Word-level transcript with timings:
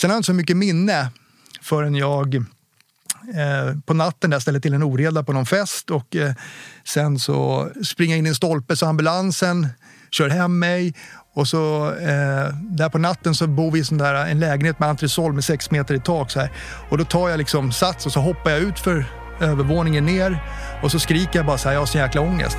Sen 0.00 0.10
har 0.10 0.14
jag 0.14 0.18
inte 0.18 0.26
så 0.26 0.32
mycket 0.32 0.56
minne 0.56 1.10
förrän 1.62 1.94
jag 1.94 2.34
eh, 2.34 3.78
på 3.86 3.94
natten 3.94 4.30
där 4.30 4.38
ställer 4.38 4.60
till 4.60 4.74
en 4.74 4.82
oreda 4.82 5.22
på 5.22 5.32
någon 5.32 5.46
fest 5.46 5.90
och 5.90 6.16
eh, 6.16 6.32
sen 6.84 7.18
så 7.18 7.68
springer 7.84 8.14
jag 8.14 8.18
in 8.18 8.26
i 8.26 8.28
en 8.28 8.34
stolpe 8.34 8.76
så 8.76 8.86
ambulansen 8.86 9.68
kör 10.10 10.28
hem 10.28 10.58
mig 10.58 10.94
och 11.34 11.48
så 11.48 11.86
eh, 11.86 12.54
där 12.54 12.88
på 12.88 12.98
natten 12.98 13.34
så 13.34 13.46
bor 13.46 13.70
vi 13.70 13.78
i 13.78 13.84
sån 13.84 13.98
där, 13.98 14.14
en 14.14 14.40
lägenhet 14.40 14.78
med 14.78 14.88
entresol 14.88 15.32
med 15.32 15.44
sex 15.44 15.70
meter 15.70 15.94
i 15.94 16.00
tak 16.00 16.30
så 16.30 16.40
här. 16.40 16.52
Och 16.90 16.98
då 16.98 17.04
tar 17.04 17.28
jag 17.28 17.38
liksom 17.38 17.72
sats 17.72 18.06
och 18.06 18.12
så 18.12 18.20
hoppar 18.20 18.50
jag 18.50 18.60
ut 18.60 18.78
för 18.78 19.04
övervåningen 19.40 20.04
ner 20.04 20.42
och 20.82 20.90
så 20.90 20.98
skriker 20.98 21.38
jag 21.38 21.46
bara 21.46 21.58
så 21.58 21.68
här, 21.68 21.74
jag 21.74 21.80
har 21.80 21.86
sån 21.86 22.00
jäkla 22.00 22.20
ångest. 22.20 22.58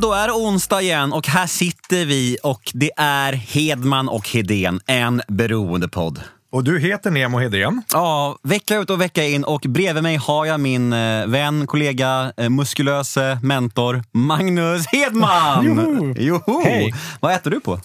Då 0.00 0.12
är 0.12 0.26
det 0.26 0.32
onsdag 0.32 0.82
igen 0.82 1.12
och 1.12 1.26
här 1.26 1.46
sitter 1.46 2.04
vi 2.04 2.36
och 2.42 2.70
det 2.74 2.90
är 2.96 3.32
Hedman 3.32 4.08
och 4.08 4.28
Hedén, 4.28 4.80
en 4.86 5.22
beroendepodd. 5.28 6.20
Och 6.52 6.64
du 6.64 6.78
heter 6.78 7.10
Nemo 7.10 7.38
Hedén. 7.38 7.82
Ja, 7.92 8.38
vecka 8.42 8.76
ut 8.76 8.90
och 8.90 9.00
vecka 9.00 9.24
in 9.24 9.44
och 9.44 9.60
bredvid 9.60 10.02
mig 10.02 10.16
har 10.16 10.46
jag 10.46 10.60
min 10.60 10.92
eh, 10.92 11.26
vän, 11.26 11.66
kollega, 11.66 12.32
eh, 12.36 12.50
muskulöse 12.50 13.38
mentor 13.42 14.02
Magnus 14.12 14.86
Hedman! 14.86 15.64
Joho! 15.64 16.14
Joho! 16.18 16.62
Hej. 16.64 16.94
Vad 17.20 17.34
äter 17.34 17.50
du 17.50 17.60
på? 17.60 17.80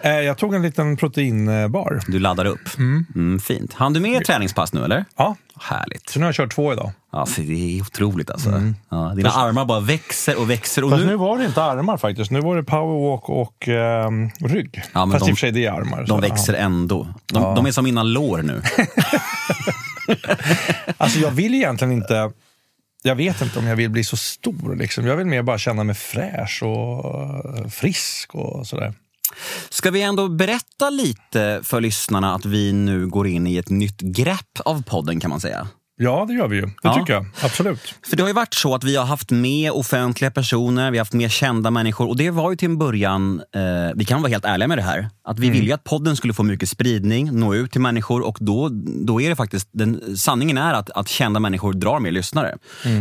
Eh, 0.00 0.10
jag 0.10 0.38
tog 0.38 0.54
en 0.54 0.62
liten 0.62 0.96
proteinbar. 0.96 2.00
Du 2.06 2.18
laddar 2.18 2.44
upp. 2.44 2.78
Mm. 2.78 3.40
fint. 3.40 3.74
Han 3.74 3.92
du 3.92 4.00
med 4.00 4.24
träningspass 4.24 4.72
nu 4.72 4.84
eller? 4.84 5.04
Ja, 5.16 5.36
Härligt. 5.62 6.08
så 6.08 6.18
nu 6.18 6.24
har 6.24 6.28
jag 6.28 6.34
kört 6.34 6.54
två 6.54 6.72
idag. 6.72 6.90
För 7.28 7.42
det 7.42 7.78
är 7.78 7.82
otroligt 7.82 8.30
alltså. 8.30 8.62
Ja, 8.88 9.12
dina 9.16 9.30
armar 9.30 9.64
bara 9.64 9.80
växer 9.80 10.38
och 10.40 10.50
växer. 10.50 10.84
Och 10.84 10.90
Fast 10.90 11.00
nu 11.04 11.10
nu, 11.10 11.16
var 11.16 11.38
det 11.38 11.44
inte 11.44 11.62
armar 11.62 11.96
faktiskt. 11.96 12.30
Nu 12.30 12.40
var 12.40 12.56
det 12.56 12.62
powerwalk 12.64 13.28
och 13.28 13.68
ehm, 13.68 14.30
rygg. 14.40 14.82
Ja, 14.92 15.08
Fast 15.12 15.24
de- 15.24 15.30
i 15.30 15.32
och 15.32 15.38
för 15.38 15.40
sig 15.40 15.52
det 15.52 15.66
är 15.66 15.72
armar. 15.72 16.04
de 16.08 16.20
växer 16.20 16.54
ändå. 16.54 17.08
De, 17.26 17.42
Ja. 17.42 17.54
de 17.54 17.66
är 17.66 17.72
som 17.72 17.84
mina 17.84 18.02
lår 18.02 18.42
nu. 18.42 18.62
Alltså 20.96 21.18
jag 21.18 21.30
vill 21.30 21.54
egentligen 21.54 21.92
inte... 21.92 22.32
Jag 23.02 23.14
vet 23.14 23.40
inte 23.42 23.58
om 23.58 23.66
jag 23.66 23.76
vill 23.76 23.90
bli 23.90 24.04
så 24.04 24.16
stor. 24.16 24.76
Liksom. 24.76 25.06
Jag 25.06 25.16
vill 25.16 25.26
mer 25.26 25.42
bara 25.42 25.58
känna 25.58 25.84
mig 25.84 25.94
fräsch 25.94 26.62
och 26.62 27.58
eh, 27.58 27.68
frisk 27.68 28.34
och 28.34 28.66
sådär. 28.66 28.94
Ska 29.68 29.90
vi 29.90 30.02
ändå 30.02 30.28
berätta 30.28 30.90
lite 30.90 31.60
för 31.64 31.80
lyssnarna 31.80 32.34
att 32.34 32.44
vi 32.44 32.72
nu 32.72 33.06
går 33.06 33.26
in 33.26 33.46
i 33.46 33.56
ett 33.56 33.70
nytt 33.70 34.00
grepp 34.00 34.60
av 34.64 34.82
podden 34.82 35.20
kan 35.20 35.30
man 35.30 35.40
säga? 35.40 35.68
Ja, 36.02 36.24
det 36.28 36.34
gör 36.34 36.48
vi 36.48 36.56
ju. 36.56 36.62
Det 36.62 36.72
Ja. 36.82 36.94
tycker 36.94 37.12
jag. 37.12 37.26
Absolut. 37.42 37.94
För 38.10 38.16
det 38.16 38.22
har 38.22 38.28
ju 38.28 38.34
varit 38.34 38.54
så 38.54 38.74
att 38.74 38.84
vi 38.84 38.96
har 38.96 39.04
haft 39.04 39.30
med 39.30 39.70
offentliga 39.72 40.30
personer, 40.30 40.90
vi 40.90 40.98
har 40.98 41.00
haft 41.00 41.12
med 41.12 41.30
kända 41.30 41.70
människor 41.70 42.08
och 42.08 42.16
det 42.16 42.30
var 42.30 42.50
ju 42.50 42.56
till 42.56 42.68
en 42.68 42.78
början, 42.78 43.42
eh, 43.54 43.60
vi 43.94 44.04
kan 44.04 44.22
vara 44.22 44.30
helt 44.30 44.44
ärliga 44.44 44.68
med 44.68 44.78
det 44.78 44.82
här, 44.82 45.08
att 45.24 45.38
vi 45.38 45.50
ville 45.50 45.66
ju 45.66 45.72
att 45.72 45.84
podden 45.84 46.16
skulle 46.16 46.34
få 46.34 46.42
mycket 46.42 46.68
spridning, 46.68 47.30
nå 47.32 47.54
ut 47.54 47.72
till 47.72 47.80
människor 47.80 48.20
och 48.26 48.36
då, 48.40 48.68
då 49.06 49.20
är 49.20 49.28
det 49.28 49.36
faktiskt, 49.36 49.68
den, 49.72 50.16
sanningen 50.16 50.58
är 50.58 50.74
att, 50.74 50.90
att 50.90 51.08
kända 51.08 51.40
människor 51.40 51.72
drar 51.72 52.00
mer 52.00 52.10
lyssnare. 52.10 52.56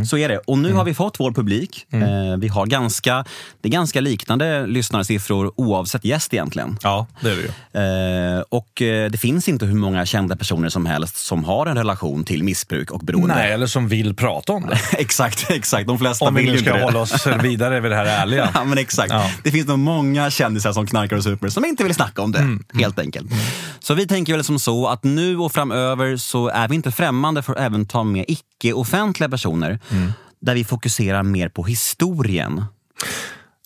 Så 0.09 0.17
är 0.17 0.30
det. 0.30 0.38
Och 0.38 0.58
nu 0.58 0.73
har 0.73 0.83
vi 0.83 0.94
fått 0.94 1.20
vår 1.20 1.31
publik. 1.31 1.86
Eh, 1.94 2.00
vi 2.38 2.47
har 2.47 2.66
ganska, 2.66 3.25
det 3.61 3.67
är 3.67 3.72
ganska 3.72 4.02
liknande 4.02 4.67
lyssnarsiffror 4.67 5.52
oavsett 5.55 6.05
gäst 6.05 6.33
egentligen. 6.33 6.77
Ja, 6.83 7.08
det 7.22 7.30
är 7.31 7.36
det 7.36 7.42
ju. 7.42 8.38
Eh, 8.38 8.44
och 8.50 8.81
eh, 8.81 9.09
det 9.11 9.17
finns 9.17 9.50
inte 9.50 9.66
hur 9.66 9.75
många 9.75 10.05
kända 10.05 10.36
personer 10.36 10.70
som 10.70 10.86
helst 10.86 11.17
som 11.17 11.44
har 11.44 11.66
en 11.66 11.77
relation 11.77 12.23
till 12.23 12.44
missbruk 12.44 12.88
och 12.91 12.99
beroende. 12.99 13.35
Nej, 13.35 13.51
eller 13.51 13.67
som 13.67 13.87
vill 13.87 14.15
prata 14.15 14.53
om 14.53 14.65
det. 14.67 14.79
exakt, 14.97 15.49
exakt. 15.51 15.87
De 15.87 15.99
flesta 15.99 16.25
Om 16.25 16.35
vi 16.35 16.41
vill 16.41 16.49
nu 16.51 16.55
ju 16.57 16.61
ska 16.61 16.69
inte 16.69 16.79
det. 16.79 16.85
hålla 16.85 16.99
oss 16.99 17.27
vidare 17.41 17.79
vid 17.79 17.91
det 17.91 17.95
här 17.95 18.05
ärliga. 18.05 18.51
Ja, 18.53 18.63
men 18.63 18.77
exakt. 18.77 19.11
Ja. 19.11 19.31
Det 19.43 19.51
finns 19.51 19.67
nog 19.67 19.79
många 19.79 20.30
kändisar 20.31 20.71
som 20.73 20.87
knarkar 20.87 21.15
och 21.15 21.23
super 21.23 21.49
som 21.49 21.65
inte 21.65 21.83
vill 21.83 21.93
snacka 21.95 22.21
om 22.21 22.31
det, 22.31 22.39
Mm, 22.39 22.64
helt 22.73 22.99
enkelt. 22.99 23.31
Så 23.80 23.93
vi 23.93 24.08
tänker 24.08 24.33
väl 24.33 24.43
som 24.43 24.59
så 24.59 24.87
att 24.87 25.03
nu 25.03 25.37
och 25.37 25.52
framöver 25.52 26.17
så 26.17 26.47
är 26.47 26.67
vi 26.67 26.75
inte 26.75 26.91
främmande 26.91 27.41
för 27.41 27.53
att 27.53 27.59
även 27.59 27.86
ta 27.86 28.03
med 28.03 28.25
icke-offentliga 28.27 29.30
personer 29.30 29.80
Mm. 29.91 30.11
där 30.41 30.55
vi 30.55 30.64
fokuserar 30.64 31.23
mer 31.23 31.49
på 31.49 31.64
historien. 31.64 32.64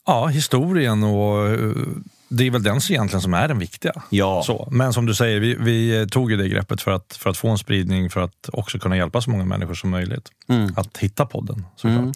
Ja, 0.06 0.28
historien 0.28 1.03
och 1.03 1.48
eh, 1.48 1.72
det 2.38 2.48
är 2.48 2.52
väl 2.52 2.64
den 2.64 2.82
som 2.82 2.94
egentligen 2.94 3.22
som 3.22 3.34
är 3.34 3.48
den 3.48 3.60
viktiga. 3.60 3.94
Ja. 4.10 4.44
Så, 4.46 4.68
men 4.72 4.94
som 4.94 5.06
du 5.06 5.16
säger, 5.16 5.40
vi, 5.40 5.56
vi 5.60 6.08
tog 6.12 6.32
ju 6.32 6.38
det 6.38 6.50
greppet 6.50 6.82
för 6.82 6.92
att, 6.92 7.18
för 7.20 7.30
att 7.30 7.38
få 7.38 7.50
en 7.50 7.58
spridning 7.58 8.10
för 8.10 8.22
att 8.22 8.50
också 8.54 8.80
kunna 8.80 8.98
hjälpa 8.98 9.22
så 9.22 9.30
många 9.30 9.46
människor 9.46 9.74
som 9.74 9.90
möjligt 9.90 10.30
att 10.76 10.98
hitta 10.98 11.26
podden. 11.26 11.66
Mm. 11.84 12.14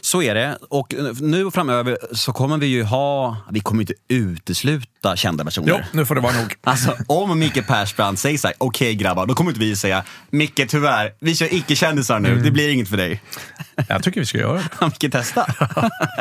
Så 0.00 0.22
är 0.22 0.34
det. 0.34 0.58
Och 0.70 0.94
eh, 0.94 1.12
nu 1.20 1.44
och 1.44 1.54
framöver 1.54 1.98
så 2.12 2.32
kommer 2.32 2.58
vi 2.58 2.66
ju 2.66 2.82
ha, 2.82 3.36
vi 3.50 3.60
kommer 3.60 3.82
inte 3.82 3.94
utesluta 4.08 5.16
kända 5.16 5.44
personer. 5.44 5.68
Jo, 5.68 5.78
nu 5.92 6.06
får 6.06 6.14
det 6.14 6.20
vara 6.20 6.32
nog. 6.32 6.54
Alltså 6.64 6.96
om 7.06 7.38
Micke 7.38 7.66
Persbrandt 7.66 8.20
säger 8.20 8.38
såhär, 8.38 8.56
okej 8.58 8.94
grabbar, 8.94 9.26
då 9.26 9.34
kommer 9.34 9.50
inte 9.50 9.60
vi 9.60 9.76
säga, 9.76 10.04
Micke 10.30 10.60
tyvärr, 10.68 11.12
vi 11.20 11.34
kör 11.34 11.54
icke-kändisar 11.54 12.20
nu, 12.20 12.40
det 12.40 12.50
blir 12.50 12.68
inget 12.68 12.88
för 12.88 12.96
dig. 12.96 13.22
Jag 13.88 14.02
tycker 14.02 14.20
vi 14.20 14.26
ska 14.26 14.38
göra 14.38 14.62
det. 14.80 14.86
Micke 14.86 15.12
testa. 15.12 15.46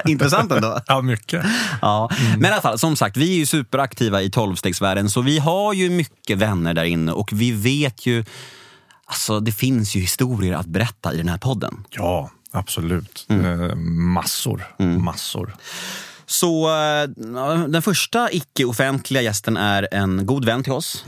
Intressant 0.06 0.52
ändå. 0.52 0.80
Ja, 0.88 1.02
mycket. 1.02 1.46
Ja. 1.81 2.09
Men 2.38 2.46
i 2.46 2.53
alla 2.53 2.62
fall, 2.62 2.80
som 2.80 2.96
sagt, 2.96 3.18
vi 3.18 3.37
ju 3.38 3.46
superaktiva 3.46 4.22
i 4.22 4.30
tolvstegsvärlden 4.31 5.09
så 5.09 5.22
vi 5.22 5.40
har 5.40 5.74
ju 5.74 5.90
mycket 5.90 6.38
vänner 6.38 6.74
där 6.74 6.84
inne 6.84 7.12
och 7.12 7.30
vi 7.34 7.52
vet 7.52 8.06
ju, 8.06 8.25
alltså 9.06 9.40
det 9.40 9.52
finns 9.52 9.96
ju 9.96 10.00
historier 10.00 10.53
att 10.53 10.66
berätta 10.68 11.14
i 11.14 11.18
den 11.18 11.30
här 11.30 11.38
podden. 11.38 11.84
Ja, 11.90 12.31
absolut. 12.52 13.25
Mm. 13.30 13.62
Eh, 13.70 13.75
massor. 14.14 14.64
Massor. 14.80 15.56
Så 16.25 16.68
eh, 16.70 17.09
den 17.68 17.81
första 17.81 18.31
icke-offentliga 18.31 19.22
gästen 19.22 19.58
är 19.58 19.88
en 19.92 20.25
god 20.25 20.46
vän 20.46 20.64
till 20.64 20.74
oss. 20.74 21.04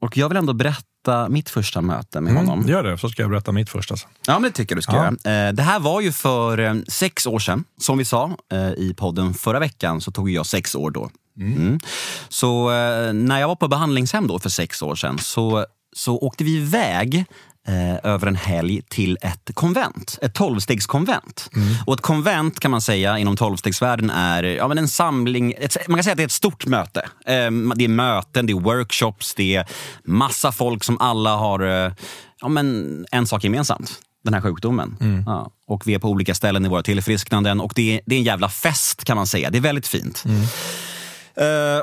Och 0.00 0.16
jag 0.16 0.28
vill 0.28 0.38
ändå 0.38 0.52
berätta 0.52 1.28
mitt 1.28 1.50
första 1.50 1.80
möte 1.80 2.20
med 2.20 2.34
honom. 2.34 2.58
Mm, 2.58 2.70
gör 2.70 2.82
det, 2.82 2.98
så 2.98 3.08
ska 3.08 3.22
jag 3.22 3.30
berätta 3.30 3.52
mitt 3.52 3.70
första 3.70 3.96
sen. 3.96 4.10
Ja, 4.26 4.32
men 4.32 4.42
det 4.42 4.50
tycker 4.50 4.72
jag 4.74 4.78
du 4.78 4.82
ska 4.82 4.96
Ja. 4.96 5.04
göra. 5.24 5.48
Eh, 5.48 5.52
Det 5.52 5.62
här 5.62 5.80
var 5.80 6.00
ju 6.00 6.12
för 6.12 6.82
sex 6.90 7.26
år 7.26 7.38
sedan. 7.38 7.64
Som 7.80 7.98
vi 7.98 8.04
sa 8.04 8.36
i 8.76 8.94
podden 8.94 9.34
förra 9.34 9.58
veckan 9.58 10.00
så 10.00 10.10
tog 10.12 10.30
jag 10.30 10.46
sex 10.46 10.74
år 10.74 10.90
då. 10.90 11.10
Mm. 11.40 11.80
Så 12.28 12.70
eh, 12.70 13.12
när 13.12 13.40
jag 13.40 13.48
var 13.48 13.56
på 13.56 13.68
behandlingshem 13.68 14.26
då 14.26 14.38
för 14.38 14.48
sex 14.50 14.82
år 14.82 14.94
sedan 14.94 15.18
så, 15.18 15.66
så 15.96 16.18
åkte 16.18 16.44
vi 16.44 16.56
iväg 16.56 17.24
eh, 17.68 18.10
över 18.12 18.26
en 18.26 18.36
helg 18.36 18.82
till 18.88 19.18
ett 19.22 19.50
konvent, 19.54 20.18
ett 20.22 20.34
tolvstegskonvent. 20.34 21.50
Och 21.86 21.94
ett 21.94 22.00
konvent 22.00 22.60
kan 22.60 22.70
man 22.70 22.82
säga 22.82 23.18
inom 23.18 23.36
tolvstegsvärlden 23.36 24.10
är 24.10 24.42
ja, 24.42 24.68
men 24.68 24.78
en 24.78 24.88
samling, 24.88 25.54
ett, 25.58 25.76
man 25.88 25.96
kan 25.96 26.04
säga 26.04 26.12
att 26.12 26.16
det 26.16 26.22
är 26.22 26.26
ett 26.26 26.32
stort 26.32 26.66
möte. 26.66 27.00
Eh, 27.26 27.50
Det 27.76 27.84
är 27.84 27.88
möten, 27.88 28.46
det 28.46 28.52
är 28.52 28.60
workshops, 28.60 29.34
det 29.34 29.56
är 29.56 29.66
massa 30.04 30.52
folk 30.52 30.84
som 30.84 30.98
alla 31.00 31.36
har 31.36 31.60
eh, 31.86 31.92
ja, 32.40 32.48
men 32.48 33.06
en 33.10 33.26
sak 33.26 33.44
gemensamt. 33.44 34.00
Den 34.24 34.34
här 34.34 34.40
sjukdomen. 34.40 34.96
Ja, 35.26 35.50
och 35.66 35.86
vi 35.86 35.94
är 35.94 35.98
på 35.98 36.08
olika 36.08 36.34
ställen 36.34 36.64
i 36.64 36.68
våra 36.68 36.82
tillfrisknanden 36.82 37.60
och 37.60 37.72
det 37.76 37.94
är, 37.96 38.00
det 38.06 38.14
är 38.14 38.18
en 38.18 38.24
jävla 38.24 38.48
fest 38.48 39.04
kan 39.04 39.16
man 39.16 39.26
säga. 39.26 39.50
Det 39.50 39.58
är 39.58 39.62
väldigt 39.62 39.86
fint. 39.86 40.24
Eh, 40.26 40.32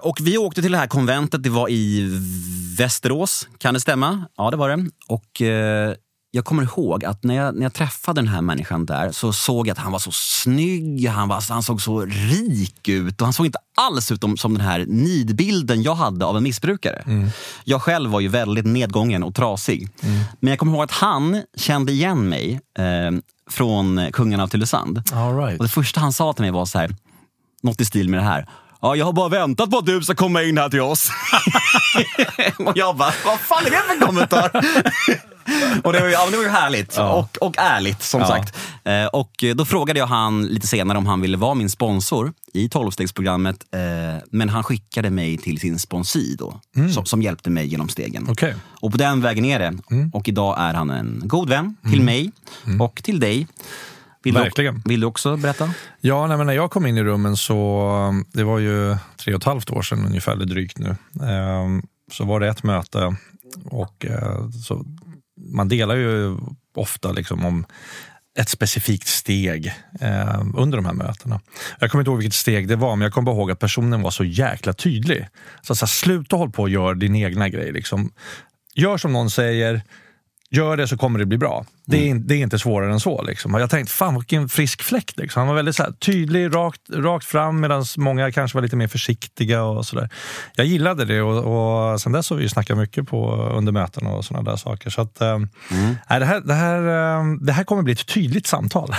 och 0.04 0.18
vi 0.22 0.38
åkte 0.38 0.62
till 0.62 0.72
det 0.72 0.78
här 0.78 0.88
konventet, 0.88 1.44
det 1.44 1.50
var 1.50 1.70
i 1.70 2.08
Västerås. 2.78 3.48
Kan 3.58 3.74
det 3.74 3.80
stämma? 3.80 4.26
Ja, 4.38 4.52
det 4.52 4.58
var 4.58 4.70
det. 4.70 4.86
Och 5.08 5.42
eh, 5.42 5.94
jag 6.32 6.46
kommer 6.46 6.64
ihåg 6.64 7.06
att 7.06 7.24
när 7.24 7.36
jag, 7.36 7.56
när 7.56 7.62
jag 7.64 7.74
träffade 7.74 8.22
den 8.22 8.28
här 8.28 8.42
människan 8.42 8.86
där 8.86 9.12
så 9.12 9.34
såg 9.34 9.68
jag 9.68 9.72
att 9.72 9.78
han 9.78 9.92
var 9.92 10.00
så 10.00 10.12
snygg, 10.14 11.08
han, 11.08 11.28
var, 11.28 11.44
han 11.52 11.64
såg 11.64 11.82
så 11.82 12.02
rik 12.06 12.88
ut 12.88 13.22
och 13.22 13.28
han 13.28 13.34
såg 13.34 13.46
inte 13.46 13.59
alls 13.78 14.12
ut 14.12 14.24
som- 14.40 14.54
den 14.54 14.66
här 14.66 14.86
nidbilden 14.88 15.84
jag 15.84 15.96
hade 15.96 16.26
av 16.26 16.38
en 16.38 16.44
missbrukare. 16.44 17.32
Jag 17.64 17.82
själv 17.82 18.09
var 18.12 18.20
ju 18.20 18.28
väldigt 18.28 18.66
nedgången 18.66 19.24
och 19.24 19.36
trasig. 19.36 19.90
Men 20.40 20.50
jag 20.50 20.59
kommer 20.59 20.74
ihåg 20.74 20.84
att 20.84 20.92
han 20.92 21.44
kände 21.58 21.92
igen 21.92 22.29
mig 22.29 22.62
eh, 22.78 23.20
från 23.50 24.08
Kungen 24.14 24.40
av 24.40 24.47
Tylösand. 24.47 24.97
Right. 25.38 25.59
Och 25.59 25.66
det 25.66 25.72
första 25.72 26.00
han 26.00 26.14
sa 26.14 26.34
till 26.34 26.41
mig 26.44 26.52
var 26.52 26.66
så 26.66 26.78
här, 26.79 26.96
något 27.64 27.82
i 27.82 27.85
stil 27.85 28.09
med 28.09 28.20
det 28.20 28.23
här. 28.23 28.50
Ja, 28.81 28.96
jag 28.96 29.05
har 29.05 29.14
bara 29.14 29.29
väntat 29.29 29.72
på 29.72 29.78
att 29.78 29.85
du 29.85 30.02
ska 30.02 30.16
komma 30.16 30.43
in 30.43 30.58
här 30.58 30.70
till 30.70 30.81
oss. 30.81 31.09
och 32.58 32.72
jag 32.78 32.96
bara, 32.97 33.14
vad 33.26 33.40
fan 33.40 33.66
är 33.66 33.70
det 33.70 33.78
för 33.99 34.05
kommentar? 34.05 34.52
och 35.84 35.93
det 35.93 35.99
var 35.99 36.08
ju, 36.08 36.14
ja, 36.14 36.28
det 36.31 36.37
var 36.37 36.43
ju 36.43 36.49
härligt 36.49 36.97
och, 36.97 37.37
och 37.41 37.53
ärligt 37.58 38.03
som 38.03 38.22
Ja. 38.22 38.28
sagt. 38.28 38.55
Eh, 38.84 39.05
och 39.05 39.43
då 39.55 39.66
frågade 39.66 39.99
jag 39.99 40.08
han 40.08 40.46
lite 40.46 40.67
senare 40.67 40.97
om 40.97 41.05
han 41.05 41.22
ville 41.22 41.37
vara 41.37 41.53
min 41.53 41.70
sponsor 41.70 42.34
i 42.53 42.67
12-stegsprogrammet. 42.67 43.66
Eh, 43.72 44.23
men 44.31 44.49
han 44.49 44.64
skickade 44.64 45.09
mig 45.09 45.37
till 45.37 45.59
sin 45.59 45.79
sponsi 45.79 46.35
då, 46.40 46.59
som, 46.93 47.05
som 47.05 47.22
hjälpte 47.22 47.49
mig 47.49 47.67
genom 47.67 47.90
stegen. 47.90 48.28
Okej. 48.29 48.55
Och 48.82 48.91
på 48.91 48.97
den 48.97 49.22
vägen 49.22 49.46
är 49.46 49.59
det. 49.59 49.78
Och 50.14 50.28
idag 50.28 50.55
är 50.59 50.73
han 50.73 50.90
en 50.90 51.22
god 51.25 51.49
vän 51.49 51.75
till 51.91 52.02
mig 52.02 52.32
och 52.79 53.03
till 53.03 53.20
dig. 53.20 53.47
Vill 54.24 54.34
Verkligen. 54.34 54.76
Du, 54.76 54.90
vill 54.90 55.00
du 55.00 55.08
också 55.08 55.38
berätta? 55.38 55.74
Ja, 56.02 56.28
nej, 56.28 56.46
när 56.46 56.54
jag 56.54 56.72
kom 56.72 56.86
in 56.86 56.98
i 56.98 57.04
rummen 57.04 57.38
så, 57.38 58.24
det 58.34 58.44
var 58.44 58.60
ju 58.60 58.98
tre 59.18 59.34
och 59.34 59.42
ett 59.42 59.46
halvt 59.46 59.72
år 59.72 59.82
sedan 59.82 60.06
ungefär, 60.06 60.32
eller 60.32 60.46
drygt 60.46 60.78
nu, 60.78 60.96
Ehm, 61.24 61.84
så 62.12 62.26
var 62.26 62.40
det 62.40 62.48
ett 62.48 62.64
möte 62.64 63.16
och 63.66 64.06
eh, 64.06 64.50
så 64.50 64.86
man 65.52 65.70
delar 65.70 65.96
ju 65.96 66.38
ofta 66.76 67.12
liksom 67.12 67.46
om 67.46 67.66
ett 68.40 68.50
specifikt 68.50 69.08
steg 69.08 69.74
eh, 70.00 70.42
under 70.56 70.78
de 70.78 70.86
här 70.86 70.94
mötena. 70.94 71.42
Jag 71.80 71.92
kommer 71.92 72.02
inte 72.02 72.12
ihåg 72.12 72.18
vilket 72.18 72.34
steg 72.34 72.68
det 72.68 72.76
var, 72.76 72.96
men 72.96 73.04
jag 73.04 73.14
kommer 73.14 73.26
bara 73.26 73.36
ihåg 73.36 73.52
att 73.52 73.60
personen 73.60 74.02
var 74.02 74.12
så 74.12 74.24
jäkla 74.24 74.74
tydlig. 74.74 75.28
Så, 75.62 75.76
så 75.76 75.86
här, 75.86 75.88
sluta 75.88 76.36
håll 76.36 76.52
på 76.52 76.62
och 76.62 76.70
gör 76.70 76.96
din 76.96 77.16
egna 77.16 77.50
grej. 77.50 77.72
Liksom. 77.72 78.12
Gör 78.76 78.98
som 78.98 79.14
någon 79.14 79.30
säger, 79.30 79.82
gör 80.51 80.78
det 80.78 80.87
så 80.87 80.97
kommer 80.97 81.19
det 81.19 81.25
bli 81.25 81.37
bra. 81.37 81.66
Det 81.85 81.97
är, 82.07 82.11
Mm. 82.11 82.28
det 82.28 82.35
är 82.35 82.37
inte 82.37 82.59
svårare 82.59 82.91
än 82.93 82.99
så. 82.99 83.22
Liksom. 83.23 83.53
Jag 83.53 83.69
tänkte, 83.69 83.93
fan 83.93 84.16
vilken 84.16 84.49
frisk 84.49 84.81
fläkt. 84.81 85.17
Liksom. 85.17 85.40
Han 85.40 85.47
var 85.47 85.55
väldigt 85.55 85.75
så 85.75 85.84
här, 85.84 85.91
tydlig, 85.91 86.55
rakt, 86.55 86.81
rakt 86.93 87.25
fram 87.25 87.59
medan 87.59 87.85
många 87.97 88.31
kanske 88.31 88.57
var 88.57 88.61
lite 88.61 88.75
mer 88.75 88.87
försiktiga. 88.87 89.63
och 89.63 89.85
så 89.85 89.96
där. 89.96 90.09
Jag 90.55 90.66
gillade 90.66 91.05
det 91.05 91.22
och, 91.22 91.91
och 91.91 92.01
sen 92.01 92.11
dess 92.11 92.29
har 92.29 92.37
vi 92.37 92.49
snackat 92.49 92.78
mycket 92.78 93.07
på 93.07 93.35
under 93.35 93.72
möten 93.72 94.07
och 94.07 94.25
sådana 94.25 94.51
där 94.51 94.57
saker. 94.57 94.90
Så 94.90 95.01
att, 95.01 95.22
eh, 95.22 95.29
Mm. 95.29 95.49
nej, 96.09 96.19
det, 96.19 96.25
här, 96.25 96.41
det, 96.41 96.53
här, 96.53 96.79
eh, 97.19 97.25
det 97.41 97.51
här 97.53 97.63
kommer 97.63 97.81
bli 97.84 97.93
ett 97.93 98.07
tydligt 98.07 98.47
samtal. 98.47 98.96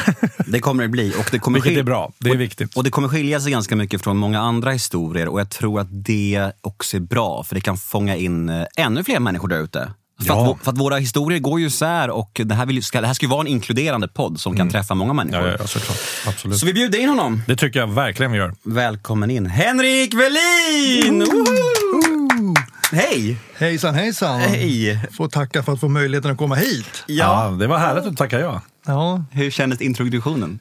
Det 0.46 0.60
kommer 0.60 0.82
det 0.82 0.88
bli. 0.88 1.14
Och 1.18 1.28
det 1.32 1.38
kommer 1.38 1.60
Vilket 1.62 1.78
är 1.80 1.82
bra. 1.84 2.12
Det 2.18 2.28
är 2.30 2.34
och, 2.34 2.40
viktigt. 2.40 2.76
Och 2.76 2.84
det 2.84 2.90
kommer 2.90 3.08
skilja 3.08 3.40
sig 3.40 3.52
ganska 3.52 3.76
mycket 3.76 4.02
från 4.02 4.16
många 4.16 4.40
andra 4.40 4.70
historier 4.70 5.28
och 5.28 5.40
jag 5.40 5.50
tror 5.50 5.80
att 5.80 5.88
det 6.04 6.52
också 6.60 6.96
är 6.96 7.00
bra 7.00 7.44
för 7.44 7.54
det 7.54 7.60
kan 7.60 7.76
fånga 7.76 8.16
in 8.16 8.48
eh, 8.48 8.66
ännu 8.76 9.04
fler 9.04 9.20
människor 9.20 9.48
där 9.48 9.58
ute. 9.62 9.92
För, 10.20 10.26
Ja. 10.26 10.52
att, 10.58 10.64
för 10.64 10.72
att 10.72 10.78
våra 10.78 10.96
historier 10.96 11.38
går 11.40 11.60
ju 11.60 11.66
isär 11.66 12.10
och 12.10 12.40
det 12.44 12.54
här, 12.54 12.66
vill, 12.66 12.82
ska, 12.84 13.00
det 13.00 13.06
här 13.06 13.14
ska 13.14 13.26
ju 13.26 13.30
vara 13.30 13.40
en 13.40 13.46
inkluderande 13.46 14.08
podd 14.08 14.40
som 14.40 14.56
kan 14.56 14.70
träffa 14.70 14.94
många 14.94 15.12
människor. 15.12 15.38
Mm. 15.40 15.50
Ja, 15.50 15.56
ja, 15.60 15.66
såklart. 15.66 15.98
Absolut. 16.26 16.58
Så 16.58 16.66
vi 16.66 16.72
bjuder 16.72 16.98
in 16.98 17.08
honom. 17.08 17.42
Det 17.46 17.56
tycker 17.56 17.80
jag 17.80 17.86
verkligen 17.86 18.32
vi 18.32 18.38
gör. 18.38 18.54
Välkommen 18.62 19.30
in. 19.30 19.46
Henrik 19.46 20.14
Welin! 20.14 21.18
Woho! 21.20 22.54
Hej! 22.92 23.36
Hejsan 23.58 23.94
hejsan! 23.94 24.40
Hej! 24.40 25.00
Får 25.16 25.28
tacka 25.28 25.62
för 25.62 25.72
att 25.72 25.80
få 25.80 25.88
möjligheten 25.88 26.30
att 26.30 26.38
komma 26.38 26.54
hit. 26.54 27.04
Ja. 27.06 27.44
Ja, 27.50 27.56
det 27.56 27.66
var 27.66 27.78
härligt 27.78 28.06
att 28.06 28.16
tacka 28.16 28.40
ja. 28.40 28.62
Ja, 28.86 29.24
Hur 29.30 29.50
kändes 29.50 29.80
introduktionen? 29.80 30.58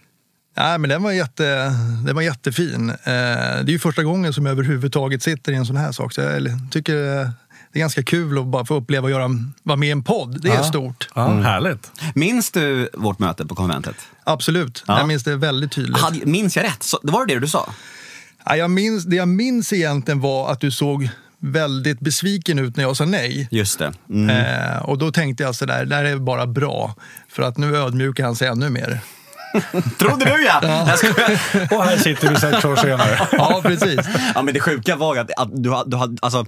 Nej, 0.58 0.78
men 0.78 0.90
den 0.90 1.04
var, 1.04 1.12
jätte, 1.12 1.72
den 2.06 2.16
var 2.16 2.22
jättefin. 2.22 2.90
Eh, 2.90 2.96
det 3.04 3.12
är 3.12 3.70
ju 3.70 3.80
första 3.80 4.04
gången 4.04 4.34
som 4.34 4.46
jag 4.46 4.52
överhuvudtaget 4.54 5.24
sitter 5.24 5.52
i 5.52 5.56
en 5.56 5.66
sån 5.66 5.78
här 5.78 5.92
sak. 5.92 6.14
Så 6.14 6.22
jag 6.22 6.48
tycker 6.72 7.22
eh, 7.22 7.30
det 7.74 7.80
är 7.80 7.82
ganska 7.82 8.04
kul 8.04 8.38
att 8.40 8.46
bara 8.46 8.66
få 8.66 8.76
uppleva 8.76 9.06
att 9.06 9.12
göra, 9.12 9.30
vara 9.64 9.76
med 9.78 9.88
i 9.90 9.92
en 9.92 10.04
podd. 10.04 10.42
Det 10.42 10.50
är 10.50 10.56
Ja. 10.56 10.64
stort. 10.64 11.08
ja 11.16 11.28
Härligt. 11.28 11.92
Minns 12.16 12.52
du 12.52 12.90
vårt 12.94 13.20
möte 13.20 13.46
på 13.46 13.56
konventet? 13.56 13.96
Absolut. 14.24 14.84
Ja. 14.88 14.98
Jag 15.00 15.08
minns 15.08 15.24
det 15.24 15.36
väldigt 15.36 15.72
tydligt. 15.72 15.98
Hade, 16.02 16.26
minns 16.26 16.56
jag 16.56 16.64
rätt? 16.66 16.84
Så, 16.84 17.00
det 17.04 17.12
var 17.12 17.26
det 17.26 17.40
du 17.40 17.48
sa? 17.48 17.70
Ja, 18.46 18.56
jag 18.56 18.72
minns, 18.72 19.04
det 19.06 19.16
jag 19.16 19.28
minns 19.28 19.74
egentligen 19.74 20.20
var 20.22 20.52
att 20.52 20.60
du 20.60 20.72
såg 20.72 21.10
väldigt 21.42 22.00
besviken 22.00 22.60
ut 22.60 22.76
när 22.78 22.84
jag 22.84 22.98
sa 22.98 23.06
nej. 23.06 23.48
Just 23.52 23.80
det. 23.80 23.94
Mm. 24.10 24.30
Eh, 24.30 24.78
och 24.82 24.98
då 24.98 25.12
tänkte 25.12 25.44
jag 25.44 25.56
sådär, 25.56 25.86
det 25.86 25.96
här 25.96 26.04
är 26.04 26.18
bara 26.18 26.48
bra. 26.48 26.96
För 27.30 27.44
att 27.44 27.58
nu 27.58 27.78
ödmjukar 27.78 28.24
han 28.26 28.36
sig 28.36 28.48
ännu 28.48 28.70
mer. 28.70 29.00
Trodde 30.00 30.26
du 30.26 30.44
ja! 30.46 30.60
Jag 30.88 30.98
skojar. 31.00 31.40
Och 31.78 31.84
här 31.84 31.98
sitter 31.98 32.30
vi 32.30 32.36
sex 32.36 32.66
år 32.66 32.76
senare. 32.76 33.28
Ja, 33.32 33.60
precis. 33.64 34.00
ja, 34.36 34.42
men 34.42 34.54
det 34.54 34.60
sjuka 34.60 34.96
var 34.96 35.18
att, 35.18 35.32
att 35.38 35.50
du, 35.64 35.70
du 35.86 35.98
hade, 35.98 36.18
alltså, 36.22 36.46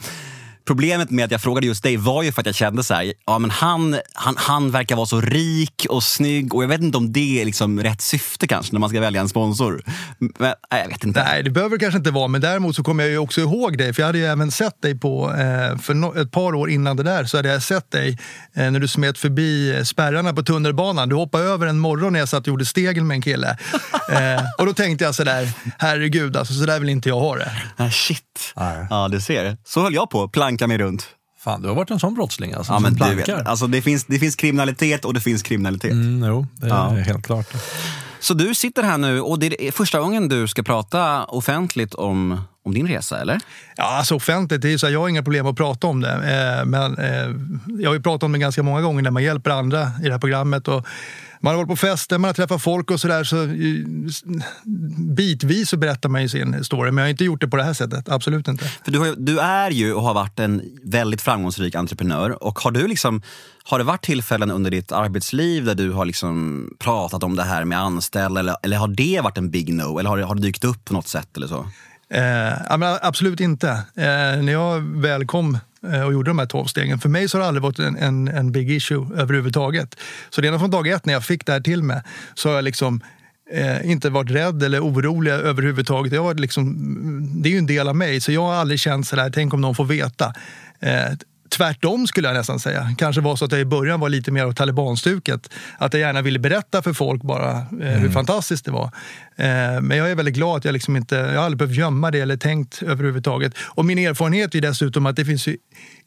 Problemet 0.65 1.09
med 1.09 1.25
att 1.25 1.31
jag 1.31 1.41
frågade 1.41 1.67
just 1.67 1.83
dig 1.83 1.97
var 1.97 2.23
ju 2.23 2.31
för 2.31 2.41
att 2.41 2.45
jag 2.45 2.55
kände 2.55 2.83
så 2.83 2.93
här, 2.93 3.13
ja 3.25 3.39
men 3.39 3.49
han, 3.49 3.99
han, 4.13 4.35
han 4.37 4.71
verkar 4.71 4.95
vara 4.95 5.05
så 5.05 5.21
rik 5.21 5.85
och 5.89 6.03
snygg 6.03 6.55
och 6.55 6.63
jag 6.63 6.67
vet 6.67 6.81
inte 6.81 6.97
om 6.97 7.13
det 7.13 7.41
är 7.41 7.45
liksom 7.45 7.79
rätt 7.79 8.01
syfte 8.01 8.47
kanske 8.47 8.73
när 8.73 8.79
man 8.79 8.89
ska 8.89 8.99
välja 9.01 9.21
en 9.21 9.29
sponsor. 9.29 9.83
Men, 10.17 10.53
nej, 10.71 10.81
jag 10.81 10.87
vet 10.87 11.03
inte. 11.03 11.23
Nej, 11.23 11.43
det 11.43 11.49
behöver 11.49 11.77
kanske 11.77 11.97
inte 11.97 12.11
vara, 12.11 12.27
men 12.27 12.41
däremot 12.41 12.75
så 12.75 12.83
kommer 12.83 13.03
jag 13.03 13.11
ju 13.11 13.17
också 13.17 13.41
ihåg 13.41 13.77
dig. 13.77 13.93
För 13.93 14.01
jag 14.01 14.07
hade 14.07 14.17
ju 14.17 14.25
även 14.25 14.51
sett 14.51 14.81
dig 14.81 14.99
på, 14.99 15.29
eh, 15.29 15.77
för 15.77 16.21
ett 16.21 16.31
par 16.31 16.55
år 16.55 16.69
innan 16.69 16.97
det 16.97 17.03
där, 17.03 17.25
så 17.25 17.37
hade 17.37 17.49
jag 17.49 17.63
sett 17.63 17.91
dig 17.91 18.17
eh, 18.53 18.71
när 18.71 18.79
du 18.79 18.87
smet 18.87 19.17
förbi 19.17 19.75
eh, 19.75 19.83
spärrarna 19.83 20.33
på 20.33 20.43
tunnelbanan. 20.43 21.09
Du 21.09 21.15
hoppade 21.15 21.43
över 21.43 21.67
en 21.67 21.79
morgon 21.79 22.13
när 22.13 22.19
jag 22.19 22.29
satt 22.29 22.41
och 22.41 22.47
gjorde 22.47 22.65
stegel 22.65 23.03
med 23.03 23.15
en 23.15 23.21
kille. 23.21 23.57
Och 24.57 24.65
då 24.65 24.73
tänkte 24.73 25.05
jag 25.05 25.15
sådär, 25.15 25.49
herregud, 25.77 26.37
alltså, 26.37 26.53
så 26.53 26.65
där 26.65 26.79
vill 26.79 26.89
inte 26.89 27.09
jag 27.09 27.19
ha 27.19 27.35
det. 27.35 27.51
Ah, 27.77 27.89
shit. 27.89 28.53
Nej. 28.55 28.87
Ja, 28.89 29.07
du 29.07 29.21
ser. 29.21 29.57
Så 29.63 29.81
höll 29.81 29.93
jag 29.93 30.09
på, 30.09 30.29
planka 30.51 30.67
mig 30.67 30.77
runt. 30.77 31.05
Fan, 31.43 31.61
du 31.61 31.67
har 31.67 31.75
varit 31.75 31.91
en 31.91 31.99
sån 31.99 32.13
brottsling 32.15 32.53
alltså, 32.53 32.73
Ja, 32.73 32.75
som 32.77 32.83
men 32.83 32.91
du 32.93 32.97
plankar. 32.97 33.37
vet, 33.37 33.47
alltså, 33.47 33.67
det, 33.67 33.81
finns, 33.81 34.05
det 34.05 34.19
finns 34.19 34.35
kriminalitet 34.35 35.05
och 35.05 35.13
det 35.13 35.19
finns 35.21 35.43
kriminalitet. 35.43 35.91
Mm, 35.91 36.29
jo, 36.29 36.47
det 36.55 36.65
är 36.65 36.69
Ja. 36.69 36.89
helt 36.89 37.25
klart. 37.25 37.47
Så 38.19 38.33
du 38.33 38.55
sitter 38.55 38.83
här 38.83 38.97
nu 38.97 39.21
och 39.21 39.39
det 39.39 39.67
är 39.67 39.71
första 39.71 39.99
gången 39.99 40.27
du 40.29 40.47
ska 40.47 40.63
prata 40.63 41.23
offentligt 41.25 41.93
om, 41.93 42.41
om 42.65 42.73
din 42.73 42.87
resa, 42.87 43.21
eller? 43.21 43.39
Ja, 43.77 43.83
alltså 43.97 44.15
offentligt, 44.15 44.61
det 44.61 44.73
är 44.73 44.77
så 44.77 44.85
här, 44.85 44.93
jag 44.93 44.99
har 44.99 45.09
inga 45.09 45.23
problem 45.23 45.47
att 45.47 45.55
prata 45.55 45.87
om 45.87 46.01
det. 46.01 46.11
Eh, 46.13 46.65
men 46.65 46.97
eh, 46.97 47.35
jag 47.81 47.89
har 47.89 47.95
ju 47.95 48.01
pratat 48.01 48.23
om 48.23 48.31
det 48.31 48.39
ganska 48.39 48.63
många 48.63 48.81
gånger 48.81 49.01
när 49.01 49.11
man 49.11 49.23
hjälper 49.23 49.49
andra 49.51 49.91
i 50.03 50.05
det 50.05 50.11
här 50.11 50.19
programmet. 50.19 50.67
Och 50.67 50.85
man 51.41 51.53
har 51.53 51.57
varit 51.57 51.69
på 51.69 51.75
fester, 51.75 52.17
man 52.17 52.29
har 52.29 52.33
träffat 52.33 52.61
folk 52.61 52.91
och 52.91 52.99
sådär. 52.99 53.23
Så, 53.23 53.43
eh, 53.43 53.49
bitvis 55.15 55.69
så 55.69 55.77
berättar 55.77 56.09
man 56.09 56.21
ju 56.21 56.29
sin 56.29 56.63
story, 56.63 56.91
men 56.91 56.97
jag 56.97 57.05
har 57.05 57.11
inte 57.11 57.23
gjort 57.23 57.41
det 57.41 57.47
på 57.47 57.57
det 57.57 57.63
här 57.63 57.73
sättet. 57.73 58.09
Absolut 58.09 58.47
inte. 58.47 58.65
För 58.65 58.91
du, 58.91 58.99
har, 58.99 59.15
du 59.17 59.39
är 59.39 59.71
ju 59.71 59.93
och 59.93 60.03
har 60.03 60.13
varit 60.13 60.39
en 60.39 60.61
väldigt 60.83 61.21
framgångsrik 61.21 61.75
entreprenör. 61.75 62.43
Och 62.43 62.59
har, 62.59 62.71
du 62.71 62.87
liksom, 62.87 63.21
har 63.63 63.77
det 63.77 63.83
varit 63.83 64.03
tillfällen 64.03 64.51
under 64.51 64.71
ditt 64.71 64.91
arbetsliv 64.91 65.65
där 65.65 65.75
du 65.75 65.91
har 65.91 66.05
liksom 66.05 66.67
pratat 66.79 67.23
om 67.23 67.35
det 67.35 67.43
här 67.43 67.65
med 67.65 67.79
anställda? 67.79 68.39
Eller, 68.39 68.55
eller 68.63 68.77
har 68.77 68.87
det 68.87 69.21
varit 69.23 69.37
en 69.37 69.51
big 69.51 69.73
no? 69.73 69.99
Eller 69.99 70.09
har 70.09 70.17
det, 70.17 70.25
har 70.25 70.35
det 70.35 70.41
dykt 70.41 70.63
upp 70.63 70.85
på 70.85 70.93
något 70.93 71.07
sätt? 71.07 71.37
eller 71.37 71.47
så? 71.47 71.65
Eh, 72.13 72.97
absolut 73.01 73.39
inte. 73.39 73.69
Eh, 73.95 74.43
när 74.43 74.51
jag 74.51 74.79
väl 75.01 75.25
kom 75.25 75.57
Eh, 75.87 76.01
och 76.01 76.13
gjorde 76.13 76.29
de 76.29 76.39
här 76.39 76.45
tolv 76.45 76.65
stegen, 76.65 76.99
för 76.99 77.09
mig 77.09 77.29
så 77.29 77.37
har 77.37 77.41
det 77.41 77.47
aldrig 77.47 77.63
varit 77.63 77.79
en, 77.79 77.97
en, 77.97 78.27
en 78.27 78.51
big 78.51 78.71
issue 78.71 79.07
överhuvudtaget. 79.15 79.95
Så 80.29 80.41
redan 80.41 80.59
från 80.59 80.71
dag 80.71 80.87
ett 80.87 81.05
när 81.05 81.13
jag 81.13 81.23
fick 81.23 81.45
det 81.45 81.51
här 81.51 81.61
till 81.61 81.83
mig 81.83 82.01
så 82.33 82.49
har 82.49 82.55
jag 82.55 82.63
liksom 82.63 83.01
eh, 83.51 83.91
inte 83.91 84.09
varit 84.09 84.31
rädd 84.31 84.63
eller 84.63 84.79
orolig 84.79 85.31
överhuvudtaget. 85.31 86.13
Jag 86.13 86.23
har 86.23 86.33
liksom, 86.33 86.67
mm, 86.67 87.41
det 87.41 87.49
är 87.49 87.51
ju 87.51 87.57
en 87.57 87.65
del 87.65 87.87
av 87.87 87.95
mig, 87.95 88.21
så 88.21 88.31
jag 88.31 88.41
har 88.41 88.53
aldrig 88.53 88.79
känt 88.79 89.07
sådär, 89.07 89.31
tänk 89.33 89.53
om 89.53 89.61
någon 89.61 89.75
får 89.75 89.85
veta. 89.85 90.33
Eh, 90.79 91.11
Tvärtom 91.57 92.07
skulle 92.07 92.27
jag 92.27 92.35
nästan 92.35 92.59
säga. 92.59 92.95
Kanske 92.97 93.21
var 93.21 93.35
så 93.35 93.45
att 93.45 93.51
jag 93.51 93.61
i 93.61 93.65
början 93.65 93.99
var 93.99 94.09
lite 94.09 94.31
mer 94.31 94.43
av 94.43 94.53
talibanstuket. 94.53 95.49
Att 95.77 95.93
jag 95.93 95.99
gärna 95.99 96.21
ville 96.21 96.39
berätta 96.39 96.81
för 96.81 96.93
folk 96.93 97.21
bara 97.21 97.51
eh, 97.57 97.99
hur 97.99 98.09
fantastiskt 98.09 98.65
det 98.65 98.71
var. 98.71 98.85
Eh, 99.35 99.81
men 99.81 99.97
jag 99.97 100.11
är 100.11 100.15
väldigt 100.15 100.35
glad 100.35 100.57
att 100.57 100.65
jag 100.65 100.73
liksom 100.73 100.95
inte, 100.95 101.15
jag 101.15 101.37
har 101.37 101.45
aldrig 101.45 101.57
behövt 101.57 101.77
gömma 101.77 102.11
det 102.11 102.19
eller 102.19 102.37
tänkt 102.37 102.83
överhuvudtaget. 102.83 103.53
Och 103.57 103.85
min 103.85 103.97
erfarenhet 103.97 104.55
är 104.55 104.61
dessutom 104.61 105.05
att 105.05 105.15
det 105.15 105.25
finns 105.25 105.47
ju 105.47 105.57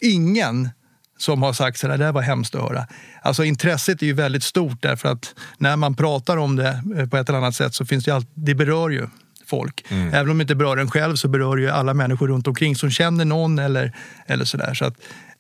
ingen 0.00 0.70
som 1.18 1.42
har 1.42 1.52
sagt 1.52 1.78
så 1.78 1.88
där, 1.88 1.98
det 1.98 2.04
här 2.04 2.12
var 2.12 2.22
hemskt 2.22 2.54
att 2.54 2.62
höra. 2.62 2.86
Alltså 3.22 3.44
intresset 3.44 4.02
är 4.02 4.06
ju 4.06 4.12
väldigt 4.12 4.44
stort 4.44 4.82
därför 4.82 5.08
att 5.08 5.34
när 5.58 5.76
man 5.76 5.94
pratar 5.94 6.36
om 6.36 6.56
det 6.56 6.82
eh, 6.96 7.08
på 7.08 7.16
ett 7.16 7.28
eller 7.28 7.38
annat 7.38 7.56
sätt 7.56 7.74
så 7.74 7.86
finns 7.86 8.04
det 8.04 8.10
ju 8.10 8.14
alltid, 8.14 8.30
det 8.34 8.54
berör 8.54 8.90
ju 8.90 9.06
folk. 9.46 9.84
Även 9.90 10.30
om 10.30 10.38
det 10.38 10.42
inte 10.42 10.54
berör 10.54 10.76
en 10.76 10.90
själv 10.90 11.16
så 11.16 11.28
berör 11.28 11.56
det 11.56 11.62
ju 11.62 11.70
alla 11.70 11.94
människor 11.94 12.28
runt 12.28 12.46
omkring 12.46 12.76
som 12.76 12.90
känner 12.90 13.24
någon 13.24 13.58
eller, 13.58 13.92
eller 14.26 14.44
sådär. 14.44 14.74
Så 14.74 14.84
att, 14.84 14.94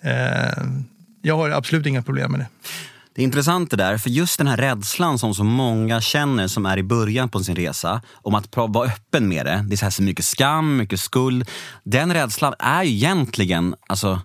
Eh, 0.04 0.64
jag 1.22 1.36
har 1.36 1.50
absolut 1.50 1.86
inga 1.86 2.02
problem 2.02 2.30
med 2.30 2.40
det. 2.40 2.46
Det 3.14 3.22
är 3.22 3.24
intressant 3.24 3.70
det 3.70 3.76
där, 3.76 3.98
för 3.98 4.10
just 4.10 4.38
den 4.38 4.46
här 4.46 4.56
rädslan 4.56 5.18
som 5.18 5.34
så 5.34 5.44
många 5.44 6.00
känner 6.00 6.48
som 6.48 6.66
är 6.66 6.76
i 6.78 6.82
början 6.82 7.28
på 7.28 7.44
sin 7.44 7.56
resa, 7.56 8.02
om 8.12 8.34
att 8.34 8.56
vara 8.56 8.88
öppen 8.88 9.28
med 9.28 9.46
det. 9.46 9.64
Det 9.68 9.74
är 9.74 9.76
så, 9.76 9.84
här 9.84 9.90
så 9.90 10.02
mycket 10.02 10.24
skam, 10.24 10.76
mycket 10.76 11.00
skuld. 11.00 11.50
Den 11.84 12.12
rädslan 12.12 12.54
är 12.58 12.82
ju 12.82 12.90
egentligen 12.90 13.74
alltså, 13.86 14.20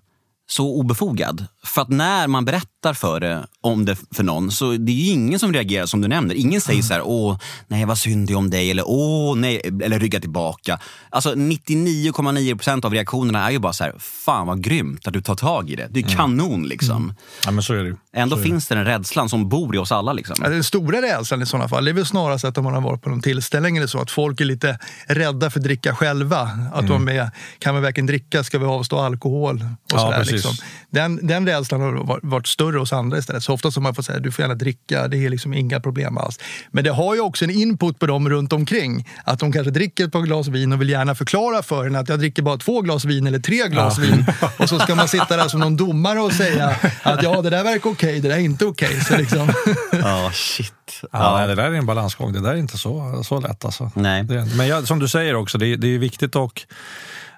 så 0.49 0.75
obefogad. 0.75 1.45
För 1.65 1.81
att 1.81 1.89
när 1.89 2.27
man 2.27 2.45
berättar 2.45 2.93
för 2.93 3.19
det, 3.19 3.47
om 3.61 3.85
det 3.85 3.97
för 4.15 4.23
någon, 4.23 4.51
så 4.51 4.71
det 4.71 4.91
är 4.91 4.95
ju 4.95 5.11
ingen 5.11 5.39
som 5.39 5.53
reagerar 5.53 5.85
som 5.85 6.01
du 6.01 6.07
nämner. 6.07 6.35
Ingen 6.35 6.61
säger 6.61 6.81
så 6.81 6.93
här, 6.93 7.01
åh, 7.05 7.37
nej 7.67 7.85
vad 7.85 7.97
synd 7.97 8.27
det 8.27 8.33
är 8.33 8.37
om 8.37 8.49
dig, 8.49 8.71
eller 8.71 8.83
åh, 8.87 9.35
nej, 9.35 9.61
eller 9.83 9.99
rygga 9.99 10.19
tillbaka. 10.19 10.79
Alltså 11.09 11.33
99,9 11.33 12.55
procent 12.55 12.85
av 12.85 12.93
reaktionerna 12.93 13.47
är 13.47 13.51
ju 13.51 13.59
bara 13.59 13.73
så 13.73 13.83
här, 13.83 13.93
fan 13.99 14.47
vad 14.47 14.63
grymt 14.63 15.07
att 15.07 15.13
du 15.13 15.21
tar 15.21 15.35
tag 15.35 15.69
i 15.69 15.75
det. 15.75 15.87
Det 15.91 15.99
är 15.99 16.03
kanon 16.03 16.63
liksom. 16.63 17.13
Ja, 17.45 17.51
men 17.51 17.63
så 17.63 17.73
är 17.73 17.83
det. 17.83 17.95
Ändå 18.13 18.37
Så 18.37 18.43
finns 18.43 18.67
det 18.67 18.75
den 18.75 18.85
rädslan 18.85 19.29
som 19.29 19.49
bor 19.49 19.75
i 19.75 19.77
oss 19.77 19.91
alla. 19.91 20.13
Liksom. 20.13 20.35
Ja, 20.43 20.49
den 20.49 20.63
stora 20.63 21.01
rädslan 21.01 21.41
i 21.41 21.45
sådana 21.45 21.69
fall 21.69 21.85
det 21.85 21.91
är 21.91 21.93
väl 21.93 22.05
snarast 22.05 22.45
att 22.45 22.57
om 22.57 22.63
man 22.63 22.73
har 22.73 22.81
varit 22.81 23.01
på 23.01 23.09
någon 23.09 23.21
tillställning 23.21 23.77
eller 23.77 23.87
så 23.87 23.99
att 24.01 24.11
folk 24.11 24.41
är 24.41 24.45
lite 24.45 24.79
rädda 25.07 25.49
för 25.49 25.59
att 25.59 25.63
dricka 25.63 25.95
själva. 25.95 26.49
Att 26.73 26.87
de 26.87 27.07
är, 27.09 27.31
kan 27.59 27.75
vi 27.75 27.81
verkligen 27.81 28.07
dricka? 28.07 28.43
Ska 28.43 28.59
vi 28.59 28.65
avstå 28.65 28.99
alkohol? 28.99 29.55
Och 29.55 29.61
Ja, 29.93 29.99
sådär, 29.99 30.17
precis. 30.17 30.31
liksom. 30.33 30.55
den, 30.89 31.27
den 31.27 31.45
rädslan 31.49 31.81
har 31.81 32.19
varit- 32.27 32.47
större 32.47 32.77
hos 32.79 32.93
andra 32.93 33.17
istället. 33.17 33.43
Så 33.43 33.53
ofta 33.53 33.71
som 33.71 33.83
man 33.83 33.95
får 33.95 34.03
säga 34.03 34.19
du 34.19 34.31
får 34.31 34.43
gärna 34.43 34.55
dricka, 34.55 35.07
det 35.07 35.25
är 35.25 35.29
liksom 35.29 35.53
inga 35.53 35.79
problem 35.79 36.17
alls. 36.17 36.39
Men 36.71 36.83
det 36.83 36.89
har 36.89 37.15
ju 37.15 37.21
också 37.21 37.45
en 37.45 37.51
input 37.51 37.99
på 37.99 38.05
dem 38.05 38.29
runt 38.29 38.53
omkring. 38.53 39.07
Att 39.23 39.39
de 39.39 39.51
kanske 39.51 39.71
dricker 39.71 40.05
ett 40.05 40.11
par 40.11 40.21
glas 40.21 40.47
vin 40.47 40.73
och 40.73 40.81
vill 40.81 40.89
gärna 40.89 41.15
förklara 41.15 41.63
för 41.63 41.85
en 41.85 41.95
att 41.95 42.09
jag 42.09 42.19
dricker 42.19 42.41
bara 42.41 42.57
två 42.57 42.81
glas 42.81 43.05
vin 43.05 43.27
eller 43.27 43.39
tre 43.39 43.67
glas 43.67 43.97
vin. 43.99 44.25
Och 44.59 44.69
så 44.69 44.79
ska 44.79 44.95
man 44.95 45.07
sitta 45.07 45.37
där 45.37 45.47
som 45.47 45.59
någon 45.59 45.77
domare 45.77 46.19
och 46.21 46.33
säga 46.33 46.75
att 47.03 47.23
ja, 47.23 47.41
det 47.41 47.49
där 47.49 47.63
verkar 47.63 47.89
okej, 47.89 48.19
det 48.19 48.27
där 48.27 48.35
är 48.35 48.39
inte 48.39 48.65
okej. 48.65 49.01
Så 49.01 49.17
liksom, 49.17 49.53
Ja, 49.91 50.31
shit. 50.33 50.73
Ja, 51.11 51.37
nej, 51.37 51.47
det 51.47 51.55
där 51.55 51.63
är 51.63 51.73
en 51.73 51.85
balansgång. 51.85 52.33
Det 52.33 52.39
där 52.39 52.49
är 52.51 52.57
inte 52.57 52.77
så, 52.77 53.23
så 53.23 53.39
lätt. 53.39 53.65
Alltså. 53.65 53.91
Nej. 53.95 54.23
Det, 54.23 54.47
men 54.55 54.67
jag, 54.67 54.87
som 54.87 54.99
du 54.99 55.07
säger 55.07 55.35
också, 55.35 55.57
det, 55.57 55.75
det 55.75 55.87
är 55.95 55.99
viktigt 55.99 56.35
och 56.35 56.61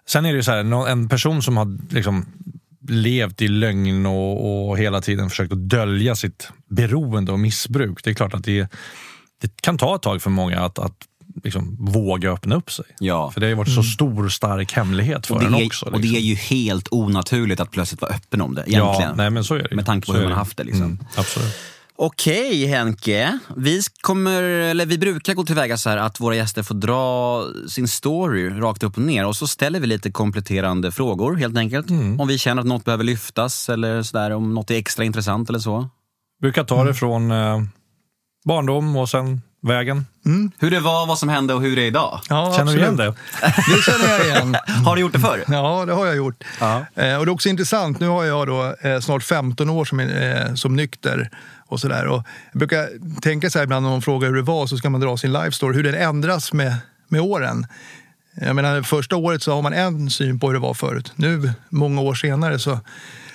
Sen 0.08 0.26
är 0.26 0.30
det 0.30 0.36
ju 0.36 0.44
så 0.44 0.52
här, 0.52 0.88
en 0.88 1.10
person 1.10 1.42
som 1.42 1.58
har 1.58 1.94
liksom 1.94 2.26
levt 2.90 3.42
i 3.42 3.48
lögn 3.48 4.06
och, 4.06 4.70
och 4.70 4.78
hela 4.78 5.02
tiden 5.02 5.30
försökt 5.30 5.54
att 5.54 5.70
dölja 5.70 6.16
sitt 6.16 6.50
beroende 6.68 7.32
och 7.32 7.40
missbruk. 7.40 8.04
Det 8.04 8.10
är 8.10 8.14
klart 8.14 8.34
att 8.34 8.44
det, 8.44 8.68
det 9.42 9.62
kan 9.62 9.78
ta 9.78 9.96
ett 9.96 10.02
tag 10.02 10.22
för 10.22 10.30
många 10.30 10.60
att, 10.60 10.80
att 10.80 10.96
liksom 11.44 11.78
våga 11.80 12.32
öppna 12.32 12.56
upp 12.56 12.72
sig. 12.72 12.86
Ja. 13.00 13.32
För 13.32 13.42
det 13.42 13.48
har 13.48 13.56
varit 13.56 13.76
så 13.76 13.84
stor, 13.84 14.30
stark 14.30 14.74
hemlighet 14.74 15.28
för 15.28 15.46
en 15.46 15.66
också. 15.66 15.86
och 15.86 15.92
det 15.92 15.98
liksom. 15.98 16.18
är 16.18 16.22
ju 16.22 16.36
helt 16.36 16.88
onaturligt 16.92 17.62
att 17.62 17.72
plötsligt 17.72 18.02
vara 18.02 18.14
öppen 18.14 18.42
om 18.42 18.56
det. 18.56 18.62
Egentligen. 18.62 19.10
Ja, 19.10 19.14
nej, 19.16 19.30
men 19.30 19.44
så 19.44 19.56
är 19.56 19.68
det. 19.70 19.76
Med 19.76 19.86
tanke 19.86 20.06
på 20.06 20.12
Så 20.12 20.18
hur 20.18 20.24
man 20.24 20.32
har 20.32 20.40
haft 20.40 20.58
det. 20.58 20.64
Liksom. 20.64 20.86
Mm, 20.86 21.00
absolut. 21.16 21.56
Okej 22.04 22.66
Henke, 22.66 23.40
vi, 23.56 23.82
kommer, 24.02 24.44
eller 24.44 24.86
vi 24.86 24.98
brukar 24.98 25.34
gå 25.34 25.44
tillväga 25.44 25.78
så 25.78 25.90
här 25.90 25.98
att 25.98 26.20
våra 26.20 26.36
gäster 26.36 26.64
får 26.64 26.76
dra 26.76 27.44
sin 27.70 27.88
story 27.88 28.50
rakt 28.50 28.84
upp 28.84 28.98
och 28.98 29.04
ner 29.04 29.26
och 29.26 29.36
så 29.36 29.48
ställer 29.48 29.80
vi 29.80 29.88
lite 29.88 30.12
kompletterande 30.12 30.92
frågor 30.92 31.36
helt 31.36 31.58
enkelt. 31.58 31.90
Mm. 31.90 32.20
Om 32.20 32.28
vi 32.28 32.38
känner 32.38 32.62
att 32.62 32.68
något 32.68 32.86
behöver 32.86 33.04
lyftas 33.04 33.70
eller 33.70 34.04
så 34.04 34.18
där, 34.18 34.32
om 34.32 34.54
något 34.54 34.72
är 34.72 34.76
extra 34.76 35.06
intressant 35.06 35.50
eller 35.50 35.60
så. 35.60 35.90
Brukar 36.42 36.64
ta 36.64 36.84
det 36.84 36.94
från 36.94 37.32
eh, 37.32 37.62
barndom 38.46 38.96
och 38.96 39.10
sen 39.10 39.42
vägen. 39.62 40.06
Hur 40.60 40.72
det 40.72 40.80
var, 40.80 41.08
vad 41.08 41.20
som 41.20 41.30
hände 41.30 41.54
och 41.54 41.62
hur 41.62 41.76
det 41.76 41.82
är 41.82 41.88
idag. 41.88 42.20
Ja, 42.30 42.54
Känner 42.58 42.74
du 42.74 42.80
igen 42.80 42.96
det? 42.96 43.06
Det 43.42 43.92
känner 43.92 44.10
jag 44.10 44.26
igen. 44.26 44.56
Har 44.86 44.96
du 44.96 45.02
gjort 45.02 45.14
det 45.14 45.20
förr? 45.20 45.44
Ja, 45.48 45.86
det 45.86 45.94
har 45.94 46.06
jag 46.06 46.16
gjort. 46.16 46.44
Ja. 46.60 46.86
Eh, 46.96 47.18
och 47.18 47.26
det 47.26 47.30
är 47.30 47.30
också 47.30 47.50
intressant, 47.50 48.00
nu 48.00 48.08
har 48.08 48.24
jag 48.24 48.48
då 48.48 48.76
eh, 48.82 49.00
snart 49.00 49.24
15 49.24 49.70
år 49.70 49.86
som, 49.86 50.00
eh, 50.00 50.54
som 50.54 50.76
nykter. 50.76 51.30
Och 51.72 51.80
så 51.80 51.88
där. 51.88 52.08
Och 52.08 52.24
jag 52.52 52.60
brukar 52.60 52.90
tänka 53.22 53.50
så 53.50 53.60
här 53.60 53.64
ibland 53.64 53.84
när 53.84 53.90
någon 53.90 54.02
frågar 54.02 54.28
hur 54.30 54.36
det 54.36 54.42
var 54.42 54.68
så 54.68 54.78
ska 54.78 54.90
man 54.90 55.02
dra 55.02 55.18
sin 55.18 55.34
life 55.34 55.52
story, 55.52 55.76
hur 55.76 55.84
den 55.84 55.96
ändras 55.96 56.54
med, 56.54 56.76
med 57.08 57.22
åren. 57.22 57.68
Jag 58.34 58.56
menar, 58.56 58.82
första 58.82 59.16
året 59.16 59.44
så 59.44 59.56
har 59.56 59.62
man 59.62 59.74
en 59.74 60.10
syn 60.10 60.40
på 60.40 60.48
hur 60.48 60.54
det 60.54 60.60
var 60.60 60.74
förut. 60.74 61.14
Nu, 61.16 61.54
många 61.70 62.02
år 62.02 62.14
senare, 62.14 62.60
så, 62.60 62.80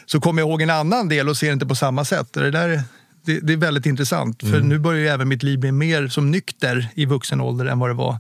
så 0.06 0.20
kommer 0.20 0.42
jag 0.42 0.48
ihåg 0.48 0.62
en 0.62 0.70
annan 0.70 1.08
del 1.08 1.28
och 1.28 1.36
ser 1.36 1.52
inte 1.52 1.66
på 1.66 1.74
samma 1.74 2.04
sätt. 2.04 2.32
Det, 2.32 2.50
där, 2.50 2.82
det, 3.24 3.40
det 3.40 3.52
är 3.52 3.56
väldigt 3.56 3.86
intressant, 3.86 4.40
för 4.40 4.60
nu 4.60 4.78
börjar 4.78 5.00
ju 5.00 5.08
även 5.08 5.28
mitt 5.28 5.42
liv 5.42 5.58
bli 5.58 5.72
mer 5.72 6.08
som 6.08 6.30
nykter 6.30 6.88
i 6.94 7.06
vuxen 7.06 7.40
ålder 7.40 7.66
än 7.66 7.78
vad 7.78 7.90
det 7.90 7.94
var 7.94 8.18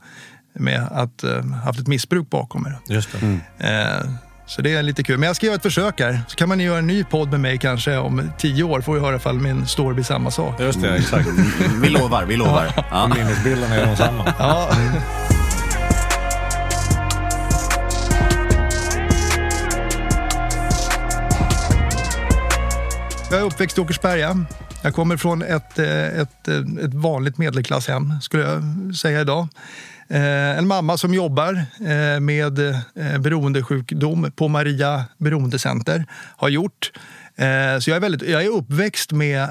med 0.52 0.88
att 0.90 1.24
uh, 1.24 1.52
haft 1.52 1.80
ett 1.80 1.88
missbruk 1.88 2.30
bakom 2.30 2.62
mig. 2.62 2.72
Just 2.88 3.08
det. 3.12 3.40
Eh, 3.58 4.10
Så 4.46 4.62
det 4.62 4.74
är 4.74 4.82
lite 4.82 5.02
kul. 5.02 5.18
Men 5.18 5.26
jag 5.26 5.36
ska 5.36 5.46
göra 5.46 5.56
ett 5.56 5.62
försök 5.62 6.00
här. 6.00 6.20
Så 6.28 6.36
kan 6.36 6.48
man 6.48 6.60
göra 6.60 6.78
en 6.78 6.86
ny 6.86 7.04
podd 7.04 7.30
med 7.30 7.40
mig 7.40 7.58
kanske 7.58 7.96
om 7.96 8.30
tio 8.38 8.64
år. 8.64 8.80
Får 8.80 8.94
vi 8.94 9.00
höra 9.00 9.16
ifall 9.16 9.40
min 9.40 9.66
story 9.66 9.94
blir 9.94 10.04
samma 10.04 10.30
sak. 10.30 10.60
Just 10.60 10.82
det, 10.82 10.96
exakt. 10.96 11.28
Vi 11.82 11.88
lovar, 11.88 12.24
vi 12.24 12.36
lovar. 12.36 12.84
Ja. 12.90 13.08
Minnesbilderna 13.16 13.74
är 13.74 13.86
de 13.86 13.96
samma. 13.96 14.34
Ja. 14.38 14.70
Jag 23.30 23.40
är 23.40 23.44
uppväxt 23.44 23.78
i 23.78 23.80
Åkersberga. 23.80 24.44
Jag 24.82 24.94
kommer 24.94 25.16
från 25.16 25.42
ett, 25.42 25.78
eh, 25.78 26.20
ett, 26.20 26.48
eh, 26.48 26.84
ett 26.84 26.94
vanligt 26.94 27.38
medelklasshem, 27.38 28.12
skulle 28.20 28.42
jag 28.42 28.94
säga 28.96 29.20
idag. 29.20 29.48
Eh, 30.08 30.58
en 30.58 30.66
mamma 30.66 30.98
som 30.98 31.14
jobbar 31.14 31.64
eh, 31.80 32.20
med 32.20 32.58
eh, 32.58 33.18
beroendesjukdom 33.18 34.32
på 34.36 34.48
Maria 34.48 35.04
beroendecenter. 35.18 36.04
Har 36.36 36.48
gjort. 36.48 36.92
Så 37.80 37.90
jag 37.90 37.96
är, 37.96 38.00
väldigt, 38.00 38.28
jag 38.28 38.44
är 38.44 38.48
uppväxt 38.48 39.12
med 39.12 39.42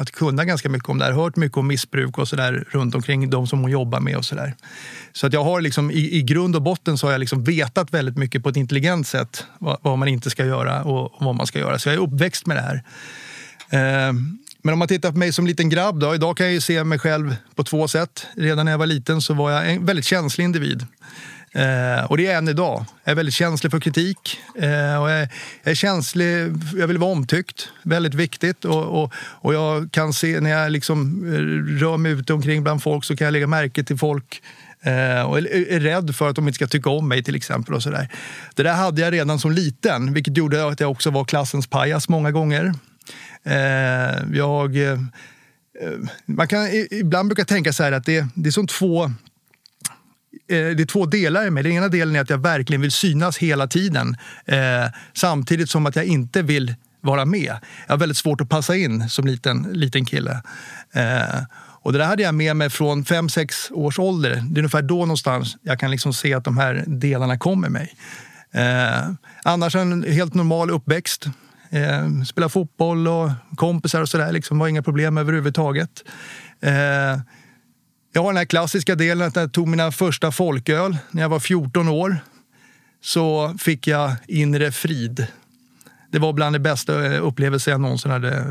att 0.00 0.10
kunna 0.10 0.44
ganska 0.44 0.68
mycket 0.68 0.88
om 0.88 0.98
det 0.98 1.04
här. 1.04 1.12
Hört 1.12 1.36
mycket 1.36 1.58
om 1.58 1.66
missbruk 1.66 2.18
och 2.18 2.28
sådär 2.28 2.64
runt 2.70 2.94
omkring 2.94 3.30
de 3.30 3.46
som 3.46 3.60
hon 3.60 3.70
jobbar 3.70 4.00
med 4.00 4.16
och 4.16 4.24
sådär. 4.24 4.54
Så 5.12 5.26
att 5.26 5.32
jag 5.32 5.44
har 5.44 5.60
liksom, 5.60 5.90
i, 5.90 6.16
i 6.16 6.22
grund 6.22 6.56
och 6.56 6.62
botten 6.62 6.98
så 6.98 7.06
har 7.06 7.12
jag 7.12 7.18
liksom 7.18 7.44
vetat 7.44 7.94
väldigt 7.94 8.16
mycket 8.16 8.42
på 8.42 8.48
ett 8.48 8.56
intelligent 8.56 9.06
sätt 9.06 9.44
vad, 9.58 9.78
vad 9.82 9.98
man 9.98 10.08
inte 10.08 10.30
ska 10.30 10.44
göra 10.44 10.82
och, 10.82 11.14
och 11.14 11.24
vad 11.24 11.34
man 11.34 11.46
ska 11.46 11.58
göra. 11.58 11.78
Så 11.78 11.88
jag 11.88 11.94
är 11.94 12.00
uppväxt 12.00 12.46
med 12.46 12.56
det 12.56 12.62
här. 12.62 12.82
Men 14.62 14.72
om 14.72 14.78
man 14.78 14.88
tittar 14.88 15.12
på 15.12 15.18
mig 15.18 15.32
som 15.32 15.46
liten 15.46 15.68
grabb, 15.68 16.00
då, 16.00 16.14
idag 16.14 16.36
kan 16.36 16.46
jag 16.46 16.52
ju 16.52 16.60
se 16.60 16.84
mig 16.84 16.98
själv 16.98 17.36
på 17.54 17.64
två 17.64 17.88
sätt. 17.88 18.26
Redan 18.36 18.64
när 18.64 18.72
jag 18.72 18.78
var 18.78 18.86
liten 18.86 19.20
så 19.20 19.34
var 19.34 19.50
jag 19.50 19.70
en 19.70 19.86
väldigt 19.86 20.04
känslig 20.04 20.44
individ. 20.44 20.86
Eh, 21.52 22.04
och 22.04 22.16
det 22.16 22.26
är 22.26 22.30
jag 22.30 22.38
än 22.38 22.48
idag. 22.48 22.84
Jag 23.04 23.12
är 23.12 23.16
väldigt 23.16 23.34
känslig 23.34 23.70
för 23.70 23.80
kritik. 23.80 24.38
Eh, 24.54 25.02
och 25.02 25.10
jag, 25.10 25.20
jag 25.62 25.70
är 25.70 25.74
känslig, 25.74 26.56
jag 26.76 26.86
vill 26.86 26.98
vara 26.98 27.12
omtyckt. 27.12 27.68
Väldigt 27.82 28.14
viktigt. 28.14 28.64
Och, 28.64 29.02
och, 29.02 29.12
och 29.16 29.54
jag 29.54 29.92
kan 29.92 30.12
se 30.12 30.40
när 30.40 30.50
jag 30.50 30.72
liksom 30.72 31.24
eh, 31.24 31.80
rör 31.80 31.96
mig 31.96 32.12
ute 32.12 32.32
omkring 32.32 32.62
bland 32.62 32.82
folk 32.82 33.04
så 33.04 33.16
kan 33.16 33.24
jag 33.24 33.32
lägga 33.32 33.46
märke 33.46 33.84
till 33.84 33.98
folk 33.98 34.42
Eh, 34.82 35.22
och 35.22 35.38
är, 35.38 35.72
är 35.72 35.80
rädd 35.80 36.16
för 36.16 36.28
att 36.28 36.36
de 36.36 36.48
inte 36.48 36.54
ska 36.54 36.66
tycka 36.66 36.90
om 36.90 37.08
mig 37.08 37.22
till 37.22 37.34
exempel. 37.34 37.74
Och 37.74 37.82
så 37.82 37.90
där. 37.90 38.08
Det 38.54 38.62
där 38.62 38.74
hade 38.74 39.00
jag 39.00 39.12
redan 39.12 39.38
som 39.38 39.52
liten, 39.52 40.14
vilket 40.14 40.36
gjorde 40.36 40.66
att 40.66 40.80
jag 40.80 40.90
också 40.90 41.10
var 41.10 41.24
klassens 41.24 41.66
pajas 41.66 42.08
många 42.08 42.30
gånger. 42.30 42.74
Eh, 43.44 44.36
jag, 44.36 44.76
eh, 44.76 44.92
eh 44.92 44.98
man 46.26 46.48
kan, 46.48 46.68
ibland 46.90 47.28
brukar 47.28 47.44
tänka 47.44 47.72
så 47.72 47.82
här 47.82 47.92
att 47.92 48.04
det, 48.04 48.26
det 48.34 48.48
är 48.48 48.52
som 48.52 48.66
två 48.66 49.04
eh, 49.04 49.10
det 50.48 50.82
är 50.82 50.86
två 50.86 51.06
delar 51.06 51.46
i 51.46 51.50
mig. 51.50 51.62
Den 51.62 51.72
ena 51.72 51.88
delen 51.88 52.16
är 52.16 52.20
att 52.20 52.30
jag 52.30 52.38
verkligen 52.38 52.80
vill 52.80 52.92
synas 52.92 53.38
hela 53.38 53.66
tiden 53.66 54.16
eh, 54.46 54.86
samtidigt 55.12 55.70
som 55.70 55.86
att 55.86 55.96
jag 55.96 56.04
inte 56.04 56.42
vill 56.42 56.74
vara 57.00 57.24
med. 57.24 57.56
Jag 57.86 57.92
har 57.92 57.98
väldigt 57.98 58.18
svårt 58.18 58.40
att 58.40 58.48
passa 58.48 58.76
in 58.76 59.08
som 59.08 59.26
liten, 59.26 59.62
liten 59.72 60.04
kille. 60.04 60.42
Eh, 60.94 61.42
och 61.82 61.92
det 61.92 61.98
där 61.98 62.06
hade 62.06 62.22
jag 62.22 62.34
med 62.34 62.56
mig 62.56 62.70
från 62.70 63.04
5-6 63.04 63.72
års 63.72 63.98
ålder. 63.98 64.30
Det 64.30 64.58
är 64.58 64.58
ungefär 64.58 64.82
då 64.82 64.98
någonstans 64.98 65.56
jag 65.62 65.80
kan 65.80 65.90
liksom 65.90 66.12
se 66.12 66.34
att 66.34 66.44
de 66.44 66.58
här 66.58 66.84
delarna 66.86 67.38
kommer 67.38 67.68
mig. 67.68 67.94
Eh, 68.52 69.10
annars 69.44 69.74
en 69.74 70.02
helt 70.02 70.34
normal 70.34 70.70
uppväxt. 70.70 71.26
Eh, 71.70 72.22
spela 72.26 72.48
fotboll 72.48 73.08
och 73.08 73.30
kompisar 73.56 74.00
och 74.02 74.08
sådär. 74.08 74.32
Liksom 74.32 74.58
var 74.58 74.68
inga 74.68 74.82
problem 74.82 75.18
överhuvudtaget. 75.18 76.04
Eh, 76.60 76.72
jag 78.12 78.22
har 78.22 78.26
den 78.26 78.36
här 78.36 78.44
klassiska 78.44 78.94
delen 78.94 79.28
att 79.28 79.34
när 79.34 79.42
jag 79.42 79.52
tog 79.52 79.68
mina 79.68 79.92
första 79.92 80.32
folköl 80.32 80.96
när 81.10 81.22
jag 81.22 81.28
var 81.28 81.40
14 81.40 81.88
år 81.88 82.18
så 83.02 83.54
fick 83.58 83.86
jag 83.86 84.12
inre 84.28 84.72
frid. 84.72 85.26
Det 86.12 86.18
var 86.18 86.32
bland 86.32 86.54
det 86.54 86.58
bästa 86.58 87.06
eh, 87.06 87.26
upplevelser 87.26 87.70
jag 87.70 87.80
någonsin 87.80 88.10
hade 88.10 88.36
eh, 88.36 88.44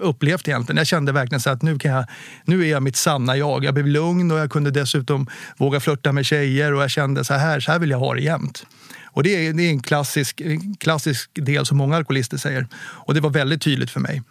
upplevt 0.00 0.48
egentligen. 0.48 0.76
Jag 0.76 0.86
kände 0.86 1.12
verkligen 1.12 1.40
så 1.40 1.50
att 1.50 1.62
nu, 1.62 1.78
kan 1.78 1.90
jag, 1.90 2.04
nu 2.44 2.62
är 2.62 2.70
jag 2.70 2.82
mitt 2.82 2.96
sanna 2.96 3.36
jag. 3.36 3.64
Jag 3.64 3.74
blev 3.74 3.86
lugn 3.86 4.30
och 4.30 4.38
jag 4.38 4.50
kunde 4.50 4.70
dessutom 4.70 5.26
våga 5.56 5.80
flörta 5.80 6.12
med 6.12 6.26
tjejer 6.26 6.74
och 6.74 6.82
jag 6.82 6.90
kände 6.90 7.24
så 7.24 7.34
här, 7.34 7.60
så 7.60 7.72
här 7.72 7.78
vill 7.78 7.90
jag 7.90 7.98
ha 7.98 8.14
det 8.14 8.20
jämt. 8.20 8.66
Och 9.18 9.24
det 9.24 9.46
är, 9.46 9.52
det 9.52 9.62
är 9.62 9.70
en 9.70 9.82
klassisk, 9.82 10.40
en 10.40 10.74
klassisk 10.74 11.30
del 11.34 11.66
som 11.66 11.78
många 11.78 11.96
alkoholister 11.96 12.36
säger. 12.36 12.68
Och 12.76 13.14
det 13.14 13.20
var 13.20 13.30
väldigt 13.30 13.62
tydligt 13.62 13.90
för 13.90 14.00
mig. 14.00 14.22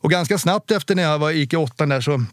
Och 0.00 0.10
ganska 0.10 0.38
snabbt 0.38 0.70
efter 0.70 0.94
när 0.94 1.02
jag 1.02 1.18
var, 1.18 1.30
gick 1.30 1.52
i 1.52 1.56
åttan 1.56 1.88
där 1.88 2.00
så 2.00 2.24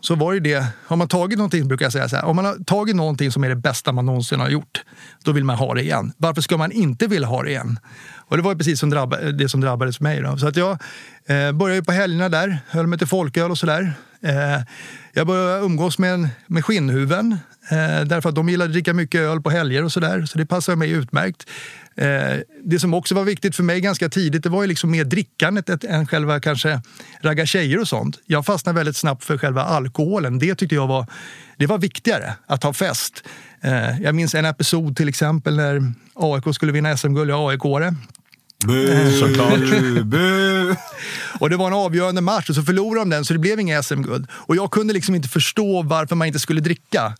så 0.00 0.14
var 0.14 0.34
det 0.34 0.40
det, 0.40 0.66
har 0.86 0.96
man 0.96 1.08
tagit 1.08 1.38
någonting, 1.38 1.68
brukar 1.68 1.84
jag 1.84 1.92
säga 1.92 2.08
så 2.08 2.16
här, 2.16 2.24
om 2.24 2.36
man 2.36 2.44
har 2.44 2.64
tagit 2.64 2.96
någonting 2.96 3.32
som 3.32 3.44
är 3.44 3.48
det 3.48 3.56
bästa 3.56 3.92
man 3.92 4.06
någonsin 4.06 4.40
har 4.40 4.48
gjort, 4.48 4.84
då 5.24 5.32
vill 5.32 5.44
man 5.44 5.56
ha 5.56 5.74
det 5.74 5.82
igen. 5.82 6.12
Varför 6.16 6.42
ska 6.42 6.56
man 6.56 6.72
inte 6.72 7.06
vilja 7.06 7.28
ha 7.28 7.42
det 7.42 7.50
igen? 7.50 7.78
Och 8.16 8.36
det 8.36 8.42
var 8.42 8.52
ju 8.52 8.58
precis 8.58 8.80
som 8.80 8.90
drabba, 8.90 9.16
det 9.16 9.48
som 9.48 9.60
drabbades 9.60 10.00
mig. 10.00 10.20
Då. 10.20 10.36
Så 10.36 10.48
att 10.48 10.56
jag 10.56 10.70
eh, 11.26 11.52
började 11.52 11.74
ju 11.74 11.84
på 11.84 11.92
helgerna 11.92 12.28
där, 12.28 12.58
höll 12.68 12.86
mig 12.86 12.98
till 12.98 13.08
folköl 13.08 13.50
och 13.50 13.58
sådär. 13.58 13.94
Eh, 14.22 14.62
jag 15.12 15.26
började 15.26 15.64
umgås 15.64 15.98
med, 15.98 16.28
med 16.46 16.64
skinnhuven, 16.64 17.32
eh, 17.70 18.04
därför 18.04 18.28
att 18.28 18.34
de 18.34 18.48
gillade 18.48 18.68
att 18.68 18.72
dricka 18.72 18.94
mycket 18.94 19.20
öl 19.20 19.40
på 19.40 19.50
helger 19.50 19.84
och 19.84 19.92
sådär, 19.92 20.26
så 20.26 20.38
det 20.38 20.46
passade 20.46 20.76
mig 20.76 20.90
utmärkt. 20.90 21.46
Eh, 21.96 22.38
det 22.64 22.80
som 22.80 22.94
också 22.94 23.14
var 23.14 23.24
viktigt 23.24 23.56
för 23.56 23.62
mig 23.62 23.80
ganska 23.80 24.08
tidigt, 24.08 24.42
det 24.42 24.48
var 24.48 24.62
ju 24.62 24.68
liksom 24.68 24.90
mer 24.90 25.04
drickandet 25.04 25.84
än 25.84 26.06
själva 26.06 26.40
kanske 26.40 26.80
ragga 27.20 27.46
tjejer 27.46 27.80
och 27.80 27.88
sånt. 27.88 28.18
Jag 28.26 28.46
fastnade 28.46 28.76
väldigt 28.76 28.96
snabbt 28.96 29.24
för 29.24 29.38
själva 29.38 29.62
alkoholen. 29.62 30.38
Det 30.38 30.54
tyckte 30.54 30.74
jag 30.74 30.86
var, 30.86 31.06
det 31.56 31.66
var 31.66 31.78
viktigare, 31.78 32.34
att 32.46 32.62
ha 32.62 32.72
fest. 32.72 33.24
Jag 34.00 34.14
minns 34.14 34.34
en 34.34 34.44
episod 34.44 34.96
till 34.96 35.08
exempel 35.08 35.56
när 35.56 35.92
AIK 36.14 36.54
skulle 36.54 36.72
vinna 36.72 36.96
SM-guld, 36.96 37.30
jag 37.30 37.52
är 37.52 37.56
AIK-are. 37.56 37.96
Bu, 38.66 39.10
Såklart. 39.20 40.04
bu. 40.04 40.74
Och 41.40 41.50
det 41.50 41.56
var 41.56 41.66
en 41.66 41.72
avgörande 41.72 42.20
match 42.20 42.48
och 42.50 42.54
så 42.54 42.62
förlorade 42.62 43.00
de 43.00 43.10
den 43.10 43.24
så 43.24 43.32
det 43.32 43.38
blev 43.38 43.60
inga 43.60 43.82
SM-guld. 43.82 44.26
Och 44.32 44.56
jag 44.56 44.70
kunde 44.70 44.94
liksom 44.94 45.14
inte 45.14 45.28
förstå 45.28 45.82
varför 45.82 46.16
man 46.16 46.26
inte 46.26 46.38
skulle 46.38 46.60
dricka. 46.60 47.14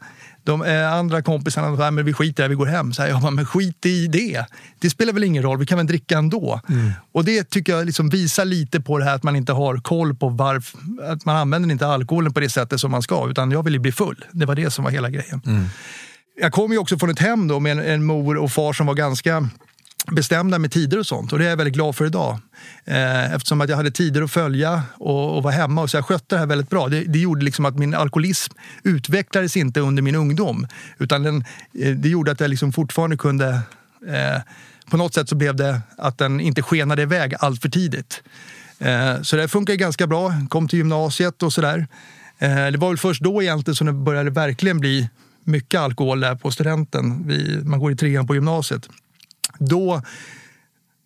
De 0.44 0.62
eh, 0.62 0.92
andra 0.92 1.22
kompisarna 1.22 1.76
sa 1.76 1.90
men 1.90 2.04
vi 2.04 2.12
skiter 2.12 2.44
i 2.44 2.48
vi 2.48 2.54
går 2.54 2.66
hem. 2.66 2.92
Så 2.92 3.02
här, 3.02 3.08
jag 3.08 3.20
bara, 3.20 3.30
men 3.30 3.46
skit 3.46 3.86
i 3.86 4.06
det. 4.06 4.46
Det 4.80 4.90
spelar 4.90 5.12
väl 5.12 5.24
ingen 5.24 5.42
roll, 5.42 5.58
vi 5.58 5.66
kan 5.66 5.78
väl 5.78 5.86
dricka 5.86 6.18
ändå. 6.18 6.60
Och 7.12 7.24
det 7.24 7.50
tycker 7.50 7.72
jag 7.76 7.86
liksom 7.86 8.08
visar 8.08 8.44
lite 8.44 8.80
på 8.80 8.98
det 8.98 9.04
här 9.04 9.14
att 9.14 9.22
man 9.22 9.36
inte 9.36 9.52
har 9.52 9.76
koll 9.76 10.14
på 10.14 10.28
varför, 10.28 10.78
att 11.12 11.24
man 11.24 11.36
använder 11.36 11.70
inte 11.70 11.86
alkoholen 11.86 12.32
på 12.32 12.40
det 12.40 12.48
sättet 12.48 12.80
som 12.80 12.90
man 12.90 13.02
ska. 13.02 13.30
Utan 13.30 13.50
jag 13.50 13.62
vill 13.62 13.72
ju 13.72 13.78
bli 13.78 13.92
full. 13.92 14.24
Det 14.32 14.46
var 14.46 14.54
det 14.54 14.70
som 14.70 14.84
var 14.84 14.90
hela 14.90 15.10
grejen. 15.10 15.40
Jag 16.40 16.52
kommer 16.52 16.74
ju 16.74 16.78
också 16.78 16.98
från 16.98 17.10
ett 17.10 17.18
hem 17.18 17.48
då 17.48 17.60
med 17.60 17.72
en, 17.72 17.84
en 17.84 18.04
mor 18.04 18.36
och 18.36 18.52
far 18.52 18.72
som 18.72 18.86
var 18.86 18.94
ganska 18.94 19.48
bestämda 20.10 20.58
med 20.58 20.72
tider 20.72 20.98
och 20.98 21.06
sånt. 21.06 21.32
Och 21.32 21.38
det 21.38 21.44
är 21.44 21.50
jag 21.50 21.56
väldigt 21.56 21.74
glad 21.74 21.96
för 21.96 22.06
idag. 22.06 22.38
Eh, 22.84 23.34
eftersom 23.34 23.60
att 23.60 23.68
jag 23.68 23.76
hade 23.76 23.90
tider 23.90 24.22
att 24.22 24.30
följa 24.30 24.82
och, 24.98 25.36
och 25.36 25.42
var 25.42 25.50
hemma. 25.50 25.82
Och 25.82 25.90
så 25.90 25.96
jag 25.96 26.04
skötte 26.04 26.34
det 26.34 26.38
här 26.38 26.46
väldigt 26.46 26.70
bra. 26.70 26.88
Det, 26.88 27.04
det 27.04 27.18
gjorde 27.18 27.44
liksom 27.44 27.64
att 27.64 27.78
min 27.78 27.94
alkoholism 27.94 28.52
utvecklades 28.82 29.56
inte 29.56 29.80
under 29.80 30.02
min 30.02 30.14
ungdom. 30.14 30.66
Utan 30.98 31.22
den, 31.22 31.44
eh, 31.80 31.90
det 31.90 32.08
gjorde 32.08 32.32
att 32.32 32.40
jag 32.40 32.50
liksom 32.50 32.72
fortfarande 32.72 33.16
kunde 33.16 33.48
eh, 34.08 34.42
på 34.90 34.96
något 34.96 35.14
sätt 35.14 35.28
så 35.28 35.34
blev 35.34 35.56
det 35.56 35.80
att 35.98 36.18
den 36.18 36.40
inte 36.40 36.62
skenade 36.62 37.02
iväg 37.02 37.34
allt 37.38 37.62
för 37.62 37.68
tidigt. 37.68 38.22
Eh, 38.78 39.22
så 39.22 39.36
det 39.36 39.48
funkar 39.48 39.74
ganska 39.74 40.06
bra. 40.06 40.32
Kom 40.48 40.68
till 40.68 40.78
gymnasiet 40.78 41.42
och 41.42 41.52
sådär. 41.52 41.86
Eh, 42.38 42.66
det 42.66 42.78
var 42.78 42.88
väl 42.88 42.98
först 42.98 43.22
då 43.22 43.42
egentligen 43.42 43.76
som 43.76 43.86
det 43.86 43.92
började 43.92 44.30
verkligen 44.30 44.80
bli 44.80 45.08
mycket 45.44 45.80
alkohol 45.80 46.20
där 46.20 46.34
på 46.34 46.50
studenten. 46.50 47.26
Vi, 47.26 47.64
man 47.64 47.80
går 47.80 47.92
i 47.92 47.96
trean 47.96 48.26
på 48.26 48.34
gymnasiet. 48.34 48.88
Då, 49.68 50.02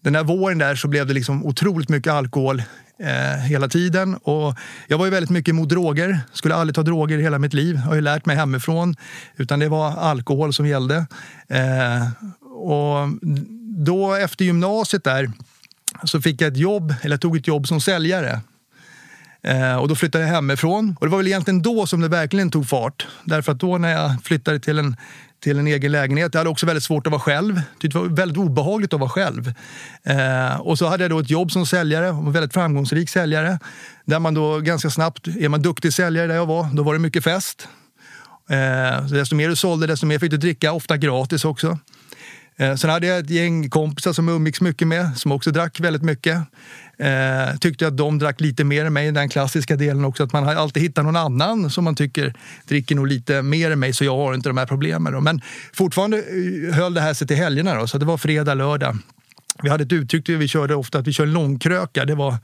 den 0.04 0.12
där 0.12 0.25
våren 0.25 0.58
där 0.58 0.75
så 0.75 0.88
blev 0.88 1.06
det 1.06 1.14
liksom 1.14 1.46
otroligt 1.46 1.88
mycket 1.88 2.12
alkohol 2.12 2.62
eh, 2.98 3.40
hela 3.40 3.68
tiden. 3.68 4.14
Och 4.14 4.54
jag 4.86 4.98
var 4.98 5.04
ju 5.04 5.10
väldigt 5.10 5.30
mycket 5.30 5.52
emot 5.52 5.68
droger. 5.68 6.20
Skulle 6.32 6.54
aldrig 6.54 6.75
ta 6.75 6.82
droger 6.82 7.18
i 7.18 7.22
hela 7.22 7.38
mitt 7.38 7.54
liv. 7.54 7.75
Jag 7.75 7.82
har 7.82 7.94
ju 7.94 8.00
lärt 8.00 8.26
mig 8.26 8.36
hemifrån. 8.36 8.96
Utan 9.36 9.58
det 9.58 9.68
var 9.68 9.90
alkohol 9.90 10.52
som 10.52 10.66
gällde. 10.66 11.06
Eh, 11.48 12.08
och 12.42 13.08
då 13.78 14.14
efter 14.14 14.44
gymnasiet 14.44 15.04
där 15.04 15.30
så 16.04 16.20
fick 16.20 16.40
jag 16.40 16.52
ett 16.52 16.58
jobb, 16.58 16.94
eller 17.02 17.12
jag 17.12 17.20
tog 17.20 17.36
ett 17.36 17.46
jobb 17.46 17.68
som 17.68 17.80
säljare. 17.80 18.40
Eh, 19.42 19.76
och 19.76 19.88
då 19.88 19.94
flyttade 19.94 20.25
jag 20.25 20.30
hemifrån. 20.30 20.96
Och 21.00 21.06
det 21.06 21.10
var 21.10 21.18
väl 21.18 21.26
egentligen 21.26 21.62
då 21.62 21.86
som 21.86 22.00
det 22.00 22.08
verkligen 22.08 22.50
tog 22.50 22.68
fart. 22.68 23.06
Därför 23.25 23.52
att 23.52 23.60
då 23.60 23.78
när 23.78 23.92
jag 23.92 24.22
flyttade 24.25 24.60
till 24.60 24.78
en, 24.78 24.96
till 25.40 25.59
en 25.59 25.66
egen 25.66 25.93
lägenhet, 25.93 26.35
jag 26.35 26.40
hade 26.40 26.50
också 26.50 26.66
väldigt 26.66 26.85
svårt 26.85 27.07
att 27.07 27.11
vara 27.11 27.21
själv. 27.21 27.61
Det 27.81 27.95
var 27.95 28.05
väldigt 28.05 28.38
obehagligt 28.38 28.95
att 28.95 29.00
vara 29.00 29.11
själv. 29.11 29.52
Eh, 30.02 30.61
och 30.61 30.78
så 30.78 30.87
hade 30.87 31.05
jag 31.05 31.11
då 31.11 31.19
ett 31.19 31.31
jobb 31.31 31.52
som 31.52 31.66
säljare, 31.66 32.09
en 32.09 32.33
väldigt 32.33 32.52
framgångsrik 32.52 33.11
säljare. 33.11 33.59
Där 34.05 34.19
man 34.19 34.35
då 34.35 34.61
ganska 34.61 34.90
snabbt, 34.90 35.28
är 35.28 35.49
man 35.49 35.62
duktig 35.62 35.93
säljare 35.93 36.26
där 36.26 36.35
jag 36.35 36.47
var, 36.47 36.76
då 36.76 36.83
var 36.83 36.93
det 36.93 37.00
mycket 37.00 37.25
fest. 37.25 37.69
Eh, 38.50 39.07
så 39.07 39.14
desto 39.14 39.35
mer 39.35 39.49
du 39.49 39.57
sålde, 39.57 39.87
desto 39.87 40.07
mer 40.07 40.19
fick 40.19 40.31
du 40.31 40.37
dricka, 40.37 40.73
ofta 40.73 40.97
gratis 40.97 41.45
också. 41.45 41.78
Eh, 42.59 42.75
sen 42.75 42.90
hade 42.90 43.07
jag 43.07 43.19
ett 43.19 43.31
gäng 43.31 43.71
kompisar 43.71 44.12
som 44.12 44.28
jag 44.28 44.37
umgicks 44.37 44.61
mycket 44.61 44.88
med, 44.88 45.16
som 45.16 45.33
också 45.33 45.50
drack 45.50 45.81
väldigt 45.81 46.02
mycket. 46.02 46.38
Eh, 46.98 47.56
tyckte 47.56 47.86
att 47.86 47.96
de 47.96 48.18
drack 48.18 48.40
lite 48.40 48.64
mer 48.64 48.84
än 48.84 48.92
mig, 48.92 49.12
den 49.12 49.28
klassiska 49.28 49.76
delen 49.76 50.04
också, 50.04 50.22
att 50.22 50.32
man 50.32 50.44
har 50.44 50.54
alltid 50.54 50.82
hittar 50.82 51.02
någon 51.02 51.16
annan 51.16 51.70
som 51.70 51.84
man 51.84 51.94
tycker 51.94 52.34
dricker 52.68 52.94
nog 52.94 53.06
lite 53.06 53.42
mer 53.42 53.70
än 53.70 53.78
mig, 53.78 53.92
så 53.92 54.04
jag 54.04 54.16
har 54.16 54.34
inte 54.34 54.48
de 54.48 54.58
här 54.58 54.66
problemen. 54.66 55.12
Då. 55.12 55.20
Men 55.20 55.40
fortfarande 55.72 56.18
eh, 56.18 56.74
höll 56.74 56.94
det 56.94 57.00
här 57.00 57.14
sig 57.14 57.26
till 57.26 57.36
helgerna, 57.36 57.74
då, 57.74 57.86
så 57.86 57.98
det 57.98 58.06
var 58.06 58.18
fredag, 58.18 58.54
lördag. 58.54 58.98
Vi 59.62 59.68
hade 59.68 59.84
ett 59.84 59.92
uttryck 59.92 60.28
vi 60.28 60.48
körde 60.48 60.74
ofta, 60.74 60.98
att 60.98 61.06
vi 61.06 61.12
kör 61.12 61.26
långkröka. 61.26 62.04
Det 62.04 62.14
var, 62.14 62.36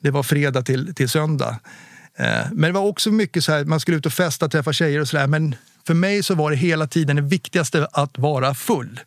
det 0.00 0.10
var 0.10 0.22
fredag 0.22 0.62
till, 0.62 0.94
till 0.94 1.08
söndag. 1.08 1.58
Eh, 2.16 2.46
men 2.52 2.62
det 2.62 2.72
var 2.72 2.86
också 2.86 3.10
mycket 3.10 3.44
så 3.44 3.52
här, 3.52 3.64
man 3.64 3.80
skulle 3.80 3.96
ut 3.96 4.06
och 4.06 4.12
festa, 4.12 4.48
träffa 4.48 4.72
tjejer 4.72 5.00
och 5.00 5.08
sådär. 5.08 5.26
Men 5.26 5.54
för 5.86 5.94
mig 5.94 6.22
så 6.22 6.34
var 6.34 6.50
det 6.50 6.56
hela 6.56 6.86
tiden 6.86 7.16
det 7.16 7.22
viktigaste 7.22 7.88
att 7.92 8.18
vara 8.18 8.54
full. 8.54 9.00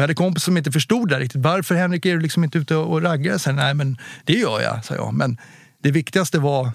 Och 0.00 0.02
jag 0.02 0.08
hade 0.08 0.14
kompisar 0.14 0.44
som 0.44 0.56
inte 0.56 0.72
förstod 0.72 1.08
det 1.08 1.18
riktigt. 1.18 1.42
Varför 1.42 1.74
Henrik 1.74 2.06
är 2.06 2.14
du 2.14 2.20
liksom 2.20 2.44
inte 2.44 2.58
ute 2.58 2.76
och 2.76 3.02
raggar? 3.02 3.38
Så, 3.38 3.52
Nej, 3.52 3.74
men 3.74 3.98
det 4.24 4.32
gör 4.32 4.60
jag, 4.60 4.84
sa 4.84 4.94
jag. 4.94 5.14
Men 5.14 5.38
det 5.82 5.90
viktigaste 5.90 6.38
var 6.38 6.70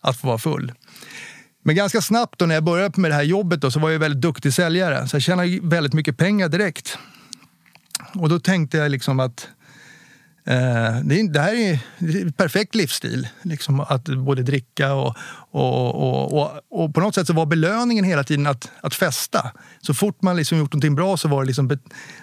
att 0.00 0.16
få 0.16 0.26
vara 0.26 0.38
full. 0.38 0.72
Men 1.62 1.76
ganska 1.76 2.00
snabbt 2.00 2.38
då 2.38 2.46
när 2.46 2.54
jag 2.54 2.64
började 2.64 3.00
med 3.00 3.10
det 3.10 3.14
här 3.14 3.22
jobbet 3.22 3.60
då, 3.60 3.70
så 3.70 3.80
var 3.80 3.90
jag 3.90 3.98
väldigt 3.98 4.20
duktig 4.20 4.52
säljare. 4.52 5.08
Så 5.08 5.16
jag 5.16 5.22
tjänade 5.22 5.58
väldigt 5.62 5.92
mycket 5.92 6.16
pengar 6.16 6.48
direkt. 6.48 6.98
Och 8.14 8.28
då 8.28 8.40
tänkte 8.40 8.76
jag 8.76 8.90
liksom 8.90 9.20
att 9.20 9.48
Eh, 10.50 11.00
det, 11.30 11.40
här 11.40 11.54
är 11.54 11.78
en 12.22 12.32
perfekt 12.32 12.74
livsstil. 12.74 13.28
Liksom 13.42 13.80
att 13.80 14.04
både 14.04 14.42
dricka 14.42 14.94
och, 14.94 15.16
och, 15.50 15.94
och, 15.94 16.32
och, 16.32 16.60
och 16.70 16.94
på 16.94 17.00
något 17.00 17.14
sätt 17.14 17.26
så 17.26 17.32
var 17.32 17.46
belöningen 17.46 18.04
hela 18.04 18.24
tiden 18.24 18.46
att, 18.46 18.70
att 18.80 18.94
festa. 18.94 19.50
Så 19.80 19.94
fort 19.94 20.22
man 20.22 20.36
liksom 20.36 20.58
gjort 20.58 20.72
någonting 20.72 20.94
bra 20.94 21.16
så 21.16 21.28
var 21.28 21.42
det, 21.42 21.46
liksom, 21.46 21.78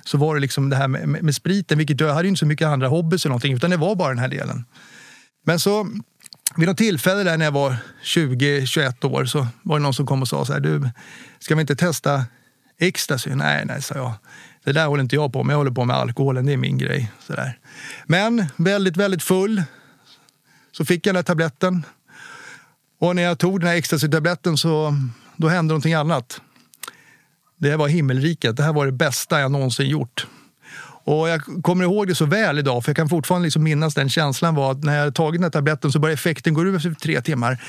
så 0.05 0.17
var 0.17 0.35
det 0.35 0.41
liksom 0.41 0.69
det 0.69 0.75
här 0.75 0.87
med, 0.87 1.07
med, 1.07 1.23
med 1.23 1.35
spriten. 1.35 1.77
Vilket 1.77 2.01
jag 2.01 2.13
hade 2.13 2.27
inte 2.27 2.39
så 2.39 2.45
mycket 2.45 2.67
andra 2.67 2.87
hobbys 2.87 3.25
eller 3.25 3.29
någonting, 3.29 3.53
utan 3.53 3.69
det 3.69 3.77
var 3.77 3.95
bara 3.95 4.09
den 4.09 4.19
här 4.19 4.27
delen. 4.27 4.65
Men 5.45 5.59
så 5.59 5.87
vid 6.55 6.67
något 6.67 6.77
tillfälle 6.77 7.23
där 7.23 7.37
när 7.37 7.45
jag 7.45 7.51
var 7.51 7.75
20-21 8.03 9.05
år 9.05 9.25
så 9.25 9.47
var 9.61 9.79
det 9.79 9.83
någon 9.83 9.93
som 9.93 10.05
kom 10.05 10.21
och 10.21 10.27
sa 10.27 10.45
så 10.45 10.53
här, 10.53 10.59
du, 10.59 10.89
ska 11.39 11.55
vi 11.55 11.61
inte 11.61 11.75
testa 11.75 12.25
ecstasy? 12.79 13.35
Nej, 13.35 13.65
nej, 13.65 13.81
sa 13.81 13.95
jag. 13.95 14.13
Det 14.67 14.73
där 14.73 14.87
håller 14.87 15.03
inte 15.03 15.15
jag 15.15 15.33
på 15.33 15.43
med. 15.43 15.53
Jag 15.53 15.57
håller 15.57 15.71
på 15.71 15.85
med 15.85 15.95
alkoholen, 15.95 16.45
det 16.45 16.53
är 16.53 16.57
min 16.57 16.77
grej. 16.77 17.11
Sådär. 17.27 17.59
Men 18.05 18.45
väldigt, 18.55 18.97
väldigt 18.97 19.23
full 19.23 19.63
så 20.71 20.85
fick 20.85 21.05
jag 21.05 21.15
den 21.15 21.19
där 21.19 21.23
tabletten. 21.23 21.85
Och 22.99 23.15
när 23.15 23.23
jag 23.23 23.39
tog 23.39 23.59
den 23.59 23.69
här 23.69 23.75
ecstasy-tabletten 23.75 24.57
så 24.57 24.93
då 25.35 25.47
hände 25.47 25.71
någonting 25.71 25.93
annat. 25.93 26.41
Det 27.57 27.75
var 27.75 27.87
himmelriket. 27.87 28.57
Det 28.57 28.63
här 28.63 28.73
var 28.73 28.85
det 28.85 28.91
bästa 28.91 29.39
jag 29.39 29.51
någonsin 29.51 29.89
gjort. 29.89 30.27
Och 31.03 31.29
jag 31.29 31.41
kommer 31.63 31.83
ihåg 31.83 32.07
det 32.07 32.15
så 32.15 32.25
väl 32.25 32.59
idag, 32.59 32.83
för 32.83 32.89
jag 32.89 32.97
kan 32.97 33.09
fortfarande 33.09 33.45
liksom 33.45 33.63
minnas 33.63 33.93
den 33.93 34.09
känslan 34.09 34.55
var 34.55 34.71
att 34.71 34.83
när 34.83 34.97
jag 34.97 35.15
tagit 35.15 35.39
den 35.39 35.43
här 35.43 35.51
tabletten 35.51 35.91
så 35.91 35.99
började 35.99 36.13
effekten 36.13 36.53
gå 36.53 36.61
över 36.61 36.77
efter 36.77 36.93
tre 36.93 37.21
timmar. 37.21 37.63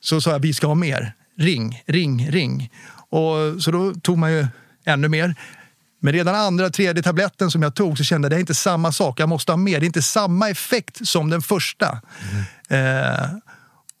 Så 0.00 0.20
sa 0.20 0.30
jag, 0.30 0.38
vi 0.38 0.54
ska 0.54 0.66
ha 0.66 0.74
mer. 0.74 1.12
Ring, 1.38 1.82
ring, 1.86 2.30
ring. 2.30 2.70
Och 3.08 3.62
så 3.62 3.70
då 3.70 3.94
tog 3.94 4.18
man 4.18 4.32
ju 4.32 4.46
ännu 4.84 5.08
mer. 5.08 5.34
Men 6.06 6.12
redan 6.12 6.34
andra, 6.34 6.70
tredje 6.70 7.02
tabletten 7.02 7.50
som 7.50 7.62
jag 7.62 7.74
tog 7.74 7.98
så 7.98 8.04
kände 8.04 8.26
jag 8.26 8.28
att 8.28 8.36
det 8.36 8.38
är 8.38 8.40
inte 8.40 8.54
samma 8.54 8.92
sak. 8.92 9.20
Jag 9.20 9.28
måste 9.28 9.52
ha 9.52 9.56
mer. 9.56 9.80
Det 9.80 9.84
är 9.84 9.86
inte 9.86 10.02
samma 10.02 10.50
effekt 10.50 11.08
som 11.08 11.30
den 11.30 11.42
första. 11.42 12.00
Mm. 12.68 13.04
Eh, 13.04 13.28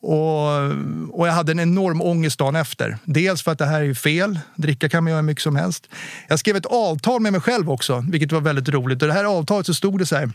och, 0.02 1.20
och, 1.20 1.28
jag 1.28 1.32
hade 1.32 1.52
en 1.52 1.60
enorm 1.60 2.02
ångest 2.02 2.38
dagen 2.38 2.56
efter. 2.56 2.98
Dels 3.04 3.42
för 3.42 3.52
att 3.52 3.58
det 3.58 3.66
här 3.66 3.82
är 3.82 3.94
fel. 3.94 4.38
Dricka 4.54 4.88
kan 4.88 5.04
man 5.04 5.10
göra 5.10 5.22
mycket 5.22 5.42
som 5.42 5.56
helst. 5.56 5.88
Jag 6.28 6.38
skrev 6.38 6.56
ett 6.56 6.66
avtal 6.66 7.20
med 7.20 7.32
mig 7.32 7.40
själv 7.40 7.70
också, 7.70 8.04
vilket 8.08 8.32
var 8.32 8.40
väldigt 8.40 8.68
roligt. 8.68 9.02
Och 9.02 9.08
det 9.08 9.14
här 9.14 9.24
avtalet 9.24 9.66
så 9.66 9.74
stod 9.74 9.98
det 9.98 10.06
så 10.06 10.16
här. 10.16 10.30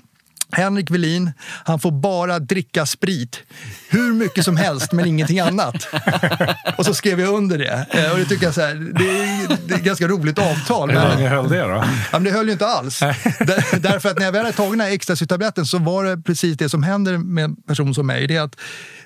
Henrik 0.51 0.91
Velin, 0.91 1.31
han 1.65 1.79
får 1.79 1.91
bara 1.91 2.39
dricka 2.39 2.85
sprit. 2.85 3.39
Hur 3.89 4.13
mycket 4.13 4.45
som 4.45 4.57
helst, 4.57 4.91
men 4.91 5.05
ingenting 5.05 5.39
annat. 5.39 5.87
Och 6.77 6.85
så 6.85 6.93
skrev 6.93 7.19
jag 7.19 7.33
under 7.33 7.57
det. 7.57 7.87
Eh, 7.89 8.11
och 8.11 8.17
det 8.17 8.25
tycker 8.25 8.45
jag 8.45 8.53
så 8.53 8.61
här, 8.61 8.75
det, 8.75 9.09
är, 9.09 9.57
det 9.67 9.73
är 9.73 9.77
ett 9.77 9.83
ganska 9.83 10.07
roligt 10.07 10.39
avtal. 10.39 10.89
Hur 10.89 11.15
länge 11.15 11.29
höll 11.29 11.49
det 11.49 11.61
då? 11.61 11.83
Ja, 12.11 12.19
men 12.19 12.23
det 12.23 12.31
höll 12.31 12.45
ju 12.45 12.51
inte 12.51 12.67
alls. 12.67 12.99
Där, 12.99 13.79
därför 13.79 14.09
att 14.09 14.17
när 14.17 14.25
jag 14.25 14.31
väl 14.31 14.45
hade 14.45 14.57
tagit 14.57 14.71
den 14.71 14.81
här 14.81 14.91
ecstasy-tabletten 14.91 15.65
så 15.65 15.77
var 15.77 16.03
det 16.03 16.17
precis 16.17 16.57
det 16.57 16.69
som 16.69 16.83
händer 16.83 17.17
med 17.17 17.43
en 17.43 17.55
person 17.55 17.93
som 17.93 18.07
mig. 18.07 18.27
Det 18.27 18.35
är 18.35 18.41
att 18.41 18.55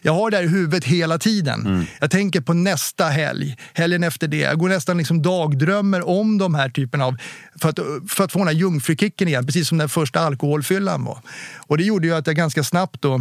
jag 0.06 0.14
har 0.14 0.32
det 0.32 0.38
här 0.38 0.44
i 0.44 0.48
huvudet 0.48 0.84
hela 0.84 1.18
tiden. 1.18 1.66
Mm. 1.66 1.86
Jag 2.00 2.12
tänker 2.12 2.42
på 2.42 2.54
nästa 2.54 3.06
helg, 3.06 3.58
helgen 3.74 4.04
efter 4.04 4.28
det. 4.28 4.38
Jag 4.38 4.60
går 4.60 4.70
nästan 4.70 4.98
liksom 4.98 5.22
dagdrömmer 5.22 6.08
om 6.08 6.38
de 6.38 6.56
här 6.56 6.70
typerna 6.70 7.06
av... 7.06 7.18
För 7.56 7.70
att, 7.70 7.80
för 8.08 8.24
att 8.24 8.32
få 8.32 8.40
den 8.40 8.48
här 8.48 8.56
jungfrukicken 8.56 9.28
igen, 9.28 9.46
precis 9.46 9.68
som 9.68 9.78
den 9.78 9.90
första 9.90 10.20
alkoholfyllan 10.20 11.04
var. 11.04 11.20
Och 11.58 11.78
det 11.78 11.84
gjorde 11.84 12.08
ju 12.08 12.16
att 12.16 12.28
jag 12.28 12.36
ganska 12.36 12.64
snabbt 12.64 13.02
då 13.02 13.16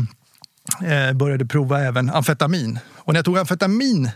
eh, 0.84 1.12
började 1.12 1.46
prova 1.46 1.80
även 1.80 2.10
amfetamin. 2.10 2.78
Och 2.94 3.12
när 3.12 3.18
jag 3.18 3.24
tog 3.24 3.38
amfetamin 3.38 4.10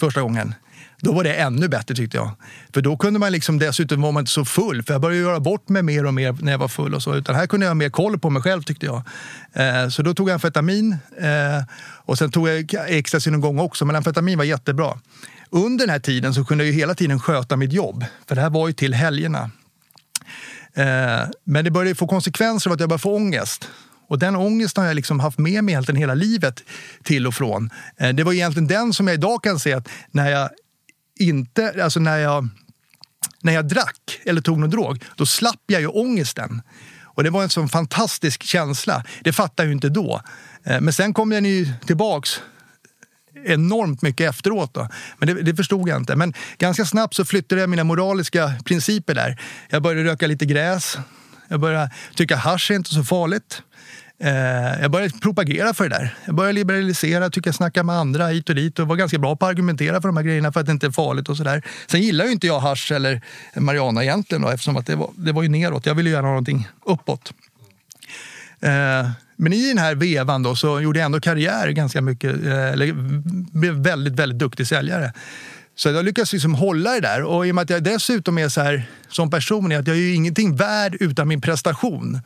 första 0.00 0.22
gången, 0.22 0.54
då 1.02 1.12
var 1.12 1.24
det 1.24 1.34
ännu 1.34 1.68
bättre 1.68 1.94
tyckte 1.94 2.16
jag. 2.16 2.30
För 2.74 2.82
då 2.82 2.96
kunde 2.96 3.18
man 3.18 3.32
liksom, 3.32 3.58
dessutom 3.58 4.00
var 4.00 4.12
man 4.12 4.20
inte 4.20 4.32
så 4.32 4.44
full. 4.44 4.82
För 4.82 4.94
jag 4.94 5.00
började 5.00 5.22
göra 5.22 5.40
bort 5.40 5.68
mig 5.68 5.82
mer 5.82 6.06
och 6.06 6.14
mer 6.14 6.36
när 6.40 6.52
jag 6.52 6.58
var 6.58 6.68
full 6.68 6.94
och 6.94 7.02
så. 7.02 7.14
Utan 7.14 7.34
här 7.34 7.46
kunde 7.46 7.66
jag 7.66 7.70
ha 7.70 7.74
mer 7.74 7.90
koll 7.90 8.18
på 8.18 8.30
mig 8.30 8.42
själv 8.42 8.62
tyckte 8.62 8.86
jag. 8.86 9.02
Eh, 9.52 9.88
så 9.88 10.02
då 10.02 10.14
tog 10.14 10.28
jag 10.28 10.34
amfetamin. 10.34 10.96
Eh, 11.20 11.64
och 12.04 12.18
sen 12.18 12.30
tog 12.30 12.48
jag 12.48 12.74
ecstasy 12.88 13.30
någon 13.30 13.40
gång 13.40 13.58
också. 13.58 13.84
Men 13.84 13.96
amfetamin 13.96 14.38
var 14.38 14.44
jättebra. 14.44 14.98
Under 15.50 15.86
den 15.86 15.92
här 15.92 16.00
tiden 16.00 16.34
så 16.34 16.44
kunde 16.44 16.64
jag 16.64 16.72
ju 16.72 16.78
hela 16.78 16.94
tiden 16.94 17.20
sköta 17.20 17.56
mitt 17.56 17.72
jobb. 17.72 18.04
För 18.28 18.34
det 18.34 18.40
här 18.40 18.50
var 18.50 18.68
ju 18.68 18.72
till 18.72 18.94
helgerna. 18.94 19.50
Eh, 20.74 21.28
men 21.44 21.64
det 21.64 21.70
började 21.70 21.94
få 21.94 22.06
konsekvenser 22.06 22.70
av 22.70 22.74
att 22.74 22.80
jag 22.80 22.88
började 22.88 23.02
få 23.02 23.14
ångest. 23.14 23.68
Och 24.08 24.18
den 24.18 24.36
ångesten 24.36 24.82
har 24.82 24.88
jag 24.88 24.94
liksom 24.94 25.20
haft 25.20 25.38
med 25.38 25.64
mig 25.64 25.72
egentligen 25.72 26.00
hela 26.00 26.14
livet 26.14 26.62
till 27.02 27.26
och 27.26 27.34
från. 27.34 27.70
Eh, 27.96 28.08
det 28.08 28.24
var 28.24 28.32
egentligen 28.32 28.66
den 28.66 28.92
som 28.92 29.08
jag 29.08 29.14
idag 29.14 29.42
kan 29.42 29.58
se 29.58 29.72
att 29.72 29.88
när 30.10 30.30
jag 30.30 30.50
inte, 31.28 31.84
alltså 31.84 32.00
när 32.00 32.18
jag, 32.18 32.48
när 33.40 33.52
jag 33.52 33.68
drack 33.68 34.20
eller 34.24 34.40
tog 34.40 34.58
någon 34.58 34.70
drog, 34.70 35.04
då 35.16 35.26
slapp 35.26 35.62
jag 35.66 35.80
ju 35.80 35.86
ångesten. 35.86 36.62
Och 37.14 37.24
det 37.24 37.30
var 37.30 37.42
en 37.42 37.48
sån 37.48 37.68
fantastisk 37.68 38.42
känsla. 38.42 39.04
Det 39.24 39.32
fattade 39.32 39.62
jag 39.62 39.66
ju 39.66 39.72
inte 39.72 39.88
då. 39.88 40.22
Eh, 40.64 40.80
men 40.80 40.92
sen 40.92 41.14
kom 41.14 41.30
den 41.30 41.44
ju 41.44 41.72
tillbaks 41.86 42.40
enormt 43.46 44.02
mycket 44.02 44.30
efteråt. 44.30 44.74
Då. 44.74 44.88
Men 45.18 45.28
det, 45.28 45.42
det, 45.42 45.56
förstod 45.56 45.88
jag 45.88 45.96
inte. 45.96 46.16
Men 46.16 46.34
ganska 46.58 46.84
snabbt 46.84 47.14
så 47.14 47.24
flyttade 47.24 47.60
jag 47.60 47.70
mina 47.70 47.84
moraliska 47.84 48.52
principer 48.64 49.14
där. 49.14 49.40
Jag 49.70 49.82
började 49.82 50.10
röka 50.10 50.26
lite 50.26 50.46
gräs. 50.46 50.98
Jag 51.48 51.60
började 51.60 51.90
tycka 52.14 52.36
hasch 52.36 52.70
är 52.70 52.74
inte 52.74 52.94
så 52.94 53.04
farligt. 53.04 53.62
Eh, 54.24 54.82
jag 54.82 54.90
började 54.90 55.18
propagera 55.18 55.74
för 55.74 55.88
det 55.88 55.96
där. 55.96 56.14
Jag 56.24 56.34
började 56.34 56.52
liberalisera, 56.52 57.30
tycka 57.30 57.52
snacka 57.52 57.82
med 57.82 57.96
andra 57.96 58.26
hit 58.26 58.48
och 58.48 58.54
dit 58.54 58.78
och 58.78 58.88
var 58.88 58.96
ganska 58.96 59.18
bra 59.18 59.36
på 59.36 59.46
att 59.46 59.50
argumentera 59.50 60.00
för 60.00 60.08
de 60.08 60.16
här 60.16 60.24
grejerna 60.24 60.52
för 60.52 60.60
att 60.60 60.66
det 60.66 60.72
inte 60.72 60.86
är 60.86 60.90
farligt 60.90 61.28
och 61.28 61.36
sådär. 61.36 61.62
Sen 61.86 62.02
gillar 62.02 62.24
ju 62.24 62.32
inte 62.32 62.46
jag 62.46 62.60
hasch 62.60 62.92
eller 62.92 63.20
marijuana 63.54 64.02
egentligen 64.02 64.42
då, 64.42 64.48
eftersom 64.48 64.76
att 64.76 64.86
det 64.86 64.96
var, 64.96 65.10
det 65.16 65.32
var 65.32 65.42
ju 65.42 65.48
neråt. 65.48 65.86
Jag 65.86 65.94
ville 65.94 66.10
göra 66.10 66.26
någonting 66.26 66.68
uppåt. 66.86 67.32
Eh, 68.60 69.10
men 69.36 69.52
i 69.52 69.68
den 69.68 69.78
här 69.78 69.94
vevan 69.94 70.42
då 70.42 70.56
så 70.56 70.80
gjorde 70.80 70.98
jag 70.98 71.06
ändå 71.06 71.20
karriär 71.20 71.68
ganska 71.68 72.00
mycket, 72.00 72.46
eh, 72.46 72.72
eller 72.72 72.92
blev 73.58 73.74
väldigt, 73.74 74.12
väldigt 74.12 74.38
duktig 74.38 74.66
säljare. 74.66 75.12
Så 75.74 75.88
jag 75.88 76.04
lyckas 76.04 76.32
liksom 76.32 76.54
hålla 76.54 76.90
det 76.90 77.00
där. 77.00 77.22
Och 77.22 77.46
i 77.46 77.50
och 77.50 77.54
med 77.54 77.62
att 77.62 77.70
jag 77.70 77.82
dessutom 77.82 78.38
är 78.38 78.48
så 78.48 78.60
här 78.60 78.84
som 79.08 79.30
person, 79.30 79.72
är 79.72 79.78
att 79.78 79.86
jag 79.86 79.96
är 79.96 80.00
ju 80.00 80.14
ingenting 80.14 80.56
värd 80.56 80.96
utan 81.00 81.28
min 81.28 81.40
prestation. 81.40 82.20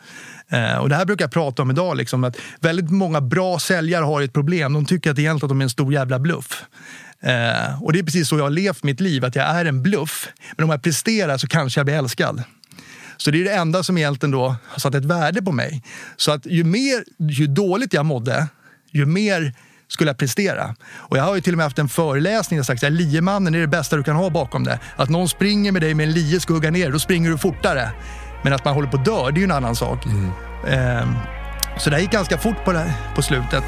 Eh, 0.51 0.77
och 0.77 0.89
det 0.89 0.95
här 0.95 1.05
brukar 1.05 1.25
jag 1.25 1.33
prata 1.33 1.63
om 1.63 1.71
idag, 1.71 1.97
liksom, 1.97 2.25
att 2.25 2.37
väldigt 2.61 2.91
många 2.91 3.21
bra 3.21 3.59
säljare 3.59 4.05
har 4.05 4.23
ett 4.23 4.33
problem. 4.33 4.73
De 4.73 4.87
tycker 4.87 5.11
att 5.11 5.19
egentligen 5.19 5.47
att 5.47 5.51
de 5.51 5.61
är 5.61 5.65
en 5.65 5.71
stor 5.71 5.93
jävla 5.93 6.19
bluff. 6.19 6.65
Eh, 7.21 7.83
och 7.83 7.93
det 7.93 7.99
är 7.99 8.03
precis 8.03 8.29
så 8.29 8.37
jag 8.37 8.45
har 8.45 8.51
levt 8.51 8.83
mitt 8.83 9.01
liv, 9.01 9.25
att 9.25 9.37
jag 9.37 9.47
är 9.47 9.65
en 9.65 9.83
bluff. 9.83 10.29
Men 10.57 10.65
om 10.65 10.71
jag 10.71 10.83
presterar 10.83 11.39
så 11.39 11.47
kanske 11.47 11.81
jag 11.81 11.87
blir 11.87 11.95
älskad. 11.95 12.43
Så 13.17 13.31
det 13.31 13.41
är 13.41 13.45
det 13.45 13.55
enda 13.55 13.83
som 13.83 13.99
egentligen 13.99 14.31
då 14.31 14.57
har 14.67 14.81
satt 14.81 14.95
ett 14.95 15.05
värde 15.05 15.43
på 15.43 15.53
mig. 15.53 15.83
Så 16.17 16.33
att 16.33 16.47
ju, 16.47 16.65
mer, 16.65 17.05
ju 17.19 17.47
dåligt 17.47 17.93
jag 17.93 18.07
mådde, 18.07 18.49
ju 18.91 19.07
mer 19.07 19.55
skulle 19.89 20.11
jag 20.11 20.19
prestera. 20.19 20.75
Och 20.95 21.19
jag 21.19 21.23
har 21.23 21.35
ju 21.35 21.41
till 21.41 21.53
och 21.53 21.57
med 21.57 21.67
haft 21.67 21.79
en 21.79 21.89
föreläsning 21.89 22.57
där 22.57 22.59
jag 22.59 22.67
sagt 22.67 22.85
att 22.85 22.93
liemannen 22.93 23.55
är 23.55 23.59
det 23.59 23.67
bästa 23.67 23.97
du 23.97 24.03
kan 24.03 24.17
ha 24.17 24.31
bakom 24.31 24.65
det. 24.65 24.81
Att 24.97 25.11
någon 25.11 25.29
springer 25.29 25.73
med 25.73 25.83
dig 25.83 25.95
med 25.95 26.07
en 26.07 26.13
lie 26.13 26.41
skugga 26.41 26.71
ner, 26.71 26.91
då 26.91 26.99
springer 26.99 27.31
du 27.31 27.39
fortare. 27.39 27.93
Men 28.47 28.53
att 28.53 28.65
man 28.65 28.75
håller 28.75 28.89
på 28.89 28.97
att 28.97 29.05
dö, 29.05 29.31
det 29.31 29.39
är 29.39 29.41
ju 29.41 29.45
en 29.45 29.51
annan 29.51 29.77
sak. 29.77 30.07
Mm. 30.07 30.31
Eh, 30.67 31.07
så 31.79 31.91
det 31.91 32.01
gick 32.01 32.11
ganska 32.11 32.39
fort 32.39 32.65
på, 32.65 32.73
det, 32.73 32.95
på 33.15 33.23
slutet. 33.23 33.65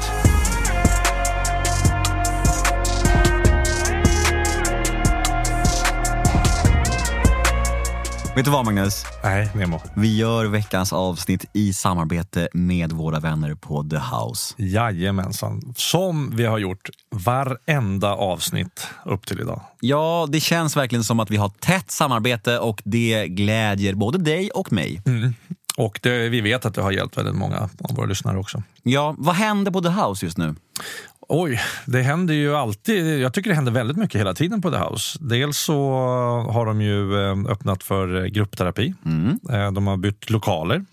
Vet 8.39 8.45
du 8.45 8.51
vad 8.51 8.65
Magnus? 8.65 9.05
Nej, 9.23 9.49
Nemo. 9.55 9.81
Vi 9.95 10.17
gör 10.17 10.45
veckans 10.45 10.93
avsnitt 10.93 11.45
i 11.53 11.73
samarbete 11.73 12.49
med 12.53 12.91
våra 12.91 13.19
vänner 13.19 13.55
på 13.55 13.83
The 13.83 13.97
House. 13.97 14.55
Jajamensan. 14.57 15.73
Som 15.75 16.35
vi 16.35 16.45
har 16.45 16.57
gjort 16.57 16.89
varenda 17.11 18.15
avsnitt 18.15 18.87
upp 19.05 19.25
till 19.25 19.39
idag. 19.39 19.61
Ja, 19.79 20.27
det 20.29 20.39
känns 20.39 20.77
verkligen 20.77 21.03
som 21.03 21.19
att 21.19 21.31
vi 21.31 21.37
har 21.37 21.49
tätt 21.49 21.91
samarbete 21.91 22.59
och 22.59 22.81
det 22.85 23.27
glädjer 23.27 23.93
både 23.93 24.17
dig 24.17 24.51
och 24.51 24.71
mig. 24.71 25.01
Mm. 25.05 25.33
Och 25.77 25.99
det, 26.03 26.29
vi 26.29 26.41
vet 26.41 26.65
att 26.65 26.75
det 26.75 26.81
har 26.81 26.91
hjälpt 26.91 27.17
väldigt 27.17 27.35
många 27.35 27.69
av 27.81 27.95
våra 27.95 28.05
lyssnare 28.05 28.37
också. 28.37 28.63
Ja, 28.83 29.15
vad 29.17 29.35
händer 29.35 29.71
på 29.71 29.81
The 29.81 29.89
House 29.89 30.25
just 30.25 30.37
nu? 30.37 30.55
Oj, 31.31 31.61
det 31.85 32.01
händer 32.01 32.33
ju 32.33 32.55
alltid. 32.55 33.19
Jag 33.19 33.33
tycker 33.33 33.49
det 33.49 33.55
händer 33.55 33.71
väldigt 33.71 33.97
mycket 33.97 34.19
hela 34.19 34.33
tiden 34.33 34.61
på 34.61 34.71
The 34.71 34.77
House. 34.77 35.17
Dels 35.21 35.57
så 35.57 35.91
har 36.49 36.65
de 36.65 36.81
ju 36.81 37.23
eh, 37.23 37.51
öppnat 37.51 37.83
för 37.83 38.25
gruppterapi. 38.25 38.93
Mm. 39.05 39.39
Eh, 39.49 39.71
de 39.71 39.87
har 39.87 39.97
bytt 39.97 40.29
lokaler. 40.29 40.85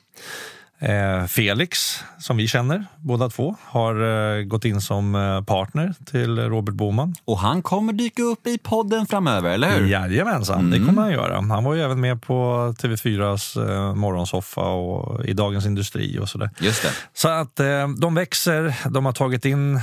Eh, 0.79 1.27
Felix, 1.27 2.01
som 2.19 2.37
vi 2.37 2.49
känner 2.49 2.87
båda 2.97 3.29
två, 3.29 3.57
har 3.63 4.43
gått 4.43 4.65
in 4.65 4.81
som 4.81 5.45
partner 5.47 5.95
till 6.05 6.39
Robert 6.39 6.75
Boman. 6.75 7.15
Och 7.25 7.39
han 7.39 7.63
kommer 7.63 7.93
dyka 7.93 8.23
upp 8.23 8.47
i 8.47 8.59
podden 8.59 9.07
framöver, 9.07 9.51
eller 9.51 9.79
hur? 9.79 9.87
Jajamensan, 9.87 10.61
mm. 10.61 10.71
det 10.71 10.87
kommer 10.87 11.03
han 11.03 11.13
göra. 11.13 11.41
Han 11.41 11.65
var 11.65 11.75
ju 11.75 11.83
även 11.83 12.01
med 12.01 12.23
på 12.23 12.35
TV4s 12.79 13.95
morgonsoffa 13.95 14.61
och 14.61 15.25
i 15.25 15.33
Dagens 15.33 15.67
Industri 15.67 16.19
och 16.19 16.29
sådär. 16.29 16.51
Just 16.61 16.83
det. 16.83 16.91
Så 17.15 17.29
att 17.29 17.61
de 17.99 18.15
växer, 18.15 18.75
de 18.91 19.07
har 19.07 19.13
tagit 19.13 19.45
in 19.45 19.81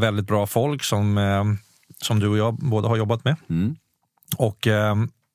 väldigt 0.00 0.26
bra 0.26 0.46
folk 0.46 0.84
som, 0.84 1.58
som 2.02 2.20
du 2.20 2.28
och 2.28 2.38
jag 2.38 2.54
båda 2.54 2.88
har 2.88 2.96
jobbat 2.96 3.24
med. 3.24 3.36
Mm. 3.50 3.76
Och 4.36 4.68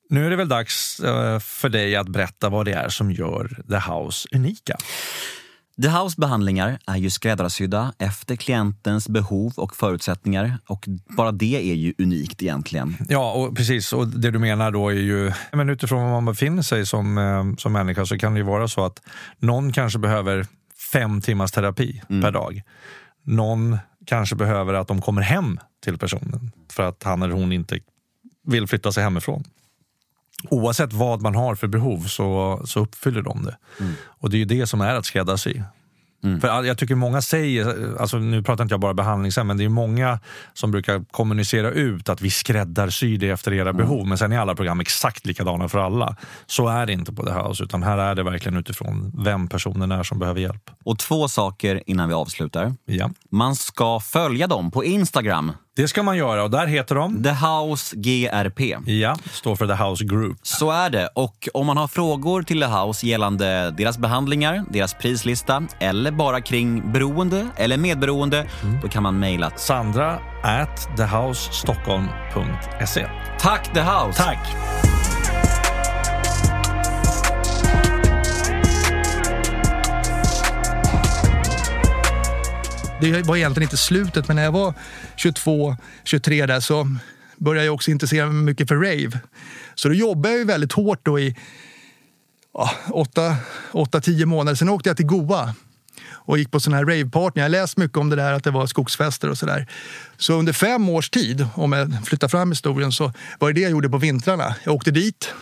nu 0.08 0.26
är 0.26 0.30
det 0.30 0.36
väl 0.36 0.48
dags 0.48 1.00
eh, 1.00 1.38
för 1.38 1.68
dig 1.68 1.96
att 1.96 2.08
berätta 2.08 2.48
vad 2.48 2.66
det 2.66 2.72
är 2.72 2.88
som 2.88 3.12
gör 3.12 3.62
The 3.68 3.92
House 3.92 4.28
unika. 4.32 4.76
The 5.82 5.88
House 5.88 6.20
behandlingar 6.20 6.78
är 6.86 6.96
ju 6.96 7.10
skräddarsydda 7.10 7.92
efter 7.98 8.36
klientens 8.36 9.08
behov 9.08 9.52
och 9.56 9.76
förutsättningar 9.76 10.58
och 10.66 10.84
bara 10.88 11.32
det 11.32 11.70
är 11.70 11.74
ju 11.74 11.94
unikt 11.98 12.42
egentligen. 12.42 12.96
Ja, 13.08 13.32
och 13.32 13.56
precis. 13.56 13.92
Och 13.92 14.08
det 14.08 14.30
du 14.30 14.38
menar 14.38 14.70
då 14.70 14.88
är 14.88 14.94
ju, 14.94 15.32
men 15.52 15.68
utifrån 15.68 16.02
var 16.02 16.10
man 16.10 16.24
befinner 16.24 16.62
sig 16.62 16.86
som, 16.86 17.18
eh, 17.18 17.56
som 17.58 17.72
människa 17.72 18.06
så 18.06 18.18
kan 18.18 18.34
det 18.34 18.38
ju 18.38 18.44
vara 18.44 18.68
så 18.68 18.84
att 18.84 19.02
någon 19.38 19.72
kanske 19.72 19.98
behöver 19.98 20.46
fem 20.92 21.20
timmars 21.20 21.52
terapi 21.52 22.02
mm. 22.08 22.22
per 22.22 22.30
dag. 22.30 22.62
Någon 23.22 23.78
kanske 24.06 24.36
behöver 24.36 24.74
att 24.74 24.88
de 24.88 25.00
kommer 25.00 25.22
hem 25.22 25.60
till 25.84 25.98
personen 25.98 26.50
för 26.72 26.82
att 26.82 27.02
han 27.02 27.22
eller 27.22 27.34
hon 27.34 27.52
inte 27.52 27.78
vill 28.46 28.66
flytta 28.66 28.92
sig 28.92 29.02
hemifrån 29.02 29.44
oavsett 30.50 30.92
vad 30.92 31.22
man 31.22 31.34
har 31.34 31.54
för 31.54 31.66
behov 31.66 32.00
så, 32.00 32.60
så 32.64 32.80
uppfyller 32.80 33.22
de 33.22 33.44
det. 33.44 33.56
Mm. 33.80 33.92
Och 34.06 34.30
det 34.30 34.36
är 34.36 34.38
ju 34.38 34.44
det 34.44 34.66
som 34.66 34.80
är 34.80 34.94
att 34.94 35.06
skräddarsy. 35.06 35.60
Mm. 36.24 36.40
För 36.40 36.64
jag 36.64 36.78
tycker 36.78 36.94
många 36.94 37.22
säger, 37.22 37.96
alltså 38.00 38.18
nu 38.18 38.42
pratar 38.42 38.64
inte 38.64 38.72
jag 38.72 38.80
bara 38.80 38.94
behandlingshem, 38.94 39.46
men 39.46 39.56
det 39.56 39.64
är 39.64 39.68
många 39.68 40.20
som 40.54 40.70
brukar 40.70 41.04
kommunicera 41.10 41.70
ut 41.70 42.08
att 42.08 42.20
vi 42.20 42.30
skräddarsyr 42.30 43.18
det 43.18 43.28
efter 43.28 43.52
era 43.52 43.70
mm. 43.70 43.76
behov. 43.76 44.06
Men 44.06 44.18
sen 44.18 44.32
är 44.32 44.38
alla 44.38 44.54
program 44.54 44.80
exakt 44.80 45.26
likadana 45.26 45.68
för 45.68 45.78
alla. 45.78 46.16
Så 46.46 46.68
är 46.68 46.86
det 46.86 46.92
inte 46.92 47.12
på 47.12 47.22
det 47.22 47.32
här 47.32 47.62
utan 47.62 47.82
här 47.82 47.98
är 47.98 48.14
det 48.14 48.22
verkligen 48.22 48.58
utifrån 48.58 49.12
vem 49.24 49.48
personen 49.48 49.92
är 49.92 50.02
som 50.02 50.18
behöver 50.18 50.40
hjälp. 50.40 50.70
Och 50.84 50.98
två 50.98 51.28
saker 51.28 51.82
innan 51.86 52.08
vi 52.08 52.14
avslutar. 52.14 52.74
Ja. 52.84 53.10
Man 53.30 53.56
ska 53.56 54.00
följa 54.00 54.46
dem 54.46 54.70
på 54.70 54.84
Instagram. 54.84 55.52
Det 55.76 55.88
ska 55.88 56.02
man 56.02 56.16
göra 56.16 56.42
och 56.42 56.50
där 56.50 56.66
heter 56.66 56.94
de? 56.94 57.22
The 57.22 57.30
House 57.30 57.96
GRP. 57.96 58.76
Ja, 58.86 59.16
står 59.30 59.56
för 59.56 59.66
The 59.66 59.84
House 59.84 60.04
Group. 60.04 60.38
Så 60.42 60.70
är 60.70 60.90
det. 60.90 61.08
Och 61.14 61.48
om 61.54 61.66
man 61.66 61.76
har 61.76 61.88
frågor 61.88 62.42
till 62.42 62.60
The 62.60 62.66
House 62.66 63.06
gällande 63.06 63.70
deras 63.70 63.98
behandlingar, 63.98 64.64
deras 64.70 64.94
prislista 64.94 65.62
eller 65.80 66.10
bara 66.10 66.40
kring 66.40 66.92
beroende 66.92 67.48
eller 67.56 67.76
medberoende, 67.76 68.46
mm. 68.62 68.80
då 68.82 68.88
kan 68.88 69.02
man 69.02 69.18
mejla 69.18 69.50
Sandra 69.56 70.18
at 70.42 70.88
thehousestockholm.se. 70.96 73.06
Tack 73.38 73.74
The 73.74 73.80
House! 73.80 74.22
Tack! 74.22 74.74
det 83.12 83.22
var 83.22 83.36
egentligen 83.36 83.66
inte 83.66 83.76
slutet, 83.76 84.28
men 84.28 84.36
när 84.36 84.44
jag 84.44 84.52
var 84.52 84.74
22, 85.24 85.76
23 86.04 86.46
där 86.46 86.60
så 86.60 86.96
började 87.36 87.66
jag 87.66 87.74
också 87.74 87.90
intressera 87.90 88.26
mig 88.26 88.44
mycket 88.44 88.68
för 88.68 88.76
rave. 88.76 89.20
Så 89.74 89.88
då 89.88 89.94
jobbade 89.94 90.34
jag 90.34 90.46
väldigt 90.46 90.72
hårt 90.72 91.00
då 91.02 91.18
i 91.18 91.36
ja, 92.54 92.70
8-10 92.86 94.24
månader. 94.24 94.56
Sen 94.56 94.68
åkte 94.68 94.88
jag 94.88 94.96
till 94.96 95.06
Goa 95.06 95.54
och 96.10 96.38
gick 96.38 96.50
på 96.50 96.60
sådana 96.60 96.76
här 96.76 96.84
ravepartyn. 96.84 97.40
Jag 97.40 97.44
har 97.44 97.48
läst 97.48 97.76
mycket 97.76 97.98
om 97.98 98.10
det 98.10 98.16
där 98.16 98.32
att 98.32 98.44
det 98.44 98.50
var 98.50 98.66
skogsfester 98.66 99.30
och 99.30 99.38
sådär. 99.38 99.66
Så 100.16 100.34
under 100.34 100.52
fem 100.52 100.88
års 100.88 101.10
tid, 101.10 101.46
om 101.54 101.72
jag 101.72 102.06
flyttar 102.06 102.28
fram 102.28 102.50
historien, 102.50 102.92
så 102.92 103.12
var 103.38 103.48
det 103.48 103.54
det 103.54 103.60
jag 103.60 103.70
gjorde 103.70 103.88
på 103.88 103.98
vintrarna. 103.98 104.54
Jag 104.64 104.74
åkte 104.74 104.90
dit 104.90 105.34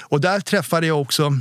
och 0.00 0.20
där 0.20 0.40
träffade 0.40 0.86
jag 0.86 1.00
också 1.00 1.32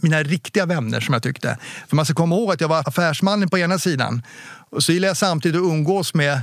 mina 0.00 0.22
riktiga 0.22 0.66
vänner 0.66 1.00
som 1.00 1.12
jag 1.12 1.22
tyckte. 1.22 1.58
För 1.88 1.96
man 1.96 2.04
ska 2.04 2.14
komma 2.14 2.34
ihåg 2.34 2.52
att 2.52 2.60
jag 2.60 2.68
var 2.68 2.88
affärsmannen 2.88 3.48
på 3.48 3.58
ena 3.58 3.78
sidan 3.78 4.22
och 4.70 4.82
så 4.82 4.92
gillade 4.92 5.10
jag 5.10 5.16
samtidigt 5.16 5.60
att 5.60 5.66
umgås 5.66 6.14
med 6.14 6.40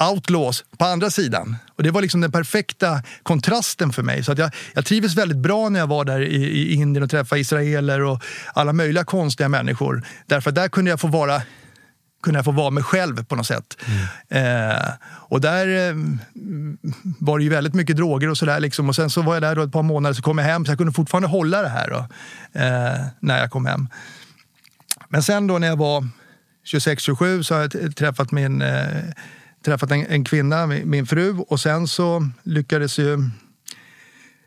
outlaws 0.00 0.64
på 0.78 0.84
andra 0.84 1.10
sidan. 1.10 1.56
Och 1.76 1.82
Det 1.82 1.90
var 1.90 2.02
liksom 2.02 2.20
den 2.20 2.32
perfekta 2.32 3.02
kontrasten 3.22 3.92
för 3.92 4.02
mig. 4.02 4.24
Så 4.24 4.32
att 4.32 4.38
jag, 4.38 4.50
jag 4.74 4.84
trivdes 4.84 5.14
väldigt 5.14 5.38
bra 5.38 5.68
när 5.68 5.80
jag 5.80 5.86
var 5.86 6.04
där 6.04 6.20
i, 6.20 6.44
i 6.44 6.74
Indien 6.74 7.02
och 7.02 7.10
träffade 7.10 7.40
israeler 7.40 8.00
och 8.00 8.22
alla 8.54 8.72
möjliga 8.72 9.04
konstiga 9.04 9.48
människor. 9.48 10.02
Därför 10.26 10.50
att 10.50 10.54
där 10.54 10.68
kunde 10.68 10.90
jag 10.90 11.00
få 11.00 11.06
vara 11.06 11.42
kunde 12.22 12.38
jag 12.38 12.44
få 12.44 12.50
vara 12.50 12.70
mig 12.70 12.82
själv 12.82 13.24
på 13.24 13.36
något 13.36 13.46
sätt. 13.46 13.76
Mm. 14.28 14.70
Eh, 14.70 14.92
och 15.04 15.40
där 15.40 15.88
eh, 15.88 15.94
var 17.18 17.38
det 17.38 17.44
ju 17.44 17.50
väldigt 17.50 17.74
mycket 17.74 17.96
droger 17.96 18.28
och 18.28 18.38
sådär. 18.38 18.60
Liksom. 18.60 18.88
Och 18.88 18.96
sen 18.96 19.10
så 19.10 19.22
var 19.22 19.34
jag 19.34 19.42
där 19.42 19.56
då 19.56 19.62
ett 19.62 19.72
par 19.72 19.82
månader, 19.82 20.14
så 20.14 20.22
kom 20.22 20.38
jag 20.38 20.44
hem, 20.44 20.64
så 20.64 20.70
jag 20.70 20.78
kunde 20.78 20.92
fortfarande 20.92 21.28
hålla 21.28 21.62
det 21.62 21.68
här 21.68 21.90
då, 21.90 21.98
eh, 22.60 23.06
när 23.20 23.38
jag 23.38 23.50
kom 23.50 23.66
hem. 23.66 23.88
Men 25.08 25.22
sen 25.22 25.46
då 25.46 25.58
när 25.58 25.66
jag 25.66 25.76
var 25.76 26.08
26-27 26.72 27.42
så 27.42 27.54
har 27.54 27.60
jag 27.60 27.96
träffat, 27.96 28.32
min, 28.32 28.62
eh, 28.62 28.86
träffat 29.64 29.90
en, 29.90 30.06
en, 30.06 30.24
kvinna, 30.24 30.66
min, 30.66 30.90
min 30.90 31.06
fru, 31.06 31.36
och 31.38 31.60
sen 31.60 31.88
så 31.88 32.28
lyckades 32.42 32.98
ju... 32.98 33.30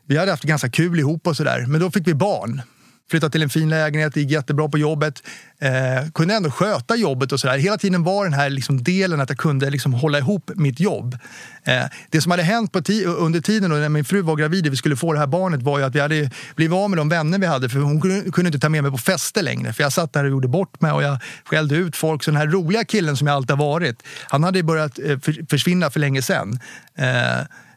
Vi 0.06 0.16
hade 0.16 0.30
haft 0.30 0.44
ganska 0.44 0.70
kul 0.70 0.98
ihop 0.98 1.26
och 1.26 1.36
sådär, 1.36 1.66
men 1.68 1.80
då 1.80 1.90
fick 1.90 2.08
vi 2.08 2.14
barn 2.14 2.62
flyttade 3.10 3.32
till 3.32 3.42
en 3.42 3.50
fin 3.50 3.68
lägenhet, 3.70 4.16
gick 4.16 4.30
jättebra 4.30 4.68
på 4.68 4.78
jobbet. 4.78 5.22
Eh, 5.60 6.10
kunde 6.14 6.34
ändå 6.34 6.50
sköta 6.50 6.96
jobbet 6.96 7.32
och 7.32 7.40
sådär. 7.40 7.58
Hela 7.58 7.78
tiden 7.78 8.04
var 8.04 8.24
den 8.24 8.32
här 8.32 8.50
liksom 8.50 8.82
delen 8.84 9.20
att 9.20 9.28
jag 9.28 9.38
kunde 9.38 9.70
liksom 9.70 9.94
hålla 9.94 10.18
ihop 10.18 10.50
mitt 10.54 10.80
jobb. 10.80 11.18
Eh, 11.64 11.84
det 12.10 12.20
som 12.20 12.30
hade 12.30 12.42
hänt 12.42 12.72
på 12.72 12.78
under 13.06 13.40
tiden 13.40 13.70
då, 13.70 13.76
när 13.76 13.88
min 13.88 14.04
fru 14.04 14.22
var 14.22 14.36
gravid 14.36 14.66
och 14.66 14.72
vi 14.72 14.76
skulle 14.76 14.96
få 14.96 15.12
det 15.12 15.18
här 15.18 15.26
barnet 15.26 15.62
var 15.62 15.78
ju 15.78 15.84
att 15.84 15.94
vi 15.94 16.00
hade 16.00 16.30
blivit 16.56 16.76
av 16.76 16.90
med 16.90 16.98
de 16.98 17.08
vänner 17.08 17.38
vi 17.38 17.46
hade 17.46 17.68
för 17.68 17.78
hon 17.78 18.00
kunde, 18.00 18.30
kunde 18.30 18.48
inte 18.48 18.58
ta 18.58 18.68
med 18.68 18.82
mig 18.82 18.92
på 18.92 18.98
fester 18.98 19.42
längre. 19.42 19.72
För 19.72 19.82
jag 19.82 19.92
satt 19.92 20.12
där 20.12 20.24
och 20.24 20.30
gjorde 20.30 20.48
bort 20.48 20.80
mig 20.80 20.92
och 20.92 21.02
jag 21.02 21.18
skällde 21.44 21.76
ut 21.76 21.96
folk. 21.96 22.22
Så 22.24 22.30
den 22.30 22.38
här 22.38 22.46
roliga 22.46 22.84
killen 22.84 23.16
som 23.16 23.26
jag 23.26 23.36
alltid 23.36 23.56
har 23.56 23.66
varit, 23.66 24.02
han 24.28 24.44
hade 24.44 24.62
börjat 24.62 24.98
eh, 24.98 25.18
försvinna 25.50 25.90
för 25.90 26.00
länge 26.00 26.22
sedan. 26.22 26.58
Eh, 26.98 27.06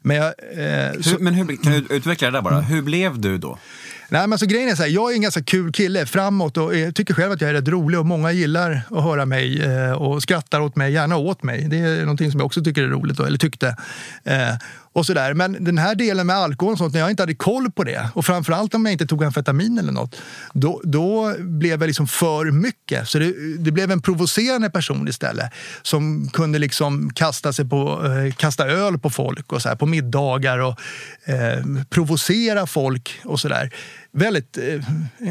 Men, 0.02 0.18
jag, 0.18 0.26
eh, 0.26 1.02
så, 1.02 1.10
Hur, 1.10 1.20
men 1.20 1.34
hur, 1.34 1.64
kan 1.64 1.72
du 1.72 1.96
utveckla 1.96 2.32
det 2.32 2.38
där 2.38 2.42
bara? 2.42 2.62
Hur 2.62 2.82
blev 2.82 3.20
du 3.22 3.38
då? 3.38 3.58
Nej, 4.10 4.22
men 4.22 4.34
alltså, 4.34 4.46
grejen 4.46 4.70
är 4.70 4.76
så 4.76 4.84
här, 4.84 4.90
jag 4.90 5.12
är 5.12 5.16
en 5.16 5.22
ganska 5.22 5.44
kul 5.44 5.72
kille, 5.72 6.06
framåt 6.06 6.58
och 6.58 6.78
jag 6.78 6.96
tycker 6.96 7.14
själv 7.14 7.32
att 7.32 7.42
jag 7.42 7.50
är 7.50 7.54
rätt 7.54 7.68
rolig 7.68 8.00
och 8.00 8.06
många 8.06 8.32
gillar 8.32 8.82
att 8.92 9.04
höra 9.04 9.26
mig 9.26 9.62
eh, 9.62 9.92
och 9.92 10.24
skrattar 10.24 10.60
åt 10.60 10.76
mig, 10.76 10.94
gärna 10.94 11.18
åt 11.18 11.44
mig. 11.44 11.68
Det 11.70 11.78
är 11.78 12.02
någonting 12.02 12.32
som 12.32 12.40
jag 12.40 12.46
också 12.46 12.64
tycker 12.64 12.84
är 12.84 12.88
roligt, 12.88 13.18
då, 13.18 13.24
eller 13.24 13.38
tyckte. 13.38 13.76
Eh, 14.24 14.54
och 14.98 15.06
sådär. 15.06 15.34
Men 15.34 15.64
den 15.64 15.78
här 15.78 15.96
delen 15.96 16.28
med 16.28 16.36
alkohol 16.36 16.72
och 16.72 16.78
sånt, 16.78 16.94
när 16.94 17.00
jag 17.00 17.10
inte 17.10 17.24
hade 17.24 17.36
koll 17.36 17.72
på 17.72 17.84
det 17.84 18.10
och 18.14 18.26
framförallt 18.26 18.74
om 18.74 18.86
jag 18.86 18.92
inte 18.92 19.06
tog 19.06 19.24
amfetamin 19.24 19.78
eller 19.78 19.92
något, 19.92 20.16
då, 20.54 20.82
då 20.84 21.36
blev 21.40 21.80
jag 21.82 21.88
liksom 21.88 22.08
för 22.08 22.52
mycket. 22.52 23.08
Så 23.08 23.20
det, 23.20 23.58
det 23.58 23.72
blev 23.72 23.92
en 23.92 24.02
provocerande 24.02 24.70
person 24.70 25.08
istället 25.08 25.52
som 25.82 26.30
kunde 26.34 26.60
liksom 26.60 27.10
kasta, 27.14 27.54
sig 27.54 27.70
på, 27.70 28.06
eh, 28.06 28.34
kasta 28.34 28.68
öl 28.68 29.00
på 29.00 29.10
folk 29.10 29.54
och 29.54 29.62
så 29.62 29.70
här, 29.70 29.76
på 29.76 29.86
middagar 29.86 30.58
och 30.58 30.80
eh, 31.26 31.64
provocera 31.90 32.68
folk 32.68 33.20
och 33.24 33.40
sådär. 33.40 33.72
Väldigt, 34.18 34.58
eh, 34.58 34.64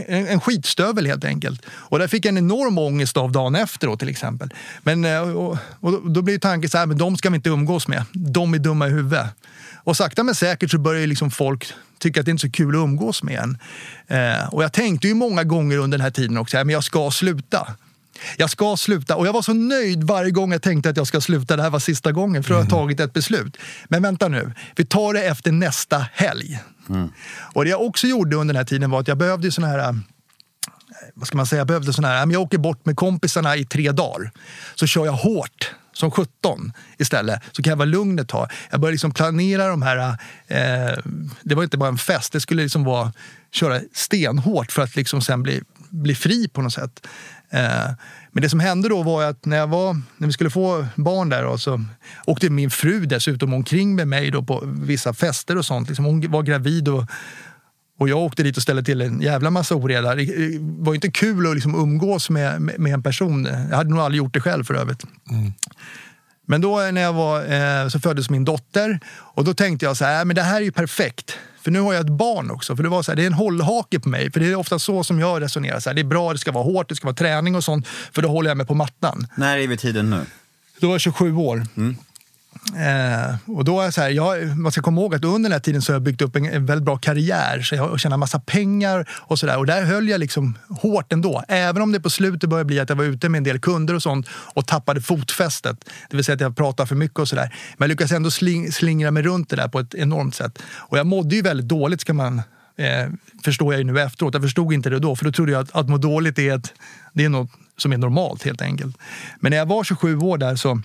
en, 0.06 0.26
en 0.26 0.40
skitstövel 0.40 1.06
helt 1.06 1.24
enkelt. 1.24 1.66
Och 1.68 1.98
där 1.98 2.08
fick 2.08 2.24
jag 2.24 2.28
en 2.28 2.38
enorm 2.38 2.78
ångest 2.78 3.16
av 3.16 3.32
dagen 3.32 3.54
efter 3.54 3.86
då, 3.86 3.96
till 3.96 4.08
exempel. 4.08 4.50
Men, 4.82 5.04
eh, 5.04 5.20
och, 5.20 5.58
och 5.80 6.10
då 6.10 6.22
blir 6.22 6.34
ju 6.34 6.40
tanken 6.40 6.70
så 6.70 6.78
här, 6.78 6.86
men 6.86 6.98
de 6.98 7.16
ska 7.16 7.30
vi 7.30 7.36
inte 7.36 7.48
umgås 7.48 7.88
med. 7.88 8.02
De 8.12 8.54
är 8.54 8.58
dumma 8.58 8.86
i 8.86 8.90
huvudet. 8.90 9.26
Och 9.84 9.96
sakta 9.96 10.22
men 10.22 10.34
säkert 10.34 10.70
så 10.70 10.78
börjar 10.78 11.00
ju 11.00 11.06
liksom 11.06 11.30
folk 11.30 11.72
tycka 11.98 12.20
att 12.20 12.26
det 12.26 12.30
inte 12.30 12.46
är 12.46 12.48
så 12.48 12.52
kul 12.52 12.74
att 12.76 12.78
umgås 12.78 13.22
med 13.22 13.38
en. 13.38 13.58
Eh, 14.06 14.48
och 14.48 14.64
jag 14.64 14.72
tänkte 14.72 15.08
ju 15.08 15.14
många 15.14 15.44
gånger 15.44 15.78
under 15.78 15.98
den 15.98 16.04
här 16.04 16.10
tiden 16.10 16.38
också, 16.38 16.56
men 16.56 16.68
jag 16.68 16.84
ska 16.84 17.10
sluta. 17.10 17.68
Jag 18.36 18.50
ska 18.50 18.76
sluta. 18.76 19.16
Och 19.16 19.26
jag 19.26 19.32
var 19.32 19.42
så 19.42 19.52
nöjd 19.52 20.04
varje 20.04 20.30
gång 20.30 20.52
jag 20.52 20.62
tänkte 20.62 20.90
att 20.90 20.96
jag 20.96 21.06
ska 21.06 21.20
sluta. 21.20 21.56
Det 21.56 21.62
här 21.62 21.70
var 21.70 21.78
sista 21.78 22.12
gången, 22.12 22.42
för 22.42 22.50
då 22.50 22.56
har 22.56 22.62
jag 22.62 22.70
tagit 22.70 23.00
ett 23.00 23.12
beslut. 23.12 23.56
Men 23.88 24.02
vänta 24.02 24.28
nu, 24.28 24.52
vi 24.76 24.84
tar 24.84 25.14
det 25.14 25.22
efter 25.22 25.52
nästa 25.52 26.06
helg. 26.12 26.60
Och 27.54 27.64
det 27.64 27.70
jag 27.70 27.82
också 27.82 28.06
gjorde 28.06 28.36
under 28.36 28.54
den 28.54 28.58
här 28.58 28.64
tiden 28.64 28.90
var 28.90 29.00
att 29.00 29.08
jag 29.08 29.18
behövde 29.18 29.52
såna 29.52 29.66
här 29.66 29.78
eh, 29.78 29.92
vad 31.14 31.26
ska 31.26 31.36
man 31.36 31.46
säga, 31.46 31.60
jag 31.60 31.66
behövde 31.66 31.92
sån 31.92 32.04
här, 32.04 32.32
jag 32.32 32.42
åker 32.42 32.58
bort 32.58 32.86
med 32.86 32.96
kompisarna 32.96 33.56
i 33.56 33.64
tre 33.64 33.92
dagar. 33.92 34.30
Så 34.74 34.86
kör 34.86 35.06
jag 35.06 35.12
hårt 35.12 35.74
som 35.92 36.10
17 36.10 36.72
istället. 36.98 37.42
Så 37.52 37.62
kan 37.62 37.70
jag 37.70 37.76
vara 37.76 37.86
lugn 37.86 38.18
ett 38.18 38.28
tag. 38.28 38.50
Jag 38.70 38.80
började 38.80 38.92
liksom 38.92 39.12
planera 39.12 39.68
de 39.68 39.82
här, 39.82 40.08
eh, 40.46 40.98
det 41.42 41.54
var 41.54 41.64
inte 41.64 41.76
bara 41.76 41.88
en 41.88 41.98
fest, 41.98 42.32
det 42.32 42.40
skulle 42.40 42.62
liksom 42.62 42.84
vara 42.84 43.12
köra 43.52 43.80
stenhårt 43.92 44.72
för 44.72 44.82
att 44.82 44.96
liksom 44.96 45.22
sen 45.22 45.42
bli, 45.42 45.62
bli 45.90 46.14
fri 46.14 46.48
på 46.48 46.62
något 46.62 46.72
sätt. 46.72 47.06
Eh, 47.50 47.90
men 48.32 48.42
det 48.42 48.48
som 48.48 48.60
hände 48.60 48.88
då 48.88 49.02
var 49.02 49.24
att 49.24 49.44
när, 49.44 49.56
jag 49.56 49.66
var, 49.66 50.00
när 50.16 50.26
vi 50.26 50.32
skulle 50.32 50.50
få 50.50 50.86
barn 50.94 51.28
där 51.28 51.42
då, 51.42 51.58
så 51.58 51.84
åkte 52.26 52.50
min 52.50 52.70
fru 52.70 53.06
dessutom 53.06 53.54
omkring 53.54 53.94
med 53.94 54.08
mig 54.08 54.30
då 54.30 54.42
på 54.42 54.62
vissa 54.64 55.14
fester 55.14 55.56
och 55.56 55.64
sånt. 55.64 55.88
Liksom 55.88 56.04
hon 56.04 56.30
var 56.30 56.42
gravid 56.42 56.88
och 56.88 57.04
och 57.98 58.08
jag 58.08 58.18
åkte 58.18 58.42
dit 58.42 58.56
och 58.56 58.62
ställde 58.62 58.82
till 58.82 59.00
en 59.00 59.20
jävla 59.20 59.50
massa 59.50 59.74
oreda. 59.74 60.14
Det 60.14 60.58
var 60.60 60.94
inte 60.94 61.10
kul 61.10 61.46
att 61.46 61.54
liksom 61.54 61.74
umgås 61.74 62.30
med, 62.30 62.60
med, 62.60 62.92
en 62.92 63.02
person. 63.02 63.44
Jag 63.70 63.76
hade 63.76 63.90
nog 63.90 63.98
aldrig 63.98 64.18
gjort 64.18 64.34
det 64.34 64.40
själv 64.40 64.64
för 64.64 64.74
övrigt. 64.74 65.04
Mm. 65.30 65.52
Men 66.46 66.60
då 66.60 66.76
när 66.92 67.00
jag 67.00 67.12
var, 67.12 67.44
eh, 67.52 67.88
så 67.88 68.00
föddes 68.00 68.30
min 68.30 68.44
dotter 68.44 69.00
och 69.08 69.44
då 69.44 69.54
tänkte 69.54 69.86
jag 69.86 69.96
så 69.96 70.04
här, 70.04 70.24
men 70.24 70.36
det 70.36 70.42
här 70.42 70.56
är 70.56 70.64
ju 70.64 70.72
perfekt. 70.72 71.38
För 71.66 71.70
nu 71.70 71.80
har 71.80 71.94
jag 71.94 72.00
ett 72.00 72.12
barn 72.12 72.50
också. 72.50 72.76
För 72.76 72.82
det 72.82 72.88
var 72.88 73.02
så 73.02 73.10
här, 73.10 73.16
det 73.16 73.22
är 73.22 73.26
en 73.26 73.32
hållhake 73.32 74.00
på 74.00 74.08
mig. 74.08 74.32
För 74.32 74.40
det 74.40 74.46
är 74.46 74.54
ofta 74.54 74.78
så 74.78 75.04
som 75.04 75.20
jag 75.20 75.42
resonerar. 75.42 75.80
Så 75.80 75.90
här, 75.90 75.94
det 75.94 76.00
är 76.00 76.04
bra, 76.04 76.32
det 76.32 76.38
ska 76.38 76.52
vara 76.52 76.64
hårt, 76.64 76.88
det 76.88 76.96
ska 76.96 77.06
vara 77.06 77.16
träning 77.16 77.54
och 77.54 77.64
sånt. 77.64 77.86
För 77.88 78.22
då 78.22 78.28
håller 78.28 78.50
jag 78.50 78.56
mig 78.56 78.66
på 78.66 78.74
mattan. 78.74 79.26
När 79.34 79.58
är 79.58 79.68
vi 79.68 79.76
tiden 79.76 80.10
nu? 80.10 80.20
Då 80.80 80.86
var 80.86 80.94
jag 80.94 81.00
27 81.00 81.36
år. 81.36 81.66
Mm. 81.76 81.96
Eh, 82.76 83.34
och 83.46 83.64
då 83.64 83.80
är 83.80 83.90
så 83.90 84.00
här, 84.00 84.10
jag, 84.10 84.56
man 84.56 84.72
ska 84.72 84.82
komma 84.82 85.00
ihåg 85.00 85.14
att 85.14 85.24
under 85.24 85.42
den 85.42 85.52
här 85.52 85.60
tiden 85.60 85.82
så 85.82 85.92
har 85.92 85.94
jag 85.94 86.02
byggt 86.02 86.22
upp 86.22 86.36
en, 86.36 86.44
en 86.44 86.66
väldigt 86.66 86.84
bra 86.84 86.96
karriär. 86.96 87.62
Så 87.62 87.74
jag 87.74 88.00
tjänar 88.00 88.16
massa 88.16 88.40
pengar 88.40 89.08
och 89.12 89.38
sådär. 89.38 89.58
Och 89.58 89.66
där 89.66 89.84
höll 89.84 90.08
jag 90.08 90.20
liksom 90.20 90.58
hårt 90.68 91.12
ändå. 91.12 91.44
Även 91.48 91.82
om 91.82 91.92
det 91.92 92.00
på 92.00 92.10
slutet 92.10 92.50
började 92.50 92.64
bli 92.64 92.80
att 92.80 92.88
jag 92.88 92.96
var 92.96 93.04
ute 93.04 93.28
med 93.28 93.38
en 93.38 93.44
del 93.44 93.58
kunder 93.58 93.94
och 93.94 94.02
sånt 94.02 94.26
och 94.30 94.66
tappade 94.66 95.00
fotfästet. 95.00 95.84
Det 96.10 96.16
vill 96.16 96.24
säga 96.24 96.34
att 96.34 96.40
jag 96.40 96.56
pratade 96.56 96.86
för 96.86 96.96
mycket 96.96 97.18
och 97.18 97.28
sådär. 97.28 97.54
Men 97.76 97.86
jag 97.86 97.88
lyckades 97.88 98.12
ändå 98.12 98.30
sling, 98.30 98.72
slingra 98.72 99.10
mig 99.10 99.22
runt 99.22 99.48
det 99.48 99.56
där 99.56 99.68
på 99.68 99.80
ett 99.80 99.94
enormt 99.94 100.34
sätt. 100.34 100.62
Och 100.76 100.98
jag 100.98 101.06
mådde 101.06 101.36
ju 101.36 101.42
väldigt 101.42 101.68
dåligt 101.68 102.00
ska 102.00 102.14
man 102.14 102.42
eh, 102.76 103.08
förstår 103.44 103.74
jag 103.74 103.78
ju 103.78 103.84
nu 103.84 104.00
efteråt. 104.00 104.34
Jag 104.34 104.42
förstod 104.42 104.72
inte 104.72 104.90
det 104.90 104.98
då, 104.98 105.16
för 105.16 105.24
då 105.24 105.32
trodde 105.32 105.52
jag 105.52 105.62
att, 105.62 105.76
att 105.76 105.88
må 105.88 105.98
dåligt 105.98 106.38
är, 106.38 106.56
ett, 106.56 106.72
det 107.12 107.24
är 107.24 107.28
något 107.28 107.50
som 107.76 107.92
är 107.92 107.98
normalt 107.98 108.42
helt 108.42 108.62
enkelt. 108.62 108.96
Men 109.40 109.50
när 109.50 109.56
jag 109.56 109.66
var 109.66 109.84
27 109.84 110.18
år 110.18 110.38
där 110.38 110.56
så 110.56 110.80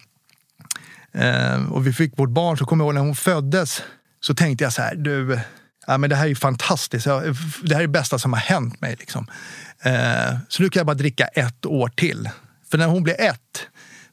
eh, 1.13 1.71
och 1.71 1.87
vi 1.87 1.93
fick 1.93 2.19
vårt 2.19 2.29
barn 2.29 2.57
så 2.57 2.65
kommer 2.65 2.83
jag 2.83 2.87
ihåg 2.87 2.95
när 2.95 3.01
hon 3.01 3.15
föddes 3.15 3.81
så 4.21 4.33
tänkte 4.33 4.63
jag 4.63 4.73
så 4.73 4.81
här, 4.81 4.95
du, 4.95 5.39
ja, 5.87 5.97
men 5.97 6.09
det 6.09 6.15
här 6.15 6.27
är 6.27 6.35
fantastiskt. 6.35 7.05
Det 7.05 7.73
här 7.73 7.75
är 7.75 7.81
det 7.81 7.87
bästa 7.87 8.19
som 8.19 8.33
har 8.33 8.39
hänt 8.39 8.81
mig. 8.81 8.95
Liksom. 8.99 9.27
Eh, 9.83 10.37
så 10.47 10.63
nu 10.63 10.69
kan 10.69 10.79
jag 10.79 10.87
bara 10.87 10.93
dricka 10.93 11.25
ett 11.25 11.65
år 11.65 11.89
till. 11.89 12.29
För 12.71 12.77
när 12.77 12.87
hon 12.87 13.03
blir 13.03 13.21
ett, 13.21 13.67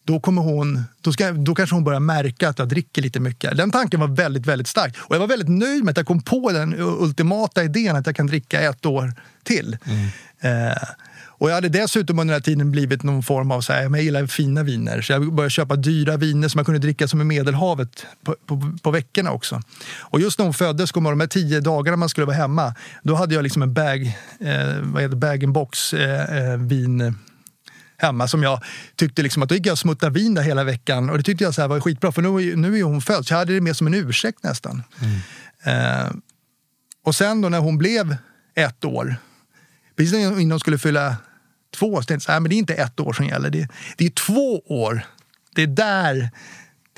då, 0.04 0.20
kommer 0.20 0.42
hon, 0.42 0.84
då, 1.00 1.12
ska, 1.12 1.32
då 1.32 1.54
kanske 1.54 1.76
hon 1.76 1.84
börjar 1.84 2.00
märka 2.00 2.48
att 2.48 2.58
jag 2.58 2.68
dricker 2.68 3.02
lite 3.02 3.20
mycket. 3.20 3.56
Den 3.56 3.70
tanken 3.70 4.00
var 4.00 4.08
väldigt, 4.08 4.46
väldigt 4.46 4.68
stark. 4.68 4.96
Och 4.98 5.14
jag 5.14 5.20
var 5.20 5.26
väldigt 5.26 5.48
nöjd 5.48 5.84
med 5.84 5.92
att 5.92 5.96
jag 5.96 6.06
kom 6.06 6.22
på 6.22 6.52
den 6.52 6.74
ultimata 6.78 7.64
idén 7.64 7.96
att 7.96 8.06
jag 8.06 8.16
kan 8.16 8.26
dricka 8.26 8.60
ett 8.60 8.86
år 8.86 9.14
till. 9.44 9.78
Mm. 9.84 10.08
Eh, 10.40 10.82
och 11.38 11.50
jag 11.50 11.54
hade 11.54 11.68
dessutom 11.68 12.18
under 12.18 12.34
den 12.34 12.40
här 12.40 12.44
tiden 12.44 12.70
blivit 12.70 13.02
någon 13.02 13.22
form 13.22 13.50
av, 13.50 13.60
så 13.60 13.72
här, 13.72 13.82
jag 13.82 14.02
gillar 14.02 14.26
fina 14.26 14.62
viner, 14.62 15.02
så 15.02 15.12
jag 15.12 15.32
började 15.32 15.50
köpa 15.50 15.76
dyra 15.76 16.16
viner 16.16 16.48
som 16.48 16.58
jag 16.58 16.66
kunde 16.66 16.78
dricka 16.78 17.08
som 17.08 17.20
i 17.20 17.24
Medelhavet 17.24 18.06
på, 18.24 18.36
på, 18.46 18.72
på 18.82 18.90
veckorna 18.90 19.30
också. 19.30 19.62
Och 19.98 20.20
just 20.20 20.38
när 20.38 20.44
hon 20.44 20.54
föddes, 20.54 20.92
kom 20.92 21.04
de 21.04 21.20
här 21.20 21.26
tio 21.26 21.60
dagarna 21.60 21.96
man 21.96 22.08
skulle 22.08 22.26
vara 22.26 22.36
hemma, 22.36 22.74
då 23.02 23.14
hade 23.14 23.34
jag 23.34 23.42
liksom 23.42 23.62
en 23.62 23.74
bag, 23.74 24.06
eh, 24.40 24.78
vad 24.82 25.02
heter 25.02 25.16
bag 25.16 25.44
and 25.44 25.52
box 25.52 25.94
eh, 25.94 26.38
eh, 26.38 26.56
vin 26.56 27.14
hemma 27.96 28.28
som 28.28 28.42
jag 28.42 28.62
tyckte 28.96 29.22
liksom 29.22 29.42
att 29.42 29.48
då 29.48 29.54
gick 29.54 29.66
jag 29.66 29.72
och 29.72 29.78
smuttade 29.78 30.12
vin 30.12 30.34
där 30.34 30.42
hela 30.42 30.64
veckan 30.64 31.10
och 31.10 31.16
det 31.16 31.22
tyckte 31.22 31.44
jag 31.44 31.54
så 31.54 31.60
här 31.60 31.68
var 31.68 31.80
skitbra 31.80 32.12
för 32.12 32.22
nu, 32.22 32.56
nu 32.56 32.78
är 32.78 32.82
hon 32.82 33.00
född 33.00 33.26
så 33.26 33.32
jag 33.34 33.38
hade 33.38 33.54
det 33.54 33.60
mer 33.60 33.72
som 33.72 33.86
en 33.86 33.94
ursäkt 33.94 34.42
nästan. 34.42 34.82
Mm. 35.00 36.04
Eh, 36.04 36.12
och 37.04 37.14
sen 37.14 37.40
då 37.40 37.48
när 37.48 37.58
hon 37.58 37.78
blev 37.78 38.16
ett 38.54 38.84
år, 38.84 39.16
precis 39.96 40.14
innan 40.14 40.50
hon 40.50 40.60
skulle 40.60 40.78
fylla 40.78 41.16
två, 41.76 42.02
så 42.02 42.06
tänkte 42.06 42.32
jag 42.32 42.42
men 42.42 42.50
det 42.50 42.56
är 42.56 42.58
inte 42.58 42.74
ett 42.74 43.00
år 43.00 43.12
som 43.12 43.26
gäller, 43.26 43.50
det, 43.50 43.68
det 43.96 44.06
är 44.06 44.10
två 44.10 44.58
år. 44.66 45.06
Det 45.54 45.62
är 45.62 45.66
där 45.66 46.30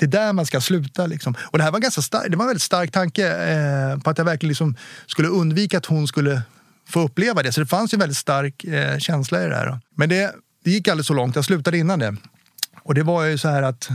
det 0.01 0.05
är 0.05 0.09
där 0.09 0.33
man 0.33 0.45
ska 0.45 0.61
sluta. 0.61 1.07
Liksom. 1.07 1.35
Och 1.41 1.57
det 1.57 1.63
här 1.63 1.71
var, 1.71 1.79
ganska 1.79 2.01
stark, 2.01 2.31
det 2.31 2.37
var 2.37 2.43
en 2.43 2.47
väldigt 2.47 2.63
stark 2.63 2.91
tanke 2.91 3.27
eh, 3.27 3.99
på 3.99 4.09
att 4.09 4.17
jag 4.17 4.25
verkligen 4.25 4.49
liksom 4.49 4.75
skulle 5.07 5.27
undvika 5.27 5.77
att 5.77 5.85
hon 5.85 6.07
skulle 6.07 6.41
få 6.87 7.01
uppleva 7.01 7.43
det. 7.43 7.51
Så 7.51 7.61
det 7.61 7.67
fanns 7.67 7.93
en 7.93 7.99
väldigt 7.99 8.17
stark 8.17 8.63
eh, 8.63 8.97
känsla 8.97 9.45
i 9.45 9.47
det 9.47 9.55
här. 9.55 9.79
Men 9.95 10.09
det, 10.09 10.35
det 10.63 10.71
gick 10.71 10.87
aldrig 10.87 11.05
så 11.05 11.13
långt. 11.13 11.35
Jag 11.35 11.45
slutade 11.45 11.77
innan 11.77 11.99
det. 11.99 12.15
Och 12.83 12.93
det 12.93 13.03
var 13.03 13.23
ju 13.23 13.37
så 13.37 13.47
här 13.49 13.61
att 13.61 13.89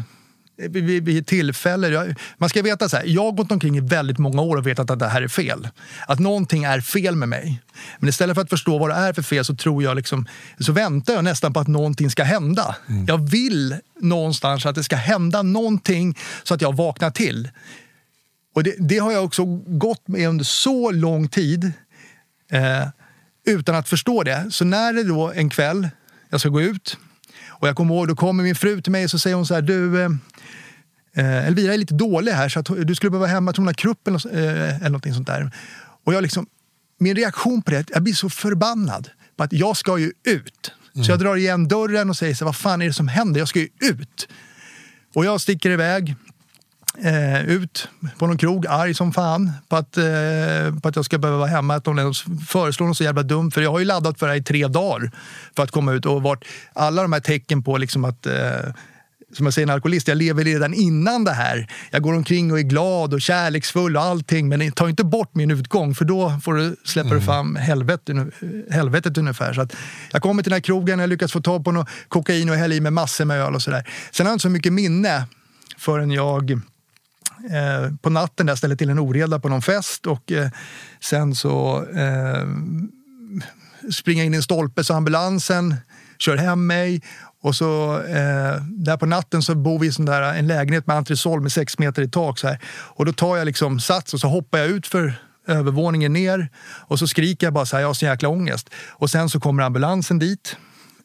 vid, 0.56 1.04
vid 1.04 1.26
tillfälle, 1.26 2.14
man 2.38 2.48
ska 2.48 2.62
veta 2.62 2.88
så 2.88 2.96
här, 2.96 3.04
jag 3.06 3.24
har 3.24 3.32
gått 3.32 3.52
omkring 3.52 3.76
i 3.76 3.80
väldigt 3.80 4.18
många 4.18 4.42
år 4.42 4.56
och 4.56 4.66
vetat 4.66 4.90
att 4.90 4.98
det 4.98 5.08
här 5.08 5.22
är 5.22 5.28
fel. 5.28 5.68
Att 6.06 6.18
någonting 6.18 6.64
är 6.64 6.80
fel 6.80 7.16
med 7.16 7.28
mig. 7.28 7.62
Men 7.98 8.08
istället 8.08 8.34
för 8.34 8.42
att 8.42 8.50
förstå 8.50 8.78
vad 8.78 8.90
det 8.90 8.94
är 8.94 9.12
för 9.12 9.22
fel 9.22 9.44
så 9.44 9.56
tror 9.56 9.82
jag 9.82 9.96
liksom, 9.96 10.26
så 10.58 10.72
väntar 10.72 11.14
jag 11.14 11.24
nästan 11.24 11.52
på 11.52 11.60
att 11.60 11.68
någonting 11.68 12.10
ska 12.10 12.24
hända. 12.24 12.76
Mm. 12.88 13.06
Jag 13.08 13.30
vill 13.30 13.76
någonstans 14.00 14.66
att 14.66 14.74
det 14.74 14.84
ska 14.84 14.96
hända 14.96 15.42
någonting 15.42 16.18
så 16.42 16.54
att 16.54 16.62
jag 16.62 16.76
vaknar 16.76 17.10
till. 17.10 17.50
Och 18.54 18.62
det, 18.62 18.74
det 18.78 18.98
har 18.98 19.12
jag 19.12 19.24
också 19.24 19.44
gått 19.66 20.08
med 20.08 20.28
under 20.28 20.44
så 20.44 20.90
lång 20.90 21.28
tid 21.28 21.72
eh, 22.50 22.88
utan 23.46 23.74
att 23.74 23.88
förstå 23.88 24.22
det. 24.22 24.46
Så 24.50 24.64
när 24.64 24.92
det 24.92 25.04
då 25.04 25.32
en 25.32 25.50
kväll 25.50 25.88
jag 26.30 26.40
ska 26.40 26.48
gå 26.48 26.62
ut. 26.62 26.98
Och 27.48 27.68
jag 27.68 27.76
kommer 27.76 27.94
ihåg, 27.94 28.08
då 28.08 28.16
kommer 28.16 28.44
min 28.44 28.54
fru 28.54 28.80
till 28.80 28.92
mig 28.92 29.04
och 29.04 29.10
så 29.10 29.18
säger 29.18 29.36
hon 29.36 29.46
så 29.46 29.54
här, 29.54 29.62
du 29.62 30.02
eh, 30.02 30.08
eh 31.16 31.46
Elvira 31.46 31.74
är 31.74 31.78
lite 31.78 31.94
dålig 31.94 32.32
här 32.32 32.48
så 32.48 32.60
att 32.60 32.66
du 32.66 32.94
skulle 32.94 33.10
behöva 33.10 33.26
hem 33.26 33.48
att 33.48 33.56
hon 33.56 33.66
har 33.66 33.74
krupp 33.74 34.08
eller, 34.08 34.36
eh, 34.36 34.76
eller 34.76 34.90
någonting 34.90 35.14
sånt 35.14 35.26
där. 35.26 35.50
Och 36.04 36.14
jag 36.14 36.22
liksom, 36.22 36.46
min 36.98 37.16
reaktion 37.16 37.62
på 37.62 37.70
det, 37.70 37.90
jag 37.90 38.02
blir 38.02 38.14
så 38.14 38.30
förbannad 38.30 39.10
på 39.36 39.44
att 39.44 39.52
jag 39.52 39.76
ska 39.76 39.98
ju 39.98 40.12
ut. 40.24 40.72
Mm. 40.94 41.04
Så 41.04 41.12
jag 41.12 41.18
drar 41.18 41.36
igen 41.36 41.68
dörren 41.68 42.10
och 42.10 42.16
säger 42.16 42.34
så 42.34 42.44
vad 42.44 42.56
fan 42.56 42.82
är 42.82 42.86
det 42.86 42.92
som 42.92 43.08
händer? 43.08 43.40
Jag 43.40 43.48
ska 43.48 43.58
ju 43.58 43.68
ut. 43.80 44.28
Och 45.14 45.24
jag 45.24 45.40
sticker 45.40 45.70
iväg 45.70 46.14
eh, 47.04 47.48
ut 47.48 47.88
på 48.18 48.26
någon 48.26 48.38
krog, 48.38 48.66
arg 48.66 48.94
som 48.94 49.12
fan 49.12 49.52
på 49.68 49.76
att, 49.76 49.96
eh, 49.96 50.04
på 50.82 50.88
att 50.88 50.96
jag 50.96 51.04
ska 51.04 51.18
behöva 51.18 51.38
vara 51.38 51.48
hemma. 51.48 51.74
Att 51.74 51.84
de 51.84 52.14
föreslår 52.48 52.86
något 52.86 52.96
så 52.96 53.04
jävla 53.04 53.22
dumt. 53.22 53.50
För 53.50 53.60
jag 53.60 53.70
har 53.70 53.78
ju 53.78 53.84
laddat 53.84 54.18
för 54.18 54.26
det 54.26 54.32
här 54.32 54.40
i 54.40 54.42
tre 54.42 54.66
dagar 54.66 55.10
för 55.56 55.62
att 55.62 55.70
komma 55.70 55.92
ut 55.92 56.06
och 56.06 56.22
varit 56.22 56.44
alla 56.72 57.02
de 57.02 57.12
här 57.12 57.20
tecken 57.20 57.62
på 57.62 57.76
liksom 57.76 58.04
att 58.04 58.26
eh, 58.26 58.72
som 59.36 59.46
jag 59.46 59.54
säger 59.54 59.66
en 59.66 59.74
alkoholist, 59.74 60.08
jag 60.08 60.18
lever 60.18 60.44
redan 60.44 60.74
innan 60.74 61.24
det 61.24 61.32
här. 61.32 61.66
Jag 61.90 62.02
går 62.02 62.14
omkring 62.14 62.52
och 62.52 62.58
är 62.58 62.62
glad 62.62 63.14
och 63.14 63.20
kärleksfull 63.20 63.96
och 63.96 64.02
allting 64.02 64.48
men 64.48 64.72
ta 64.72 64.88
inte 64.88 65.04
bort 65.04 65.34
min 65.34 65.50
utgång 65.50 65.94
för 65.94 66.04
då 66.04 66.40
får 66.44 66.54
du, 66.54 66.76
släpper 66.84 67.10
mm. 67.10 67.20
du 67.20 67.24
fram 67.24 67.56
helvetet, 67.56 68.16
helvetet 68.70 69.18
ungefär. 69.18 69.52
Så 69.52 69.60
att 69.60 69.76
jag 70.12 70.22
kommer 70.22 70.42
till 70.42 70.50
den 70.50 70.56
här 70.56 70.60
krogen, 70.60 70.98
jag 70.98 71.08
lyckas 71.08 71.32
få 71.32 71.40
tag 71.40 71.64
på 71.64 71.72
något 71.72 71.88
kokain 72.08 72.50
och 72.50 72.56
hälla 72.56 72.74
i 72.74 72.80
mig 72.80 72.92
massor 72.92 73.24
med 73.24 73.40
öl 73.40 73.54
och 73.54 73.62
sådär. 73.62 73.88
Sen 74.10 74.26
har 74.26 74.30
jag 74.30 74.34
inte 74.34 74.42
så 74.42 74.48
mycket 74.48 74.72
minne 74.72 75.24
förrän 75.78 76.10
jag 76.10 76.50
eh, 76.50 77.94
på 78.02 78.10
natten 78.10 78.46
där 78.46 78.56
ställde 78.56 78.76
till 78.76 78.90
en 78.90 78.98
oreda 78.98 79.38
på 79.38 79.48
någon 79.48 79.62
fest 79.62 80.06
och 80.06 80.32
eh, 80.32 80.48
sen 81.00 81.34
så 81.34 81.84
eh, 81.94 82.46
springer 83.92 84.22
jag 84.22 84.26
in 84.26 84.34
i 84.34 84.36
en 84.36 84.42
stolpe 84.42 84.84
så 84.84 84.94
ambulansen 84.94 85.74
kör 86.18 86.36
hem 86.36 86.66
mig 86.66 87.02
och 87.46 87.54
så 87.54 88.02
eh, 88.02 88.62
där 88.62 88.96
på 88.96 89.06
natten 89.06 89.42
så 89.42 89.54
bor 89.54 89.78
vi 89.78 89.86
i 89.86 89.92
sån 89.92 90.04
där, 90.04 90.22
en 90.22 90.46
lägenhet 90.46 90.86
med 90.86 90.96
entresol 90.96 91.40
med 91.40 91.52
sex 91.52 91.78
meter 91.78 92.02
i 92.02 92.08
tak. 92.08 92.38
Så 92.38 92.48
här. 92.48 92.58
Och 92.68 93.06
då 93.06 93.12
tar 93.12 93.36
jag 93.36 93.44
liksom 93.44 93.80
sats 93.80 94.14
och 94.14 94.20
så 94.20 94.28
hoppar 94.28 94.58
jag 94.58 94.68
ut 94.68 94.86
för 94.86 95.14
övervåningen 95.46 96.12
ner 96.12 96.48
och 96.62 96.98
så 96.98 97.06
skriker 97.06 97.46
jag 97.46 97.54
bara 97.54 97.66
så 97.66 97.76
här, 97.76 97.80
jag 97.80 97.88
har 97.88 97.94
så 97.94 98.04
jäkla 98.04 98.28
ångest. 98.28 98.70
Och 98.88 99.10
sen 99.10 99.28
så 99.28 99.40
kommer 99.40 99.62
ambulansen 99.62 100.18
dit. 100.18 100.56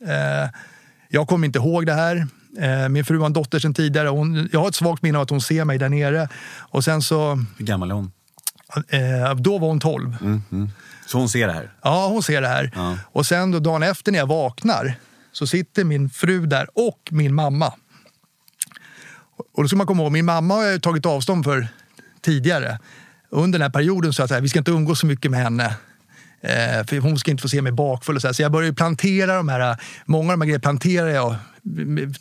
Eh, 0.07 0.49
jag 1.09 1.27
kommer 1.27 1.47
inte 1.47 1.59
ihåg 1.59 1.85
det 1.85 1.93
här. 1.93 2.27
Eh, 2.59 2.89
min 2.89 3.05
fru 3.05 3.19
har 3.19 3.25
en 3.25 3.33
dotter 3.33 3.59
sedan 3.59 3.73
tidigare. 3.73 4.07
Hon, 4.07 4.49
jag 4.51 4.59
har 4.59 4.67
ett 4.67 4.75
svagt 4.75 5.03
minne 5.03 5.17
av 5.17 5.21
att 5.21 5.29
hon 5.29 5.41
ser 5.41 5.65
mig 5.65 5.77
där 5.77 5.89
nere. 5.89 6.29
Och 6.59 6.83
sen 6.83 7.01
så... 7.01 7.45
Hur 7.57 7.65
gammal 7.65 7.91
är 7.91 7.95
hon? 7.95 8.11
Eh, 8.89 9.35
då 9.35 9.57
var 9.57 9.67
hon 9.67 9.79
12. 9.79 10.17
Mm, 10.21 10.43
mm. 10.51 10.69
Så 11.05 11.17
hon 11.17 11.29
ser 11.29 11.47
det 11.47 11.53
här? 11.53 11.71
Ja, 11.81 12.07
hon 12.07 12.23
ser 12.23 12.41
det 12.41 12.47
här. 12.47 12.71
Ja. 12.75 12.97
Och 13.03 13.25
sen 13.25 13.51
då 13.51 13.59
dagen 13.59 13.83
efter 13.83 14.11
när 14.11 14.19
jag 14.19 14.27
vaknar 14.27 14.97
så 15.31 15.47
sitter 15.47 15.83
min 15.83 16.09
fru 16.09 16.45
där 16.45 16.67
och 16.73 16.99
min 17.11 17.33
mamma. 17.33 17.73
Och 19.53 19.63
då 19.63 19.67
ska 19.67 19.77
man 19.77 19.87
komma 19.87 20.03
ihåg, 20.03 20.11
min 20.11 20.25
mamma 20.25 20.53
har 20.53 20.63
jag 20.63 20.83
tagit 20.83 21.05
avstånd 21.05 21.45
för 21.45 21.67
tidigare. 22.21 22.79
Under 23.29 23.59
den 23.59 23.65
här 23.65 23.69
perioden 23.69 24.13
så 24.13 24.23
att 24.23 24.31
vi 24.31 24.49
ska 24.49 24.59
inte 24.59 24.71
umgås 24.71 24.99
så 24.99 25.05
mycket 25.05 25.31
med 25.31 25.39
henne. 25.39 25.75
Eh, 26.41 26.85
för 26.87 26.99
hon 26.99 27.19
ska 27.19 27.31
inte 27.31 27.41
få 27.41 27.49
se 27.49 27.61
mig 27.61 27.71
bakfull. 27.71 28.15
Och 28.15 28.21
så, 28.21 28.27
här. 28.27 28.33
så 28.33 28.41
jag 28.41 28.51
började 28.51 28.75
plantera 28.75 29.35
de 29.35 29.49
här, 29.49 29.77
många 30.05 30.33
av 30.33 30.39
de 30.39 30.41
här 30.41 30.47
grejerna 30.47 30.61
planterar 30.61 31.07
jag 31.07 31.35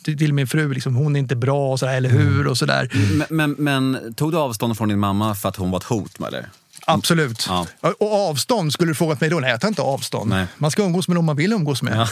till 0.03 0.33
min 0.33 0.47
fru. 0.47 0.73
Liksom, 0.73 0.95
hon 0.95 1.15
är 1.15 1.19
inte 1.19 1.35
bra, 1.35 1.71
och 1.71 1.79
så 1.79 1.85
där, 1.85 1.93
eller 1.93 2.09
hur? 2.09 2.47
Och 2.47 2.57
så 2.57 2.65
där. 2.65 2.89
Men, 3.17 3.27
men, 3.29 3.55
men, 3.57 4.13
tog 4.13 4.31
du 4.31 4.37
avstånd 4.37 4.77
från 4.77 4.89
din 4.89 4.99
mamma 4.99 5.35
för 5.35 5.49
att 5.49 5.55
hon 5.55 5.71
var 5.71 5.79
ett 5.79 5.83
hot? 5.83 6.21
Eller? 6.27 6.49
Absolut. 6.85 7.45
Ja. 7.49 7.67
Och 7.99 8.29
avstånd, 8.29 8.73
skulle 8.73 8.91
du 8.91 8.95
frågat 8.95 9.21
mig 9.21 9.29
då? 9.29 9.39
Nej, 9.39 9.49
jag 9.51 9.61
tar 9.61 9.67
inte 9.67 9.81
avstånd. 9.81 10.29
Nej. 10.29 10.45
Man 10.57 10.71
ska 10.71 10.83
umgås 10.83 11.07
med 11.07 11.15
någon 11.15 11.25
man 11.25 11.35
vill 11.35 11.53
umgås 11.53 11.81
med. 11.81 11.93
Ja. 11.97 12.07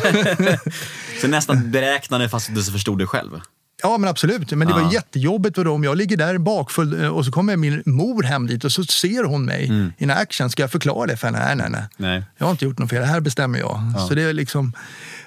så 1.20 1.28
nästan 1.28 1.70
beräknade 1.70 2.28
fast 2.28 2.54
du 2.54 2.62
förstod 2.62 2.98
det 2.98 3.06
själv? 3.06 3.40
Ja, 3.82 3.98
men 3.98 4.10
absolut. 4.10 4.50
Men 4.52 4.68
det 4.68 4.74
Ja. 4.78 4.84
var 4.84 4.92
jättejobbigt 4.92 5.54
för 5.56 5.64
dem. 5.64 5.84
Jag 5.84 5.96
ligger 5.96 6.16
där 6.16 6.38
bakfull 6.38 7.02
eh, 7.02 7.08
och 7.08 7.24
så 7.24 7.32
kommer 7.32 7.56
min 7.56 7.82
mor 7.86 8.22
hem 8.22 8.46
dit 8.46 8.64
och 8.64 8.72
så 8.72 8.84
ser 8.84 9.24
hon 9.24 9.44
mig 9.44 9.92
in 9.98 10.10
action. 10.10 10.50
Ska 10.50 10.62
jag 10.62 10.70
förklara 10.72 11.06
det 11.06 11.16
för 11.16 11.26
henne? 11.26 11.38
Nej, 11.44 11.56
nej, 11.56 11.70
nej. 11.70 11.82
Nej. 11.96 12.22
Jag 12.38 12.46
har 12.46 12.50
inte 12.50 12.64
gjort 12.64 12.78
något 12.78 12.90
fel. 12.90 13.00
Det 13.00 13.06
här 13.06 13.20
bestämmer 13.20 13.58
jag. 13.58 13.94
Så 14.08 14.14
det 14.14 14.22
är 14.22 14.32
liksom... 14.32 14.72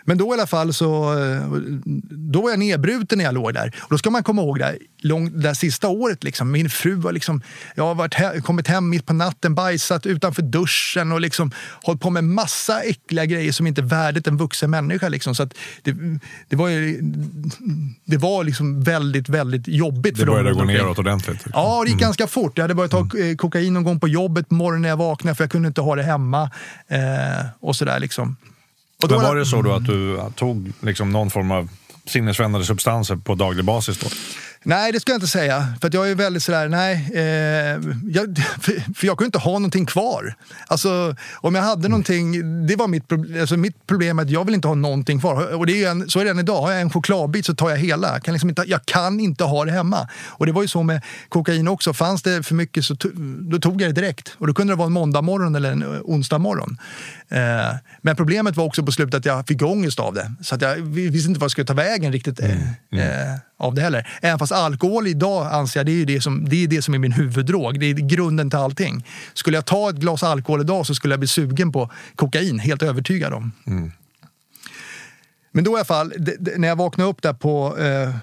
Men 0.06 0.18
då 0.18 0.28
i 0.30 0.34
alla 0.34 0.48
fall 0.48 0.74
så 0.74 1.20
eh, 1.20 1.42
då 2.32 2.42
var 2.42 2.50
jag 2.50 2.60
nedbruten 2.60 3.18
när 3.18 3.26
jag 3.26 3.34
låg 3.34 3.54
där. 3.54 3.76
Och 3.80 3.88
då 3.90 3.98
ska 3.98 4.10
man 4.10 4.24
komma 4.24 4.42
ihåg 4.42 4.60
det, 4.60 4.66
här, 4.66 4.78
lång, 5.02 5.32
det 5.32 5.40
där 5.42 5.54
sista 5.54 5.88
året. 5.88 6.24
Liksom, 6.24 6.52
min 6.52 6.70
fru 6.70 6.96
var 6.96 7.12
liksom, 7.12 7.42
jag 7.76 7.84
har 7.84 7.96
varit 7.96 8.14
he- 8.16 8.42
kommit 8.42 8.68
hem 8.68 8.90
mitt 8.90 9.06
på 9.06 9.14
natten, 9.14 9.56
bajsat 9.56 10.06
utanför 10.06 10.42
duschen 10.42 11.12
och 11.12 11.22
liksom 11.22 11.52
hållit 11.84 12.02
på 12.02 12.10
med 12.10 12.24
massa 12.24 12.82
äckliga 12.82 13.26
grejer 13.26 13.52
som 13.52 13.68
inte 13.68 13.82
är 13.82 13.86
värdigt 13.86 14.28
en 14.28 14.38
vuxen 14.38 14.70
människa. 14.70 15.10
Liksom. 15.10 15.36
Så 15.36 15.46
det, 15.84 15.96
det 16.50 16.56
var, 16.56 16.68
ju, 16.70 17.02
det 18.06 18.18
var 18.18 18.44
liksom 18.44 18.84
väldigt, 18.84 19.30
väldigt 19.30 19.68
jobbigt 19.68 20.14
Det 20.14 20.20
för 20.20 20.26
dem. 20.26 20.34
började 20.34 20.50
gå 20.54 20.60
runt 20.60 20.62
omkring. 20.62 20.78
neråt 20.84 21.00
ordentligt. 21.00 21.46
Ja, 21.54 21.82
det 21.86 21.92
gick 21.92 22.00
ganska 22.00 22.28
fort. 22.28 22.58
Jag 22.58 22.64
hade 22.64 22.76
börjat 22.76 22.92
ta 22.92 23.00
eh, 23.00 23.36
kokain 23.36 23.74
någon 23.74 23.84
gång 23.84 24.00
på 24.00 24.08
jobbet 24.08 24.52
morgonen 24.52 24.82
när 24.82 24.90
jag 24.90 24.98
vaknade 24.98 25.36
för 25.36 25.44
jag 25.44 25.52
kunde 25.52 25.68
inte 25.68 25.82
ha 25.82 25.96
det 25.96 26.04
hemma. 26.04 26.52
Eh, 26.88 27.46
och 27.60 27.76
sådär 27.76 28.00
liksom. 28.00 28.36
Men 29.10 29.22
var 29.22 29.36
det 29.36 29.46
så 29.46 29.62
då 29.62 29.74
att 29.74 29.86
du 29.86 30.20
tog 30.36 30.74
liksom 30.80 31.12
någon 31.12 31.30
form 31.30 31.52
av 31.52 31.70
sinnesförändrande 32.06 32.66
substanser 32.68 33.16
på 33.16 33.36
daglig 33.36 33.66
basis? 33.66 34.00
Då? 34.00 34.08
Nej, 34.63 34.91
det 34.91 35.00
ska 35.00 35.12
jag 35.12 35.17
inte 35.17 35.28
säga. 35.28 35.74
För 35.82 35.89
jag 35.93 36.12
är 36.12 36.15
väldigt 36.15 36.43
sådär, 36.43 36.69
nej. 36.69 37.12
Eh, 37.13 37.21
jag, 38.08 38.38
för, 38.60 38.93
för 38.95 39.08
jag 39.08 39.17
kunde 39.17 39.26
inte 39.26 39.39
ha 39.39 39.52
någonting 39.52 39.86
kvar. 39.86 40.36
Alltså, 40.67 41.15
om 41.34 41.56
jag 41.56 41.62
hade 41.62 41.88
någonting, 41.88 42.32
det 42.67 42.76
var 42.76 42.88
mitt, 42.88 43.12
alltså, 43.41 43.58
mitt 43.58 43.88
problem. 43.88 44.19
Att 44.19 44.30
jag 44.30 44.45
vill 44.45 44.56
inte 44.56 44.67
ha 44.67 44.76
någonting 44.76 45.19
kvar. 45.19 45.54
Och 45.54 45.65
det 45.65 45.84
är 45.84 45.91
en, 45.91 46.10
så 46.10 46.19
är 46.19 46.26
det 46.26 46.32
än 46.32 46.39
idag. 46.39 46.62
Har 46.62 46.71
jag 46.71 46.82
en 46.82 46.89
chokladbit 46.89 47.45
så 47.45 47.56
tar 47.56 47.69
jag 47.69 47.78
hela. 47.78 48.13
Jag 48.13 48.24
kan, 48.24 48.34
liksom 48.34 48.50
inte, 48.50 48.63
jag 48.67 48.86
kan 48.86 49.19
inte 49.19 49.43
ha 49.43 49.65
det 49.65 49.71
hemma. 49.71 50.08
Och 50.28 50.45
det 50.45 50.52
var 50.52 50.62
ju 50.62 50.67
så 50.67 50.84
med 50.84 51.02
kokain 51.30 51.67
också. 51.67 51.93
Fanns 51.93 52.21
det 52.21 52.43
för 52.43 52.56
mycket 52.56 52.86
så 52.86 52.95
då 53.39 53.60
tog 53.60 53.82
jag 53.82 53.89
det 53.89 54.02
direkt. 54.02 54.36
Och 54.38 54.47
då 54.47 54.54
kunde 54.54 54.74
det 54.74 54.78
vara 54.78 54.88
en 54.88 54.93
måndag 54.93 55.21
morgon 55.21 55.56
eller 55.56 55.71
en 55.71 55.82
eh, 55.82 56.02
onsdag 56.02 56.38
morgon. 56.38 56.78
Eh, 57.30 57.76
men 58.02 58.15
problemet 58.15 58.56
var 58.56 58.65
också 58.65 58.84
på 58.84 58.91
slutet 58.91 59.15
att 59.15 59.26
jag 59.26 59.47
fick 59.47 59.62
ångest 59.62 60.00
av 60.00 60.13
det. 60.13 60.32
Så 60.41 60.56
att 60.56 60.62
jag 60.62 60.76
visste 60.76 61.30
inte 61.30 61.39
vad 61.39 61.45
jag 61.45 61.52
skulle 61.52 61.67
ta 61.67 61.74
vägen 61.74 62.12
riktigt 62.12 62.39
eh, 62.39 62.71
eh, 63.00 63.36
av 63.62 63.76
det 63.76 63.82
heller. 63.82 64.08
Även 64.21 64.39
fast 64.39 64.52
alkohol 64.52 65.08
idag 65.08 65.47
anser 65.54 65.80
jag 65.80 65.86
det 65.86 65.91
är 65.91 65.95
ju 65.95 66.06
det 66.06 66.21
som, 66.21 66.50
det 66.50 66.63
är, 66.63 66.67
det 66.67 66.82
som 66.82 66.93
är 66.93 67.00
min 67.00 67.12
huvuddrog. 67.12 67.80
Det 67.80 67.86
är 67.86 67.93
grunden 67.93 68.50
till 68.50 68.60
allting. 68.60 69.08
Skulle 69.34 69.58
jag 69.58 69.65
ta 69.65 69.89
ett 69.89 69.95
glas 69.95 70.24
alkohol 70.24 70.62
idag 70.62 70.86
så 70.86 70.95
skulle 70.95 71.13
jag 71.13 71.19
bli 71.19 71.28
sugen 71.28 71.71
på 71.71 71.91
kokain, 72.15 72.60
helt 72.60 72.84
övertygad 72.84 73.34
om. 73.34 73.52
Men 75.52 75.63
då 75.63 75.71
i 75.71 75.76
alla 75.76 75.86
fall, 75.86 76.13
när 76.58 76.67
jag 76.67 76.76
vaknade 76.76 77.10
upp 77.10 77.21
där 77.21 77.34
på 77.34 77.78
eh, 77.78 78.15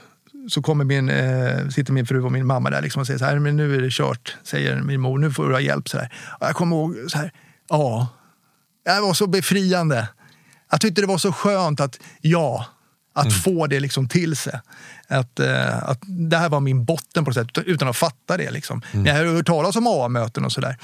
så 0.49 0.63
kommer 0.63 0.85
min, 0.85 1.09
eh, 1.09 1.69
sitter 1.69 1.93
min 1.93 2.07
fru 2.07 2.23
och 2.23 2.33
min 2.33 2.47
mamma 2.47 2.71
där 2.71 2.83
liksom 2.83 3.01
och 3.01 3.07
säger 3.07 3.19
så 3.19 3.25
här, 3.25 3.39
men 3.39 3.57
nu 3.57 3.75
är 3.75 3.81
det 3.83 3.91
kört, 3.93 4.37
säger 4.45 4.81
min 4.83 5.01
mor, 5.01 5.19
nu 5.19 5.33
får 5.33 5.49
du 5.49 5.55
ha 5.55 5.61
hjälp. 5.61 5.89
Så 5.89 5.99
här. 5.99 6.13
Jag 6.41 6.55
kommer 6.55 6.77
ihåg, 6.77 6.97
så 7.09 7.19
här, 7.19 7.33
ja, 7.69 8.09
det 8.85 9.01
var 9.01 9.15
så 9.15 9.27
befriande. 9.27 10.09
Jag 10.71 10.81
tyckte 10.81 11.01
det 11.01 11.07
var 11.07 11.19
så 11.19 11.33
skönt 11.33 11.81
att, 11.81 11.99
ja, 12.21 12.67
att 13.13 13.33
få 13.33 13.67
det 13.67 13.81
liksom 13.81 14.09
till 14.09 14.37
sig. 14.37 14.61
Att, 15.09 15.41
eh, 15.41 15.89
att 15.89 15.99
det 16.07 16.37
här 16.37 16.49
var 16.49 16.61
min 16.61 16.85
botten 16.85 17.25
på 17.25 17.31
något 17.31 17.35
sätt, 17.35 17.59
utan- 17.67 17.89
att 17.89 17.97
fatta 17.97 18.37
det. 18.37 18.51
Liksom. 18.51 18.83
Jag 18.93 19.15
har 19.15 19.25
hört 19.25 19.47
talas 19.47 19.77
om 19.77 19.87
AA-möten 19.87 20.45
och 20.45 20.53
sådär. 20.53 20.77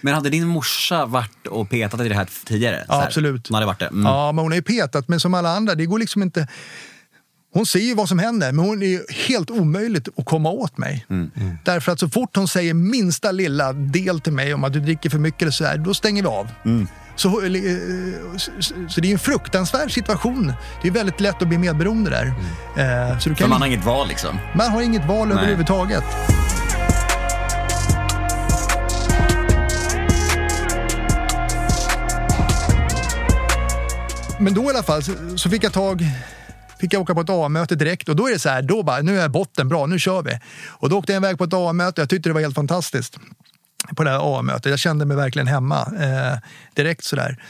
Men 0.00 0.14
hade 0.14 0.30
din 0.30 0.46
morsa 0.46 1.06
varit 1.06 1.46
och 1.46 1.70
petat 1.70 2.00
i 2.00 2.08
det 2.08 2.14
här 2.14 2.28
tidigare? 2.44 2.84
Ja, 2.88 2.94
här? 2.94 3.06
absolut. 3.06 3.48
Hon 3.48 3.54
hade 3.54 3.66
varit 3.66 3.78
det? 3.78 3.86
Mm. 3.86 4.04
Ja, 4.06 4.32
men 4.32 4.42
hon 4.42 4.52
har 4.52 4.56
ju 4.56 4.62
petat, 4.62 5.08
men 5.08 5.20
som 5.20 5.34
alla 5.34 5.48
andra, 5.56 5.74
det 5.74 5.86
går 5.86 5.98
liksom 5.98 6.22
inte... 6.22 6.48
Hon 7.54 7.66
ser 7.66 7.78
ju 7.78 7.94
vad 7.94 8.08
som 8.08 8.18
händer, 8.18 8.52
men 8.52 8.64
hon 8.64 8.82
är 8.82 9.26
helt 9.28 9.50
omöjligt 9.50 10.08
att 10.16 10.24
komma 10.24 10.50
åt 10.50 10.78
mig. 10.78 11.06
Därför 11.64 11.92
att 11.92 12.00
så 12.00 12.08
fort 12.08 12.36
hon 12.36 12.48
säger 12.48 12.74
minsta 12.74 13.32
lilla 13.32 13.72
del 13.72 14.20
till 14.20 14.32
mig 14.32 14.54
om 14.54 14.64
att 14.64 14.72
du 14.72 14.80
dricker 14.80 15.10
för 15.10 15.18
mycket 15.18 15.42
eller 15.42 15.52
så 15.52 15.64
här, 15.64 15.78
då 15.78 15.94
stänger 15.94 16.22
vi 16.22 16.28
av. 16.28 16.46
Eh, 16.46 16.82
så, 17.16 17.30
så 18.88 19.00
det 19.00 19.08
är 19.08 19.12
en 19.12 19.18
fruktansvärd 19.18 19.92
situation. 19.92 20.52
Det 20.82 20.88
är 20.88 20.92
väldigt 20.92 21.20
lätt 21.20 21.42
att 21.42 21.48
bli 21.48 21.58
medberoende 21.58 22.10
där. 22.10 22.26
Eh, 22.76 23.18
Så 23.18 23.28
du 23.28 23.34
För 23.34 23.40
kan, 23.42 23.50
man 23.50 23.60
har 23.60 23.68
inget 23.68 23.84
val 23.84 24.08
liksom? 24.08 24.38
man 24.54 24.70
har 24.70 24.82
inget 24.82 25.06
val 25.06 25.28
Nej. 25.28 25.36
överhuvudtaget. 25.36 26.04
Men 34.38 34.54
då 34.54 34.62
i 34.64 34.68
alla 34.68 34.82
fall 34.82 35.02
så, 35.02 35.12
så 35.36 35.50
fick 35.50 35.64
jag 35.64 35.72
tag 35.72 36.04
Fick 36.80 36.92
jag 36.92 37.02
åka 37.02 37.14
på 37.14 37.20
ett 37.20 37.30
A-möte 37.30 37.74
direkt 37.74 38.08
och 38.08 38.16
då 38.16 38.28
är 38.28 38.32
det 38.32 38.38
så 38.38 38.48
här, 38.48 38.62
då 38.62 38.82
bara, 38.82 39.02
nu 39.02 39.20
är 39.20 39.28
botten 39.28 39.68
bra, 39.68 39.86
nu 39.86 39.98
kör 39.98 40.22
vi. 40.22 40.38
Och 40.68 40.88
då 40.88 40.98
åkte 40.98 41.12
jag 41.12 41.20
iväg 41.20 41.38
på 41.38 41.44
ett 41.44 41.52
A-möte, 41.54 42.00
jag 42.00 42.08
tyckte 42.10 42.28
det 42.28 42.32
var 42.32 42.40
helt 42.40 42.54
fantastiskt. 42.54 43.18
På 43.96 44.04
det 44.04 44.10
här 44.10 44.38
A-mötet, 44.38 44.70
jag 44.70 44.78
kände 44.78 45.04
mig 45.04 45.16
verkligen 45.16 45.46
hemma 45.46 45.80
eh, 46.00 46.38
direkt 46.74 47.04
sådär. 47.04 47.42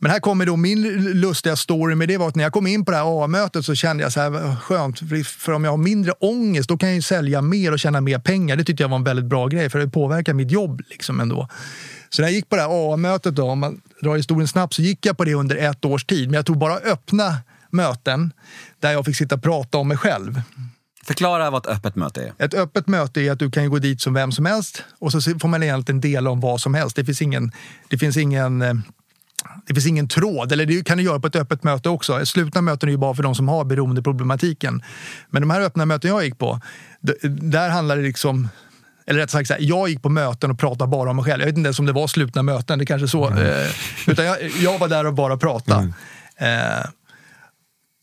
Men 0.00 0.10
här 0.10 0.20
kommer 0.20 0.46
då 0.46 0.56
min 0.56 0.82
lustiga 1.20 1.56
story 1.56 1.94
med 1.94 2.08
det 2.08 2.16
var 2.18 2.28
att 2.28 2.34
när 2.34 2.44
jag 2.44 2.52
kom 2.52 2.66
in 2.66 2.84
på 2.84 2.90
det 2.90 2.96
här 2.96 3.24
A-mötet 3.24 3.64
så 3.64 3.74
kände 3.74 4.02
jag 4.02 4.12
så 4.12 4.20
här, 4.20 4.56
skönt, 4.56 4.98
för- 4.98 5.24
för 5.38 5.52
om 5.52 5.64
jag 5.64 5.70
har 5.70 5.76
mindre 5.78 6.12
ångest 6.12 6.68
då 6.68 6.76
kan 6.78 6.88
jag 6.88 6.96
ju 6.96 7.02
sälja 7.02 7.42
mer 7.42 7.72
och 7.72 7.78
tjäna 7.78 8.00
mer 8.00 8.18
pengar. 8.18 8.56
Det 8.56 8.64
tyckte 8.64 8.82
jag 8.82 8.88
var 8.88 8.96
en 8.96 9.04
väldigt 9.04 9.24
bra 9.24 9.46
grej 9.46 9.70
för 9.70 9.78
det 9.78 9.88
påverkar 9.88 10.34
mitt 10.34 10.50
jobb 10.50 10.82
liksom 10.90 11.20
ändå. 11.20 11.48
Så 12.10 12.22
när 12.22 12.28
jag 12.28 12.34
gick 12.34 12.48
på 12.48 12.56
det 12.56 12.62
här 12.62 12.92
A-mötet 12.94 13.34
då, 13.34 13.50
om 13.50 13.58
man 13.58 13.80
drar 14.02 14.16
historien 14.16 14.48
snabbt, 14.48 14.74
så 14.74 14.82
gick 14.82 15.06
jag 15.06 15.16
på 15.16 15.24
det 15.24 15.34
under 15.34 15.56
ett 15.56 15.84
års 15.84 16.04
tid. 16.04 16.28
Men 16.28 16.34
jag 16.34 16.46
tog 16.46 16.58
bara 16.58 16.74
öppna 16.76 17.36
möten 17.70 18.32
där 18.80 18.92
jag 18.92 19.04
fick 19.04 19.16
sitta 19.16 19.34
och 19.34 19.42
prata 19.42 19.78
om 19.78 19.88
mig 19.88 19.96
själv. 19.96 20.40
Förklara 21.06 21.50
vad 21.50 21.66
ett 21.66 21.72
öppet 21.72 21.96
möte 21.96 22.22
är. 22.22 22.44
Ett 22.44 22.54
öppet 22.54 22.86
möte 22.86 23.20
är 23.20 23.32
att 23.32 23.38
du 23.38 23.50
kan 23.50 23.70
gå 23.70 23.78
dit 23.78 24.00
som 24.00 24.14
vem 24.14 24.32
som 24.32 24.46
helst 24.46 24.84
och 24.98 25.12
så 25.12 25.20
får 25.20 25.48
man 25.48 25.62
egentligen 25.62 26.00
dela 26.00 26.30
om 26.30 26.40
vad 26.40 26.60
som 26.60 26.74
helst. 26.74 26.96
Det 26.96 27.04
finns 27.04 27.22
ingen, 27.22 27.52
det 27.88 27.98
finns 27.98 28.16
ingen, 28.16 28.62
eh, 28.62 28.74
det 29.66 29.74
finns 29.74 29.86
ingen 29.86 30.08
tråd, 30.08 30.52
eller 30.52 30.66
det 30.66 30.86
kan 30.86 30.98
du 30.98 31.04
göra 31.04 31.20
på 31.20 31.26
ett 31.26 31.36
öppet 31.36 31.64
möte 31.64 31.88
också. 31.88 32.26
Slutna 32.26 32.60
möten 32.60 32.88
är 32.88 32.90
ju 32.90 32.98
bara 32.98 33.14
för 33.14 33.22
de 33.22 33.34
som 33.34 33.48
har 33.48 33.64
beroendeproblematiken. 33.64 34.82
Men 35.30 35.42
de 35.42 35.50
här 35.50 35.60
öppna 35.60 35.86
möten 35.86 36.10
jag 36.10 36.24
gick 36.24 36.38
på, 36.38 36.60
där 37.40 37.70
handlar 37.70 37.96
det 37.96 38.02
liksom 38.02 38.48
eller 39.06 39.20
rätt 39.20 39.30
sagt, 39.30 39.50
jag 39.58 39.88
gick 39.88 40.02
på 40.02 40.08
möten 40.08 40.50
och 40.50 40.58
pratade 40.58 40.90
bara 40.90 41.10
om 41.10 41.16
mig 41.16 41.24
själv. 41.24 41.40
Jag 41.40 41.46
vet 41.46 41.56
inte 41.56 41.66
ens 41.66 41.78
om 41.78 41.86
det 41.86 41.92
var 41.92 42.06
slutna 42.06 42.42
möten, 42.42 42.78
det 42.78 42.86
kanske 42.86 43.08
så. 43.08 43.30
Eh, 43.30 43.66
utan 44.06 44.24
jag, 44.24 44.36
jag 44.62 44.78
var 44.78 44.88
där 44.88 45.06
och 45.06 45.14
bara 45.14 45.36
pratade. 45.36 45.92
Eh, 46.36 46.86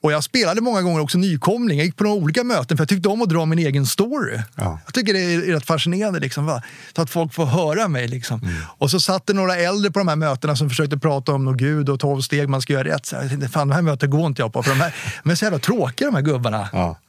och 0.04 0.12
jag 0.12 0.24
spelade 0.24 0.62
många 0.62 0.82
gånger 0.82 1.00
också 1.00 1.18
nykomling. 1.18 1.78
Jag 1.78 1.86
gick 1.86 1.96
på 1.98 2.04
några 2.04 2.16
olika 2.16 2.44
möten 2.44 2.78
för 2.78 2.82
jag 2.82 2.90
tyckte 2.90 3.10
om 3.10 3.22
att 3.22 3.30
dra 3.30 3.46
min 3.46 3.60
egen 3.60 3.86
story. 3.86 4.40
Ja. 4.56 4.80
Jag 4.86 4.94
tycker 4.94 5.14
det 5.14 5.20
är 5.20 5.40
rätt 5.42 5.66
fascinerande. 5.66 6.20
Liksom, 6.20 6.46
va? 6.46 6.64
Så 6.96 7.02
att 7.02 7.10
folk 7.10 7.34
får 7.34 7.46
höra 7.46 7.88
mig. 7.88 8.08
Liksom. 8.08 8.40
Mm. 8.42 8.56
Och 8.78 8.92
så 8.92 9.00
satt 9.00 9.28
det 9.28 9.34
några 9.34 9.56
äldre 9.56 9.92
på 9.92 10.00
de 10.00 10.08
här 10.08 10.16
mötena 10.16 10.56
som 10.56 10.70
försökte 10.70 10.98
prata 10.98 11.32
om 11.32 11.46
något 11.46 11.58
gud 11.58 11.90
och 11.90 12.00
tolv 12.00 12.22
steg 12.22 12.50
man 12.50 12.62
ska 12.62 12.74
göra 12.74 12.84
rätt. 12.84 13.06
Så 13.06 13.16
jag 13.16 13.30
tänkte, 13.30 13.50
fan, 13.50 13.68
de 13.68 13.76
här 13.76 13.82
mötena 13.82 14.12
går 14.12 14.28
inte 14.28 14.42
jag 14.42 14.54
på. 14.54 14.64
För 14.64 14.72
de, 14.72 14.82
här, 14.82 14.96
de 15.24 15.30
är 15.30 15.36
så 15.36 15.46
jävla 15.46 15.60
tråkiga 15.60 16.08
de 16.08 16.16
här 16.16 16.22
gubbarna. 16.22 16.70
Ja. 16.74 17.00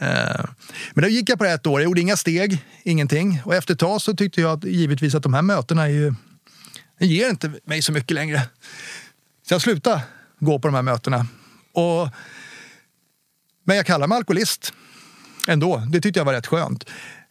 Eh, 0.00 0.44
Men 0.94 1.02
då 1.02 1.08
gick 1.08 1.28
jag 1.28 1.38
på 1.38 1.44
det 1.44 1.50
ett 1.50 1.66
år, 1.66 1.80
jag 1.80 1.84
gjorde 1.84 2.00
inga 2.00 2.16
steg, 2.16 2.64
ingenting. 2.82 3.40
Och 3.44 3.54
efter 3.54 3.74
ett 3.74 3.80
tag 3.80 4.02
så 4.02 4.16
tyckte 4.16 4.40
jag 4.40 4.58
att, 4.58 4.64
givetvis 4.64 5.14
att 5.14 5.22
de 5.22 5.34
här 5.34 5.42
mötena 5.42 5.82
är 5.82 5.88
ju, 5.88 6.14
det 6.98 7.06
ger 7.06 7.30
inte 7.30 7.52
mig 7.64 7.82
så 7.82 7.92
mycket 7.92 8.14
längre. 8.14 8.42
Så 9.48 9.54
jag 9.54 9.62
slutade 9.62 10.02
gå 10.40 10.58
på 10.58 10.68
de 10.68 10.74
här 10.74 10.82
mötena. 10.82 11.26
Och, 11.76 12.08
men 13.64 13.76
jag 13.76 13.86
kallar 13.86 14.06
mig 14.06 14.16
alkoholist 14.16 14.72
ändå. 15.48 15.82
Det 15.88 16.00
tyckte 16.00 16.20
jag 16.20 16.24
var 16.24 16.32
rätt 16.32 16.46
skönt. 16.46 16.84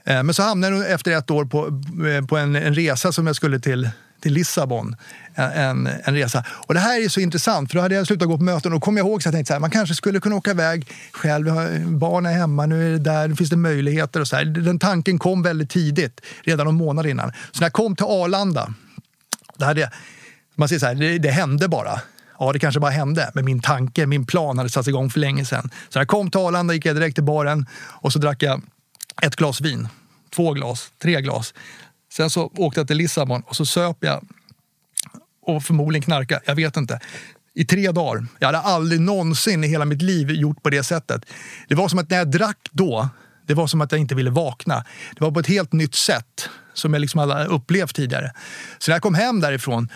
Eh, 0.03 0.23
men 0.23 0.33
så 0.33 0.43
hamnade 0.43 0.77
jag 0.77 0.91
efter 0.91 1.11
ett 1.11 1.31
år 1.31 1.45
på, 1.45 1.67
eh, 2.07 2.25
på 2.25 2.37
en, 2.37 2.55
en 2.55 2.75
resa 2.75 3.11
som 3.11 3.27
jag 3.27 3.35
skulle 3.35 3.59
till 3.59 3.89
till 4.21 4.33
Lissabon. 4.33 4.95
Eh, 5.35 5.59
en, 5.59 5.89
en 6.03 6.15
resa. 6.15 6.43
Och 6.49 6.73
det 6.73 6.79
här 6.79 7.05
är 7.05 7.09
så 7.09 7.19
intressant, 7.19 7.71
för 7.71 7.77
då 7.77 7.81
hade 7.81 7.95
jag 7.95 8.07
slutat 8.07 8.27
gå 8.27 8.37
på 8.37 8.43
möten 8.43 8.73
och 8.73 8.83
kom 8.83 8.97
jag 8.97 9.07
ihåg 9.07 9.23
så 9.23 9.27
jag 9.27 9.33
tänkte 9.33 9.47
så 9.47 9.53
här, 9.53 9.59
man 9.59 9.69
kanske 9.69 9.95
skulle 9.95 10.19
kunna 10.19 10.35
åka 10.35 10.51
iväg 10.51 10.91
själv. 11.11 11.45
Barnen 11.87 12.31
är 12.31 12.37
hemma, 12.37 12.65
nu 12.65 12.87
är 12.87 12.91
det 12.91 12.99
där, 12.99 13.27
nu 13.27 13.35
finns 13.35 13.49
det 13.49 13.55
möjligheter 13.55 14.19
och 14.19 14.27
så 14.27 14.35
här. 14.35 14.45
Den 14.45 14.79
tanken 14.79 15.19
kom 15.19 15.43
väldigt 15.43 15.69
tidigt, 15.69 16.21
redan 16.43 16.65
någon 16.65 16.75
månad 16.75 17.05
innan. 17.05 17.31
Så 17.51 17.59
när 17.59 17.65
jag 17.65 17.73
kom 17.73 17.95
till 17.95 18.05
Arlanda, 18.05 18.73
det 19.57 19.65
hade 19.65 19.81
jag, 19.81 19.89
man 20.55 20.69
säger 20.69 20.79
så 20.79 20.85
här, 20.85 20.95
det, 20.95 21.17
det 21.17 21.31
hände 21.31 21.67
bara. 21.67 22.01
Ja, 22.39 22.53
det 22.53 22.59
kanske 22.59 22.79
bara 22.79 22.91
hände, 22.91 23.31
men 23.33 23.45
min 23.45 23.61
tanke, 23.61 24.05
min 24.05 24.25
plan 24.25 24.57
hade 24.57 24.69
satts 24.69 24.87
igång 24.87 25.09
för 25.09 25.19
länge 25.19 25.45
sedan. 25.45 25.69
Så 25.89 25.99
när 25.99 26.01
jag 26.01 26.07
kom 26.07 26.31
till 26.31 26.39
Arlanda 26.39 26.73
gick 26.73 26.85
jag 26.85 26.95
direkt 26.95 27.15
till 27.15 27.23
baren 27.23 27.65
och 27.75 28.13
så 28.13 28.19
drack 28.19 28.43
jag 28.43 28.61
ett 29.21 29.35
glas 29.35 29.61
vin. 29.61 29.87
Två 30.35 30.53
glas, 30.53 30.91
tre 31.01 31.21
glas. 31.21 31.53
Sen 32.13 32.29
så 32.29 32.51
åkte 32.57 32.79
jag 32.79 32.87
till 32.87 32.97
Lissabon 32.97 33.41
och 33.41 33.55
så 33.55 33.65
söp 33.65 33.97
jag 33.99 34.25
och 35.41 35.63
förmodligen 35.63 36.03
knarka, 36.03 36.39
jag 36.45 36.55
vet 36.55 36.77
inte. 36.77 36.99
I 37.53 37.65
tre 37.65 37.91
dagar. 37.91 38.27
Jag 38.39 38.47
hade 38.47 38.59
aldrig 38.59 39.01
någonsin 39.01 39.63
i 39.63 39.67
hela 39.67 39.85
mitt 39.85 40.01
liv 40.01 40.31
gjort 40.31 40.63
på 40.63 40.69
det 40.69 40.83
sättet. 40.83 41.25
Det 41.67 41.75
var 41.75 41.87
som 41.87 41.99
att 41.99 42.09
när 42.09 42.17
jag 42.17 42.31
drack 42.31 42.69
då, 42.71 43.09
det 43.47 43.53
var 43.53 43.67
som 43.67 43.81
att 43.81 43.91
jag 43.91 44.01
inte 44.01 44.15
ville 44.15 44.29
vakna. 44.29 44.85
Det 45.15 45.21
var 45.21 45.31
på 45.31 45.39
ett 45.39 45.47
helt 45.47 45.73
nytt 45.73 45.95
sätt 45.95 46.49
som 46.73 46.93
jag 46.93 46.99
liksom 46.99 47.19
hade 47.19 47.45
upplevt 47.45 47.95
tidigare. 47.95 48.31
Så 48.77 48.91
när 48.91 48.95
jag 48.95 49.01
kom 49.01 49.15
hem 49.15 49.41
därifrån 49.41 49.89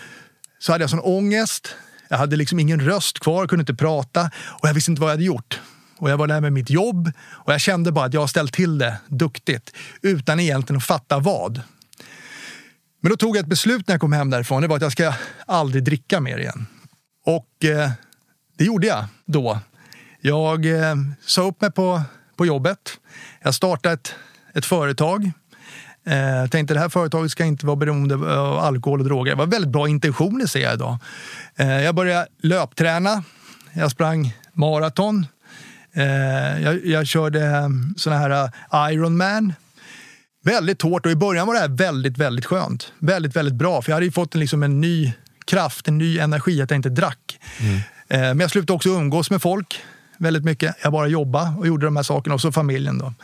så 0.58 0.72
hade 0.72 0.82
jag 0.82 0.90
sån 0.90 1.00
ångest. 1.00 1.74
Jag 2.10 2.18
hade 2.18 2.36
liksom 2.36 2.58
ingen 2.58 2.80
röst 2.80 3.18
kvar, 3.18 3.46
kunde 3.46 3.62
inte 3.62 3.74
prata 3.74 4.30
och 4.46 4.68
jag 4.68 4.74
visste 4.74 4.90
inte 4.90 5.00
vad 5.00 5.10
jag 5.10 5.14
hade 5.14 5.24
gjort. 5.24 5.60
Och 5.96 6.10
jag 6.10 6.16
var 6.16 6.26
där 6.26 6.40
med 6.40 6.52
mitt 6.52 6.70
jobb 6.70 7.12
och 7.30 7.52
jag 7.52 7.60
kände 7.60 7.92
bara 7.92 8.04
att 8.04 8.14
jag 8.14 8.20
har 8.20 8.26
ställt 8.26 8.52
till 8.52 8.78
det 8.78 8.96
duktigt 9.08 9.76
utan 10.02 10.40
egentligen 10.40 10.76
att 10.76 10.84
fatta 10.84 11.18
vad. 11.18 11.62
Men 13.00 13.10
då 13.10 13.16
tog 13.16 13.36
jag 13.36 13.42
ett 13.42 13.48
beslut 13.48 13.88
när 13.88 13.94
jag 13.94 14.00
kom 14.00 14.12
hem 14.12 14.30
därifrån. 14.30 14.62
Det 14.62 14.68
var 14.68 14.76
att 14.76 14.82
jag 14.82 14.92
ska 14.92 15.14
aldrig 15.46 15.84
dricka 15.84 16.20
mer 16.20 16.38
igen. 16.38 16.66
Och 17.26 17.64
eh, 17.64 17.90
det 18.58 18.64
gjorde 18.64 18.86
jag 18.86 19.04
då. 19.26 19.58
Jag 20.20 20.66
eh, 20.66 20.96
sa 21.26 21.42
upp 21.42 21.60
mig 21.60 21.72
på, 21.72 22.02
på 22.36 22.46
jobbet. 22.46 22.98
Jag 23.42 23.54
startade 23.54 23.94
ett, 23.94 24.14
ett 24.54 24.66
företag. 24.66 25.32
Jag 26.10 26.42
eh, 26.42 26.46
tänkte 26.46 26.74
det 26.74 26.80
här 26.80 26.88
företaget 26.88 27.30
ska 27.30 27.44
inte 27.44 27.66
vara 27.66 27.76
beroende 27.76 28.14
av 28.14 28.58
alkohol 28.58 29.00
och 29.00 29.06
droger. 29.06 29.32
Det 29.32 29.38
var 29.38 29.46
väldigt 29.46 29.70
bra 29.70 29.88
intentioner 29.88 30.46
ser 30.46 30.60
jag 30.60 30.74
idag. 30.74 30.98
Eh, 31.56 31.82
jag 31.82 31.94
började 31.94 32.26
löpträna. 32.42 33.24
Jag 33.72 33.90
sprang 33.90 34.36
maraton. 34.52 35.26
Eh, 35.92 36.62
jag, 36.62 36.86
jag 36.86 37.06
körde 37.06 37.70
såna 37.96 38.18
här 38.18 38.50
Ironman 38.92 39.52
Väldigt 40.44 40.82
hårt 40.82 41.06
och 41.06 41.12
i 41.12 41.16
början 41.16 41.46
var 41.46 41.54
det 41.54 41.60
här 41.60 41.68
väldigt, 41.68 42.18
väldigt 42.18 42.44
skönt. 42.44 42.92
Väldigt, 42.98 43.36
väldigt 43.36 43.54
bra. 43.54 43.82
För 43.82 43.90
jag 43.90 43.96
hade 43.96 44.06
ju 44.06 44.12
fått 44.12 44.34
en, 44.34 44.40
liksom 44.40 44.62
en 44.62 44.80
ny 44.80 45.12
kraft, 45.46 45.88
en 45.88 45.98
ny 45.98 46.18
energi 46.18 46.62
att 46.62 46.70
jag 46.70 46.78
inte 46.78 46.88
drack. 46.88 47.38
Mm. 47.60 47.80
Men 48.08 48.40
jag 48.40 48.50
slutade 48.50 48.72
också 48.72 48.88
umgås 48.88 49.30
med 49.30 49.42
folk 49.42 49.80
väldigt 50.18 50.44
mycket. 50.44 50.76
Jag 50.82 50.92
bara 50.92 51.06
jobbade 51.06 51.52
och 51.58 51.66
gjorde 51.66 51.86
de 51.86 51.96
här 51.96 52.02
sakerna 52.02 52.34
och 52.34 52.40
så 52.40 52.52
familjen 52.52 52.98
då. 52.98 53.14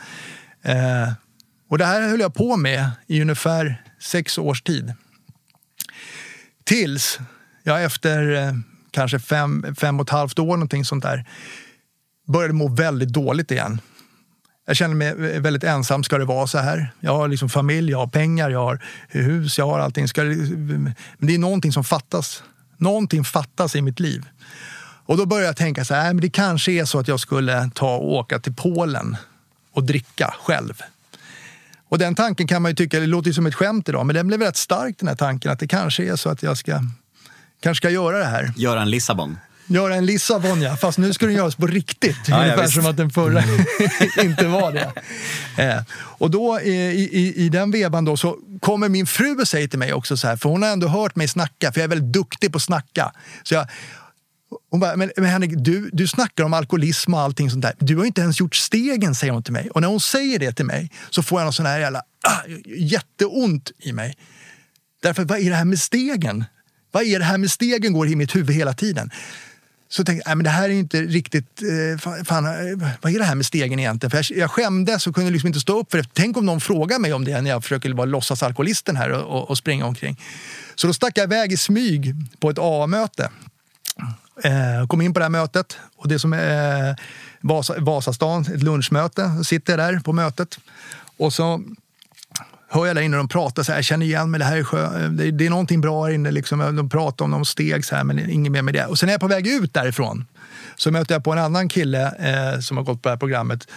Och 1.69 1.77
det 1.77 1.85
här 1.85 2.09
höll 2.09 2.19
jag 2.19 2.33
på 2.33 2.57
med 2.57 2.91
i 3.07 3.21
ungefär 3.21 3.83
sex 3.99 4.37
års 4.37 4.61
tid. 4.61 4.93
Tills 6.63 7.19
jag 7.63 7.83
efter 7.83 8.35
eh, 8.35 8.53
kanske 8.91 9.19
fem, 9.19 9.75
fem 9.79 9.99
och 9.99 10.05
ett 10.05 10.09
halvt 10.09 10.39
år 10.39 10.57
någonting 10.57 10.85
sånt 10.85 11.03
där 11.03 11.25
började 12.27 12.53
må 12.53 12.67
väldigt 12.67 13.09
dåligt 13.09 13.51
igen. 13.51 13.81
Jag 14.67 14.75
kände 14.75 14.95
mig 14.95 15.39
väldigt 15.39 15.63
ensam. 15.63 16.03
Ska 16.03 16.17
det 16.17 16.25
vara 16.25 16.47
så 16.47 16.57
här? 16.57 16.93
Jag 16.99 17.15
har 17.15 17.27
liksom 17.27 17.49
familj, 17.49 17.91
jag 17.91 17.97
har 17.97 18.07
pengar, 18.07 18.49
jag 18.49 18.63
har 18.63 18.83
hus, 19.09 19.57
jag 19.57 19.67
har 19.67 19.79
allting. 19.79 20.07
Ska 20.07 20.23
det, 20.23 20.35
men 20.35 20.95
det 21.17 21.35
är 21.35 21.39
någonting 21.39 21.71
som 21.71 21.83
fattas. 21.83 22.43
Någonting 22.77 23.23
fattas 23.23 23.75
i 23.75 23.81
mitt 23.81 23.99
liv. 23.99 24.25
Och 25.05 25.17
då 25.17 25.25
började 25.25 25.47
jag 25.47 25.57
tänka 25.57 25.85
så 25.85 25.93
här, 25.93 26.07
äh, 26.07 26.13
men 26.13 26.21
det 26.21 26.29
kanske 26.29 26.71
är 26.71 26.85
så 26.85 26.99
att 26.99 27.07
jag 27.07 27.19
skulle 27.19 27.69
ta 27.73 27.95
och 27.95 28.13
åka 28.13 28.39
till 28.39 28.53
Polen 28.53 29.17
och 29.71 29.83
dricka 29.83 30.33
själv. 30.39 30.81
Och 31.89 31.97
den 31.97 32.15
tanken 32.15 32.47
kan 32.47 32.61
man 32.61 32.71
ju 32.71 32.75
tycka, 32.75 32.99
det 32.99 33.07
låter 33.07 33.27
ju 33.27 33.33
som 33.33 33.45
ett 33.45 33.55
skämt 33.55 33.89
idag, 33.89 34.05
men 34.05 34.15
den 34.15 34.27
blev 34.27 34.41
rätt 34.41 34.57
stark 34.57 34.95
den 34.99 35.07
här 35.07 35.15
tanken 35.15 35.51
att 35.51 35.59
det 35.59 35.67
kanske 35.67 36.03
är 36.03 36.15
så 36.15 36.29
att 36.29 36.43
jag 36.43 36.57
ska, 36.57 36.81
kanske 37.61 37.81
ska 37.81 37.89
göra 37.89 38.17
det 38.17 38.25
här. 38.25 38.53
Göra 38.57 38.81
en 38.81 38.89
Lissabon. 38.89 39.37
Göra 39.69 39.95
en 39.95 40.05
Lissabon, 40.05 40.61
ja. 40.61 40.75
Fast 40.75 40.97
nu 40.97 41.13
ska 41.13 41.25
den 41.25 41.35
göras 41.35 41.55
på 41.55 41.67
riktigt. 41.67 42.17
Ja, 42.27 42.41
Ungefär 42.41 42.61
ja, 42.61 42.67
som 42.67 42.85
att 42.85 42.97
den 42.97 43.09
förra 43.09 43.43
inte 44.23 44.47
var 44.47 44.71
det. 44.71 44.91
Eh, 45.63 45.81
och 45.93 46.31
då 46.31 46.59
i, 46.61 46.71
i, 47.11 47.45
i 47.45 47.49
den 47.49 47.71
vevan 47.71 48.05
då 48.05 48.17
så 48.17 48.37
kommer 48.59 48.89
min 48.89 49.05
fru 49.05 49.35
och 49.35 49.47
säger 49.47 49.67
till 49.67 49.79
mig 49.79 49.93
också 49.93 50.17
så 50.17 50.27
här, 50.27 50.35
för 50.35 50.49
hon 50.49 50.63
har 50.63 50.69
ändå 50.69 50.87
hört 50.87 51.15
mig 51.15 51.27
snacka, 51.27 51.71
för 51.71 51.79
jag 51.79 51.83
är 51.83 51.89
väldigt 51.89 52.13
duktig 52.13 52.51
på 52.51 52.57
att 52.57 52.61
snacka. 52.61 53.11
Så 53.43 53.53
jag, 53.53 53.67
hon 54.71 54.79
bara, 54.79 54.95
men, 54.95 55.11
men 55.17 55.25
Henrik, 55.25 55.51
du, 55.55 55.89
du 55.93 56.07
snackar 56.07 56.43
om 56.43 56.53
alkoholism 56.53 57.13
och 57.13 57.19
allting 57.19 57.49
sånt 57.49 57.61
där. 57.61 57.73
Du 57.79 57.97
har 57.97 58.05
inte 58.05 58.21
ens 58.21 58.39
gjort 58.39 58.55
stegen, 58.55 59.15
säger 59.15 59.33
hon 59.33 59.43
till 59.43 59.53
mig. 59.53 59.69
Och 59.69 59.81
när 59.81 59.87
hon 59.87 59.99
säger 59.99 60.39
det 60.39 60.53
till 60.53 60.65
mig 60.65 60.91
så 61.09 61.23
får 61.23 61.39
jag 61.39 61.45
någon 61.45 61.53
sån 61.53 61.65
här 61.65 61.79
jävla, 61.79 62.01
ah, 62.27 62.41
jätteont 62.65 63.71
i 63.79 63.93
mig. 63.93 64.17
Därför, 65.01 65.25
vad 65.25 65.39
är 65.39 65.49
det 65.49 65.55
här 65.55 65.65
med 65.65 65.79
stegen? 65.79 66.45
Vad 66.91 67.03
är 67.03 67.19
det 67.19 67.25
här 67.25 67.37
med 67.37 67.51
stegen 67.51 67.93
går 67.93 68.07
i 68.07 68.15
mitt 68.15 68.35
huvud 68.35 68.55
hela 68.55 68.73
tiden 68.73 69.11
så 69.89 70.03
tänkte 70.03 70.29
jag, 70.29 70.37
men 70.37 70.43
det 70.43 70.49
här 70.49 70.69
är 70.69 70.73
inte 70.73 71.01
riktigt... 71.01 71.61
Eh, 71.61 72.23
fan, 72.23 72.45
eh, 72.45 72.51
vad 73.01 73.15
är 73.15 73.19
det 73.19 73.25
här 73.25 73.35
med 73.35 73.45
stegen 73.45 73.79
egentligen? 73.79 74.11
För 74.11 74.17
jag, 74.17 74.37
jag 74.37 74.51
skämdes 74.51 75.07
och 75.07 75.15
kunde 75.15 75.31
liksom 75.31 75.47
inte 75.47 75.59
stå 75.59 75.79
upp 75.79 75.91
för 75.91 75.97
det. 75.97 76.09
Tänk 76.13 76.37
om 76.37 76.45
någon 76.45 76.61
frågar 76.61 76.99
mig 76.99 77.13
om 77.13 77.25
det 77.25 77.41
när 77.41 77.49
jag 77.49 77.63
försöker 77.63 77.93
vara 77.93 78.05
låtsasalkoholisten 78.05 78.95
här 78.95 79.09
och, 79.09 79.37
och, 79.37 79.49
och, 79.49 79.57
springa 79.57 79.85
omkring. 79.85 80.21
Så 80.75 80.87
då 80.87 80.93
stack 80.93 81.17
jag 81.17 81.23
iväg 81.23 81.51
i 81.53 81.57
smyg 81.57 82.15
på 82.39 82.49
ett 82.49 82.59
AA-möte. 82.59 83.29
Eh, 84.43 84.87
kom 84.87 85.01
in 85.01 85.13
på 85.13 85.19
det 85.19 85.25
här 85.25 85.29
mötet 85.29 85.77
och 85.95 86.07
det 86.07 86.19
som 86.19 86.33
är 86.33 86.89
eh, 86.89 86.95
Vasa, 87.41 87.73
Vasastan, 87.77 88.41
ett 88.41 88.63
lunchmöte. 88.63 89.43
Sitter 89.43 89.77
jag 89.77 89.93
där 89.93 89.99
på 89.99 90.13
mötet 90.13 90.59
och 91.17 91.33
så 91.33 91.61
hör 92.69 92.85
jag 92.85 92.95
där 92.95 93.01
inne 93.01 93.17
de 93.17 93.27
pratar 93.27 93.63
så 93.63 93.71
här, 93.71 93.77
jag 93.77 93.85
känner 93.85 94.05
igen 94.05 94.31
mig, 94.31 94.39
det 94.39 94.45
här 94.45 94.57
är, 94.57 94.63
skö, 94.63 95.03
eh, 95.03 95.09
det, 95.09 95.31
det 95.31 95.45
är 95.45 95.49
någonting 95.49 95.81
bra 95.81 96.05
här 96.05 96.11
inne. 96.11 96.31
Liksom. 96.31 96.75
De 96.75 96.89
pratar 96.89 97.25
om 97.25 97.31
de 97.31 97.45
steg 97.45 97.85
så 97.85 97.95
här, 97.95 98.03
men 98.03 98.29
inget 98.29 98.51
mer 98.51 98.61
med 98.61 98.73
det. 98.73 98.85
Och 98.85 98.99
sen 98.99 99.09
är 99.09 99.13
jag 99.13 99.21
på 99.21 99.27
väg 99.27 99.47
ut 99.47 99.73
därifrån 99.73 100.25
så 100.75 100.91
möter 100.91 101.15
jag 101.15 101.23
på 101.23 101.31
en 101.31 101.39
annan 101.39 101.69
kille 101.69 102.05
eh, 102.19 102.59
som 102.59 102.77
har 102.77 102.83
gått 102.83 103.01
på 103.01 103.09
det 103.09 103.13
här 103.13 103.19
programmet. 103.19 103.67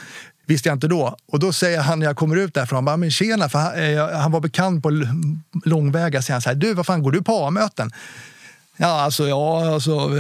Visste 0.47 0.69
jag 0.69 0.77
inte 0.77 0.89
då. 0.89 1.17
Och 1.33 1.39
då 1.39 1.53
säger 1.53 1.81
han 1.81 1.99
när 1.99 2.07
jag 2.07 2.17
kommer 2.17 2.37
ut 2.37 2.55
därifrån, 2.55 2.85
bara, 2.85 2.97
men 2.97 3.11
tjena, 3.11 3.49
för 3.49 3.59
han, 3.59 3.75
eh, 3.75 4.21
han 4.21 4.33
var 4.33 4.41
bekant 4.41 4.83
på 4.83 4.91
långväga, 5.65 6.23
säger 6.23 6.35
han 6.35 6.43
så 6.43 6.49
här, 6.49 6.57
du 6.57 6.75
vad 6.75 6.87
fan 6.87 7.03
går 7.03 7.13
du 7.13 7.23
på 7.23 7.47
A-möten? 7.47 7.91
Ja, 8.83 9.01
alltså, 9.01 9.29
ja, 9.29 9.75
alltså, 9.75 10.11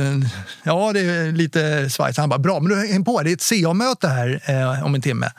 ja, 0.62 0.92
det 0.92 1.00
är 1.00 1.32
lite 1.32 1.88
Schweiz. 1.90 2.16
Han 2.16 2.28
bara, 2.28 2.38
bra, 2.38 2.61
men 2.61 2.68
du 2.68 2.86
häng 2.86 3.04
på, 3.04 3.22
det 3.22 3.30
är 3.30 3.34
ett 3.34 3.42
CA-möte 3.42 4.08
här 4.08 4.42
eh, 4.46 4.84
om 4.84 4.94
en 4.94 5.02
timme. 5.02 5.30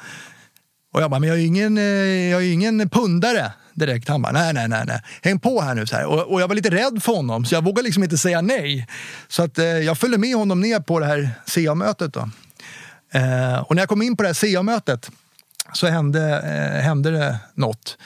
Och 0.93 1.01
jag 1.01 1.09
bara, 1.09 1.19
men 1.19 1.29
jag 1.29 1.37
är 1.37 1.41
ju 1.41 1.47
ingen, 1.47 1.77
eh, 1.77 1.83
jag 2.31 2.41
är 2.41 2.53
ingen 2.53 2.89
pundare 2.89 3.51
direkt. 3.73 4.09
Han 4.09 4.21
bara, 4.21 4.31
nej, 4.31 4.53
nej, 4.53 4.67
nej, 4.67 4.83
nej. 4.87 5.01
häng 5.21 5.39
på 5.39 5.61
här 5.61 5.75
nu. 5.75 5.87
Så 5.87 5.95
här. 5.95 6.05
Och, 6.05 6.33
och 6.33 6.41
jag 6.41 6.47
var 6.47 6.55
lite 6.55 6.69
rädd 6.69 7.03
för 7.03 7.13
honom, 7.13 7.45
så 7.45 7.55
jag 7.55 7.63
vågade 7.63 7.81
liksom 7.81 8.03
inte 8.03 8.17
säga 8.17 8.41
nej. 8.41 8.87
Så 9.27 9.43
att, 9.43 9.57
eh, 9.57 9.65
jag 9.65 9.97
följde 9.97 10.17
med 10.17 10.35
honom 10.35 10.61
ner 10.61 10.79
på 10.79 10.99
det 10.99 11.05
här 11.05 11.29
CA-mötet. 11.45 12.13
Då. 12.13 12.29
Eh, 13.13 13.59
och 13.59 13.75
när 13.75 13.81
jag 13.81 13.89
kom 13.89 14.01
in 14.01 14.17
på 14.17 14.23
det 14.23 14.29
här 14.29 14.33
CA-mötet 14.33 15.11
så 15.73 15.87
hände, 15.87 16.39
eh, 16.39 16.83
hände 16.83 17.11
det 17.11 17.37
något 17.53 17.97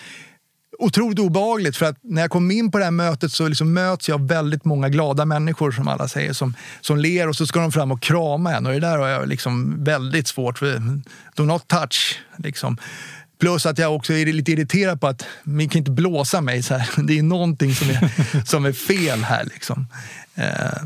otroligt 0.80 1.20
obehagligt 1.20 1.78
för 1.78 1.86
att 1.86 1.98
när 2.02 2.22
jag 2.22 2.32
kom 2.32 2.52
in 2.52 2.72
på 2.72 2.78
det 2.78 2.84
här 2.84 2.92
mötet 2.92 3.32
så 3.32 3.48
liksom 3.48 3.74
möts 3.74 4.10
jag 4.10 4.22
av 4.22 4.28
väldigt 4.28 4.66
många 4.66 4.90
glada 4.90 5.26
människor 5.26 5.72
som 5.72 5.88
alla 5.88 6.08
säger 6.08 6.34
som, 6.34 6.54
som 6.82 6.98
ler 6.98 7.30
och 7.30 7.36
så 7.36 7.48
ska 7.48 7.60
de 7.60 7.72
fram 7.72 7.92
och 7.92 8.02
krama 8.02 8.56
en 8.56 8.66
och 8.66 8.74
det 8.74 8.80
där 8.80 8.98
har 8.98 9.08
jag 9.08 9.28
liksom 9.28 9.84
väldigt 9.84 10.28
svårt 10.28 10.60
för. 10.60 10.82
Do 11.36 11.44
not 11.44 11.68
touch. 11.68 12.20
Liksom. 12.38 12.78
Plus 13.40 13.66
att 13.66 13.78
jag 13.78 13.96
också 13.96 14.14
är 14.14 14.26
lite 14.26 14.52
irriterad 14.52 15.02
på 15.02 15.08
att 15.08 15.26
ni 15.44 15.70
kan 15.70 15.80
inte 15.80 15.92
blåsa 15.92 16.42
mig 16.42 16.64
så 16.64 16.76
här. 16.76 16.90
Det 17.04 17.20
är 17.20 17.24
någonting 17.24 17.76
som 17.76 17.90
är, 17.90 18.46
som 18.46 18.66
är 18.66 18.74
fel 18.74 19.24
här 19.24 19.44
liksom. 19.44 19.88
Eh, 20.36 20.84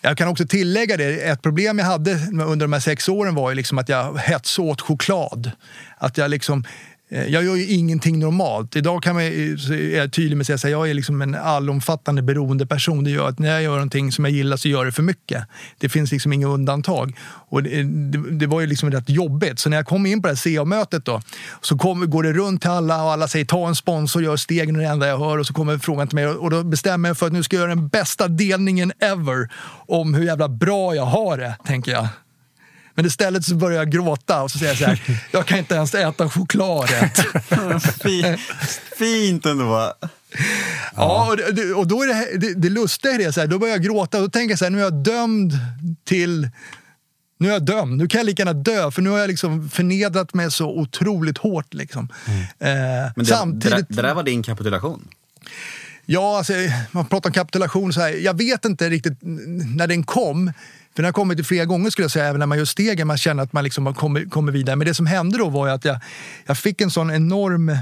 jag 0.00 0.18
kan 0.18 0.28
också 0.28 0.46
tillägga 0.46 0.96
det, 0.96 1.04
ett 1.04 1.42
problem 1.42 1.78
jag 1.78 1.86
hade 1.86 2.14
under 2.32 2.66
de 2.66 2.72
här 2.72 2.80
sex 2.80 3.08
åren 3.08 3.34
var 3.34 3.50
ju 3.50 3.56
liksom 3.56 3.78
att 3.78 3.88
jag 3.88 4.18
hetsåt 4.18 4.80
choklad. 4.80 5.50
Att 5.98 6.18
jag 6.18 6.30
liksom 6.30 6.64
Eh, 7.08 7.26
jag 7.26 7.44
gör 7.44 7.56
ju 7.56 7.66
ingenting 7.66 8.18
normalt. 8.18 8.76
Idag 8.76 9.02
kan 9.02 9.14
man, 9.14 9.24
är 9.24 9.96
jag 9.96 10.12
tydlig 10.12 10.36
med 10.36 10.50
att 10.50 10.60
säga 10.60 10.76
att 10.76 10.80
jag 10.80 10.90
är 10.90 10.94
liksom 10.94 11.22
en 11.22 11.34
allomfattande 11.34 12.22
beroende 12.22 12.66
person. 12.66 13.04
Det 13.04 13.10
gör 13.10 13.28
att 13.28 13.38
när 13.38 13.52
jag 13.52 13.62
gör 13.62 13.72
någonting 13.72 14.12
som 14.12 14.24
jag 14.24 14.34
gillar 14.34 14.56
så 14.56 14.68
gör 14.68 14.78
jag 14.78 14.86
det 14.86 14.92
för 14.92 15.02
mycket. 15.02 15.44
Det 15.78 15.88
finns 15.88 16.12
liksom 16.12 16.32
inga 16.32 16.46
undantag. 16.46 17.18
Och 17.48 17.62
det, 17.62 17.82
det, 17.82 18.30
det 18.30 18.46
var 18.46 18.60
ju 18.60 18.66
liksom 18.66 18.90
rätt 18.90 19.08
jobbigt. 19.08 19.58
Så 19.58 19.70
när 19.70 19.76
jag 19.76 19.86
kom 19.86 20.06
in 20.06 20.22
på 20.22 20.28
det 20.28 20.34
här 20.34 20.56
CA-mötet 20.56 21.04
då, 21.04 21.22
så 21.60 21.78
kom, 21.78 22.10
går 22.10 22.22
det 22.22 22.32
runt 22.32 22.60
till 22.60 22.70
alla 22.70 23.04
och 23.04 23.12
alla 23.12 23.28
säger 23.28 23.44
ta 23.44 23.68
en 23.68 23.76
sponsor, 23.76 24.22
gör 24.22 24.36
stegen 24.36 24.76
och 24.76 24.82
det 24.82 24.88
enda 24.88 25.06
jag 25.08 25.18
hör. 25.18 25.38
Och 25.38 25.46
så 25.46 25.54
kommer 25.54 25.78
frågan 25.78 26.08
till 26.08 26.16
mig 26.16 26.26
och 26.26 26.50
då 26.50 26.62
bestämmer 26.62 27.08
jag 27.08 27.18
för 27.18 27.26
att 27.26 27.32
nu 27.32 27.42
ska 27.42 27.56
jag 27.56 27.60
göra 27.60 27.74
den 27.74 27.88
bästa 27.88 28.28
delningen 28.28 28.92
ever 28.98 29.48
om 29.86 30.14
hur 30.14 30.24
jävla 30.24 30.48
bra 30.48 30.94
jag 30.94 31.06
har 31.06 31.38
det, 31.38 31.56
tänker 31.66 31.92
jag. 31.92 32.08
Men 32.94 33.06
istället 33.06 33.44
så 33.44 33.54
börjar 33.54 33.78
jag 33.78 33.90
gråta 33.90 34.42
och 34.42 34.50
så 34.50 34.58
säger 34.58 34.72
jag 34.72 34.78
så 34.78 34.84
här, 34.84 35.24
jag 35.30 35.46
kan 35.46 35.58
inte 35.58 35.74
ens 35.74 35.94
äta 35.94 36.30
chokladet. 36.30 37.18
Fint 38.98 39.46
ändå. 39.46 39.92
Ja, 40.96 41.28
och, 41.30 41.54
det, 41.54 41.72
och 41.74 41.86
då 41.86 42.02
är 42.02 42.06
det, 42.06 42.38
det, 42.38 42.54
det 42.54 42.68
lustiga 42.68 43.14
är 43.14 43.18
det, 43.18 43.32
så 43.32 43.40
här, 43.40 43.46
då 43.46 43.58
börjar 43.58 43.74
jag 43.74 43.82
gråta 43.82 44.16
och 44.16 44.22
då 44.22 44.30
tänker 44.30 44.52
jag 44.52 44.58
så 44.58 44.64
här, 44.64 44.70
nu 44.70 44.78
är 44.78 44.82
jag 44.82 45.04
dömd 45.04 45.52
till 46.04 46.50
nu 47.38 47.48
är 47.48 47.52
jag 47.52 47.64
dömd, 47.64 47.96
nu 47.96 48.08
kan 48.08 48.18
jag 48.18 48.26
lika 48.26 48.40
gärna 48.40 48.52
dö 48.52 48.90
för 48.90 49.02
nu 49.02 49.10
har 49.10 49.18
jag 49.18 49.28
liksom 49.28 49.68
förnedrat 49.68 50.34
mig 50.34 50.50
så 50.50 50.78
otroligt 50.78 51.38
hårt. 51.38 51.74
Liksom. 51.74 52.08
Mm. 52.26 52.40
Eh, 52.40 53.12
Men 53.16 53.24
det, 53.24 53.24
samtidigt, 53.24 53.88
det, 53.88 53.94
det 53.94 54.02
där 54.02 54.14
var 54.14 54.22
din 54.22 54.42
kapitulation? 54.42 55.08
Ja, 56.06 56.38
alltså, 56.38 56.52
man 56.90 57.06
pratar 57.06 57.30
om 57.30 57.34
kapitulation. 57.34 57.92
Så 57.92 58.00
här, 58.00 58.08
jag 58.08 58.38
vet 58.38 58.64
inte 58.64 58.90
riktigt 58.90 59.18
när 59.76 59.86
den 59.86 60.04
kom. 60.04 60.52
För 60.96 61.02
den 61.02 61.04
har 61.04 61.12
kommit 61.12 61.38
till 61.38 61.44
flera 61.44 61.64
gånger 61.64 61.90
skulle 61.90 62.04
jag 62.04 62.10
säga, 62.10 62.26
även 62.26 62.38
när 62.38 62.46
man 62.46 62.58
gör 62.58 62.64
stegen, 62.64 63.06
man 63.06 63.18
känner 63.18 63.42
att 63.42 63.52
man 63.52 63.64
liksom 63.64 63.94
kommer, 63.94 64.24
kommer 64.24 64.52
vidare. 64.52 64.76
Men 64.76 64.86
det 64.86 64.94
som 64.94 65.06
hände 65.06 65.38
då 65.38 65.48
var 65.48 65.68
att 65.68 65.84
jag, 65.84 65.98
jag 66.46 66.58
fick 66.58 66.80
en 66.80 66.90
sån 66.90 67.10
enorm 67.10 67.76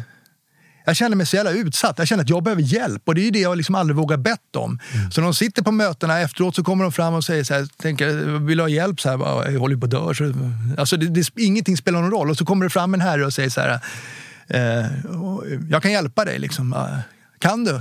jag 0.84 0.96
kände 0.96 1.16
mig 1.16 1.26
så 1.26 1.36
jävla 1.36 1.50
utsatt. 1.50 1.98
Jag 1.98 2.08
kände 2.08 2.22
att 2.22 2.28
jag 2.28 2.42
behöver 2.42 2.62
hjälp 2.62 3.02
och 3.04 3.14
det 3.14 3.28
är 3.28 3.30
det 3.30 3.38
jag 3.38 3.56
liksom 3.56 3.74
aldrig 3.74 3.96
vågar 3.96 4.16
bett 4.16 4.56
om. 4.56 4.78
Mm. 4.92 5.10
Så 5.10 5.20
när 5.20 5.26
de 5.26 5.34
sitter 5.34 5.62
på 5.62 5.72
mötena 5.72 6.20
efteråt 6.20 6.56
så 6.56 6.64
kommer 6.64 6.84
de 6.84 6.92
fram 6.92 7.14
och 7.14 7.24
säger 7.24 7.44
så 7.44 7.54
här, 7.54 7.68
tänker, 7.76 8.08
vill 8.38 8.58
du 8.58 8.62
ha 8.62 8.68
hjälp? 8.68 9.00
Så 9.00 9.08
här, 9.08 9.50
jag 9.52 9.60
håller 9.60 9.76
på 9.76 9.84
att 9.84 9.90
dö. 9.90 10.14
Så, 10.14 10.32
alltså 10.78 10.96
det, 10.96 11.06
det, 11.06 11.28
ingenting 11.36 11.76
spelar 11.76 12.00
någon 12.00 12.10
roll. 12.10 12.30
Och 12.30 12.36
så 12.36 12.44
kommer 12.44 12.64
det 12.64 12.70
fram 12.70 12.94
en 12.94 13.00
herre 13.00 13.26
och 13.26 13.32
säger 13.32 13.50
så 13.50 13.60
här, 13.60 13.80
eh, 14.48 14.86
jag 15.70 15.82
kan 15.82 15.92
hjälpa 15.92 16.24
dig. 16.24 16.38
Liksom. 16.38 16.92
Kan 17.38 17.64
du? 17.64 17.80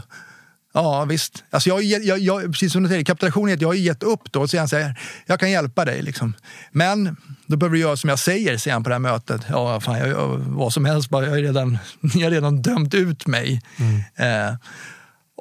Ja, 0.74 1.06
visst. 1.06 1.44
Alltså 1.50 1.70
jag, 1.70 1.84
jag, 1.84 2.20
jag, 2.20 2.52
precis 2.52 2.74
som 2.74 2.84
du 2.84 2.90
säger, 2.90 3.04
kapitulationen 3.04 3.50
är 3.50 3.54
att 3.54 3.62
jag 3.62 3.70
har 3.70 3.74
gett 3.74 4.04
upp 4.04 4.32
då. 4.32 4.48
Så 4.48 4.58
han 4.58 4.68
säger, 4.68 5.00
jag 5.26 5.40
kan 5.40 5.52
hjälpa 5.52 5.86
dig. 5.86 6.02
Liksom. 6.02 6.34
Men 6.72 7.18
då 7.46 7.58
behöver 7.58 7.76
du 7.76 7.82
göra 7.82 7.98
som 7.98 8.10
jag 8.10 8.20
säger, 8.20 8.58
säger 8.58 8.74
han 8.74 8.84
på 8.84 8.90
det 8.90 8.96
här 8.96 9.00
mötet. 9.00 9.42
Ja, 9.50 9.80
fan, 9.80 10.00
jag, 10.00 10.08
jag, 10.08 10.28
vad 10.38 10.74
som 10.74 10.86
helst, 10.86 11.10
bara, 11.10 11.26
jag 11.26 11.32
har 11.32 11.38
redan, 11.38 11.78
ni 12.00 12.24
har 12.24 12.32
redan 12.32 12.62
dömt 12.62 12.94
ut 12.94 13.28
mig. 13.28 13.62
Mm. 13.78 14.48
Eh, 14.50 14.56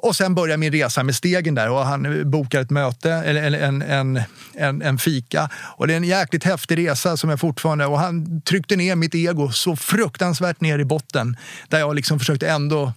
och 0.03 0.15
sen 0.15 0.35
börjar 0.35 0.57
min 0.57 0.71
resa 0.71 1.03
med 1.03 1.15
stegen 1.15 1.55
där 1.55 1.69
och 1.69 1.85
han 1.85 2.31
bokar 2.31 2.61
ett 2.61 2.69
möte, 2.69 3.11
eller 3.11 3.59
en, 3.59 3.81
en, 3.81 4.21
en, 4.53 4.81
en 4.81 4.97
fika. 4.97 5.49
Och 5.77 5.87
det 5.87 5.93
är 5.93 5.97
en 5.97 6.03
jäkligt 6.03 6.43
häftig 6.43 6.77
resa 6.77 7.17
som 7.17 7.29
jag 7.29 7.39
fortfarande... 7.39 7.85
Och 7.85 7.99
han 7.99 8.41
tryckte 8.41 8.75
ner 8.75 8.95
mitt 8.95 9.15
ego 9.15 9.51
så 9.51 9.75
fruktansvärt 9.75 10.61
ner 10.61 10.79
i 10.79 10.85
botten. 10.85 11.37
Där 11.69 11.79
jag 11.79 11.95
liksom 11.95 12.19
försökte 12.19 12.49
ändå 12.49 12.93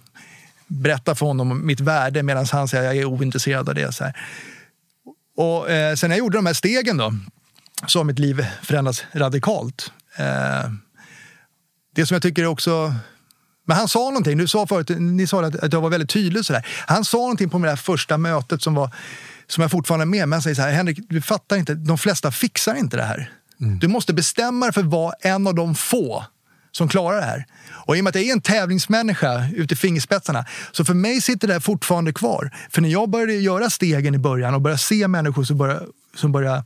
berätta 0.67 1.15
för 1.15 1.25
honom 1.25 1.65
mitt 1.65 1.79
värde 1.79 2.23
medan 2.23 2.45
han 2.51 2.67
säger 2.67 2.89
att 2.89 2.95
jag 2.95 3.01
är 3.01 3.05
ointresserad 3.05 3.69
av 3.69 3.75
det. 3.75 3.95
Så 3.95 4.03
här. 4.03 4.17
Och, 5.37 5.69
eh, 5.69 5.95
sen 5.95 6.11
jag 6.11 6.17
gjorde 6.17 6.37
de 6.37 6.45
här 6.45 6.53
stegen 6.53 6.97
då, 6.97 7.13
så 7.87 7.99
har 7.99 8.03
mitt 8.03 8.19
liv 8.19 8.45
förändrats 8.63 9.05
radikalt. 9.11 9.91
Eh, 10.17 10.71
det 11.95 12.05
som 12.05 12.15
jag 12.15 12.21
tycker 12.21 12.43
är 12.43 12.47
också... 12.47 12.93
Men 13.67 13.77
han 13.77 13.87
sa 13.87 13.99
någonting, 13.99 14.37
du 14.37 14.47
sa 14.47 14.67
förut, 14.67 14.89
ni 14.89 15.27
sa 15.27 15.45
att, 15.45 15.55
att 15.55 15.73
jag 15.73 15.81
var 15.81 15.89
väldigt 15.89 16.09
tydlig. 16.09 16.45
Så 16.45 16.53
där. 16.53 16.67
Han 16.87 17.05
sa 17.05 17.17
någonting 17.17 17.49
på 17.49 17.57
det 17.57 17.67
där 17.67 17.75
första 17.75 18.17
mötet 18.17 18.61
som, 18.61 18.73
var, 18.73 18.95
som 19.47 19.61
jag 19.61 19.71
fortfarande 19.71 20.03
är 20.03 20.07
med. 20.07 20.19
Men 20.19 20.33
han 20.33 20.41
säger 20.41 20.55
så 20.55 20.61
här, 20.61 20.71
Henrik, 20.71 20.99
du 21.09 21.21
fattar 21.21 21.55
inte, 21.55 21.73
de 21.73 21.97
flesta 21.97 22.31
fixar 22.31 22.75
inte 22.75 22.97
det 22.97 23.03
här. 23.03 23.31
Mm. 23.61 23.79
Du 23.79 23.87
måste 23.87 24.13
bestämma 24.13 24.65
dig 24.65 24.73
för 24.73 24.81
att 24.81 24.87
vara 24.87 25.13
en 25.21 25.47
av 25.47 25.55
de 25.55 25.75
få 25.75 26.25
som 26.77 26.87
klarar 26.87 27.17
det 27.17 27.25
här. 27.25 27.45
Och 27.71 27.97
i 27.97 27.99
och 27.99 28.03
med 28.03 28.09
att 28.09 28.15
jag 28.15 28.25
är 28.25 28.31
en 28.31 28.41
tävlingsmänniska 28.41 29.47
ut 29.55 29.71
i 29.71 29.75
fingerspetsarna, 29.75 30.45
så 30.71 30.85
för 30.85 30.93
mig 30.93 31.21
sitter 31.21 31.47
det 31.47 31.59
fortfarande 31.59 32.13
kvar. 32.13 32.51
För 32.69 32.81
när 32.81 32.89
jag 32.89 33.09
började 33.09 33.33
göra 33.33 33.69
stegen 33.69 34.15
i 34.15 34.17
början 34.17 34.53
och 34.53 34.61
började 34.61 34.79
se 34.79 35.07
människor 35.07 35.43
som 35.43 35.57
började, 35.57 35.85
som 36.15 36.31
började 36.31 36.63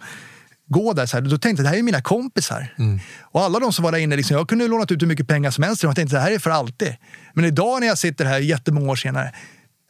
gå 0.68 0.94
där, 0.94 1.06
så 1.06 1.18
här, 1.18 1.22
då 1.22 1.38
tänkte 1.38 1.64
jag 1.64 1.66
det 1.66 1.70
här 1.70 1.78
är 1.78 1.84
mina 1.84 2.02
kompisar. 2.02 2.74
Mm. 2.78 3.00
Och 3.22 3.42
alla 3.42 3.60
de 3.60 3.74
som 3.74 3.84
var 3.84 3.92
där 3.92 4.00
inne, 4.00 4.16
liksom, 4.16 4.38
jag 4.38 4.50
kunde 4.50 4.68
lånat 4.68 4.92
ut 4.92 5.02
hur 5.02 5.08
mycket 5.08 5.28
pengar 5.28 5.52
som 5.52 5.64
helst 5.64 5.84
och 5.84 5.88
jag 5.88 5.96
tänkte 5.96 6.16
det 6.16 6.22
här 6.22 6.32
är 6.32 6.40
för 6.40 6.50
alltid. 6.50 6.96
Men 7.34 7.46
idag 7.46 7.80
när 7.80 7.88
jag 7.88 7.98
sitter 7.98 8.26
här 8.26 8.40
jättemånga 8.40 8.92
år 8.92 8.96
senare, 8.96 9.34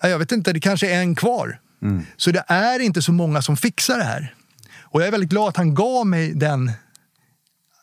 jag 0.01 0.20
vet 0.20 0.32
inte, 0.32 0.53
det 0.53 0.59
kanske 0.59 0.89
är 0.89 0.99
en 0.99 1.15
kvar. 1.15 1.59
Mm. 1.82 2.05
Så 2.17 2.32
det 2.32 2.43
är 2.47 2.80
inte 2.80 3.01
så 3.01 3.11
många 3.11 3.41
som 3.41 3.57
fixar 3.57 3.97
det 3.97 4.03
här. 4.03 4.34
Och 4.82 5.01
jag 5.01 5.07
är 5.07 5.11
väldigt 5.11 5.30
glad 5.30 5.49
att 5.49 5.57
han 5.57 5.74
gav 5.74 6.07
mig 6.07 6.34
den 6.34 6.72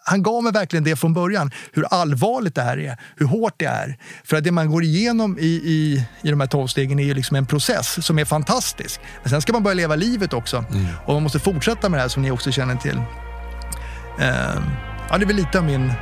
han 0.09 0.23
gav 0.23 0.43
mig 0.43 0.53
verkligen 0.53 0.85
det 0.85 0.97
från 0.97 1.15
början, 1.15 1.51
hur 1.73 1.85
allvarligt 1.85 2.55
det 2.55 2.63
här 2.63 2.79
är, 2.79 2.97
hur 3.17 3.27
hårt 3.27 3.55
det 3.57 3.65
är. 3.65 3.99
För 4.25 4.37
att 4.37 4.45
det 4.45 4.51
man 4.51 4.71
går 4.71 4.83
igenom 4.83 5.39
i, 5.39 5.47
i, 5.47 6.07
i 6.23 6.31
de 6.31 6.41
här 6.41 6.47
tolv 6.47 6.67
stegen 6.67 6.99
är 6.99 7.05
ju 7.05 7.15
liksom 7.15 7.37
en 7.37 7.47
process 7.47 8.07
som 8.07 8.19
är 8.19 8.25
fantastisk. 8.25 9.01
Men 9.23 9.31
sen 9.31 9.43
ska 9.43 9.53
man 9.53 9.63
börja 9.63 9.75
leva 9.75 9.97
livet 9.97 10.33
också. 10.33 10.57
Mm. 10.57 10.87
Och 11.05 11.15
man 11.15 11.23
måste 11.23 11.39
fortsätta 11.39 11.89
med 11.89 11.99
det 11.99 12.03
här 12.03 12.09
som 12.09 12.23
ni 12.23 12.31
också 12.31 12.53
känner 12.53 12.77
till. 12.77 12.97
Uh, 12.97 14.63
ja, 15.11 15.19
det 15.19 15.25
är 15.25 15.27
väl 15.27 15.37
lite 15.37 15.59
av 15.59 15.65
min 15.65 15.93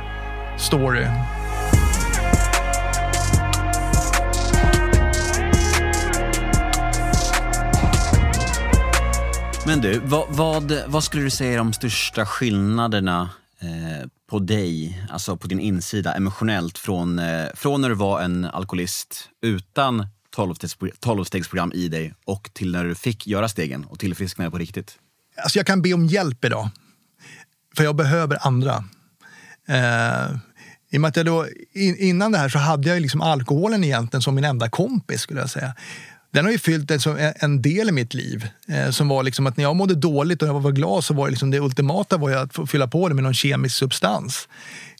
story. 0.57 1.05
Men 9.67 9.81
du, 9.81 9.99
vad, 9.99 10.25
vad, 10.29 10.73
vad 10.87 11.03
skulle 11.03 11.23
du 11.23 11.29
säga 11.29 11.53
är 11.53 11.57
de 11.57 11.73
största 11.73 12.25
skillnaderna 12.25 13.29
Eh, 13.65 14.07
på 14.29 14.39
dig, 14.39 15.01
alltså 15.09 15.37
på 15.37 15.47
din 15.47 15.59
insida 15.59 16.13
emotionellt 16.13 16.77
från, 16.77 17.19
eh, 17.19 17.47
från 17.55 17.81
när 17.81 17.89
du 17.89 17.95
var 17.95 18.21
en 18.21 18.45
alkoholist 18.45 19.29
utan 19.41 20.07
12-stegsprogram 20.35 21.73
i 21.73 21.87
dig 21.87 22.13
och 22.25 22.49
till 22.53 22.71
när 22.71 22.85
du 22.85 22.95
fick 22.95 23.27
göra 23.27 23.49
stegen 23.49 23.85
och 23.85 23.99
tillfrisknade 23.99 24.51
på 24.51 24.57
riktigt? 24.57 24.97
Alltså 25.43 25.59
jag 25.59 25.65
kan 25.65 25.81
be 25.81 25.93
om 25.93 26.05
hjälp 26.05 26.45
idag, 26.45 26.69
för 27.77 27.83
jag 27.83 27.95
behöver 27.95 28.47
andra. 28.47 28.83
Eh, 29.67 30.35
I 30.91 30.97
och 30.97 31.01
med 31.01 31.09
att 31.09 31.15
jag 31.15 31.25
då, 31.25 31.47
innan 31.99 32.31
det 32.31 32.37
här 32.37 32.49
så 32.49 32.59
hade 32.59 32.89
jag 32.89 33.01
liksom 33.01 33.21
alkoholen 33.21 33.83
egentligen 33.83 34.21
som 34.21 34.35
min 34.35 34.43
enda 34.43 34.69
kompis 34.69 35.21
skulle 35.21 35.39
jag 35.39 35.49
säga 35.49 35.75
den 36.35 36.45
har 36.45 36.51
ju 36.51 36.57
fyllt 36.57 36.91
en, 36.91 37.33
en 37.39 37.61
del 37.61 37.89
i 37.89 37.91
mitt 37.91 38.13
liv. 38.13 38.47
Eh, 38.67 38.89
som 38.89 39.07
var 39.07 39.23
liksom 39.23 39.47
att 39.47 39.57
när 39.57 39.63
jag 39.63 39.75
mådde 39.75 39.95
dåligt 39.95 40.41
och 40.41 40.47
jag 40.47 40.59
var 40.59 40.71
glad 40.71 41.03
så 41.03 41.13
var 41.13 41.25
det, 41.25 41.31
liksom 41.31 41.51
det 41.51 41.59
ultimata 41.59 42.17
var 42.17 42.31
att 42.31 42.69
fylla 42.69 42.87
på 42.87 43.09
det 43.09 43.15
med 43.15 43.23
någon 43.23 43.33
kemisk 43.33 43.75
substans. 43.75 44.47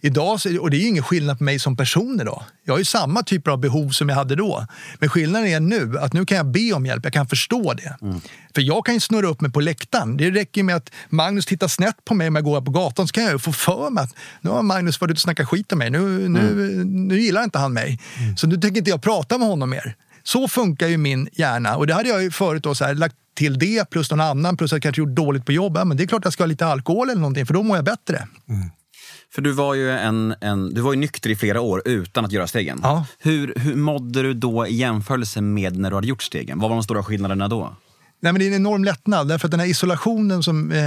Idag, 0.01 0.39
och 0.61 0.69
det 0.69 0.77
är 0.77 0.79
ju 0.79 0.88
ingen 0.88 1.03
skillnad 1.03 1.38
på 1.38 1.43
mig 1.43 1.59
som 1.59 1.77
person 1.77 2.21
idag. 2.21 2.43
Jag 2.65 2.73
har 2.73 2.79
ju 2.79 2.86
samma 2.86 3.23
typer 3.23 3.51
av 3.51 3.59
behov 3.59 3.89
som 3.89 4.09
jag 4.09 4.15
hade 4.15 4.36
då. 4.36 4.67
Men 4.99 5.09
skillnaden 5.09 5.47
är 5.47 5.59
nu 5.59 5.97
att 5.99 6.13
nu 6.13 6.25
kan 6.25 6.38
jag 6.38 6.45
be 6.45 6.73
om 6.73 6.86
hjälp, 6.86 7.03
jag 7.03 7.13
kan 7.13 7.27
förstå 7.27 7.73
det. 7.73 7.97
Mm. 8.01 8.21
För 8.55 8.61
jag 8.61 8.86
kan 8.86 8.93
ju 8.93 8.99
snurra 8.99 9.27
upp 9.27 9.41
mig 9.41 9.51
på 9.51 9.59
läktaren. 9.59 10.17
Det 10.17 10.31
räcker 10.31 10.63
med 10.63 10.75
att 10.75 10.91
Magnus 11.09 11.45
tittar 11.45 11.67
snett 11.67 12.05
på 12.05 12.13
mig 12.13 12.27
om 12.27 12.36
jag 12.36 12.43
går 12.43 12.61
på 12.61 12.71
gatan 12.71 13.07
så 13.07 13.13
kan 13.13 13.23
jag 13.23 13.33
ju 13.33 13.39
få 13.39 13.51
för 13.51 13.89
mig 13.89 14.03
att 14.03 14.15
nu 14.41 14.49
har 14.49 14.63
Magnus 14.63 15.01
varit 15.01 15.11
ute 15.11 15.17
och 15.17 15.21
snackat 15.21 15.47
skit 15.47 15.71
om 15.71 15.77
mig. 15.77 15.89
Nu, 15.89 16.29
nu, 16.29 16.39
mm. 16.39 17.07
nu 17.07 17.19
gillar 17.19 17.43
inte 17.43 17.59
han 17.59 17.73
mig. 17.73 17.99
Mm. 18.19 18.38
Så 18.38 18.47
nu 18.47 18.57
tänker 18.57 18.77
inte 18.77 18.89
jag 18.89 19.01
prata 19.01 19.38
med 19.38 19.47
honom 19.47 19.69
mer. 19.69 19.95
Så 20.28 20.47
funkar 20.47 20.88
ju 20.88 20.97
min 20.97 21.30
hjärna. 21.32 21.76
Och 21.76 21.88
det 21.88 21.93
hade 21.93 22.09
jag 22.09 22.23
ju 22.23 22.32
förut 22.32 22.63
då 22.63 22.76
så 22.76 22.86
här, 22.86 22.93
lagt 22.93 23.15
till 23.36 23.59
det 23.59 23.89
plus 23.89 24.11
någon 24.11 24.21
annan 24.21 24.57
plus 24.57 24.73
att 24.73 24.76
jag 24.76 24.84
kanske 24.84 25.01
gjort 25.01 25.15
dåligt 25.15 25.45
på 25.45 25.51
jobbet. 25.51 25.80
Ja, 25.80 25.86
men 25.86 25.97
det 25.97 26.03
är 26.03 26.07
klart 26.07 26.19
att 26.19 26.26
jag 26.26 26.34
ska 26.34 26.43
ha 26.43 26.47
lite 26.47 26.65
alkohol 26.65 27.09
eller 27.09 27.21
någonting 27.21 27.45
för 27.45 27.53
då 27.53 27.63
mår 27.63 27.78
jag 27.78 27.86
bättre. 27.86 28.28
Mm. 28.49 28.69
För 29.36 29.41
du 29.41 29.51
var, 29.51 29.73
ju 29.73 29.91
en, 29.91 30.36
en, 30.41 30.73
du 30.73 30.82
var 30.82 30.93
ju 30.93 30.99
nykter 30.99 31.30
i 31.30 31.36
flera 31.36 31.61
år 31.61 31.82
utan 31.86 32.26
att 32.26 32.32
göra 32.32 32.47
stegen. 32.47 32.80
Ja. 32.84 33.05
Hur, 33.19 33.53
hur 33.55 33.76
mådde 33.76 34.21
du 34.21 34.34
då 34.34 34.67
i 34.67 34.76
jämförelse 34.76 35.41
med 35.41 35.78
när 35.78 35.89
du 35.89 35.95
hade 35.95 36.07
gjort 36.07 36.23
stegen? 36.23 36.59
Vad 36.59 36.69
var 36.69 36.76
de 36.76 36.84
stora 36.84 37.03
skillnaderna 37.03 37.47
då? 37.47 37.76
Nej, 38.19 38.34
men 38.34 38.39
det 38.39 38.45
är 38.45 38.47
en 38.47 38.55
enorm 38.55 38.84
lättnad. 38.84 39.28
Därför 39.28 39.47
att 39.47 39.51
den 39.51 39.59
här 39.59 39.67
isolationen 39.67 40.43
som... 40.43 40.71
Eh, 40.71 40.80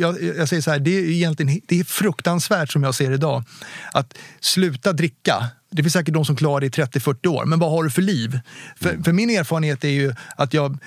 jag, 0.00 0.22
jag, 0.22 0.48
säger 0.48 0.62
så 0.62 0.70
här, 0.70 0.78
det 0.78 0.90
är 0.90 1.10
egentligen 1.10 1.60
det 1.68 1.80
är 1.80 1.84
fruktansvärt 1.84 2.72
som 2.72 2.82
jag 2.82 2.94
ser 2.94 3.12
idag. 3.12 3.44
Att 3.92 4.14
sluta 4.40 4.92
dricka. 4.92 5.50
Det 5.70 5.82
finns 5.82 5.92
säkert 5.92 6.14
de 6.14 6.24
som 6.24 6.36
klarar 6.36 6.60
det 6.60 6.66
i 6.66 6.70
30-40 6.70 7.26
år, 7.26 7.44
men 7.44 7.58
vad 7.58 7.70
har 7.70 7.84
du 7.84 7.90
för 7.90 8.02
liv? 8.02 8.40
För, 8.76 8.90
mm. 8.90 9.04
för 9.04 9.12
min 9.12 9.30
erfarenhet 9.30 9.84
är 9.84 9.88
ju 9.88 10.14
att 10.36 10.54
jag, 10.54 10.78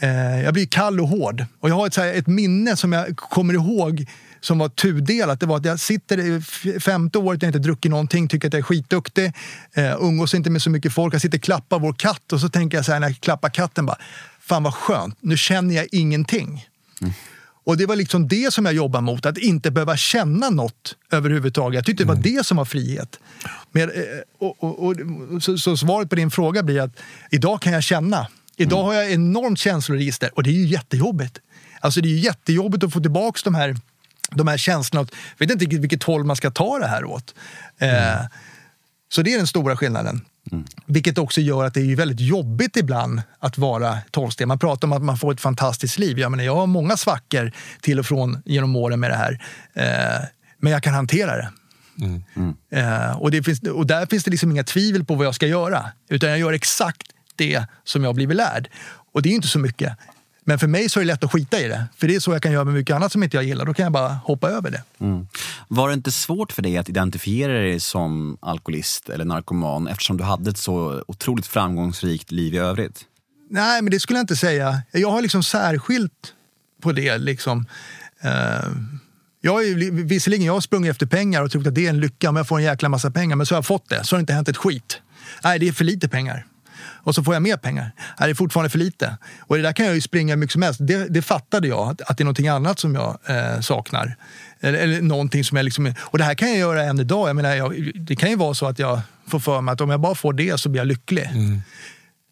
eh, 0.00 0.42
jag 0.42 0.54
blir 0.54 0.66
kall 0.66 1.00
och 1.00 1.08
hård. 1.08 1.44
Och 1.60 1.70
jag 1.70 1.74
har 1.74 1.86
ett, 1.86 1.96
här, 1.96 2.14
ett 2.14 2.26
minne 2.26 2.76
som 2.76 2.92
jag 2.92 3.16
kommer 3.16 3.54
ihåg 3.54 4.06
som 4.40 4.58
var 4.58 4.68
tudelat. 4.68 5.40
Det 5.40 5.46
var 5.46 5.56
att 5.56 5.64
jag 5.64 5.80
sitter 5.80 6.40
femte 6.80 7.18
året, 7.18 7.42
jag 7.42 7.46
har 7.46 7.56
inte 7.56 7.68
druckit 7.68 7.90
någonting, 7.90 8.28
tycker 8.28 8.48
att 8.48 8.54
jag 8.54 8.60
är 8.60 8.64
skitduktig, 8.64 9.32
eh, 9.72 9.96
umgås 10.00 10.34
inte 10.34 10.50
med 10.50 10.62
så 10.62 10.70
mycket 10.70 10.92
folk. 10.92 11.14
Jag 11.14 11.20
sitter 11.20 11.38
och 11.38 11.42
klappar 11.42 11.78
vår 11.78 11.92
katt 11.92 12.32
och 12.32 12.40
så 12.40 12.48
tänker 12.48 12.78
jag 12.78 12.84
så 12.84 12.92
här 12.92 13.00
när 13.00 13.08
jag 13.08 13.20
klappar 13.20 13.48
katten 13.48 13.86
bara, 13.86 13.98
fan 14.40 14.62
vad 14.62 14.74
skönt, 14.74 15.18
nu 15.20 15.36
känner 15.36 15.74
jag 15.74 15.86
ingenting. 15.92 16.66
Mm. 17.00 17.12
Och 17.64 17.76
det 17.76 17.86
var 17.86 17.96
liksom 17.96 18.28
det 18.28 18.52
som 18.54 18.64
jag 18.66 18.74
jobbade 18.74 19.02
mot, 19.04 19.26
att 19.26 19.38
inte 19.38 19.70
behöva 19.70 19.96
känna 19.96 20.50
något 20.50 20.96
överhuvudtaget. 21.12 21.74
Jag 21.74 21.84
tyckte 21.86 22.02
det 22.04 22.08
var 22.08 22.14
Mm. 22.14 22.34
det 22.36 22.46
som 22.46 22.56
var 22.56 22.64
frihet. 22.64 23.18
Men, 23.70 23.90
eh, 23.90 23.96
och, 24.38 24.64
och, 24.64 24.84
och, 24.86 24.96
så, 25.42 25.58
så 25.58 25.76
svaret 25.76 26.10
på 26.10 26.16
din 26.16 26.30
fråga 26.30 26.62
blir 26.62 26.80
att 26.80 26.96
idag 27.30 27.62
kan 27.62 27.72
jag 27.72 27.82
känna. 27.82 28.26
Idag 28.56 28.78
Mm. 28.78 28.86
har 28.86 28.94
jag 28.94 29.12
enormt 29.12 29.58
känsloregister 29.58 30.30
och 30.34 30.42
det 30.42 30.50
är 30.50 30.54
ju 30.54 30.66
jättejobbigt. 30.66 31.38
Alltså 31.80 32.00
det 32.00 32.08
är 32.08 32.10
ju 32.10 32.18
jättejobbigt 32.18 32.84
att 32.84 32.92
få 32.92 33.00
tillbaka 33.00 33.40
de 33.44 33.54
här, 33.54 33.76
de 34.30 34.48
här 34.48 34.56
känslorna. 34.56 35.08
Jag 35.38 35.46
vet 35.46 35.62
inte 35.62 35.76
vilket 35.76 36.02
håll 36.02 36.24
man 36.24 36.36
ska 36.36 36.50
ta 36.50 36.78
det 36.78 36.86
här 36.86 37.04
åt. 37.04 37.34
Eh, 37.78 38.20
så 39.12 39.22
det 39.22 39.32
är 39.32 39.36
den 39.38 39.46
stora 39.46 39.76
skillnaden. 39.76 40.24
Vilket 40.86 41.18
också 41.18 41.40
gör 41.40 41.64
att 41.64 41.74
det 41.74 41.80
är 41.80 41.96
väldigt 41.96 42.20
jobbigt 42.20 42.76
ibland 42.76 43.22
att 43.38 43.58
vara 43.58 43.98
tolvsteg. 44.10 44.48
Man 44.48 44.58
pratar 44.58 44.88
om 44.88 44.92
att 44.92 45.02
man 45.02 45.16
får 45.16 45.32
ett 45.32 45.40
fantastiskt 45.40 45.98
liv. 45.98 46.18
Jag, 46.18 46.30
menar, 46.30 46.44
jag 46.44 46.56
har 46.56 46.66
många 46.66 46.96
svackor 46.96 47.52
till 47.80 47.98
och 47.98 48.06
från 48.06 48.42
genom 48.44 48.76
åren 48.76 49.00
med 49.00 49.10
det 49.10 49.16
här. 49.16 49.42
Eh, 49.74 50.24
men 50.58 50.72
jag 50.72 50.82
kan 50.82 50.94
hantera 50.94 51.36
det. 51.36 51.50
Eh, 52.70 53.16
och, 53.20 53.30
det 53.30 53.42
finns, 53.42 53.62
och 53.62 53.86
där 53.86 54.06
finns 54.06 54.24
det 54.24 54.30
liksom 54.30 54.50
inga 54.50 54.64
tvivel 54.64 55.04
på 55.04 55.14
vad 55.14 55.26
jag 55.26 55.34
ska 55.34 55.46
göra. 55.46 55.92
Utan 56.08 56.30
jag 56.30 56.38
gör 56.38 56.52
exakt 56.52 57.02
det 57.36 57.64
som 57.84 58.04
jag 58.04 58.14
blivit 58.14 58.36
lärd. 58.36 58.68
Och 59.12 59.22
det 59.22 59.28
är 59.28 59.32
inte 59.32 59.48
så 59.48 59.58
mycket. 59.58 59.98
Men 60.50 60.58
för 60.58 60.66
mig 60.66 60.88
så 60.88 61.00
är 61.00 61.04
det 61.04 61.06
lätt 61.06 61.24
att 61.24 61.32
skita 61.32 61.60
i 61.60 61.68
det. 61.68 61.84
För 61.96 62.08
det 62.08 62.14
är 62.14 62.20
så 62.20 62.32
jag 62.32 62.42
kan 62.42 62.52
göra 62.52 62.64
med 62.64 62.74
mycket 62.74 62.96
annat 62.96 63.12
som 63.12 63.22
inte 63.22 63.36
jag 63.36 63.44
gillar. 63.44 63.64
Då 63.64 63.74
kan 63.74 63.82
jag 63.82 63.92
bara 63.92 64.08
hoppa 64.08 64.50
över 64.50 64.70
det. 64.70 64.82
Mm. 65.00 65.26
Var 65.68 65.88
det 65.88 65.94
inte 65.94 66.12
svårt 66.12 66.52
för 66.52 66.62
dig 66.62 66.78
att 66.78 66.88
identifiera 66.88 67.52
dig 67.52 67.80
som 67.80 68.38
alkoholist 68.40 69.08
eller 69.08 69.24
narkoman 69.24 69.88
eftersom 69.88 70.16
du 70.16 70.24
hade 70.24 70.50
ett 70.50 70.58
så 70.58 71.04
otroligt 71.08 71.46
framgångsrikt 71.46 72.30
liv 72.30 72.54
i 72.54 72.58
övrigt? 72.58 73.00
Nej, 73.50 73.82
men 73.82 73.90
det 73.90 74.00
skulle 74.00 74.18
jag 74.18 74.22
inte 74.22 74.36
säga. 74.36 74.82
Jag 74.92 75.10
har 75.10 75.22
liksom 75.22 75.42
särskilt 75.42 76.34
på 76.82 76.92
det. 76.92 77.18
Liksom. 77.18 77.66
Eh, 78.20 78.30
jag 79.40 79.52
har 79.52 79.62
ju, 79.62 80.04
visserligen 80.04 80.46
jag 80.46 80.52
har 80.52 80.60
sprungit 80.60 80.90
efter 80.90 81.06
pengar 81.06 81.42
och 81.42 81.50
trott 81.50 81.66
att 81.66 81.74
det 81.74 81.86
är 81.86 81.90
en 81.90 82.00
lycka 82.00 82.28
om 82.28 82.36
jag 82.36 82.48
får 82.48 82.58
en 82.58 82.64
jäkla 82.64 82.88
massa 82.88 83.10
pengar. 83.10 83.36
Men 83.36 83.46
så 83.46 83.54
har 83.54 83.56
jag 83.56 83.66
fått 83.66 83.88
det. 83.88 84.04
Så 84.04 84.16
har 84.16 84.18
det 84.18 84.22
inte 84.22 84.32
hänt 84.32 84.48
ett 84.48 84.56
skit. 84.56 85.00
Nej, 85.44 85.58
det 85.58 85.68
är 85.68 85.72
för 85.72 85.84
lite 85.84 86.08
pengar. 86.08 86.46
Och 87.02 87.14
så 87.14 87.24
får 87.24 87.34
jag 87.34 87.42
mer 87.42 87.56
pengar. 87.56 87.92
Det 88.18 88.24
är 88.24 88.34
fortfarande 88.34 88.70
för 88.70 88.78
lite. 88.78 89.16
Och 89.40 89.56
det 89.56 89.62
där 89.62 89.72
kan 89.72 89.86
jag 89.86 89.94
ju 89.94 90.00
springa 90.00 90.36
mycket 90.36 90.52
som 90.52 90.62
helst. 90.62 90.80
Det, 90.82 91.08
det 91.08 91.22
fattade 91.22 91.68
jag, 91.68 91.88
att, 91.88 92.00
att 92.00 92.16
det 92.16 92.22
är 92.22 92.24
någonting 92.24 92.48
annat 92.48 92.78
som 92.78 92.94
jag 92.94 93.18
eh, 93.26 93.60
saknar. 93.60 94.16
Eller, 94.60 94.78
eller 94.78 95.00
någonting 95.02 95.44
som 95.44 95.56
jag 95.56 95.64
liksom... 95.64 95.94
Och 96.00 96.18
det 96.18 96.24
här 96.24 96.34
kan 96.34 96.48
jag 96.48 96.58
göra 96.58 96.82
än 96.82 97.00
idag. 97.00 97.28
Jag 97.28 97.36
menar, 97.36 97.54
jag, 97.54 97.90
det 97.94 98.16
kan 98.16 98.30
ju 98.30 98.36
vara 98.36 98.54
så 98.54 98.66
att 98.66 98.78
jag 98.78 99.00
får 99.26 99.38
för 99.38 99.60
mig 99.60 99.72
att 99.72 99.80
om 99.80 99.90
jag 99.90 100.00
bara 100.00 100.14
får 100.14 100.32
det 100.32 100.60
så 100.60 100.68
blir 100.68 100.80
jag 100.80 100.88
lycklig. 100.88 101.28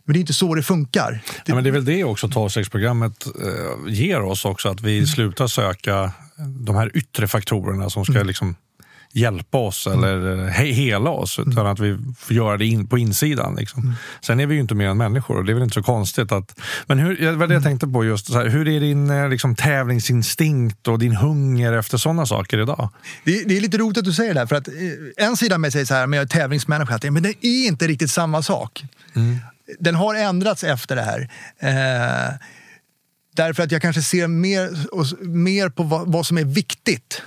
Men 0.08 0.12
det 0.12 0.18
är 0.18 0.20
inte 0.20 0.34
så 0.34 0.54
det 0.54 0.62
funkar. 0.62 1.20
Ja, 1.44 1.54
men 1.54 1.64
det 1.64 1.70
är 1.70 1.72
väl 1.72 1.84
det 1.84 2.04
också 2.04 2.26
12-stegsprogrammet 2.26 3.26
eh, 3.26 3.92
ger 3.94 4.20
oss 4.20 4.44
också, 4.44 4.68
att 4.68 4.80
vi 4.80 5.06
slutar 5.06 5.46
söka 5.46 6.12
de 6.66 6.76
här 6.76 6.96
yttre 6.96 7.28
faktorerna 7.28 7.90
som 7.90 8.04
ska 8.04 8.22
liksom 8.22 8.56
hjälpa 9.12 9.58
oss 9.58 9.86
eller 9.86 10.38
eh, 10.38 10.44
he 10.44 10.64
hela 10.64 11.10
oss, 11.10 11.38
utan 11.38 11.66
att 11.66 11.80
vi 11.80 11.98
får 12.18 12.36
göra 12.36 12.56
det 12.56 12.66
in 12.66 12.88
på 12.88 12.98
insidan. 12.98 13.56
Liksom. 13.56 13.94
Sen 14.20 14.40
är 14.40 14.46
vi 14.46 14.54
ju 14.54 14.60
inte 14.60 14.74
mer 14.74 14.88
än 14.88 14.96
människor 14.96 15.36
och 15.36 15.44
det 15.44 15.52
är 15.52 15.54
väl 15.54 15.62
inte 15.62 15.74
så 15.74 15.82
konstigt 15.82 16.32
att... 16.32 16.60
Men 16.86 16.98
hur, 16.98 17.16
det 17.16 17.32
var 17.32 17.46
det 17.46 17.54
jag 17.54 17.62
tänkte 17.62 17.86
på 17.86 18.04
just, 18.04 18.34
här, 18.34 18.46
hur 18.46 18.68
är 18.68 18.80
din 18.80 19.10
eh, 19.10 19.28
liksom, 19.28 19.56
tävlingsinstinkt 19.56 20.88
och 20.88 20.98
din 20.98 21.16
hunger 21.16 21.72
efter 21.72 21.98
sådana 21.98 22.26
saker 22.26 22.62
idag? 22.62 22.88
Det, 23.24 23.44
det 23.44 23.56
är 23.56 23.60
lite 23.60 23.78
roligt 23.78 23.98
att 23.98 24.04
du 24.04 24.12
säger 24.12 24.34
det 24.34 24.40
här, 24.40 24.46
för 24.46 24.56
att 24.56 24.68
eh, 24.68 25.26
en 25.26 25.36
sida 25.36 25.54
av 25.54 25.60
mig 25.60 25.72
säger 25.72 25.86
så 25.86 25.94
här, 25.94 26.06
men 26.06 26.16
jag 26.16 26.24
är 26.24 26.28
tävlingsmänniska, 26.28 27.10
men 27.10 27.22
det 27.22 27.46
är 27.46 27.66
inte 27.66 27.86
riktigt 27.86 28.10
samma 28.10 28.42
sak. 28.42 28.84
Den 29.78 29.94
har 29.94 30.14
ändrats 30.14 30.64
efter 30.64 30.96
det 30.96 31.02
här. 31.02 31.30
Eh, 31.58 32.34
därför 33.36 33.62
att 33.62 33.72
jag 33.72 33.82
kanske 33.82 34.02
ser 34.02 34.28
mer, 34.28 34.70
mer 35.26 35.68
på 35.68 35.82
vad, 35.82 36.12
vad 36.12 36.26
som 36.26 36.38
är 36.38 36.44
viktigt. 36.44 37.22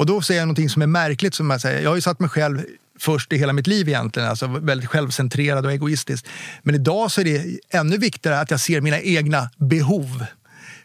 Och 0.00 0.06
då 0.06 0.22
säger 0.22 0.40
jag 0.40 0.46
någonting 0.46 0.68
som 0.68 0.82
är 0.82 0.86
märkligt. 0.86 1.34
Som 1.34 1.50
jag, 1.50 1.60
säger. 1.60 1.82
jag 1.82 1.90
har 1.90 1.94
ju 1.94 2.00
satt 2.00 2.20
mig 2.20 2.28
själv 2.28 2.64
först 2.98 3.32
i 3.32 3.36
hela 3.36 3.52
mitt 3.52 3.66
liv 3.66 3.88
egentligen, 3.88 4.28
alltså 4.28 4.46
väldigt 4.46 4.88
självcentrerad 4.88 5.66
och 5.66 5.72
egoistisk. 5.72 6.26
Men 6.62 6.74
idag 6.74 7.10
så 7.10 7.20
är 7.20 7.24
det 7.24 7.60
ännu 7.70 7.96
viktigare 7.96 8.40
att 8.40 8.50
jag 8.50 8.60
ser 8.60 8.80
mina 8.80 9.00
egna 9.00 9.50
behov. 9.56 10.24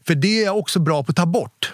För 0.08 0.16
det 0.16 0.42
är 0.42 0.46
jag 0.46 0.58
också 0.58 0.80
bra 0.80 1.04
på 1.04 1.10
att 1.10 1.16
ta 1.16 1.26
bort. 1.26 1.74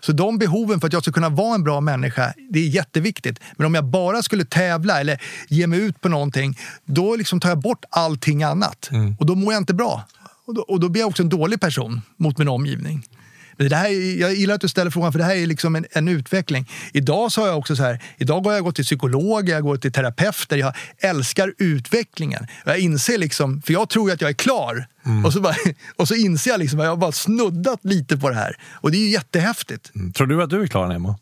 Så 0.00 0.12
de 0.12 0.38
behoven 0.38 0.80
för 0.80 0.86
att 0.86 0.92
jag 0.92 1.02
ska 1.02 1.12
kunna 1.12 1.28
vara 1.28 1.54
en 1.54 1.64
bra 1.64 1.80
människa, 1.80 2.34
det 2.50 2.58
är 2.58 2.68
jätteviktigt. 2.68 3.40
Men 3.56 3.66
om 3.66 3.74
jag 3.74 3.84
bara 3.84 4.22
skulle 4.22 4.44
tävla 4.44 5.00
eller 5.00 5.22
ge 5.48 5.66
mig 5.66 5.80
ut 5.80 6.00
på 6.00 6.08
någonting, 6.08 6.58
då 6.84 7.16
liksom 7.16 7.40
tar 7.40 7.48
jag 7.48 7.58
bort 7.58 7.84
allting 7.90 8.42
annat. 8.42 8.90
Och 9.18 9.26
då 9.26 9.34
mår 9.34 9.52
jag 9.52 9.60
inte 9.60 9.74
bra. 9.74 10.04
Och 10.46 10.54
då, 10.54 10.62
och 10.62 10.80
då 10.80 10.88
blir 10.88 11.02
jag 11.02 11.08
också 11.08 11.22
en 11.22 11.28
dålig 11.28 11.60
person 11.60 12.02
mot 12.16 12.38
min 12.38 12.48
omgivning. 12.48 13.06
Det 13.68 13.76
här, 13.76 13.88
är- 13.90 14.20
jag 14.20 14.34
gillar 14.34 14.54
att 14.54 14.60
du 14.60 14.68
ställer 14.68 14.90
frågan, 14.90 15.12
för 15.12 15.18
det 15.18 15.24
här 15.24 15.36
är 15.36 15.46
liksom 15.46 15.76
en, 15.76 15.86
en 15.92 16.08
utveckling. 16.08 16.70
Idag 16.92 17.32
så 17.32 17.40
har 17.40 17.48
jag 17.48 17.58
också 17.58 17.76
så 17.76 17.82
här, 17.82 18.02
idag 18.18 18.40
har 18.46 18.52
jag 18.52 18.64
gått 18.64 18.74
till 18.76 18.84
psykolog, 18.84 19.48
jag 19.48 19.62
går 19.62 19.76
till 19.76 19.92
terapeuter, 19.92 20.56
jag 20.56 20.74
älskar 20.98 21.52
utvecklingen. 21.58 22.46
Jag 22.64 22.78
inser 22.78 23.18
liksom, 23.18 23.62
för 23.62 23.72
jag 23.72 23.88
tror 23.88 24.08
ju 24.08 24.14
att 24.14 24.20
jag 24.20 24.30
är 24.30 24.34
klar. 24.34 24.86
Och, 25.26 25.32
så 25.32 25.40
bara, 25.40 25.54
och 25.96 26.08
så 26.08 26.14
inser 26.14 26.50
jag 26.50 26.60
liksom 26.60 26.78
att 26.80 26.84
jag 26.84 26.90
har 26.92 26.96
bara 26.96 27.12
snuddat 27.12 27.80
lite 27.82 28.16
på 28.16 28.28
det 28.28 28.34
här. 28.36 28.56
Och 28.72 28.90
det 28.90 28.96
är 28.96 29.00
ju 29.02 29.10
jättehäftigt. 29.10 29.90
Tror 30.14 30.26
du 30.26 30.42
att 30.42 30.50
du 30.50 30.62
är 30.62 30.66
klar 30.66 31.16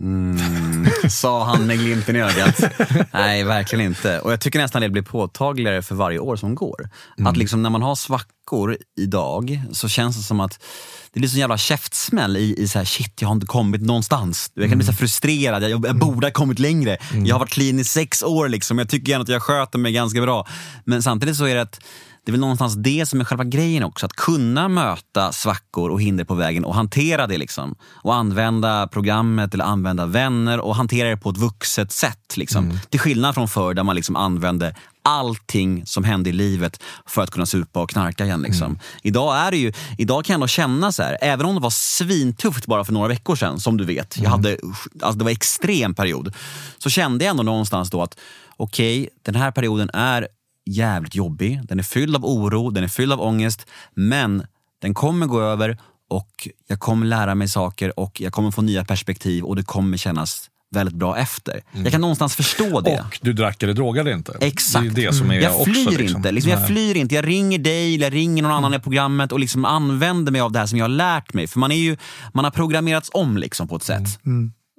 Nemo? 0.00 0.90
Sa 1.10 1.44
han 1.44 1.66
med 1.66 1.78
glimten 1.78 2.16
i 2.16 2.20
ögat. 2.20 2.64
Nej, 3.12 3.44
verkligen 3.44 3.84
inte. 3.84 4.20
Och 4.20 4.32
jag 4.32 4.40
tycker 4.40 4.58
nästan 4.58 4.82
det 4.82 4.88
blir 4.88 5.02
påtagligare 5.02 5.82
för 5.82 5.94
varje 5.94 6.18
år 6.18 6.36
som 6.36 6.54
går. 6.54 6.88
Att 7.24 7.36
liksom 7.36 7.62
när 7.62 7.70
man 7.70 7.82
har 7.82 7.94
svackor 7.94 8.76
idag 9.00 9.60
så 9.72 9.88
känns 9.88 10.16
det 10.16 10.22
som 10.22 10.40
att 10.40 10.64
det 11.12 11.20
blir 11.20 11.30
så 11.30 11.38
jävla 11.38 11.58
käftsmäll 11.58 12.36
i, 12.36 12.62
i 12.62 12.68
så 12.68 12.78
här, 12.78 12.86
shit 12.86 13.22
jag 13.22 13.28
har 13.28 13.34
inte 13.34 13.46
kommit 13.46 13.82
någonstans. 13.82 14.50
Jag 14.54 14.68
kan 14.68 14.78
bli 14.78 14.86
så 14.86 14.92
här 14.92 14.98
frustrerad, 14.98 15.62
jag, 15.62 15.86
jag 15.86 15.98
borde 15.98 16.26
ha 16.26 16.32
kommit 16.32 16.58
längre. 16.58 16.96
Jag 17.24 17.34
har 17.34 17.40
varit 17.40 17.52
clean 17.52 17.78
i 17.78 17.84
sex 17.84 18.22
år 18.22 18.48
liksom, 18.48 18.78
jag 18.78 18.88
tycker 18.88 19.10
gärna 19.10 19.22
att 19.22 19.28
jag 19.28 19.42
sköter 19.42 19.78
mig 19.78 19.92
ganska 19.92 20.20
bra. 20.20 20.46
Men 20.84 21.02
samtidigt 21.02 21.36
så 21.36 21.44
är 21.44 21.54
det 21.54 21.62
att 21.62 21.80
det 22.28 22.30
är 22.30 22.32
väl 22.32 22.40
någonstans 22.40 22.74
det 22.74 23.08
som 23.08 23.20
är 23.20 23.24
själva 23.24 23.44
grejen 23.44 23.84
också. 23.84 24.06
Att 24.06 24.12
kunna 24.12 24.68
möta 24.68 25.32
svackor 25.32 25.90
och 25.90 26.02
hinder 26.02 26.24
på 26.24 26.34
vägen 26.34 26.64
och 26.64 26.74
hantera 26.74 27.26
det. 27.26 27.38
liksom. 27.38 27.74
Och 27.82 28.14
använda 28.14 28.88
programmet 28.88 29.54
eller 29.54 29.64
använda 29.64 30.06
vänner 30.06 30.60
och 30.60 30.76
hantera 30.76 31.08
det 31.08 31.16
på 31.16 31.30
ett 31.30 31.36
vuxet 31.36 31.92
sätt. 31.92 32.36
Liksom. 32.36 32.78
Till 32.90 33.00
skillnad 33.00 33.34
från 33.34 33.48
förr 33.48 33.74
där 33.74 33.82
man 33.82 33.96
liksom 33.96 34.16
använde 34.16 34.74
allting 35.02 35.86
som 35.86 36.04
hände 36.04 36.30
i 36.30 36.32
livet 36.32 36.82
för 37.06 37.22
att 37.22 37.30
kunna 37.30 37.46
supa 37.46 37.82
och 37.82 37.90
knarka 37.90 38.24
igen. 38.24 38.42
Liksom. 38.42 38.78
Idag, 39.02 39.36
är 39.36 39.50
det 39.50 39.56
ju, 39.56 39.72
idag 39.98 40.24
kan 40.24 40.32
jag 40.32 40.36
ändå 40.36 40.46
känna 40.46 40.92
så 40.92 41.02
här, 41.02 41.18
även 41.20 41.46
om 41.46 41.54
det 41.54 41.60
var 41.60 41.70
svintufft 41.70 42.66
bara 42.66 42.84
för 42.84 42.92
några 42.92 43.08
veckor 43.08 43.36
sedan, 43.36 43.60
som 43.60 43.76
du 43.76 43.84
vet. 43.84 44.18
Jag 44.18 44.30
hade, 44.30 44.58
alltså 45.02 45.18
det 45.18 45.24
var 45.24 45.30
en 45.30 45.36
extrem 45.36 45.94
period. 45.94 46.34
Så 46.78 46.90
kände 46.90 47.24
jag 47.24 47.30
ändå 47.30 47.42
någonstans 47.42 47.90
då 47.90 48.02
att 48.02 48.18
okej, 48.56 49.08
den 49.22 49.34
här 49.34 49.50
perioden 49.50 49.90
är 49.92 50.28
jävligt 50.68 51.14
jobbig. 51.14 51.60
Den 51.64 51.78
är 51.78 51.82
fylld 51.82 52.16
av 52.16 52.24
oro, 52.24 52.70
den 52.70 52.84
är 52.84 52.88
fylld 52.88 53.12
av 53.12 53.20
ångest. 53.20 53.66
Men 53.94 54.46
den 54.82 54.94
kommer 54.94 55.26
gå 55.26 55.40
över 55.40 55.78
och 56.10 56.48
jag 56.66 56.80
kommer 56.80 57.06
lära 57.06 57.34
mig 57.34 57.48
saker 57.48 58.00
och 58.00 58.20
jag 58.20 58.32
kommer 58.32 58.50
få 58.50 58.62
nya 58.62 58.84
perspektiv 58.84 59.44
och 59.44 59.56
det 59.56 59.62
kommer 59.62 59.96
kännas 59.96 60.50
väldigt 60.70 60.94
bra 60.94 61.18
efter. 61.18 61.60
Jag 61.72 61.92
kan 61.92 62.00
någonstans 62.00 62.36
förstå 62.36 62.80
det. 62.80 63.00
Och 63.00 63.18
du 63.22 63.32
drack 63.32 63.62
eller 63.62 63.74
drogade 63.74 64.12
inte. 64.12 64.36
Exakt. 64.40 64.94
Det 64.94 65.02
är 65.02 65.06
det 65.06 65.12
som 65.12 65.30
är 65.30 65.40
jag 65.40 65.54
också, 65.54 65.64
flyr 65.64 65.98
liksom. 65.98 66.16
inte. 66.16 66.32
Liksom, 66.32 66.52
jag 66.52 66.66
flyr 66.66 66.96
inte. 66.96 67.14
Jag 67.14 67.26
ringer 67.26 67.58
dig 67.58 67.94
eller 67.94 68.06
jag 68.06 68.14
ringer 68.14 68.42
någon 68.42 68.52
annan 68.52 68.74
i 68.74 68.78
programmet 68.78 69.32
och 69.32 69.40
liksom 69.40 69.64
använder 69.64 70.32
mig 70.32 70.40
av 70.40 70.52
det 70.52 70.58
här 70.58 70.66
som 70.66 70.78
jag 70.78 70.84
har 70.84 70.88
lärt 70.88 71.34
mig. 71.34 71.46
För 71.46 71.58
man, 71.58 71.72
är 71.72 71.76
ju, 71.76 71.96
man 72.34 72.44
har 72.44 72.50
programmerats 72.50 73.10
om 73.12 73.36
liksom 73.36 73.68
på 73.68 73.76
ett 73.76 73.82
sätt. 73.82 74.08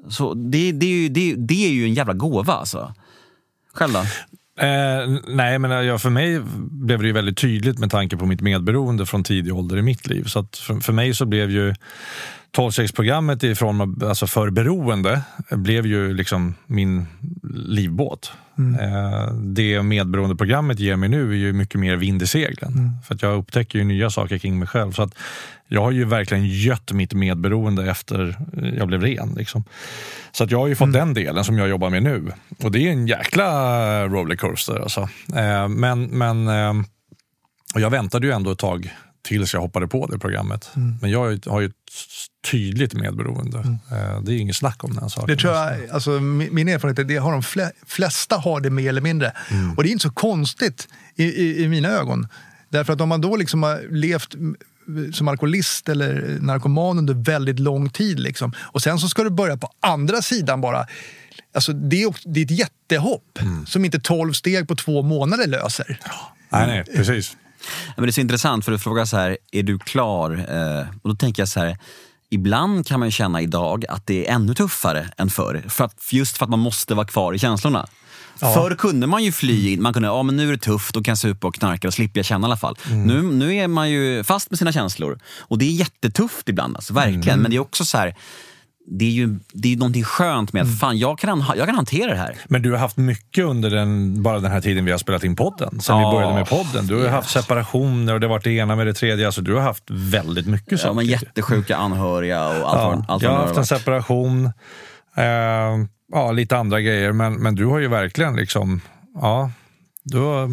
Så 0.09 0.33
det, 0.33 0.71
det, 0.71 0.85
är 0.85 0.89
ju, 0.89 1.09
det, 1.09 1.35
det 1.35 1.65
är 1.65 1.71
ju 1.71 1.85
en 1.85 1.93
jävla 1.93 2.13
gåva 2.13 2.53
alltså. 2.53 2.93
Själv 3.73 3.93
då? 3.93 4.05
Eh, 4.59 5.09
nej, 5.27 5.59
men 5.59 5.85
ja, 5.85 5.97
för 5.97 6.09
mig 6.09 6.41
blev 6.71 6.99
det 6.99 7.07
ju 7.07 7.13
väldigt 7.13 7.37
tydligt 7.37 7.79
med 7.79 7.91
tanke 7.91 8.17
på 8.17 8.25
mitt 8.25 8.41
medberoende 8.41 9.05
från 9.05 9.23
tidig 9.23 9.53
ålder 9.53 9.77
i 9.77 9.81
mitt 9.81 10.07
liv. 10.07 10.23
Så 10.23 10.47
för, 10.67 10.79
för 10.79 10.93
mig 10.93 11.13
så 11.13 11.25
blev 11.25 11.51
ju 11.51 11.73
12-stegsprogrammet 12.57 13.45
i 13.45 13.55
form 13.55 13.81
av, 13.81 14.03
alltså 14.07 14.27
för 14.27 14.49
beroende 14.49 15.21
blev 15.51 15.85
ju 15.85 16.13
liksom 16.13 16.55
min 16.65 17.07
livbåt. 17.53 18.31
Eh, 18.81 19.33
det 19.33 19.83
medberoendeprogrammet 19.83 20.79
ger 20.79 20.95
mig 20.95 21.09
nu 21.09 21.31
är 21.31 21.35
ju 21.35 21.53
mycket 21.53 21.79
mer 21.79 21.95
vind 21.95 22.21
i 22.21 22.27
seglen. 22.27 22.91
För 23.07 23.15
att 23.15 23.21
jag 23.21 23.37
upptäcker 23.37 23.79
ju 23.79 23.85
nya 23.85 24.09
saker 24.09 24.37
kring 24.37 24.59
mig 24.59 24.67
själv. 24.67 24.91
Så 24.91 25.01
att 25.01 25.15
jag 25.71 25.81
har 25.81 25.91
ju 25.91 26.05
verkligen 26.05 26.45
gött 26.45 26.91
mitt 26.91 27.13
medberoende 27.13 27.89
efter 27.91 28.37
jag 28.77 28.87
blev 28.87 29.01
ren. 29.01 29.33
Liksom. 29.37 29.63
Så 30.31 30.43
att 30.43 30.51
jag 30.51 30.59
har 30.59 30.67
ju 30.67 30.75
fått 30.75 30.93
den 30.93 31.13
delen 31.13 31.43
som 31.43 31.57
jag 31.57 31.69
jobbar 31.69 31.89
med 31.89 32.03
nu. 32.03 32.31
Och 32.63 32.71
det 32.71 32.79
är 32.87 32.91
en 32.91 33.07
jäkla 33.07 34.07
rollercoaster. 34.07 34.79
Alltså. 34.79 35.01
Eh, 35.35 35.67
men 35.67 36.03
men 36.03 36.47
eh, 36.47 36.73
och 37.75 37.81
jag 37.81 37.89
väntade 37.89 38.27
ju 38.27 38.33
ändå 38.33 38.51
ett 38.51 38.59
tag 38.59 38.93
tills 39.21 39.53
jag 39.53 39.61
hoppade 39.61 39.87
på 39.87 40.07
det 40.07 40.19
programmet. 40.19 40.69
Men 41.01 41.09
jag 41.11 41.19
har 41.47 41.59
ju- 41.61 41.65
ett 41.67 41.73
tydligt 42.51 42.93
medberoende. 42.93 43.57
Eh, 43.91 44.21
det 44.21 44.33
är 44.33 44.37
inget 44.37 44.55
snack 44.55 44.83
om 44.83 44.95
den 44.95 45.09
saken. 45.09 45.27
Det 45.35 45.41
tror 45.41 45.53
jag, 45.53 45.89
alltså, 45.89 46.11
min 46.19 46.67
erfarenhet 46.67 46.99
är 46.99 47.01
att 47.01 47.07
det 47.07 47.17
har 47.17 47.31
de 47.31 47.41
fle- 47.41 47.71
flesta 47.87 48.35
har 48.37 48.61
det 48.61 48.69
mer 48.69 48.89
eller 48.89 49.01
mindre. 49.01 49.31
Och 49.77 49.83
det 49.83 49.89
är 49.89 49.91
inte 49.91 50.03
så 50.03 50.11
konstigt 50.11 50.87
i, 51.15 51.23
i, 51.23 51.63
i 51.63 51.67
mina 51.67 51.89
ögon. 51.89 52.27
Därför 52.69 52.93
att 52.93 53.01
om 53.01 53.09
man 53.09 53.21
då 53.21 53.35
liksom 53.35 53.63
har 53.63 53.81
levt 53.91 54.35
som 55.13 55.27
alkoholist 55.27 55.89
eller 55.89 56.37
narkoman 56.41 56.97
under 56.97 57.13
väldigt 57.13 57.59
lång 57.59 57.89
tid. 57.89 58.19
Liksom. 58.19 58.53
Och 58.59 58.81
sen 58.81 58.99
så 58.99 59.09
ska 59.09 59.23
du 59.23 59.29
börja 59.29 59.57
på 59.57 59.71
andra 59.79 60.21
sidan 60.21 60.61
bara. 60.61 60.85
Alltså, 61.53 61.73
det, 61.73 62.03
är, 62.03 62.33
det 62.33 62.39
är 62.39 62.45
ett 62.45 62.51
jättehopp 62.51 63.39
som 63.67 63.85
inte 63.85 63.99
12 63.99 64.33
steg 64.33 64.67
på 64.67 64.75
två 64.75 65.01
månader 65.01 65.47
löser. 65.47 65.99
Nej, 66.49 66.67
nej, 66.67 66.83
precis. 66.95 67.37
Men 67.95 68.05
det 68.05 68.09
är 68.09 68.11
så 68.11 68.21
intressant 68.21 68.65
för 68.65 68.71
du 68.71 68.79
frågar 68.79 69.05
så 69.05 69.17
här, 69.17 69.37
är 69.51 69.63
du 69.63 69.79
klar? 69.79 70.31
Eh, 70.31 70.87
och 71.01 71.09
då 71.09 71.15
tänker 71.15 71.41
jag 71.41 71.49
så 71.49 71.59
här, 71.59 71.77
ibland 72.29 72.87
kan 72.87 72.99
man 72.99 73.11
känna 73.11 73.41
idag 73.41 73.85
att 73.89 74.07
det 74.07 74.27
är 74.27 74.33
ännu 74.33 74.53
tuffare 74.53 75.09
än 75.17 75.29
förr. 75.29 75.63
För 75.67 75.83
att, 75.83 75.95
just 76.11 76.37
för 76.37 76.45
att 76.45 76.49
man 76.49 76.59
måste 76.59 76.95
vara 76.95 77.07
kvar 77.07 77.33
i 77.33 77.39
känslorna. 77.39 77.87
Ja. 78.41 78.53
Förr 78.53 78.75
kunde 78.75 79.07
man 79.07 79.23
ju 79.23 79.31
fly 79.31 79.73
in, 79.73 79.81
man 79.81 79.93
kunde, 79.93 80.07
ja 80.07 80.23
men 80.23 80.37
nu 80.37 80.47
är 80.47 80.51
det 80.51 80.57
tufft, 80.57 80.93
då 80.93 81.03
kan 81.03 81.17
supa 81.17 81.47
och 81.47 81.55
knarka 81.55 81.87
och 81.87 81.93
slipper 81.93 82.19
jag 82.19 82.25
känna 82.25 82.45
i 82.45 82.47
alla 82.47 82.57
fall. 82.57 82.77
Mm. 82.89 83.03
Nu, 83.03 83.21
nu 83.21 83.55
är 83.55 83.67
man 83.67 83.89
ju 83.89 84.23
fast 84.23 84.49
med 84.49 84.59
sina 84.59 84.71
känslor. 84.71 85.19
Och 85.39 85.57
det 85.57 85.65
är 85.65 85.71
jättetufft 85.71 86.49
ibland, 86.49 86.75
alltså, 86.75 86.93
verkligen. 86.93 87.29
Mm. 87.29 87.41
Men 87.41 87.51
det 87.51 87.57
är 87.57 87.61
också 87.61 87.85
så 87.85 87.97
här, 87.97 88.15
det 88.91 89.05
är 89.05 89.09
ju 89.09 89.39
det 89.53 89.73
är 89.73 89.77
någonting 89.77 90.03
skönt 90.03 90.53
med 90.53 90.61
att 90.61 90.67
mm. 90.67 90.77
fan, 90.77 90.97
jag, 90.97 91.19
kan, 91.19 91.45
jag 91.57 91.65
kan 91.65 91.75
hantera 91.75 92.11
det 92.11 92.17
här. 92.17 92.35
Men 92.45 92.61
du 92.61 92.71
har 92.71 92.77
haft 92.77 92.97
mycket 92.97 93.45
under 93.45 93.69
den, 93.69 94.23
bara 94.23 94.39
den 94.39 94.51
här 94.51 94.61
tiden 94.61 94.85
vi 94.85 94.91
har 94.91 94.97
spelat 94.97 95.23
in 95.23 95.35
podden. 95.35 95.81
Sen 95.81 95.97
ja. 95.97 96.09
vi 96.09 96.15
började 96.15 96.33
med 96.33 96.49
podden. 96.49 96.87
Du 96.87 96.95
har 96.95 97.01
yes. 97.01 97.11
haft 97.11 97.29
separationer 97.29 98.13
och 98.13 98.19
det 98.19 98.27
har 98.27 98.29
varit 98.29 98.43
det 98.43 98.51
ena 98.51 98.75
med 98.75 98.87
det 98.87 98.93
tredje. 98.93 99.25
Alltså, 99.25 99.41
du 99.41 99.53
har 99.53 99.61
haft 99.61 99.83
väldigt 99.87 100.47
mycket 100.47 100.71
ja, 100.71 100.77
saker. 100.77 100.93
Men 100.93 101.05
jättesjuka 101.05 101.77
anhöriga 101.77 102.47
och 102.47 102.53
allt 102.53 102.65
ja. 102.65 103.05
allt 103.07 103.23
Jag 103.23 103.31
har 103.31 103.37
haft 103.37 103.57
en 103.57 103.65
separation. 103.65 104.45
Eh, 105.15 105.23
ja, 106.11 106.31
lite 106.31 106.57
andra 106.57 106.81
grejer. 106.81 107.11
Men, 107.11 107.33
men 107.33 107.55
du 107.55 107.65
har 107.65 107.79
ju 107.79 107.87
verkligen 107.87 108.35
liksom... 108.35 108.81
Ja, 109.21 109.51
du 110.03 110.17
har 110.17 110.49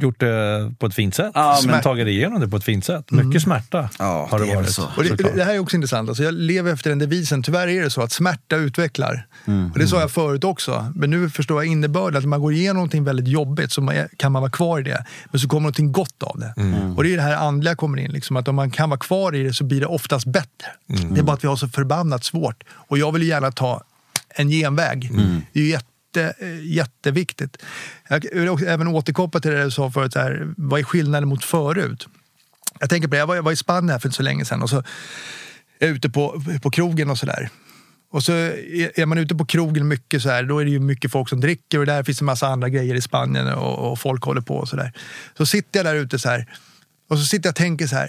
gjort 0.00 0.20
det 0.20 0.74
på 0.78 0.86
ett 0.86 0.94
fint 0.94 1.14
sätt. 1.14 1.30
Ja, 1.34 1.60
men... 1.66 1.82
tagit 1.82 2.08
igenom 2.08 2.40
det 2.40 2.48
på 2.48 2.56
ett 2.56 2.64
fint 2.64 2.84
sätt. 2.84 3.10
Mycket 3.10 3.24
mm. 3.24 3.40
smärta 3.40 3.88
ja, 3.98 4.28
har 4.30 4.38
det, 4.38 4.54
varit. 4.54 4.70
Så. 4.70 4.82
Och 4.96 5.04
det, 5.04 5.34
det, 5.34 5.44
här 5.44 5.54
är 5.54 5.58
också 5.58 5.76
intressant. 5.76 6.08
Alltså 6.08 6.22
jag 6.22 6.34
lever 6.34 6.72
efter 6.72 6.90
den 6.90 6.98
devisen. 6.98 7.42
Tyvärr 7.42 7.68
är 7.68 7.82
det 7.82 7.90
så 7.90 8.02
att 8.02 8.12
smärta 8.12 8.56
utvecklar. 8.56 9.26
Mm. 9.44 9.72
Och 9.72 9.78
det 9.78 9.86
sa 9.86 10.00
jag 10.00 10.10
förut 10.10 10.44
också. 10.44 10.92
Men 10.94 11.10
nu 11.10 11.30
förstår 11.30 11.64
jag 11.64 11.72
innebörden. 11.72 12.18
Att 12.18 12.24
man 12.24 12.40
går 12.40 12.52
igenom 12.52 12.76
någonting 12.76 13.04
väldigt 13.04 13.28
jobbigt 13.28 13.72
så 13.72 13.80
man, 13.80 13.94
kan 14.16 14.32
man 14.32 14.42
vara 14.42 14.52
kvar 14.52 14.80
i 14.80 14.82
det. 14.82 15.04
Men 15.30 15.40
så 15.40 15.48
kommer 15.48 15.60
någonting 15.60 15.92
gott 15.92 16.22
av 16.22 16.38
det. 16.38 16.54
Mm. 16.56 16.96
Och 16.96 17.04
det 17.04 17.12
är 17.12 17.16
det 17.16 17.22
här 17.22 17.36
andliga 17.36 17.76
kommer 17.76 17.98
in. 17.98 18.12
Liksom, 18.12 18.36
att 18.36 18.48
om 18.48 18.56
man 18.56 18.70
kan 18.70 18.90
vara 18.90 19.00
kvar 19.00 19.34
i 19.34 19.42
det 19.42 19.52
så 19.52 19.64
blir 19.64 19.80
det 19.80 19.86
oftast 19.86 20.26
bättre. 20.26 20.66
Mm. 20.88 21.14
Det 21.14 21.20
är 21.20 21.24
bara 21.24 21.34
att 21.34 21.44
vi 21.44 21.48
har 21.48 21.56
så 21.56 21.68
förbannat 21.68 22.24
svårt. 22.24 22.64
Och 22.70 22.98
jag 22.98 23.12
vill 23.12 23.22
gärna 23.22 23.50
ta 23.50 23.82
en 24.34 24.48
genväg. 24.48 25.10
Mm. 25.10 25.42
Det 25.52 25.60
är 25.60 25.64
jätte 25.64 25.86
jätte, 26.16 26.44
jätteviktigt. 26.62 27.56
Jag 28.08 28.24
vill 28.32 28.48
också 28.48 28.66
även 28.66 28.88
återkoppla 28.88 29.40
till 29.40 29.50
det 29.50 29.64
du 29.64 29.70
sa 29.70 29.90
förut, 29.90 30.14
här, 30.14 30.54
vad 30.56 30.80
är 30.80 30.84
skillnaden 30.84 31.28
mot 31.28 31.44
förut? 31.44 32.08
Jag 32.80 32.90
tänker 32.90 33.08
på 33.08 33.12
det, 33.12 33.18
jag 33.18 33.26
var, 33.26 33.34
jag 33.34 33.42
var 33.42 33.52
i 33.52 33.56
Spanien 33.56 34.00
för 34.00 34.08
inte 34.08 34.16
så 34.16 34.22
länge 34.22 34.44
sedan 34.44 34.62
och 34.62 34.70
så 34.70 34.76
är 34.76 34.84
jag 35.78 35.90
ute 35.90 36.10
på, 36.10 36.42
på 36.62 36.70
krogen 36.70 37.10
och 37.10 37.18
sådär. 37.18 37.50
Och 38.10 38.22
så 38.22 38.32
är 38.32 39.06
man 39.06 39.18
ute 39.18 39.34
på 39.34 39.44
krogen 39.44 39.88
mycket 39.88 40.22
så 40.22 40.28
här, 40.28 40.42
då 40.42 40.58
är 40.58 40.64
det 40.64 40.70
ju 40.70 40.80
mycket 40.80 41.12
folk 41.12 41.28
som 41.28 41.40
dricker 41.40 41.78
och 41.78 41.86
där 41.86 42.02
finns 42.02 42.20
en 42.20 42.26
massa 42.26 42.46
andra 42.46 42.68
grejer 42.68 42.94
i 42.94 43.00
Spanien 43.00 43.48
och, 43.48 43.92
och 43.92 43.98
folk 43.98 44.24
håller 44.24 44.40
på 44.40 44.56
och 44.56 44.68
så 44.68 44.76
där. 44.76 44.92
Så 45.36 45.46
sitter 45.46 45.78
jag 45.78 45.86
där 45.86 45.94
ute 45.94 46.18
så 46.18 46.28
här 46.28 46.46
och 47.08 47.18
så 47.18 47.24
sitter 47.24 47.48
jag 47.48 47.52
och 47.52 47.56
tänker 47.56 47.86
så 47.86 47.96
här, 47.96 48.08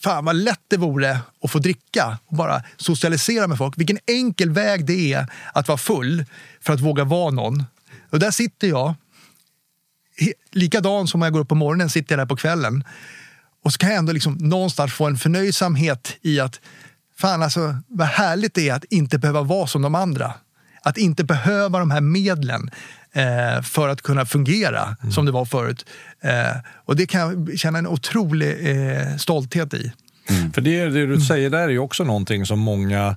fan 0.00 0.24
vad 0.24 0.36
lätt 0.36 0.62
det 0.68 0.76
vore 0.76 1.20
att 1.42 1.50
få 1.50 1.58
dricka 1.58 2.18
och 2.26 2.36
bara 2.36 2.62
socialisera 2.76 3.46
med 3.46 3.58
folk. 3.58 3.78
Vilken 3.78 3.98
enkel 4.06 4.50
väg 4.50 4.86
det 4.86 5.12
är 5.12 5.26
att 5.52 5.68
vara 5.68 5.78
full 5.78 6.24
för 6.60 6.72
att 6.72 6.80
våga 6.80 7.04
vara 7.04 7.30
någon. 7.30 7.64
Och 8.10 8.18
där 8.18 8.30
sitter 8.30 8.68
jag, 8.68 8.94
likadan 10.52 11.08
som 11.08 11.20
när 11.20 11.26
jag 11.26 11.32
går 11.32 11.40
upp 11.40 11.48
på 11.48 11.54
morgonen 11.54 11.90
sitter 11.90 12.12
jag 12.12 12.18
där 12.20 12.26
på 12.26 12.36
kvällen. 12.36 12.84
Och 13.64 13.72
så 13.72 13.78
kan 13.78 13.90
jag 13.90 13.98
ändå 13.98 14.12
liksom 14.12 14.34
någonstans 14.34 14.92
få 14.92 15.06
en 15.06 15.18
förnöjsamhet 15.18 16.16
i 16.22 16.40
att 16.40 16.60
fan 17.18 17.42
alltså 17.42 17.76
vad 17.88 18.08
härligt 18.08 18.54
det 18.54 18.68
är 18.68 18.74
att 18.74 18.84
inte 18.84 19.18
behöva 19.18 19.42
vara 19.42 19.66
som 19.66 19.82
de 19.82 19.94
andra. 19.94 20.34
Att 20.82 20.98
inte 20.98 21.24
behöva 21.24 21.78
de 21.78 21.90
här 21.90 22.00
medlen 22.00 22.70
eh, 23.18 23.62
för 23.62 23.88
att 23.88 24.02
kunna 24.02 24.26
fungera 24.26 24.96
mm. 25.02 25.12
som 25.12 25.26
det 25.26 25.32
var 25.32 25.44
förut. 25.44 25.86
Eh, 26.20 26.56
och 26.84 26.96
det 26.96 27.06
kan 27.06 27.20
jag 27.20 27.58
känna 27.58 27.78
en 27.78 27.86
otrolig 27.86 28.56
eh, 28.70 29.16
stolthet 29.16 29.74
i. 29.74 29.92
Mm. 30.30 30.52
För 30.52 30.60
det, 30.60 30.84
det 30.84 31.06
du 31.06 31.20
säger 31.20 31.50
där 31.50 31.62
är 31.62 31.68
ju 31.68 31.78
också 31.78 32.04
någonting 32.04 32.46
som 32.46 32.58
många 32.58 33.16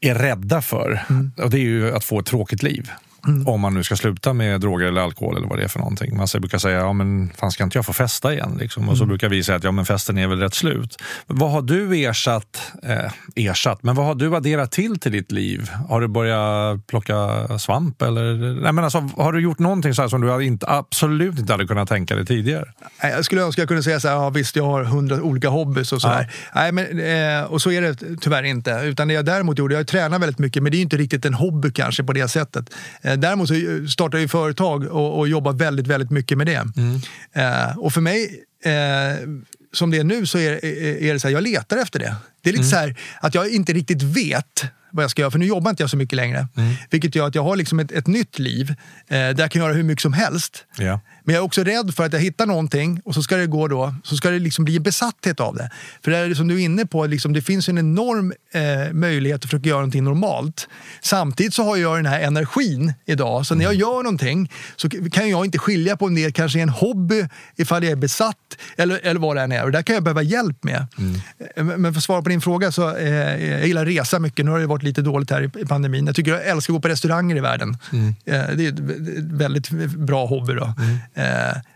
är 0.00 0.14
rädda 0.14 0.62
för. 0.62 1.04
Mm. 1.10 1.32
Och 1.36 1.50
det 1.50 1.58
är 1.58 1.62
ju 1.62 1.96
att 1.96 2.04
få 2.04 2.18
ett 2.18 2.26
tråkigt 2.26 2.62
liv. 2.62 2.90
Mm. 3.26 3.48
Om 3.48 3.60
man 3.60 3.74
nu 3.74 3.84
ska 3.84 3.96
sluta 3.96 4.32
med 4.32 4.60
droger 4.60 4.86
eller 4.86 5.00
alkohol 5.00 5.36
eller 5.36 5.48
vad 5.48 5.58
det 5.58 5.64
är 5.64 5.68
för 5.68 5.78
någonting. 5.78 6.16
Man 6.16 6.26
brukar 6.32 6.58
säga, 6.58 6.78
ja 6.78 6.92
men 6.92 7.32
fan 7.36 7.50
ska 7.50 7.64
inte 7.64 7.78
jag 7.78 7.86
få 7.86 7.92
festa 7.92 8.32
igen? 8.32 8.56
Liksom. 8.60 8.88
Och 8.88 8.96
så 8.96 9.02
mm. 9.02 9.08
brukar 9.08 9.28
vi 9.28 9.44
säga 9.44 9.56
att 9.56 9.64
ja 9.64 9.72
men 9.72 9.86
festen 9.86 10.18
är 10.18 10.26
väl 10.26 10.40
rätt 10.40 10.54
slut. 10.54 10.96
Vad 11.26 11.50
har 11.50 11.62
du 11.62 12.04
ersatt, 12.04 12.72
eh, 12.82 13.12
ersatt, 13.34 13.82
men 13.82 13.94
vad 13.94 14.06
har 14.06 14.14
du 14.14 14.36
adderat 14.36 14.72
till 14.72 14.98
till 14.98 15.12
ditt 15.12 15.32
liv? 15.32 15.70
Har 15.88 16.00
du 16.00 16.08
börjat 16.08 16.86
plocka 16.86 17.48
svamp 17.58 18.02
eller? 18.02 18.34
Nej, 18.62 18.72
men 18.72 18.84
alltså, 18.84 18.98
har 19.16 19.32
du 19.32 19.40
gjort 19.40 19.58
någonting 19.58 19.94
så 19.94 20.08
som 20.08 20.20
du 20.20 20.44
inte, 20.44 20.66
absolut 20.68 21.38
inte 21.38 21.52
hade 21.52 21.66
kunnat 21.66 21.88
tänka 21.88 22.16
dig 22.16 22.26
tidigare? 22.26 22.72
Jag 23.02 23.24
skulle 23.24 23.42
önska 23.42 23.62
jag 23.62 23.68
kunde 23.68 23.82
säga 23.82 24.00
så 24.00 24.08
här, 24.08 24.14
ja, 24.14 24.30
visst 24.30 24.56
jag 24.56 24.64
har 24.64 24.84
hundra 24.84 25.22
olika 25.22 25.48
hobbys 25.48 25.92
och 25.92 26.00
så 26.00 26.08
ja. 26.08 26.24
Nej, 26.54 26.72
men, 26.72 27.00
eh, 27.00 27.44
och 27.44 27.62
så 27.62 27.70
är 27.70 27.82
det 27.82 27.96
tyvärr 28.20 28.42
inte. 28.42 28.80
Utan 28.84 29.08
det 29.08 29.14
jag 29.14 29.24
däremot 29.24 29.58
gjorde, 29.58 29.74
jag 29.74 29.86
tränar 29.86 30.18
väldigt 30.18 30.38
mycket 30.38 30.62
men 30.62 30.72
det 30.72 30.78
är 30.78 30.82
inte 30.82 30.96
riktigt 30.96 31.24
en 31.24 31.34
hobby 31.34 31.72
kanske 31.72 32.04
på 32.04 32.12
det 32.12 32.28
sättet. 32.28 32.70
Eh, 33.08 33.18
däremot 33.18 33.48
så 33.48 33.54
startar 33.88 34.18
jag 34.18 34.30
företag 34.30 34.84
och, 34.84 35.18
och 35.18 35.28
jobbar 35.28 35.52
väldigt, 35.52 35.86
väldigt 35.86 36.10
mycket 36.10 36.38
med 36.38 36.46
det. 36.46 36.66
Mm. 36.76 37.00
Eh, 37.32 37.78
och 37.78 37.92
för 37.92 38.00
mig, 38.00 38.44
eh, 38.64 39.28
som 39.72 39.90
det 39.90 39.98
är 39.98 40.04
nu, 40.04 40.26
så 40.26 40.38
är, 40.38 40.64
är 40.64 41.12
det 41.12 41.20
så 41.20 41.28
här, 41.28 41.34
jag 41.34 41.42
letar 41.42 41.76
efter 41.76 41.98
det. 41.98 42.16
Det 42.42 42.50
är 42.50 42.52
lite 42.52 42.62
mm. 42.62 42.70
så 42.70 42.76
här 42.76 42.96
att 43.20 43.34
jag 43.34 43.50
inte 43.50 43.72
riktigt 43.72 44.02
vet 44.02 44.64
vad 44.90 45.02
jag 45.02 45.10
ska 45.10 45.22
göra, 45.22 45.30
för 45.30 45.38
nu 45.38 45.46
jobbar 45.46 45.70
inte 45.70 45.82
jag 45.82 45.90
så 45.90 45.96
mycket 45.96 46.16
längre. 46.16 46.48
Mm. 46.56 46.74
Vilket 46.90 47.14
gör 47.14 47.26
att 47.26 47.34
jag 47.34 47.42
har 47.42 47.56
liksom 47.56 47.78
ett, 47.80 47.92
ett 47.92 48.06
nytt 48.06 48.38
liv 48.38 48.70
eh, 48.70 48.74
där 49.08 49.40
jag 49.40 49.50
kan 49.50 49.62
göra 49.62 49.72
hur 49.72 49.82
mycket 49.82 50.02
som 50.02 50.12
helst. 50.12 50.64
Ja. 50.78 51.00
Men 51.28 51.34
jag 51.34 51.42
är 51.42 51.46
också 51.46 51.64
rädd 51.64 51.94
för 51.94 52.04
att 52.04 52.12
jag 52.12 52.20
hittar 52.20 52.46
någonting 52.46 53.00
och 53.04 53.14
så 53.14 53.22
ska 53.22 53.36
det 53.36 53.46
gå 53.46 53.68
då, 53.68 53.94
så 54.04 54.16
ska 54.16 54.30
det 54.30 54.38
liksom 54.38 54.64
bli 54.64 54.76
en 54.76 54.82
besatthet 54.82 55.40
av 55.40 55.56
det. 55.56 55.70
För 56.04 56.10
det 56.10 56.16
är 56.16 56.34
som 56.34 56.48
du 56.48 56.54
är 56.54 56.64
inne 56.64 56.86
på, 56.86 57.06
liksom, 57.06 57.32
det 57.32 57.42
finns 57.42 57.68
en 57.68 57.78
enorm 57.78 58.32
eh, 58.52 58.92
möjlighet 58.92 59.36
att 59.36 59.44
försöka 59.44 59.68
göra 59.68 59.78
någonting 59.78 60.04
normalt. 60.04 60.68
Samtidigt 61.00 61.54
så 61.54 61.62
har 61.62 61.76
jag 61.76 61.98
den 61.98 62.06
här 62.06 62.20
energin 62.20 62.92
idag, 63.06 63.46
så 63.46 63.54
när 63.54 63.64
jag 63.64 63.74
mm. 63.74 63.80
gör 63.80 64.02
någonting 64.02 64.52
så 64.76 64.88
kan 64.88 65.28
jag 65.28 65.44
inte 65.44 65.58
skilja 65.58 65.96
på 65.96 66.04
om 66.04 66.14
det 66.14 66.32
kanske 66.32 66.58
är 66.58 66.62
en 66.62 66.68
hobby, 66.68 67.26
ifall 67.56 67.82
jag 67.82 67.92
är 67.92 67.96
besatt 67.96 68.58
eller, 68.76 69.00
eller 69.02 69.20
vad 69.20 69.36
det 69.36 69.42
än 69.42 69.52
är. 69.52 69.64
Och 69.64 69.72
där 69.72 69.82
kan 69.82 69.94
jag 69.94 70.02
behöva 70.02 70.22
hjälp 70.22 70.64
med. 70.64 70.86
Mm. 70.98 71.14
Eh, 71.56 71.64
men 71.64 71.92
för 71.92 71.98
att 71.98 72.04
svara 72.04 72.22
på 72.22 72.28
din 72.28 72.40
fråga 72.40 72.72
så 72.72 72.96
eh, 72.96 73.10
jag 73.50 73.66
gillar 73.66 73.86
resa 73.86 74.18
mycket. 74.18 74.44
Nu 74.44 74.50
har 74.50 74.58
det 74.58 74.66
varit 74.66 74.82
lite 74.82 75.02
dåligt 75.02 75.30
här 75.30 75.42
i 75.58 75.66
pandemin. 75.66 76.06
Jag 76.06 76.16
tycker 76.16 76.30
jag 76.30 76.46
älskar 76.46 76.72
att 76.72 76.76
gå 76.76 76.80
på 76.80 76.88
restauranger 76.88 77.36
i 77.36 77.40
världen. 77.40 77.76
Mm. 77.92 78.14
Eh, 78.24 78.56
det 78.56 78.66
är 78.66 78.72
ett 78.72 78.80
väldigt 79.18 79.70
bra 79.90 80.26
hobby. 80.26 80.54
Då. 80.54 80.74
Mm. 80.78 80.98
Eh, 81.18 81.24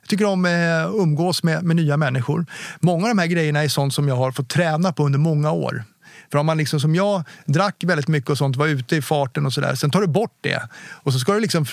jag 0.00 0.08
tycker 0.08 0.24
om 0.24 0.44
att 0.44 0.50
eh, 0.50 1.02
umgås 1.02 1.42
med, 1.42 1.64
med 1.64 1.76
nya 1.76 1.96
människor. 1.96 2.46
Många 2.80 3.02
av 3.02 3.08
de 3.08 3.18
här 3.18 3.26
grejerna 3.26 3.64
är 3.64 3.68
sånt 3.68 3.94
som 3.94 4.08
jag 4.08 4.16
har 4.16 4.32
fått 4.32 4.48
träna 4.48 4.92
på 4.92 5.04
under 5.04 5.18
många 5.18 5.52
år. 5.52 5.84
För 6.30 6.38
om 6.38 6.46
man 6.46 6.58
liksom 6.58 6.80
som 6.80 6.94
jag 6.94 7.24
drack 7.46 7.84
väldigt 7.84 8.08
mycket 8.08 8.30
och 8.30 8.38
sånt, 8.38 8.56
var 8.56 8.66
ute 8.66 8.96
i 8.96 9.02
farten 9.02 9.46
och 9.46 9.52
sådär. 9.52 9.74
Sen 9.74 9.90
tar 9.90 10.00
du 10.00 10.06
bort 10.06 10.36
det 10.40 10.62
och 10.74 11.12
så 11.12 11.18
ska 11.18 11.32
du 11.32 11.40
liksom 11.40 11.66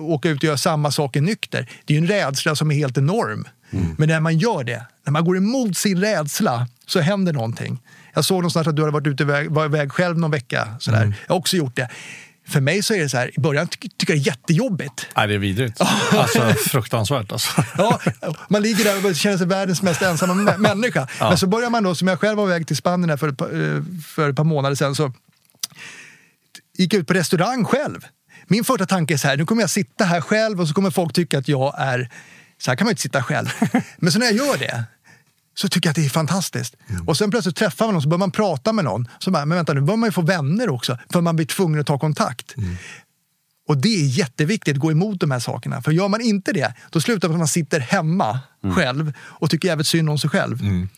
åka 0.00 0.28
ut 0.28 0.38
och 0.38 0.44
göra 0.44 0.56
samma 0.56 0.90
saker 0.90 1.20
nykter. 1.20 1.68
Det 1.84 1.94
är 1.94 1.98
ju 1.98 2.02
en 2.02 2.08
rädsla 2.08 2.54
som 2.56 2.70
är 2.70 2.74
helt 2.74 2.98
enorm. 2.98 3.48
Mm. 3.70 3.94
Men 3.98 4.08
när 4.08 4.20
man 4.20 4.38
gör 4.38 4.64
det, 4.64 4.86
när 5.04 5.12
man 5.12 5.24
går 5.24 5.36
emot 5.36 5.76
sin 5.76 6.00
rädsla 6.00 6.68
så 6.86 7.00
händer 7.00 7.32
någonting. 7.32 7.78
Jag 8.14 8.24
såg 8.24 8.36
någonstans 8.36 8.66
att 8.66 8.76
du 8.76 8.82
hade 8.82 8.92
varit 8.92 9.06
ute 9.06 9.24
var 9.24 9.64
iväg 9.64 9.92
själv 9.92 10.18
någon 10.18 10.30
vecka. 10.30 10.68
Sådär. 10.78 11.02
Mm. 11.02 11.14
Jag 11.26 11.34
har 11.34 11.38
också 11.38 11.56
gjort 11.56 11.76
det. 11.76 11.88
För 12.50 12.60
mig 12.60 12.82
så 12.82 12.94
är 12.94 12.98
det 12.98 13.08
så 13.08 13.16
här, 13.16 13.38
i 13.38 13.40
början 13.40 13.68
ty 13.68 13.88
tycker 13.88 14.12
jag 14.14 14.22
det 14.22 14.22
är 14.22 14.26
jättejobbigt. 14.26 15.06
Nej, 15.16 15.28
det 15.28 15.34
är 15.34 15.38
vidrigt. 15.38 15.80
alltså 16.12 16.54
fruktansvärt 16.68 17.32
alltså. 17.32 17.64
ja, 17.76 18.00
man 18.48 18.62
ligger 18.62 18.84
där 18.84 19.06
och 19.06 19.16
känner 19.16 19.38
sig 19.38 19.46
världens 19.46 19.82
mest 19.82 20.02
ensamma 20.02 20.34
människa. 20.58 21.08
Ja. 21.20 21.28
Men 21.28 21.38
så 21.38 21.46
börjar 21.46 21.70
man 21.70 21.82
då, 21.82 21.94
som 21.94 22.08
jag 22.08 22.20
själv 22.20 22.36
var 22.36 22.46
väg 22.46 22.66
till 22.66 22.76
Spanien 22.76 23.18
för 23.18 23.28
ett, 23.28 23.38
par, 23.38 23.74
eh, 23.76 23.82
för 24.06 24.30
ett 24.30 24.36
par 24.36 24.44
månader 24.44 24.76
sedan, 24.76 24.94
så 24.94 25.12
gick 26.78 26.94
jag 26.94 27.00
ut 27.00 27.06
på 27.06 27.14
restaurang 27.14 27.64
själv. 27.64 28.06
Min 28.46 28.64
första 28.64 28.86
tanke 28.86 29.14
är 29.14 29.18
så 29.18 29.28
här, 29.28 29.36
nu 29.36 29.46
kommer 29.46 29.62
jag 29.62 29.70
sitta 29.70 30.04
här 30.04 30.20
själv 30.20 30.60
och 30.60 30.68
så 30.68 30.74
kommer 30.74 30.90
folk 30.90 31.12
tycka 31.12 31.38
att 31.38 31.48
jag 31.48 31.74
är... 31.78 32.10
Så 32.58 32.70
här 32.70 32.76
kan 32.76 32.84
man 32.84 32.92
inte 32.92 33.02
sitta 33.02 33.22
själv. 33.22 33.48
Men 33.96 34.12
så 34.12 34.18
när 34.18 34.26
jag 34.26 34.34
gör 34.34 34.58
det, 34.58 34.84
så 35.54 35.68
tycker 35.68 35.88
jag 35.88 35.90
att 35.90 35.96
det 35.96 36.04
är 36.04 36.08
fantastiskt. 36.08 36.76
Mm. 36.86 37.08
Och 37.08 37.16
sen 37.16 37.30
plötsligt 37.30 37.56
träffar 37.56 37.86
man 37.86 37.94
någon, 37.94 38.02
så 38.02 38.08
börjar 38.08 38.18
man 38.18 38.30
prata 38.30 38.72
med 38.72 38.84
någon. 38.84 39.08
Så 39.18 39.30
bara, 39.30 39.46
men 39.46 39.56
vänta 39.56 39.72
nu 39.72 39.80
börjar 39.80 39.96
man 39.96 40.06
ju 40.06 40.12
få 40.12 40.22
vänner 40.22 40.70
också, 40.70 40.98
för 41.12 41.20
man 41.20 41.36
blir 41.36 41.46
tvungen 41.46 41.80
att 41.80 41.86
ta 41.86 41.98
kontakt. 41.98 42.56
Mm. 42.56 42.76
Och 43.68 43.76
det 43.76 43.88
är 43.88 44.06
jätteviktigt 44.06 44.74
att 44.74 44.80
gå 44.80 44.90
emot 44.90 45.20
de 45.20 45.30
här 45.30 45.38
sakerna. 45.38 45.82
För 45.82 45.92
gör 45.92 46.08
man 46.08 46.20
inte 46.20 46.52
det, 46.52 46.74
då 46.90 47.00
slutar 47.00 47.28
man 47.28 47.34
att 47.34 47.38
man 47.38 47.48
sitter 47.48 47.80
hemma 47.80 48.40
mm. 48.64 48.76
själv 48.76 49.12
och 49.18 49.50
tycker 49.50 49.68
jävligt 49.68 49.86
synd 49.86 50.10
om 50.10 50.18
sig 50.18 50.30
själv. 50.30 50.60
Mm. 50.60 50.88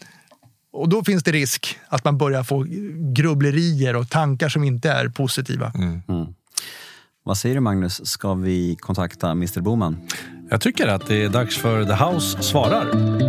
Och 0.73 0.89
då 0.89 1.05
finns 1.05 1.23
det 1.23 1.33
risk 1.33 1.79
att 1.89 2.05
man 2.05 2.19
börjar 2.19 2.43
få 2.43 2.67
grubblerier 3.15 3.97
och 3.97 4.11
tankar 4.11 4.49
som 4.49 4.65
inte 4.65 4.91
är 4.91 5.09
positiva. 5.09 5.73
Mm. 5.75 6.03
Mm. 6.09 6.27
Vad 7.25 7.39
säger 7.39 7.55
du 7.55 7.61
Magnus, 7.61 8.07
ska 8.07 8.35
vi 8.35 8.77
kontakta 8.81 9.31
Mr 9.31 9.61
Boman? 9.61 10.09
Jag 10.51 10.61
tycker 10.61 10.89
att 10.89 11.07
det 11.07 11.25
är 11.25 11.29
dags 11.29 11.57
för 11.57 11.85
The 11.85 12.05
House 12.05 12.43
svarar. 12.43 13.22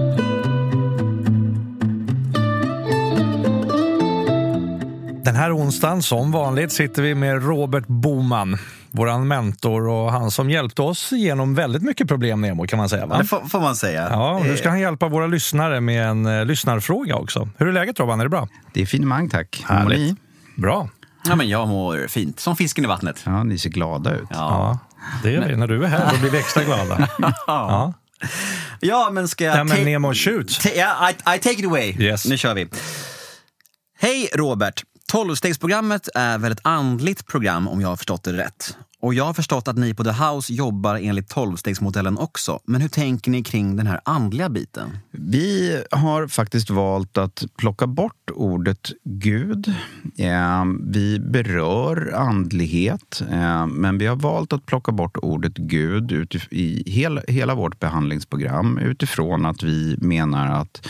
Den 5.24 5.36
här 5.36 5.57
onsdagen, 5.57 6.01
som 6.01 6.32
vanligt, 6.32 6.71
sitter 6.71 7.01
vi 7.01 7.15
med 7.15 7.43
Robert 7.43 7.88
Boman, 7.88 8.57
vår 8.91 9.17
mentor 9.17 9.88
och 9.88 10.11
han 10.11 10.32
som 10.32 10.49
hjälpte 10.49 10.82
oss 10.82 11.11
genom 11.11 11.55
väldigt 11.55 11.82
mycket 11.82 12.07
problem, 12.07 12.41
Nemo, 12.41 12.67
kan 12.67 12.78
man 12.78 12.89
säga. 12.89 13.05
Va? 13.05 13.17
Det 13.17 13.26
får, 13.26 13.39
får 13.39 13.59
man 13.59 13.76
säga. 13.76 14.07
Ja, 14.11 14.32
och 14.32 14.45
nu 14.45 14.57
ska 14.57 14.69
han 14.69 14.80
hjälpa 14.80 15.07
våra 15.07 15.28
lyssnare 15.28 15.82
med 15.82 16.07
en 16.07 16.26
uh, 16.26 16.45
lyssnarfråga 16.45 17.15
också. 17.15 17.49
Hur 17.57 17.67
är 17.67 17.71
läget 17.71 17.99
Robban? 17.99 18.19
Är 18.19 18.24
det 18.24 18.30
bra? 18.30 18.47
Det 18.74 18.82
är 18.82 18.86
finemang, 18.86 19.30
tack. 19.30 19.65
Hur 19.69 19.84
mår 19.84 19.89
ni? 19.89 20.15
Bra. 20.55 20.89
Ja, 21.26 21.36
men 21.36 21.49
jag 21.49 21.67
mår 21.67 22.07
fint, 22.07 22.39
som 22.39 22.55
fisken 22.55 22.84
i 22.84 22.88
vattnet. 22.88 23.21
Ja, 23.26 23.43
ni 23.43 23.57
ser 23.57 23.69
glada 23.69 24.15
ut. 24.15 24.28
Ja, 24.30 24.38
ja 24.38 24.80
det 25.24 25.36
är 25.36 25.47
vi. 25.47 25.55
När 25.55 25.67
du 25.67 25.84
är 25.84 25.88
här 25.88 26.11
då 26.11 26.19
blir 26.19 26.30
vi 26.30 26.38
extra 26.38 26.63
glada. 26.63 27.07
ja. 27.47 27.93
Ja, 28.80 29.09
men 29.11 29.28
ska 29.28 29.43
jag... 29.43 29.57
Ja, 29.57 29.63
men 29.63 29.84
Nemo, 29.84 30.13
shoot! 30.13 30.65
Ja, 30.76 31.09
I, 31.09 31.36
I 31.36 31.39
take 31.39 31.51
it 31.51 31.65
away. 31.65 31.95
Yes. 31.99 32.26
Nu 32.26 32.38
kör 32.38 32.53
vi. 32.53 32.67
Hej 33.99 34.30
Robert! 34.34 34.84
Tolvstegsprogrammet 35.14 36.09
är 36.16 36.38
väl 36.38 36.51
ett 36.51 36.59
andligt 36.64 37.28
program 37.28 37.68
om 37.68 37.82
jag 37.82 37.88
har 37.88 37.95
förstått 37.95 38.24
det 38.24 38.34
rätt. 38.34 38.78
Och 38.99 39.14
jag 39.14 39.26
har 39.26 39.34
förstått 39.34 39.68
att 39.68 39.78
ni 39.78 39.93
på 39.93 40.03
The 40.03 40.11
House 40.11 40.53
jobbar 40.53 40.95
enligt 40.95 41.30
tolvstegsmodellen 41.30 42.18
också. 42.18 42.59
Men 42.66 42.82
hur 42.82 42.89
tänker 42.89 43.32
ni 43.32 43.43
kring 43.43 43.76
den 43.76 43.88
här 43.88 43.99
andliga 44.05 44.49
biten? 44.49 44.97
Vi 45.11 45.82
har 45.91 46.28
faktiskt 46.28 46.70
valt 46.70 47.18
att 47.18 47.43
plocka 47.57 47.88
bort 47.88 48.30
ordet 48.34 48.91
Gud. 49.03 49.74
Ehm, 50.18 50.91
vi 50.91 51.20
berör 51.20 52.14
andlighet, 52.16 53.22
ehm, 53.32 53.70
men 53.70 53.97
vi 53.97 54.05
har 54.05 54.16
valt 54.16 54.53
att 54.53 54.66
plocka 54.66 54.91
bort 54.91 55.18
ordet 55.18 55.57
Gud 55.57 56.41
i 56.51 56.91
hela 57.28 57.55
vårt 57.55 57.80
behandlingsprogram 57.80 58.78
utifrån 58.78 59.45
att 59.45 59.64
vi 59.64 59.97
menar 60.01 60.61
att 60.61 60.88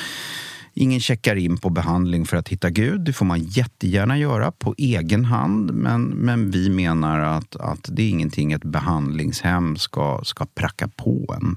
Ingen 0.74 1.00
checkar 1.00 1.36
in 1.36 1.58
på 1.58 1.70
behandling 1.70 2.26
för 2.26 2.38
att 2.38 2.50
hitta 2.50 2.70
Gud. 2.70 3.02
Det 3.02 3.14
får 3.14 3.26
man 3.26 3.44
jättegärna 3.44 4.18
göra 4.18 4.52
på 4.52 4.76
egen 4.78 5.26
hand. 5.26 5.74
Men, 5.74 6.04
men 6.04 6.52
vi 6.52 6.70
menar 6.70 7.20
att, 7.20 7.56
att 7.56 7.90
det 7.92 8.04
är 8.04 8.10
ingenting 8.10 8.52
ett 8.52 8.64
behandlingshem 8.64 9.76
ska, 9.76 10.22
ska 10.24 10.46
pracka 10.46 10.88
på 10.88 11.36
en. 11.38 11.56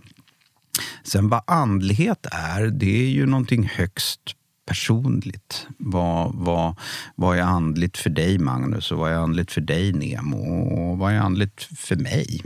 Sen 1.05 1.29
vad 1.29 1.43
andlighet 1.47 2.27
är, 2.33 2.67
det 2.67 3.03
är 3.05 3.09
ju 3.09 3.27
någonting 3.27 3.71
högst 3.75 4.21
personligt. 4.67 5.67
Vad, 5.79 6.35
vad, 6.35 6.77
vad 7.14 7.39
är 7.39 7.43
andligt 7.43 7.97
för 7.97 8.11
dig, 8.11 8.39
Magnus? 8.39 8.93
Och 8.93 8.99
vad 8.99 9.12
är 9.12 9.17
andligt 9.17 9.53
för 9.53 9.61
dig, 9.61 9.93
Nemo? 9.93 10.37
Och 10.37 10.99
vad 10.99 11.12
är 11.12 11.19
andligt 11.19 11.62
för 11.62 11.97
mig? 11.97 12.41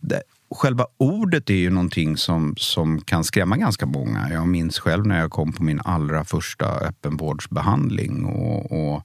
Det, 0.00 0.22
själva 0.54 0.86
ordet 0.96 1.50
är 1.50 1.54
ju 1.54 1.70
någonting 1.70 2.16
som, 2.16 2.54
som 2.56 3.00
kan 3.00 3.24
skrämma 3.24 3.56
ganska 3.56 3.86
många. 3.86 4.28
Jag 4.32 4.48
minns 4.48 4.78
själv 4.78 5.06
när 5.06 5.20
jag 5.20 5.30
kom 5.30 5.52
på 5.52 5.62
min 5.62 5.80
allra 5.84 6.24
första 6.24 6.66
öppenvårdsbehandling 6.66 8.24
och, 8.24 8.72
och 8.72 9.02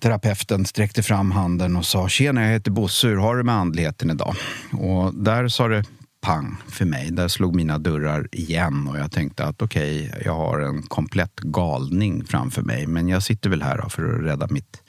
terapeuten 0.00 0.64
sträckte 0.66 1.02
fram 1.02 1.30
handen 1.30 1.76
och 1.76 1.86
sa 1.86 2.08
“Tjena, 2.08 2.42
jag 2.42 2.52
heter 2.52 2.70
Bosse, 2.70 3.06
hur 3.08 3.16
har 3.16 3.36
du 3.36 3.42
med 3.42 3.54
andligheten 3.54 4.10
idag?” 4.10 4.34
Och 4.72 5.14
där 5.14 5.48
sa 5.48 5.68
det 5.68 5.84
pang 6.20 6.56
för 6.68 6.84
mig. 6.84 7.10
Där 7.10 7.28
slog 7.28 7.56
mina 7.56 7.78
dörrar 7.78 8.28
igen 8.32 8.88
och 8.88 8.98
jag 8.98 9.12
tänkte 9.12 9.44
att 9.44 9.62
okej, 9.62 10.08
okay, 10.08 10.22
jag 10.24 10.34
har 10.34 10.60
en 10.60 10.82
komplett 10.82 11.40
galning 11.40 12.24
framför 12.24 12.62
mig 12.62 12.86
men 12.86 13.08
jag 13.08 13.22
sitter 13.22 13.50
väl 13.50 13.62
här 13.62 13.88
för 13.88 14.14
att 14.14 14.24
rädda 14.24 14.46
mitt 14.50 14.82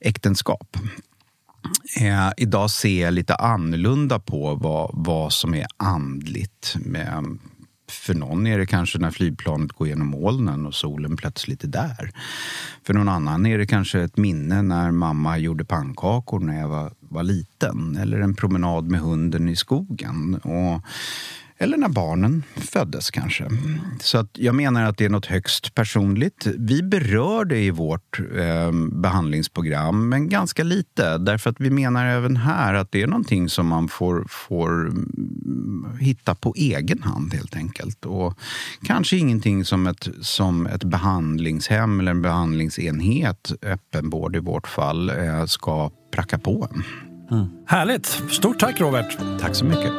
äktenskap. 0.00 0.76
Eh, 2.00 2.30
idag 2.36 2.70
ser 2.70 3.02
jag 3.02 3.14
lite 3.14 3.34
annorlunda 3.34 4.18
på 4.18 4.54
vad, 4.54 4.90
vad 4.92 5.32
som 5.32 5.54
är 5.54 5.66
andligt. 5.76 6.76
Med, 6.80 7.38
för 7.90 8.14
någon 8.14 8.46
är 8.46 8.58
det 8.58 8.66
kanske 8.66 8.98
när 8.98 9.10
flygplanet 9.10 9.72
går 9.72 9.88
genom 9.88 10.06
molnen 10.06 10.66
och 10.66 10.74
solen 10.74 11.16
plötsligt 11.16 11.64
är 11.64 11.68
där. 11.68 12.10
För 12.86 12.94
någon 12.94 13.08
annan 13.08 13.46
är 13.46 13.58
det 13.58 13.66
kanske 13.66 14.00
ett 14.00 14.16
minne 14.16 14.62
när 14.62 14.90
mamma 14.90 15.38
gjorde 15.38 15.64
pannkakor 15.64 16.40
när 16.40 16.60
jag 16.60 16.68
var, 16.68 16.92
var 17.00 17.22
liten. 17.22 17.96
Eller 17.96 18.20
en 18.20 18.34
promenad 18.34 18.84
med 18.84 19.00
hunden 19.00 19.48
i 19.48 19.56
skogen. 19.56 20.34
Och 20.34 20.82
eller 21.58 21.76
när 21.76 21.88
barnen 21.88 22.42
föddes 22.56 23.10
kanske. 23.10 23.48
Så 24.00 24.18
att 24.18 24.30
jag 24.32 24.54
menar 24.54 24.84
att 24.84 24.98
det 24.98 25.04
är 25.04 25.08
något 25.08 25.26
högst 25.26 25.74
personligt. 25.74 26.46
Vi 26.58 26.82
berör 26.82 27.44
det 27.44 27.58
i 27.58 27.70
vårt 27.70 28.20
eh, 28.36 28.72
behandlingsprogram, 28.92 30.08
men 30.08 30.28
ganska 30.28 30.64
lite. 30.64 31.18
Därför 31.18 31.50
att 31.50 31.60
vi 31.60 31.70
menar 31.70 32.06
även 32.06 32.36
här 32.36 32.74
att 32.74 32.92
det 32.92 33.02
är 33.02 33.06
någonting 33.06 33.48
som 33.48 33.66
man 33.66 33.88
får, 33.88 34.26
får 34.28 34.70
mm, 34.80 35.96
hitta 36.00 36.34
på 36.34 36.54
egen 36.56 37.02
hand 37.02 37.34
helt 37.34 37.56
enkelt. 37.56 38.04
Och 38.04 38.38
kanske 38.82 39.16
ingenting 39.16 39.64
som 39.64 39.86
ett, 39.86 40.08
som 40.20 40.66
ett 40.66 40.84
behandlingshem 40.84 42.00
eller 42.00 42.10
en 42.10 42.22
behandlingsenhet, 42.22 43.52
öppenvård 43.62 44.36
i 44.36 44.38
vårt 44.38 44.68
fall, 44.68 45.10
eh, 45.10 45.44
ska 45.44 45.90
pracka 46.10 46.38
på 46.38 46.68
en. 46.72 46.82
Mm. 47.30 47.46
Härligt! 47.66 48.06
Stort 48.30 48.58
tack 48.58 48.80
Robert! 48.80 49.18
Tack 49.40 49.54
så 49.54 49.64
mycket. 49.64 49.92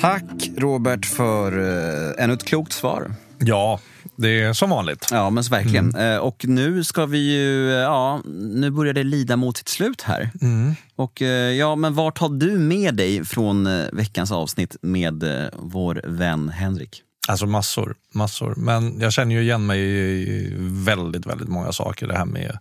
Tack 0.00 0.50
Robert 0.56 1.06
för 1.06 1.58
uh, 1.58 2.14
ännu 2.18 2.32
ett 2.32 2.44
klokt 2.44 2.72
svar. 2.72 3.12
Ja, 3.38 3.80
det 4.16 4.40
är 4.42 4.52
som 4.52 4.70
vanligt. 4.70 5.08
Ja, 5.10 5.30
men 5.30 5.42
verkligen. 5.42 5.94
Mm. 5.94 6.12
Uh, 6.12 6.18
och 6.18 6.44
nu 6.48 6.84
ska 6.84 7.06
vi 7.06 7.18
ju, 7.18 7.66
uh, 7.66 7.72
ja, 7.72 8.22
nu 8.34 8.70
börjar 8.70 8.92
det 8.92 9.02
lida 9.02 9.36
mot 9.36 9.56
sitt 9.56 9.68
slut 9.68 10.02
här. 10.02 10.30
Mm. 10.40 10.74
Och 10.96 11.22
uh, 11.22 11.28
ja, 11.28 11.76
men 11.76 11.94
vart 11.94 12.18
har 12.18 12.28
du 12.28 12.58
med 12.58 12.94
dig 12.94 13.24
från 13.24 13.68
veckans 13.92 14.32
avsnitt 14.32 14.76
med 14.82 15.48
vår 15.52 16.00
vän 16.04 16.48
Henrik? 16.48 17.02
Alltså 17.28 17.46
massor, 17.46 17.94
massor. 18.12 18.54
Men 18.56 19.00
jag 19.00 19.12
känner 19.12 19.34
ju 19.34 19.42
igen 19.42 19.66
mig 19.66 19.80
i 19.80 20.54
väldigt, 20.60 21.26
väldigt 21.26 21.48
många 21.48 21.72
saker. 21.72 22.06
Det 22.06 22.16
här 22.16 22.24
med 22.24 22.58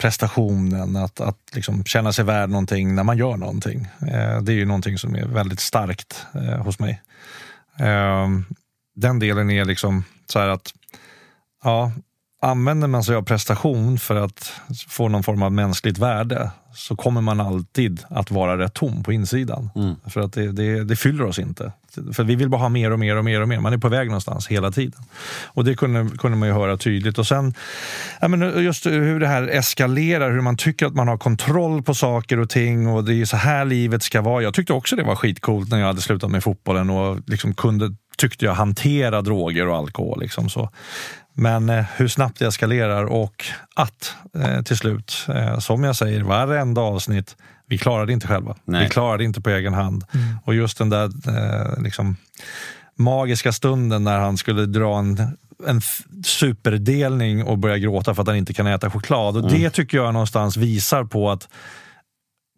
prestationen, 0.00 0.96
att, 0.96 1.20
att 1.20 1.38
liksom 1.52 1.84
känna 1.84 2.12
sig 2.12 2.24
värd 2.24 2.50
någonting 2.50 2.94
när 2.94 3.04
man 3.04 3.18
gör 3.18 3.36
någonting. 3.36 3.88
Eh, 4.00 4.42
det 4.42 4.52
är 4.52 4.56
ju 4.56 4.64
någonting 4.64 4.98
som 4.98 5.14
är 5.14 5.26
väldigt 5.26 5.60
starkt 5.60 6.26
eh, 6.34 6.62
hos 6.62 6.78
mig. 6.78 7.02
Eh, 7.78 8.28
den 8.96 9.18
delen 9.18 9.50
är 9.50 9.64
liksom 9.64 10.04
så 10.26 10.38
här 10.38 10.48
att 10.48 10.72
ja, 11.62 11.92
använder 12.42 12.88
man 12.88 13.04
sig 13.04 13.16
av 13.16 13.22
prestation 13.22 13.98
för 13.98 14.16
att 14.16 14.52
få 14.88 15.08
någon 15.08 15.22
form 15.22 15.42
av 15.42 15.52
mänskligt 15.52 15.98
värde 15.98 16.50
så 16.74 16.96
kommer 16.96 17.20
man 17.20 17.40
alltid 17.40 18.02
att 18.08 18.30
vara 18.30 18.58
rätt 18.58 18.74
tom 18.74 19.02
på 19.02 19.12
insidan. 19.12 19.70
Mm. 19.74 19.94
För 20.06 20.20
att 20.20 20.32
det, 20.32 20.52
det, 20.52 20.84
det, 20.84 20.96
fyller 20.96 21.24
oss 21.24 21.38
inte. 21.38 21.72
För 22.12 22.24
vi 22.24 22.34
vill 22.34 22.48
bara 22.48 22.60
ha 22.60 22.68
mer 22.68 22.90
och 22.90 22.98
mer 22.98 23.16
och 23.16 23.24
mer 23.24 23.40
och 23.40 23.48
mer. 23.48 23.60
Man 23.60 23.72
är 23.72 23.78
på 23.78 23.88
väg 23.88 24.06
någonstans 24.06 24.48
hela 24.48 24.70
tiden. 24.70 25.02
Och 25.44 25.64
det 25.64 25.74
kunde, 25.74 26.16
kunde 26.18 26.38
man 26.38 26.48
ju 26.48 26.54
höra 26.54 26.76
tydligt. 26.76 27.18
Och 27.18 27.26
sen 27.26 27.54
ja, 28.20 28.28
men 28.28 28.64
just 28.64 28.86
hur 28.86 29.20
det 29.20 29.26
här 29.26 29.42
eskalerar, 29.48 30.30
hur 30.30 30.40
man 30.40 30.56
tycker 30.56 30.86
att 30.86 30.94
man 30.94 31.08
har 31.08 31.18
kontroll 31.18 31.82
på 31.82 31.94
saker 31.94 32.38
och 32.38 32.50
ting 32.50 32.86
och 32.86 33.04
det 33.04 33.14
är 33.14 33.24
så 33.24 33.36
här 33.36 33.64
livet 33.64 34.02
ska 34.02 34.20
vara. 34.22 34.42
Jag 34.42 34.54
tyckte 34.54 34.72
också 34.72 34.96
det 34.96 35.02
var 35.02 35.16
skitcoolt 35.16 35.70
när 35.70 35.78
jag 35.78 35.86
hade 35.86 36.00
slutat 36.00 36.30
med 36.30 36.44
fotbollen 36.44 36.90
och 36.90 37.18
liksom 37.26 37.54
kunde, 37.54 37.94
tyckte 38.16 38.44
jag, 38.44 38.54
hantera 38.54 39.22
droger 39.22 39.68
och 39.68 39.76
alkohol. 39.76 40.20
Liksom 40.20 40.48
så. 40.48 40.70
Men 41.34 41.70
eh, 41.70 41.84
hur 41.96 42.08
snabbt 42.08 42.38
det 42.38 42.46
eskalerar 42.46 43.04
och 43.04 43.44
att 43.74 44.14
eh, 44.34 44.62
till 44.62 44.76
slut, 44.76 45.26
eh, 45.28 45.58
som 45.58 45.84
jag 45.84 45.96
säger 45.96 46.22
varenda 46.22 46.80
avsnitt, 46.80 47.36
vi 47.66 47.78
klarar 47.78 48.06
det 48.06 48.12
inte 48.12 48.26
själva. 48.26 48.56
Nej. 48.64 48.84
Vi 48.84 48.90
klarar 48.90 49.18
det 49.18 49.24
inte 49.24 49.40
på 49.40 49.50
egen 49.50 49.74
hand. 49.74 50.04
Mm. 50.14 50.38
Och 50.44 50.54
just 50.54 50.78
den 50.78 50.90
där 50.90 51.10
liksom, 51.82 52.16
magiska 52.98 53.52
stunden 53.52 54.04
när 54.04 54.18
han 54.18 54.36
skulle 54.36 54.66
dra 54.66 54.98
en, 54.98 55.36
en 55.66 55.80
superdelning 56.24 57.44
och 57.44 57.58
börja 57.58 57.78
gråta 57.78 58.14
för 58.14 58.22
att 58.22 58.28
han 58.28 58.36
inte 58.36 58.54
kan 58.54 58.66
äta 58.66 58.90
choklad. 58.90 59.36
Och 59.36 59.50
mm. 59.50 59.60
Det 59.60 59.70
tycker 59.70 59.98
jag 59.98 60.12
någonstans 60.12 60.56
visar 60.56 61.04
på 61.04 61.30
att 61.30 61.48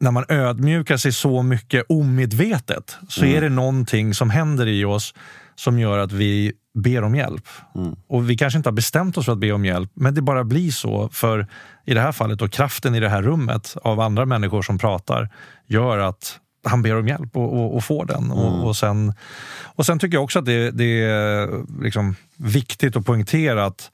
när 0.00 0.10
man 0.10 0.24
ödmjukar 0.28 0.96
sig 0.96 1.12
så 1.12 1.42
mycket 1.42 1.84
omedvetet 1.88 2.96
så 3.08 3.22
mm. 3.22 3.36
är 3.36 3.40
det 3.40 3.48
någonting 3.48 4.14
som 4.14 4.30
händer 4.30 4.66
i 4.66 4.84
oss 4.84 5.14
som 5.62 5.78
gör 5.78 5.98
att 5.98 6.12
vi 6.12 6.52
ber 6.74 7.02
om 7.02 7.14
hjälp. 7.14 7.48
Mm. 7.74 7.96
Och 8.06 8.30
vi 8.30 8.36
kanske 8.36 8.56
inte 8.56 8.68
har 8.68 8.74
bestämt 8.74 9.18
oss 9.18 9.24
för 9.24 9.32
att 9.32 9.38
be 9.38 9.52
om 9.52 9.64
hjälp, 9.64 9.90
men 9.94 10.14
det 10.14 10.22
bara 10.22 10.44
blir 10.44 10.70
så. 10.70 11.08
För 11.12 11.46
i 11.84 11.94
det 11.94 12.00
här 12.00 12.12
fallet, 12.12 12.38
då, 12.38 12.48
kraften 12.48 12.94
i 12.94 13.00
det 13.00 13.08
här 13.08 13.22
rummet 13.22 13.76
av 13.82 14.00
andra 14.00 14.26
människor 14.26 14.62
som 14.62 14.78
pratar 14.78 15.28
gör 15.66 15.98
att 15.98 16.38
han 16.64 16.82
ber 16.82 16.96
om 16.96 17.08
hjälp 17.08 17.36
och, 17.36 17.52
och, 17.52 17.76
och 17.76 17.84
får 17.84 18.04
den. 18.04 18.24
Mm. 18.24 18.38
Och, 18.38 18.68
och, 18.68 18.76
sen, 18.76 19.14
och 19.62 19.86
sen 19.86 19.98
tycker 19.98 20.16
jag 20.16 20.24
också 20.24 20.38
att 20.38 20.46
det, 20.46 20.70
det 20.70 21.02
är 21.02 21.48
liksom 21.82 22.16
viktigt 22.36 22.96
att 22.96 23.06
poängtera 23.06 23.64
att 23.64 23.90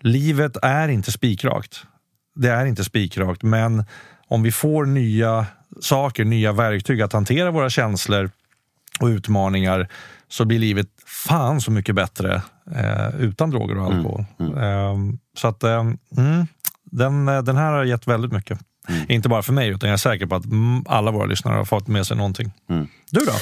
livet 0.00 0.56
är 0.62 0.88
inte 0.88 1.12
spikrakt. 1.12 1.86
Det 2.34 2.48
är 2.48 2.66
inte 2.66 2.84
spikrakt, 2.84 3.42
men 3.42 3.84
om 4.28 4.42
vi 4.42 4.52
får 4.52 4.86
nya 4.86 5.46
saker, 5.80 6.24
nya 6.24 6.52
verktyg 6.52 7.02
att 7.02 7.12
hantera 7.12 7.50
våra 7.50 7.70
känslor 7.70 8.30
och 9.00 9.06
utmaningar 9.06 9.88
så 10.32 10.44
blir 10.44 10.58
livet 10.58 10.88
fan 11.06 11.60
så 11.60 11.70
mycket 11.70 11.94
bättre 11.94 12.42
eh, 12.76 13.20
utan 13.20 13.50
droger 13.50 13.78
och 13.78 13.86
alkohol. 13.86 14.24
Mm. 14.40 14.52
Mm. 14.52 15.08
Eh, 15.10 15.14
så 15.36 15.48
att 15.48 15.62
eh, 15.62 15.80
mm, 16.16 16.46
den, 16.84 17.26
den 17.26 17.56
här 17.56 17.72
har 17.72 17.84
gett 17.84 18.06
väldigt 18.06 18.32
mycket. 18.32 18.58
Mm. 18.88 19.04
Inte 19.08 19.28
bara 19.28 19.42
för 19.42 19.52
mig, 19.52 19.68
utan 19.68 19.88
jag 19.88 19.94
är 19.94 19.98
säker 19.98 20.26
på 20.26 20.34
att 20.34 20.44
alla 20.86 21.10
våra 21.10 21.26
lyssnare 21.26 21.56
har 21.56 21.64
fått 21.64 21.88
med 21.88 22.06
sig 22.06 22.16
någonting. 22.16 22.52
Mm. 22.70 22.88
Du 23.10 23.20
då? 23.20 23.32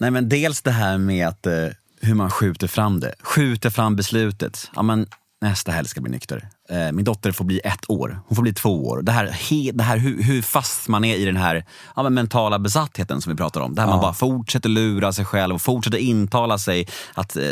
Nej, 0.00 0.10
men 0.10 0.28
dels 0.28 0.62
det 0.62 0.70
här 0.70 0.98
med 0.98 1.28
att 1.28 1.46
eh, 1.46 1.66
hur 2.00 2.14
man 2.14 2.30
skjuter 2.30 2.66
fram 2.66 3.00
det. 3.00 3.14
Skjuter 3.20 3.70
fram 3.70 3.96
beslutet. 3.96 4.70
Ja, 4.74 4.82
men 4.82 5.06
nästa 5.40 5.72
helg 5.72 5.88
ska 5.88 6.00
bli 6.00 6.12
nykter. 6.12 6.48
Eh, 6.70 6.92
min 6.92 7.04
dotter 7.04 7.32
får 7.32 7.44
bli 7.44 7.60
ett 7.64 7.90
år, 7.90 8.20
hon 8.26 8.36
får 8.36 8.42
bli 8.42 8.52
två 8.52 8.86
år. 8.86 9.02
Det 9.02 9.12
här, 9.12 9.26
he, 9.26 9.72
det 9.72 9.84
här 9.84 9.96
hur, 9.96 10.22
hur, 10.22 10.42
fast 10.42 10.88
man 10.88 11.04
är 11.04 11.16
i 11.16 11.24
den 11.24 11.36
här 11.36 11.64
ja, 11.96 12.02
men 12.02 12.14
mentala 12.14 12.58
besattheten 12.58 13.20
som 13.20 13.32
vi 13.32 13.36
pratar 13.36 13.60
om. 13.60 13.74
Där 13.74 13.82
ja. 13.82 13.88
man 13.88 14.00
bara 14.00 14.14
fortsätter 14.14 14.68
lura 14.68 15.12
sig 15.12 15.24
själv 15.24 15.54
och 15.54 15.62
fortsätter 15.62 15.98
intala 15.98 16.58
sig 16.58 16.88
att 17.14 17.36
eh, 17.36 17.42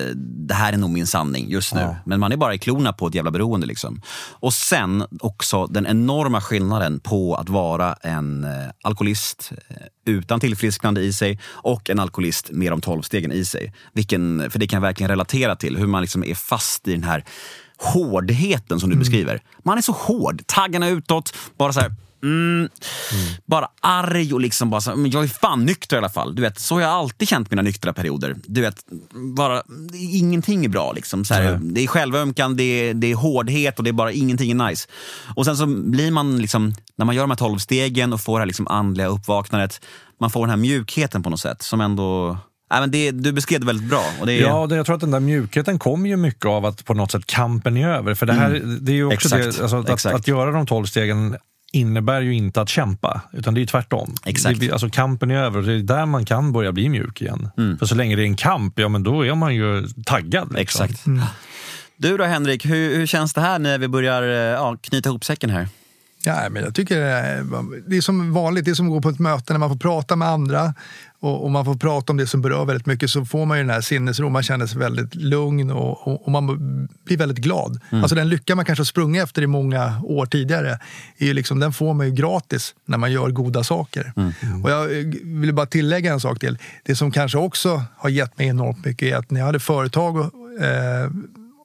det 0.49 0.55
här 0.55 0.73
är 0.73 0.77
nog 0.77 0.91
min 0.91 1.07
sanning 1.07 1.51
just 1.51 1.75
nu. 1.75 1.81
Ja. 1.81 1.97
Men 2.05 2.21
man 2.21 2.33
är 2.33 2.37
bara 2.37 2.55
i 2.55 2.59
klorna 2.59 2.93
på 2.93 3.07
ett 3.07 3.15
jävla 3.15 3.31
beroende. 3.31 3.67
Liksom. 3.67 4.01
Och 4.31 4.55
sen 4.55 5.05
också 5.21 5.67
den 5.67 5.87
enorma 5.87 6.41
skillnaden 6.41 7.01
på 7.01 7.35
att 7.35 7.49
vara 7.49 7.95
en 7.95 8.45
eh, 8.45 8.51
alkoholist 8.83 9.53
eh, 9.69 9.77
utan 10.07 10.41
tillfrisknande 10.41 11.01
i 11.01 11.13
sig 11.13 11.41
och 11.47 11.91
en 11.91 11.99
alkoholist 11.99 12.51
med 12.51 12.73
de 12.73 12.81
tolv 12.81 13.03
stegen 13.03 13.33
i 13.33 13.45
sig. 13.45 13.75
Vilken, 13.93 14.51
för 14.51 14.59
det 14.59 14.67
kan 14.67 14.77
jag 14.77 14.83
verkligen 14.83 15.11
relatera 15.11 15.57
till, 15.57 15.77
hur 15.77 15.87
man 15.87 16.03
liksom 16.03 16.25
är 16.25 16.35
fast 16.35 16.89
i 16.89 16.93
den 16.93 17.05
här 17.05 17.25
hårdheten 17.79 18.81
som 18.81 18.89
du 18.89 18.95
mm. 18.95 19.01
Beskriver. 19.07 19.41
Man 19.65 19.79
är 19.79 19.83
så 19.83 19.93
hård, 19.93 20.43
taggarna 20.47 20.89
utåt, 20.89 21.35
bara 21.57 21.73
så 21.73 21.81
här, 21.81 21.93
Mm, 22.23 22.59
mm. 22.59 22.69
Bara 23.47 23.69
arg 23.81 24.35
och 24.35 24.41
liksom 24.41 24.71
bara 24.71 24.81
så, 24.81 24.97
men 24.97 25.11
jag 25.11 25.25
är 25.25 25.29
fan 25.29 25.65
nykter 25.65 25.97
i 25.97 25.99
alla 25.99 26.09
fall. 26.09 26.35
Du 26.35 26.43
vet, 26.43 26.59
så 26.59 26.75
har 26.75 26.83
jag 26.83 26.91
alltid 26.91 27.29
känt 27.29 27.51
mina 27.51 27.63
nyktra 27.63 27.93
perioder. 27.93 28.37
Du 28.45 28.61
vet, 28.61 28.85
bara, 29.37 29.63
ingenting 29.95 30.65
är 30.65 30.69
bra. 30.69 30.93
Liksom. 30.93 31.25
Så 31.25 31.35
här, 31.35 31.59
Det 31.63 31.81
är 31.81 31.87
självömkan, 31.87 32.57
det 32.57 32.63
är, 32.63 32.95
det 32.95 33.07
är 33.11 33.15
hårdhet 33.15 33.79
och 33.79 33.85
det 33.85 33.91
är 33.91 33.93
bara 33.93 34.13
ingenting 34.13 34.51
är 34.51 34.69
nice. 34.69 34.89
Och 35.37 35.45
sen 35.45 35.57
så 35.57 35.67
blir 35.67 36.11
man, 36.11 36.39
liksom, 36.39 36.75
när 36.97 37.07
man 37.07 37.15
gör 37.15 37.23
de 37.23 37.31
här 37.31 37.37
tolv 37.37 37.59
stegen 37.59 38.13
och 38.13 38.21
får 38.21 38.39
det 38.39 38.41
här 38.41 38.47
liksom 38.47 38.67
andliga 38.69 39.07
uppvaknandet, 39.07 39.81
man 40.21 40.31
får 40.31 40.41
den 40.41 40.51
här 40.51 40.57
mjukheten 40.57 41.23
på 41.23 41.31
något 41.31 41.41
sätt 41.41 41.63
som 41.63 41.81
ändå 41.81 42.39
Ja, 42.71 42.81
men 42.81 42.91
det, 42.91 43.11
du 43.11 43.33
beskrev 43.33 43.61
det 43.61 43.67
väldigt 43.67 43.89
bra. 43.91 44.05
Och 44.21 44.27
det 44.27 44.33
är... 44.33 44.43
Ja, 44.43 44.69
jag 44.71 44.87
tror 44.87 44.95
att 44.95 45.01
den 45.01 45.11
där 45.11 45.21
mjukheten 45.21 45.79
kommer 45.79 46.09
ju 46.09 46.17
mycket 46.17 46.47
av 46.47 46.67
att 46.67 46.85
på 46.85 46.95
något 46.95 47.11
sätt 47.11 47.27
kampen 47.27 47.77
är 47.77 47.89
över. 47.89 48.15
För 48.15 48.27
det 48.27 48.33
här, 48.33 48.55
mm. 48.55 48.79
det 48.81 48.93
är 48.93 48.97
ju 48.97 49.05
också 49.05 49.15
Exakt. 49.15 49.57
det, 49.57 49.63
alltså, 49.63 50.09
att, 50.09 50.15
att, 50.15 50.29
göra 50.29 50.53
de 50.53 50.67
tolv 50.67 50.87
stegen 50.87 51.37
innebär 51.73 52.21
ju 52.21 52.35
inte 52.35 52.61
att 52.61 52.69
kämpa, 52.69 53.21
utan 53.33 53.55
det 53.55 53.63
är 53.63 53.67
tvärtom. 53.67 54.15
Exakt. 54.25 54.61
Det, 54.61 54.73
alltså, 54.73 54.91
kampen 54.91 55.31
är 55.31 55.37
över 55.37 55.59
och 55.59 55.65
det 55.65 55.73
är 55.73 55.79
där 55.79 56.07
man 56.07 56.25
kan 56.25 56.53
börja 56.53 56.73
bli 56.73 56.89
mjuk 56.89 57.23
igen. 57.23 57.49
Mm. 57.59 57.79
För 57.79 57.87
så 57.87 57.95
länge 57.95 58.17
det 58.17 58.23
är 58.23 58.27
en 58.27 58.37
kamp, 58.37 58.79
ja 58.79 58.89
men 58.89 59.03
då 59.03 59.27
är 59.27 59.35
man 59.35 59.55
ju 59.55 59.89
taggad. 60.07 60.53
Liksom. 60.53 60.85
Exakt. 60.85 61.07
Mm. 61.07 61.23
Du 61.97 62.17
då 62.17 62.25
Henrik, 62.25 62.67
hur, 62.67 62.97
hur, 62.97 63.07
känns 63.07 63.35
det 63.35 63.41
här 63.41 63.59
när 63.59 63.79
vi 63.79 63.89
börjar 63.89 64.23
eh, 64.23 64.29
ja, 64.29 64.77
knyta 64.81 65.09
ihop 65.09 65.25
säcken 65.25 65.51
här? 65.51 65.69
Ja, 66.27 66.49
men 66.51 66.63
jag 66.63 66.75
tycker 66.75 67.01
det 67.87 67.97
är 67.97 68.01
som 68.01 68.33
vanligt, 68.33 68.65
det 68.65 68.71
är 68.71 68.75
som 68.75 68.87
att 68.87 68.93
gå 68.93 69.01
på 69.01 69.09
ett 69.09 69.19
möte 69.19 69.53
när 69.53 69.61
man 69.61 69.69
får 69.69 69.77
prata 69.77 70.17
med 70.17 70.29
andra 70.29 70.75
och, 71.21 71.45
och, 71.45 71.51
man 71.51 71.65
får 71.65 71.75
prata 71.75 72.13
om 72.13 72.17
det 72.17 72.27
som 72.27 72.43
berör 72.43 72.65
väldigt 72.65 72.87
mycket 72.87 73.11
så 73.11 73.25
får 73.25 73.47
man 73.47 73.59
ju 73.59 73.65
den 73.65 73.71
här 73.71 73.81
sinnesro, 73.81 74.29
man 74.29 74.43
känner 74.43 74.67
sig 74.67 74.79
väldigt 74.79 75.15
lugn 75.15 75.71
och, 75.71 76.07
och, 76.07 76.25
och 76.25 76.33
man 76.33 76.47
blir 77.05 77.17
väldigt 77.17 77.39
glad. 77.39 77.81
Mm. 77.91 78.05
Alltså 78.05 78.15
den 78.15 78.29
lycka 78.29 78.55
man 78.55 78.65
kanske 78.65 78.81
har 78.81 78.87
sprungit 78.87 79.23
efter 79.23 79.43
i 79.43 79.47
många 79.47 80.01
år 80.05 80.27
tidigare, 80.27 80.79
är 81.19 81.27
ju 81.27 81.35
liksom, 81.35 81.61
den 81.61 81.73
får 81.73 81.95
man 81.95 82.07
ju 82.07 82.13
gratis 82.13 82.75
när 82.85 82.99
man 82.99 83.13
gör 83.13 83.29
goda 83.29 83.65
saker. 83.65 84.13
Mm. 84.17 84.33
Mm. 84.43 84.65
Och 84.65 84.71
jag 84.71 84.87
vill 85.25 85.55
bara 85.55 85.67
tillägga 85.67 86.13
en 86.13 86.21
sak 86.21 86.39
till. 86.39 86.59
Det 86.85 86.97
som 86.97 87.11
kanske 87.11 87.39
också 87.39 87.83
har 87.97 88.11
gett 88.11 88.39
mig 88.39 88.47
enormt 88.47 88.85
mycket 88.85 89.13
är 89.13 89.17
att 89.17 89.31
när 89.31 89.41
jag 89.41 89.47
hade 89.47 89.61
företag 89.61 90.17
och, 90.17 90.65
eh, 90.65 91.11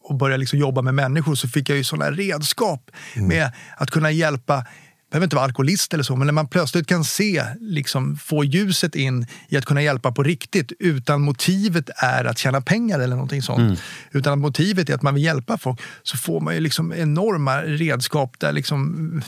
och 0.03 0.15
började 0.15 0.39
liksom 0.39 0.59
jobba 0.59 0.81
med 0.81 0.93
människor 0.93 1.35
så 1.35 1.47
fick 1.47 1.69
jag 1.69 1.77
ju 1.77 1.83
sådana 1.83 2.11
redskap 2.11 2.91
mm. 3.15 3.27
med 3.27 3.51
att 3.77 3.91
kunna 3.91 4.11
hjälpa 4.11 4.65
behöver 5.11 5.25
inte 5.25 5.35
vara 5.35 5.45
alkoholist 5.45 5.93
eller 5.93 6.03
så, 6.03 6.15
men 6.15 6.27
när 6.27 6.33
man 6.33 6.47
plötsligt 6.47 6.87
kan 6.87 7.03
se, 7.03 7.45
liksom, 7.59 8.17
få 8.17 8.43
ljuset 8.43 8.95
in 8.95 9.25
i 9.49 9.57
att 9.57 9.65
kunna 9.65 9.81
hjälpa 9.81 10.11
på 10.11 10.23
riktigt 10.23 10.71
utan 10.79 11.21
motivet 11.21 11.89
är 11.95 12.25
att 12.25 12.37
tjäna 12.37 12.61
pengar 12.61 12.99
eller 12.99 13.15
någonting 13.15 13.41
sånt. 13.41 13.59
Mm. 13.59 13.75
Utan 14.11 14.33
att 14.33 14.39
motivet 14.39 14.89
är 14.89 14.95
att 14.95 15.01
man 15.01 15.13
vill 15.13 15.23
hjälpa 15.23 15.57
folk 15.57 15.81
så 16.03 16.17
får 16.17 16.41
man 16.41 16.53
ju 16.53 16.59
liksom 16.59 16.93
enorma 16.93 17.61
redskap 17.61 18.39
där 18.39 18.51
liksom, 18.51 19.21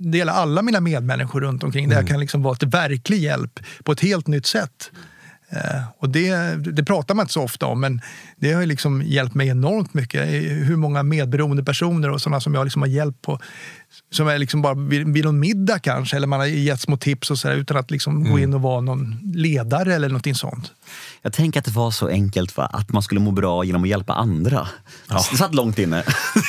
det 0.00 0.18
gäller 0.18 0.32
alla 0.32 0.62
mina 0.62 0.80
medmänniskor 0.80 1.40
runt 1.40 1.64
omkring. 1.64 1.84
Mm. 1.84 1.94
Där 1.94 2.02
jag 2.02 2.08
kan 2.08 2.20
liksom 2.20 2.42
vara 2.42 2.54
till 2.54 2.68
verklig 2.68 3.18
hjälp 3.18 3.60
på 3.84 3.92
ett 3.92 4.00
helt 4.00 4.26
nytt 4.26 4.46
sätt. 4.46 4.90
Eh, 5.50 5.82
och 5.98 6.08
det, 6.08 6.56
det 6.72 6.84
pratar 6.84 7.14
man 7.14 7.24
inte 7.24 7.32
så 7.32 7.42
ofta 7.42 7.66
om, 7.66 7.80
men 7.80 8.00
det 8.36 8.52
har 8.52 8.66
liksom 8.66 9.02
hjälpt 9.02 9.34
mig 9.34 9.48
enormt 9.48 9.94
mycket. 9.94 10.28
Hur 10.68 10.76
många 10.76 11.02
medberoende 11.02 11.64
personer 11.64 12.10
och 12.10 12.20
sådana 12.20 12.40
som 12.40 12.54
jag 12.54 12.64
liksom 12.64 12.82
har 12.82 12.88
hjälpt 12.88 13.22
på, 13.22 13.40
som 14.10 14.28
är 14.28 14.38
liksom 14.38 14.62
bara 14.62 14.74
vid, 14.74 15.12
vid 15.12 15.24
någon 15.24 15.40
middag 15.40 15.78
kanske, 15.78 16.16
eller 16.16 16.26
man 16.26 16.40
har 16.40 16.46
gett 16.46 16.80
små 16.80 16.96
tips 16.96 17.30
och 17.30 17.38
så 17.38 17.48
där, 17.48 17.54
utan 17.54 17.76
att 17.76 17.90
liksom 17.90 18.16
mm. 18.16 18.32
gå 18.32 18.38
in 18.38 18.54
och 18.54 18.62
vara 18.62 18.80
någon 18.80 19.32
ledare 19.34 19.94
eller 19.94 20.08
någonting 20.08 20.34
sånt. 20.34 20.72
Jag 21.22 21.32
tänker 21.32 21.60
att 21.60 21.64
det 21.64 21.70
var 21.74 21.90
så 21.90 22.08
enkelt 22.08 22.56
va? 22.56 22.66
att 22.72 22.92
man 22.92 23.02
skulle 23.02 23.20
må 23.20 23.30
bra 23.30 23.64
genom 23.64 23.82
att 23.82 23.88
hjälpa 23.88 24.12
andra. 24.12 24.68
Ja. 25.08 25.24
Det 25.30 25.36
satt 25.36 25.54
långt 25.54 25.78
inne. 25.78 26.04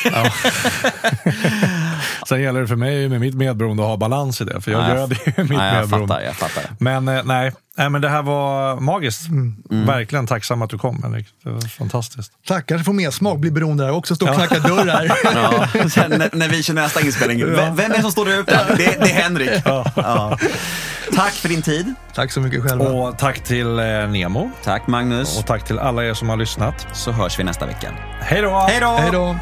Ja. 0.05 0.33
Sen 2.27 2.41
gäller 2.41 2.61
det 2.61 2.67
för 2.67 2.75
mig 2.75 3.09
med 3.09 3.19
mitt 3.19 3.35
medberoende 3.35 3.83
att 3.83 3.89
ha 3.89 3.97
balans 3.97 4.41
i 4.41 4.43
det, 4.43 4.61
för 4.61 4.71
jag 4.71 4.81
ja, 4.81 4.95
göder 4.95 5.17
ju 5.25 5.43
mitt 5.43 5.51
ja, 5.51 5.65
jag 5.65 5.73
medberoende. 5.73 6.13
Fattar, 6.13 6.21
jag 6.21 6.35
fattar. 6.35 6.63
Men 6.79 7.07
eh, 7.07 7.23
nej, 7.23 7.51
Nej, 7.79 7.89
men 7.89 8.01
det 8.01 8.09
här 8.09 8.21
var 8.21 8.79
magiskt. 8.79 9.27
Mm. 9.27 9.55
mm. 9.71 9.85
Verkligen 9.85 10.27
tacksam 10.27 10.61
att 10.61 10.69
du 10.69 10.77
kom, 10.77 11.03
Henrik. 11.03 11.27
Det 11.43 11.49
var 11.49 11.61
fantastiskt. 11.61 12.31
Tack, 12.47 12.65
kanske 12.65 12.85
får 12.85 12.93
mer 12.93 13.11
smak, 13.11 13.39
bli 13.39 13.51
beroende 13.51 13.83
där 13.83 13.91
också, 13.91 14.15
stå 14.15 14.29
och 14.29 14.35
knacka 14.35 14.59
dörr 14.59 14.85
här. 14.85 15.11
ja. 15.23 15.67
Sen 15.89 16.09
när, 16.09 16.29
när, 16.33 16.49
vi 16.49 16.63
kör 16.63 16.73
nästa 16.73 17.01
inspelning, 17.01 17.45
vem, 17.45 17.75
vem 17.75 17.91
är 17.91 17.95
det 17.95 18.01
som 18.01 18.11
står 18.11 18.25
där 18.25 18.39
ute? 18.39 18.65
Det, 18.67 18.75
det 18.75 19.11
är 19.11 19.21
Henrik. 19.21 19.61
Ja. 19.65 19.85
Ja. 19.95 20.37
Tack 21.15 21.33
för 21.33 21.49
din 21.49 21.61
tid. 21.61 21.93
Tack 22.13 22.31
så 22.31 22.41
mycket 22.41 22.63
själva. 22.63 22.85
Och 22.85 23.17
tack 23.17 23.43
till 23.43 23.79
eh, 23.79 23.85
Nemo. 24.09 24.51
Tack 24.63 24.87
Magnus. 24.87 25.39
Och 25.39 25.45
tack 25.45 25.65
till 25.65 25.79
alla 25.79 26.05
er 26.05 26.13
som 26.13 26.29
har 26.29 26.37
lyssnat. 26.37 26.87
Så 26.93 27.11
hörs 27.11 27.39
vi 27.39 27.43
nästa 27.43 27.65
vecka. 27.65 27.91
Hej 28.19 28.41
då! 28.41 28.67
Hej 28.69 29.09
då! 29.11 29.35